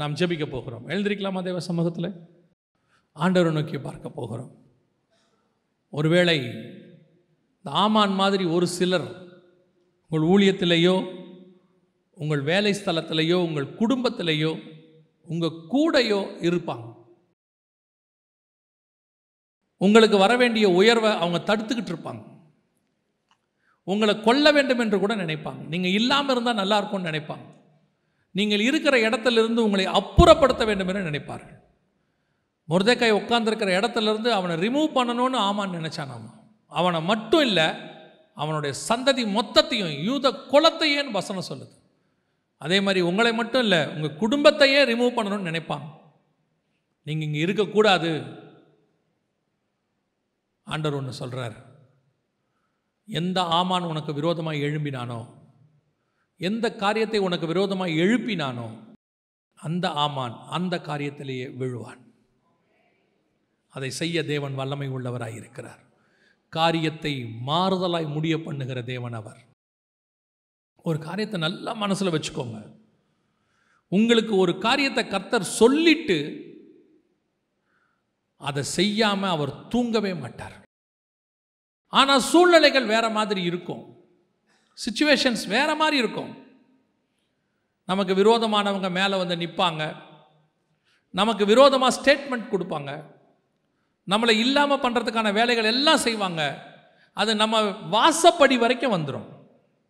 நாம் 0.00 0.14
ஜெபிக்க 0.20 0.44
போகிறோம். 0.50 0.84
எழுந்திருக்கலாமா 0.88 1.40
தேவ 1.48 1.60
சமூகத்தில்? 1.70 2.10
ஆண்டவரை 3.16 3.52
நோக்கி 3.56 3.78
பார்க்க 3.78 4.16
போகிறோம். 4.18 4.52
ஒருவேளை 5.98 6.38
இந்த 7.64 7.76
ஆமான் 7.76 8.14
மாதிரி 8.14 8.44
ஒரு 8.44 8.66
சிலர் 8.66 9.06
உங்கள் 10.08 10.28
ஊழியத்திலேயோ 10.28 11.22
உங்கள் 12.14 12.40
வேலை 12.40 12.72
ஸ்தலத்திலேயோ 12.72 13.34
உங்கள் 13.34 13.76
குடும்பத்திலேயோ 13.78 14.72
உங்கள் 15.26 15.56
கூடையோ 15.70 16.18
இருப்பாங்க. 16.40 16.94
உங்களுக்கு 19.76 20.18
வர 20.18 20.36
வேண்டிய 20.36 20.70
உயர்வை 20.70 21.10
அவங்க 21.10 21.38
தடுத்துக்கிட்டு 21.38 21.92
இருப்பாங்க. 21.92 22.22
உங்களை 23.82 24.20
கொல்ல 24.20 24.52
வேண்டும் 24.52 24.78
என்று 24.78 24.98
கூட 24.98 25.16
நினைப்பாங்க. 25.16 25.66
நீங்கள் 25.66 25.90
இல்லாமல் 25.90 26.34
இருந்தால் 26.34 26.54
நல்லா 26.54 26.78
இருக்கும்னு 26.78 27.10
நினைப்பாங்க. 27.10 27.46
நீங்கள் 28.30 28.60
இருக்கிற 28.60 29.08
இடத்துல 29.08 29.32
இருந்து 29.32 29.62
உங்களை 29.62 29.86
அப்புறப்படுத்த 29.86 30.64
வேண்டும் 30.66 30.88
என்று 30.88 31.10
நினைப்பார்கள். 31.10 31.60
முருதைக்காய் 32.68 33.20
உட்காந்துருக்கிற 33.22 33.72
இடத்துல 33.80 34.02
இருந்து 34.02 34.32
அவனை 34.32 34.68
ரிமூவ் 34.68 34.96
பண்ணணும்னு 34.96 35.38
ஆமான்னு 35.48 35.98
ஆமாம் 35.98 36.42
அவனை 36.78 37.00
மட்டும் 37.10 37.44
இல்லை 37.48 37.66
அவனுடைய 38.42 38.72
சந்ததி 38.88 39.24
மொத்தத்தையும் 39.38 39.92
யூத 40.08 40.30
குலத்தையேன்னு 40.52 41.18
வசனம் 41.18 41.48
சொல்லுது. 41.50 41.74
அதே 42.64 42.78
மாதிரி 42.86 43.00
உங்களை 43.10 43.32
மட்டும் 43.40 43.64
இல்லை 43.66 43.80
உங்கள் 43.94 44.18
குடும்பத்தையே 44.22 44.80
ரிமூவ் 44.90 45.16
பண்ணணும்னு 45.16 45.50
நினைப்பாங்க. 45.50 45.86
நீங்கள் 47.06 47.26
இங்கே 47.28 47.40
இருக்கக்கூடாது. 47.46 48.10
ஆண்டவர் 50.66 50.98
ஒன்று 50.98 51.20
சொல்கிறார் 51.20 51.56
எந்த 53.08 53.38
ஆமான் 53.58 53.90
உனக்கு 53.92 54.12
விரோதமாக 54.18 54.62
எழும்பினானோ 54.66 55.20
எந்த 56.40 56.66
காரியத்தை 56.82 57.18
உனக்கு 57.26 57.46
விரோதமாக 57.52 57.98
எழுப்பினானோ 58.04 58.68
அந்த 59.58 59.86
ஆமான் 60.04 60.34
அந்த 60.56 60.74
காரியத்திலேயே 60.88 61.46
விழுவான். 61.60 62.00
அதை 63.74 63.90
செய்ய 64.00 64.16
தேவன் 64.32 64.58
வல்லமை 64.60 64.88
உள்ளவராக 64.96 65.38
இருக்கிறார். 65.40 65.82
காரியத்தை 66.58 67.12
மாறுதலாய் 67.48 68.06
முடிய 68.14 68.34
பண்ணுகிற 68.46 68.78
தேவன் 68.92 69.16
அவர். 69.20 69.40
ஒரு 70.88 70.98
காரியத்தை 71.06 71.38
நல்லா 71.44 71.72
மனசில் 71.82 72.14
வச்சுக்கோங்க. 72.14 72.58
உங்களுக்கு 73.96 74.34
ஒரு 74.44 74.52
காரியத்தை 74.66 75.02
கர்த்தர் 75.06 75.52
சொல்லிட்டு 75.60 76.18
அதை 78.48 78.62
செய்யாமல் 78.78 79.34
அவர் 79.34 79.52
தூங்கவே 79.72 80.12
மாட்டார். 80.22 80.56
ஆனால் 81.92 82.26
சூழ்நிலைகள் 82.30 82.92
வேற 82.94 83.04
மாதிரி 83.18 83.42
இருக்கும். 83.50 83.84
சுச்சுவேஷன்ஸ் 84.78 85.44
வேற 85.56 85.70
மாதிரி 85.80 85.96
இருக்கும். 86.02 86.32
நமக்கு 87.90 88.12
விரோதமானவங்க 88.20 88.88
மேலே 88.98 89.16
வந்து 89.22 89.36
நிற்பாங்க 89.42 89.82
நமக்கு 91.20 91.44
விரோதமாக 91.50 91.96
ஸ்டேட்மெண்ட் 91.96 92.52
கொடுப்பாங்க. 92.52 92.92
நம்மளை 94.08 94.30
இல்லாமல் 94.30 94.80
பண்ணுறதுக்கான 94.80 95.32
வேலைகள் 95.32 95.64
எல்லாம் 95.64 96.04
செய்வாங்க. 96.06 96.72
அது 97.12 97.36
நம்ம 97.36 97.60
வாசப்படி 97.94 98.58
வரைக்கும் 98.58 98.92
வந்துடும் 98.92 99.28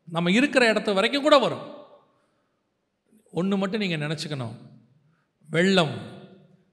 நம்ம 0.09 0.31
இருக்கிற 0.31 0.73
இடத்து 0.73 0.95
வரைக்கும் 0.95 1.23
கூட 1.23 1.39
வரும். 1.39 1.65
ஒன்று 3.33 3.57
மட்டும் 3.57 3.81
நீங்கள் 3.81 4.09
நினச்சிக்கணும். 4.09 4.57
வெள்ளம் 5.51 5.95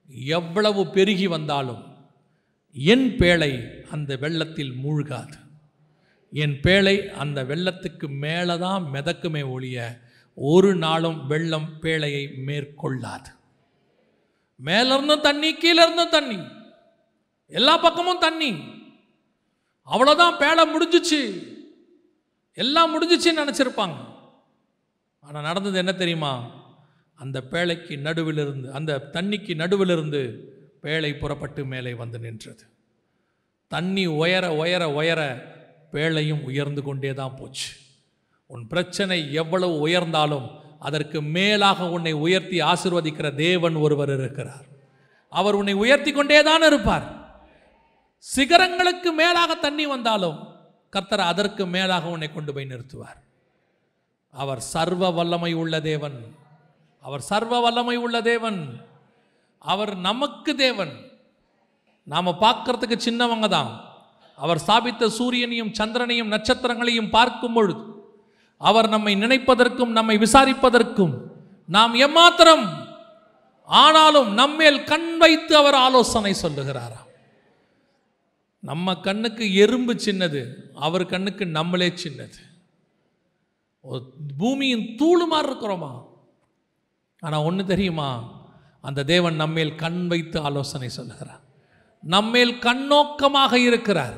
எவ்வளவு 0.07 0.87
பெருகி 0.87 1.27
வந்தாலும் 1.27 1.83
என் 2.73 3.17
பேழை 3.17 3.51
அந்த 3.91 4.15
வெள்ளத்தில் 4.15 4.73
மூழ்காது. 4.83 5.37
என் 6.31 6.59
பேழை 6.59 7.09
அந்த 7.09 7.43
வெள்ளத்துக்கு 7.43 8.07
மேலே 8.07 8.57
தான் 8.57 8.83
மிதக்குமே 8.93 9.49
ஒழிய 9.49 9.99
ஒரு 10.35 10.75
நாளும் 10.75 11.27
வெள்ளம் 11.27 11.69
பேழையை 11.81 12.23
மேற்கொள்ளாது. 12.45 13.29
மேலிருந்தும் 14.63 15.21
தண்ணி 15.21 15.53
கீழே 15.53 15.83
இருந்தும் 15.83 16.09
தண்ணி. 16.09 16.39
எல்லா 17.51 17.77
பக்கமும் 17.77 18.19
தண்ணி. 18.19 18.51
அவ்வளோதான் 19.91 20.37
பேழை 20.37 20.63
முடிஞ்சிச்சு. 20.73 21.47
எல்லாம் 22.53 22.91
முடிஞ்சிச்சுன்னு 22.93 23.39
நினச்சிருப்பாங்க. 23.39 23.95
ஆனால் 25.19 25.41
நடந்தது 25.41 25.77
என்ன 25.77 25.93
தெரியுமா? 25.93 26.49
அந்த 27.15 27.43
பேழைக்கு 27.51 27.97
நடுவிலிருந்து 27.97 28.71
அந்த 28.71 29.09
தண்ணிக்கு 29.13 29.55
நடுவிலிருந்து 29.55 30.39
பேழை 30.81 31.17
புறப்பட்டு 31.17 31.65
மேலே 31.65 31.93
வந்து 31.93 32.19
நின்றது. 32.19 32.63
தண்ணி 33.67 34.05
உயர 34.05 34.53
உயர 34.53 34.89
உயர 34.89 35.45
பேழையும் 35.91 36.43
உயர்ந்து 36.43 36.83
கொண்டே 36.83 37.13
தான் 37.13 37.35
போச்சு. 37.35 37.69
உன் 38.47 38.67
பிரச்சனை 38.67 39.33
எவ்வளவு 39.33 39.87
உயர்ந்தாலும் 39.87 40.49
அதற்கு 40.79 41.21
மேலாக 41.21 41.89
உன்னை 41.89 42.11
உயர்த்தி 42.11 42.59
ஆசிர்வதிக்கிற 42.61 43.35
தேவன் 43.35 43.75
ஒருவர் 43.75 44.19
இருக்கிறார். 44.19 44.65
அவர் 45.29 45.53
உன்னை 45.53 45.73
உயர்த்தி 45.73 46.11
கொண்டே 46.11 46.43
தான் 46.43 46.61
இருப்பார். 46.61 47.20
சிகரங்களுக்கு 48.25 49.09
மேலாக 49.11 49.55
தண்ணி 49.55 49.85
வந்தாலும் 49.85 50.37
கர்த்தர் 50.89 51.19
அதற்கு 51.19 51.65
மேலாக 51.65 52.07
உன்னை 52.07 52.33
கொண்டு 52.33 52.53
போய் 52.53 52.69
நிறுத்துவார். 52.69 53.19
அவர் 54.33 54.59
சர்வ 54.59 55.09
வல்லமை 55.09 55.53
உள்ள 55.53 55.81
தேவன். 55.81 56.17
அவர் 57.01 57.21
சர்வ 57.21 57.59
வல்லமை 57.59 57.95
உள்ள 57.95 58.21
தேவன். 58.21 58.59
அவர் 59.59 59.93
நமக்கு 59.97 60.55
தேவன். 60.55 60.93
நாம் 62.03 62.39
பார்க்கறதுக்கு 62.45 62.97
சின்னவங்க 63.07 63.47
தான். 63.47 63.71
அவர் 64.37 64.59
ஸ்தாபித்த 64.59 65.09
சூரியனையும் 65.19 65.73
சந்திரனையும் 65.73 66.31
நட்சத்திரங்களையும் 66.31 67.09
பார்க்கும் 67.09 67.53
பொழுது 67.53 67.83
அவர் 68.61 68.89
நம்மை 68.89 69.15
நினைப்பதற்கும் 69.15 69.93
நம்மை 69.97 70.17
விசாரிப்பதற்கும் 70.17 71.13
நாம் 71.65 71.93
எம்மாத்திரம் 71.93 72.65
ஆனாலும் 73.63 74.33
நம்மேல் 74.33 74.83
கண் 74.83 75.17
வைத்து 75.17 75.53
அவர் 75.57 75.73
ஆலோசனை 75.73 76.35
சொல்லுகிறாராம். 76.41 77.10
நம்ம 78.61 78.95
கண்ணுக்கு 78.95 79.55
எறும்பு 79.55 79.93
சின்னது 79.93 80.53
அவர் 80.75 81.05
கண்ணுக்கு 81.05 81.45
நம்மளே 81.45 81.93
சின்னது. 82.03 82.39
பூமியின் 84.37 84.97
தூளு 84.97 85.27
மாதிரி 85.27 85.53
இருக்கிறோமா? 85.53 86.05
ஆனால் 87.19 87.43
ஒன்று 87.43 87.65
தெரியுமா? 87.65 88.39
அந்த 88.81 89.03
தேவன் 89.03 89.35
நம்மேல் 89.35 89.75
கண் 89.75 90.07
வைத்து 90.07 90.39
ஆலோசனை 90.41 90.89
சொல்லுகிறார். 90.89 91.39
நம்மேல் 92.01 92.59
கண்ணோக்கமாக 92.59 93.53
இருக்கிறார். 93.53 94.13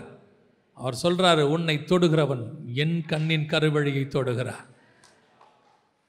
அவர் 0.74 1.00
சொல்கிறாரு 1.04 1.42
உன்னை 1.42 1.84
தொடுகிறவன் 1.86 2.44
என் 2.74 3.06
கண்ணின் 3.06 3.48
கருவழியை 3.48 4.06
தொடுகிறார். 4.08 4.66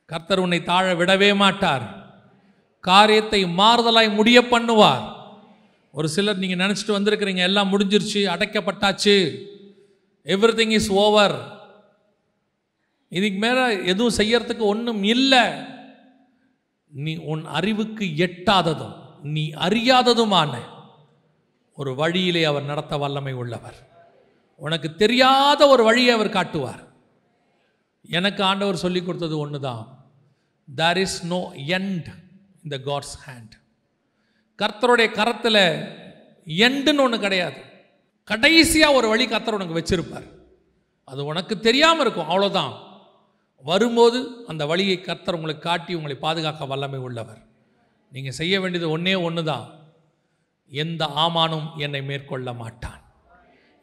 கர்த்தர் 0.06 0.38
உன்னை 0.38 0.62
தாழ 0.62 0.94
விடவே 0.94 1.36
மாட்டார். 1.36 1.84
காரியத்தை 2.80 3.44
மாறுதலாய் 3.44 4.14
முடிய 4.14 4.42
பண்ணுவார். 4.50 5.13
ஒரு 5.96 6.08
சிலர் 6.14 6.42
நீங்கள் 6.42 6.62
நினச்சிட்டு 6.62 6.96
வந்திருக்கிறீங்க 6.96 7.42
எல்லாம் 7.48 7.72
முடிஞ்சிருச்சு 7.72 8.20
அடைக்கப்பட்டாச்சு. 8.34 9.16
எவ்ரி 10.34 10.54
திங் 10.60 10.74
இஸ் 10.78 10.90
ஓவர் 11.04 11.36
இதுக்கு 13.18 13.38
மேலே 13.44 13.64
எதுவும் 13.92 14.16
செய்யறதுக்கு 14.20 14.64
ஒன்றும் 14.72 15.02
இல்லை. 15.14 15.44
நீ 16.92 17.12
உன் 17.32 17.44
அறிவுக்கு 17.58 18.04
எட்டாததும் 18.26 18.96
நீ 19.34 19.44
அறியாததுமான 19.66 20.52
ஒரு 21.78 21.92
வழியிலே 22.00 22.42
அவர் 22.50 22.70
நடத்த 22.70 22.96
வல்லமை 23.02 23.34
உள்ளவர். 23.42 23.78
உனக்கு 24.60 24.88
தெரியாத 25.02 25.60
ஒரு 25.72 25.82
வழியை 25.88 26.12
அவர் 26.16 26.36
காட்டுவார். 26.38 26.82
எனக்கு 28.18 28.40
ஆண்டவர் 28.50 28.82
சொல்லி 28.84 29.00
கொடுத்தது 29.02 29.36
ஒன்று 29.44 29.60
தான் 29.60 29.84
தேர் 30.68 31.00
இஸ் 31.04 31.18
நோ 31.34 31.42
எண்ட் 31.78 32.08
இந்த 32.64 32.76
காட்ஸ் 32.88 33.16
ஹேண்ட் 33.26 33.54
கர்த்தருடைய 34.58 35.08
கரத்தில் 35.18 35.62
எண்டுன்னு 36.46 37.02
ஒன்று 37.04 37.18
கிடையாது. 37.24 37.60
கடைசியாக 38.30 38.96
ஒரு 38.98 39.06
வழி 39.12 39.24
கர்த்தர் 39.26 39.56
உனக்கு 39.58 39.78
வச்சுருப்பார். 39.78 40.26
அது 41.10 41.20
உனக்கு 41.30 41.54
தெரியாமல் 41.60 42.02
இருக்கும். 42.04 42.30
அவ்வளோதான் 42.32 42.74
வரும்போது 43.64 44.18
அந்த 44.50 44.62
வழியை 44.70 44.96
கர்த்தர் 45.00 45.36
உங்களுக்கு 45.38 45.62
காட்டி 45.68 45.92
உங்களை 45.98 46.16
பாதுகாக்க 46.26 46.66
வல்லமை 46.72 47.00
உள்ளவர். 47.06 47.40
நீங்கள் 48.12 48.38
செய்ய 48.40 48.54
வேண்டியது 48.60 48.88
ஒன்றே 48.96 49.14
ஒன்று 49.28 49.42
தான் 49.44 49.66
எந்த 50.70 51.04
ஆமானும் 51.24 51.66
என்னை 51.84 52.02
மேற்கொள்ள 52.10 52.48
மாட்டான். 52.52 53.00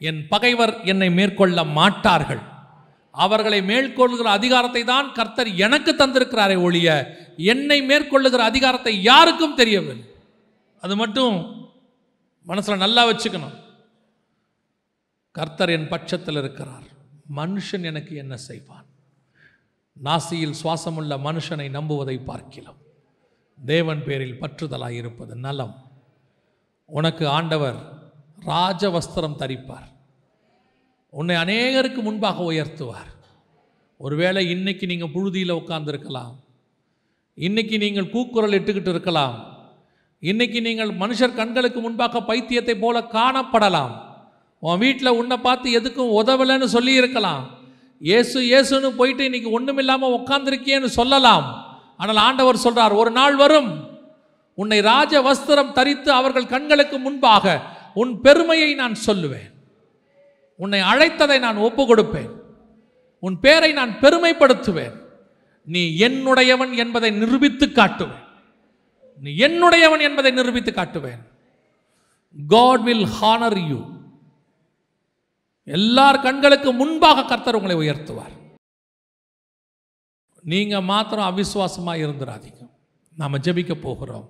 என் 0.01 0.21
பகைவர் 0.27 0.73
என்னை 0.91 1.09
மேற்கொள்ள 1.17 1.63
மாட்டார்கள். 1.79 2.41
அவர்களை 3.15 3.59
மேற்கொள்கிற 3.71 4.27
அதிகாரத்தை 4.39 4.83
தான் 4.83 5.07
கர்த்தர் 5.17 5.49
எனக்கு 5.65 5.91
தந்திருக்கிறாரே 5.91 6.57
ஒழிய 6.67 6.89
என்னை 7.53 7.79
மேற்கொள்ளுகிற 7.89 8.43
அதிகாரத்தை 8.51 8.93
யாருக்கும் 9.09 9.59
தெரியவில்லை. 9.61 10.05
அது 10.81 10.95
மட்டும் 10.95 11.35
மனசில் 12.43 12.77
நல்லா 12.77 13.07
வச்சுக்கணும். 13.07 13.57
கர்த்தர் 15.31 15.69
என் 15.69 15.87
பட்சத்தில் 15.87 16.35
இருக்கிறார். 16.35 16.83
மனுஷன் 17.35 17.83
எனக்கு 17.83 18.15
என்ன 18.15 18.37
செய்வான்? 18.37 18.85
நாசியில் 20.03 20.57
சுவாசமுள்ள 20.63 21.17
மனுஷனை 21.17 21.69
நம்புவதை 21.69 22.23
பார்க்கலாம். 22.23 22.77
தேவன் 23.65 24.03
பேரில் 24.03 24.39
பற்றுதலாக 24.39 24.89
இருப்பது 24.89 25.35
நலம். 25.35 25.91
உனக்கு 26.85 27.27
ஆண்டவர் 27.27 27.79
ராஜ 28.35 28.89
வஸ்திரம் 28.89 29.39
தரிப்பார். 29.39 29.89
உன்னை 31.09 31.35
அநேகருக்கு 31.35 32.01
முன்பாக 32.01 32.51
உயர்த்துவார். 32.51 33.11
ஒருவேளை 33.97 34.49
இன்னைக்கு 34.49 34.85
நீங்கள் 34.87 35.11
புழுதியில் 35.11 35.53
உட்கார்ந்துருக்கலாம். 35.53 36.35
இன்னைக்கு 37.33 37.77
நீங்கள் 37.77 38.09
கூக்குரல் 38.09 38.61
இட்டுக்கிட்டு 38.61 38.87
இருக்கலாம். 38.87 39.50
இன்னைக்கு 40.29 40.59
நீங்கள் 40.65 40.91
மனுஷர் 41.01 41.37
கண்களுக்கு 41.39 41.79
முன்பாக 41.83 42.19
பைத்தியத்தை 42.27 42.75
போல 42.81 42.97
காணப்படலாம். 43.15 43.93
உன் 44.63 44.81
வீட்டில் 44.83 45.17
உன்னை 45.19 45.37
பார்த்து 45.45 45.67
எதுக்கும் 45.79 46.15
உதவலைன்னு 46.19 46.67
சொல்லி 46.75 46.93
இருக்கலாம் 47.01 47.43
இயேசு 48.09 48.37
இயேசுன்னு 48.49 48.89
போயிட்டு 48.99 49.23
இன்னைக்கு 49.29 49.49
ஒன்றுமில்லாமல் 49.57 50.15
உட்காந்துருக்கியேன்னு 50.17 50.89
சொல்லலாம். 50.99 51.47
ஆனால் 52.01 52.21
ஆண்டவர் 52.27 52.63
சொல்கிறார் 52.65 52.99
ஒரு 53.01 53.11
நாள் 53.17 53.35
வரும். 53.43 53.71
உன்னை 54.61 54.79
ராஜ 54.91 55.13
வஸ்திரம் 55.27 55.75
தரித்து 55.77 56.09
அவர்கள் 56.19 56.51
கண்களுக்கு 56.53 56.97
முன்பாக 57.05 57.45
உன் 58.01 58.13
பெருமையை 58.25 58.69
நான் 58.81 58.95
சொல்லுவேன். 59.07 59.49
உன்னை 60.59 60.81
அழைத்ததை 60.91 61.37
நான் 61.45 61.65
ஒப்பு 61.67 61.83
கொடுப்பேன் 61.89 62.31
உன் 63.23 63.37
பேரை 63.45 63.71
நான் 63.79 63.93
பெருமைப்படுத்துவேன். 64.03 64.95
நீ 65.67 65.81
என்னுடையவன் 66.07 66.73
என்பதை 66.83 67.09
நிரூபித்து 67.21 67.65
காட்டுவேன். 67.79 68.20
நீ 69.23 69.31
என்னுடையவன் 69.45 70.05
என்பதை 70.07 70.31
நிரூபித்து 70.31 70.71
காட்டுவேன். 70.71 71.21
காட் 72.55 72.83
வில் 72.87 73.07
ஹானர் 73.17 73.59
யூ 73.69 73.79
எல்லார் 75.77 76.23
கண்களுக்கு 76.27 76.69
முன்பாக 76.81 77.25
கர்த்தர் 77.31 77.57
உங்களை 77.59 77.75
உயர்த்துவார். 77.81 78.33
நீங்க 80.43 80.75
மாத்திரம் 80.91 81.29
அவிசுவாசமாக 81.31 82.01
இருந்துடாதீங்க 82.03 82.61
நாம் 83.17 83.43
ஜபிக்க 83.45 83.73
போகிறோம். 83.87 84.27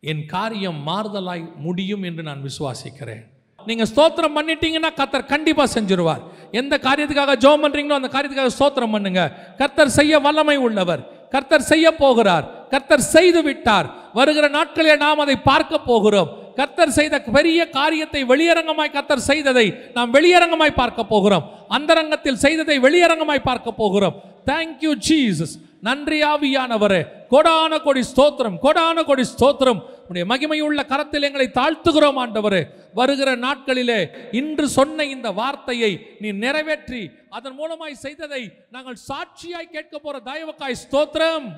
என் 0.00 0.24
காரியம் 0.26 0.80
மாறுதலாய் 0.88 1.44
முடியும் 1.66 2.02
என்று 2.02 2.22
நான் 2.22 2.44
விசுவாசிக்கிறேன். 2.48 3.24
நீங்க 3.68 3.84
ஸ்தோத்திரம் 3.92 4.36
பண்ணிட்டீங்கன்னா 4.38 4.90
கர்த்தர் 4.98 5.30
கண்டிப்பா 5.34 5.64
செஞ்சிருவார். 5.76 6.22
எந்த 6.60 6.74
காரியத்துக்காக 6.86 7.36
ஜோம் 7.44 7.62
பண்றீங்களோ 7.64 7.98
அந்த 8.00 8.10
காரியத்துக்காக 8.16 8.52
ஸ்தோத்திரம் 8.58 8.94
பண்ணுங்க. 8.96 9.22
கர்த்தர் 9.60 9.96
செய்ய 9.98 10.18
வல்லமை 10.26 10.56
உள்ளவர். 10.66 11.02
கர்த்தர் 11.30 11.68
செய்ய 11.72 11.86
போகிறார். 12.02 12.46
கர்த்தர் 12.72 13.10
செய்து 13.14 13.40
விட்டார். 13.48 13.88
வருகிற 14.18 14.46
நாட்களில் 14.58 15.02
நாம் 15.06 15.22
அதை 15.24 15.36
பார்க்க 15.50 15.78
போகிறோம். 15.90 16.30
கர்த்தர் 16.58 16.96
செய்த 16.98 17.14
பெரிய 17.36 17.60
காரியத்தை 17.78 18.20
வெளியரங்கமாய் 18.32 18.94
கர்த்தர் 18.96 19.28
செய்ததை 19.30 19.66
நாம் 19.96 20.14
வெளியரங்கமாய் 20.16 20.78
பார்க்க 20.80 21.12
போகிறோம். 21.12 21.44
அந்தரங்கத்தில் 21.76 22.42
செய்ததை 22.44 22.76
வெளியரங்கமாய் 22.86 23.48
பார்க்க 23.50 23.80
போகிறோம். 23.82 24.16
தேங்க்யூ 24.50 24.92
ஜீசஸ் 25.08 25.54
நன்றி 25.86 26.18
ஆவியானவரே. 26.30 27.00
கொடான 27.32 27.72
கொடி 27.86 28.02
ஸ்தோத்திரம் 28.12 28.56
கொடான 28.64 29.04
கொடி 29.08 29.24
ஸ்தோத்திரம். 29.32 29.80
உடைய 30.08 30.24
மகிமையுள்ள 30.32 30.80
கரத்தில் 30.92 31.26
எங்களை 31.28 31.46
தாழ்த்துகிறோம் 31.58 32.18
ஆண்டவரே. 32.22 32.62
வருகிற 32.98 33.30
நாட்களிலே 33.44 34.00
இன்று 34.40 34.66
சொன்ன 34.78 35.04
இந்த 35.14 35.28
வார்த்தையை 35.40 35.92
நீ 36.22 36.28
நிறைவேற்றி 36.44 37.02
அதன் 37.36 37.56
மூலமாய் 37.60 38.02
செய்ததை 38.04 38.42
நாங்கள் 38.74 38.98
சாட்சியாய் 39.08 39.74
கேட்க 39.76 39.94
போற 39.98 40.16
தயவக்காய் 40.30 40.82
ஸ்தோத்திரம். 40.84 41.48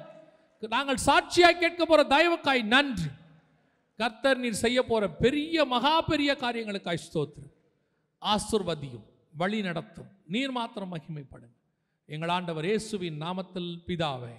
நாங்கள் 0.62 1.04
சாட்சியாய் 1.06 1.58
கேட்க 1.58 1.82
போற 1.86 2.02
தயவுக்காய் 2.14 2.62
நன்றி. 2.74 3.10
கர்த்தர் 3.98 4.38
நீர் 4.38 4.62
செய்ய 4.64 4.82
போற 4.82 5.04
பெரிய 5.10 5.64
மகா 5.64 6.00
பெரிய 6.00 6.30
காரியங்களுக்காய் 6.40 7.06
ஸ்தோத்திரம். 7.06 7.52
ஆசிர்வதியும் 8.22 9.06
வழி 9.40 9.62
நடத்தும் 9.62 10.10
நீர் 10.26 10.50
மாத்திரம் 10.50 10.92
மகிமைப்படும் 10.94 11.54
எங்கள் 12.06 12.28
ஆண்டவர் 12.28 12.64
இயேசுவின் 12.64 13.18
நாமத்தில் 13.20 13.70
பிதாவே. 13.86 14.34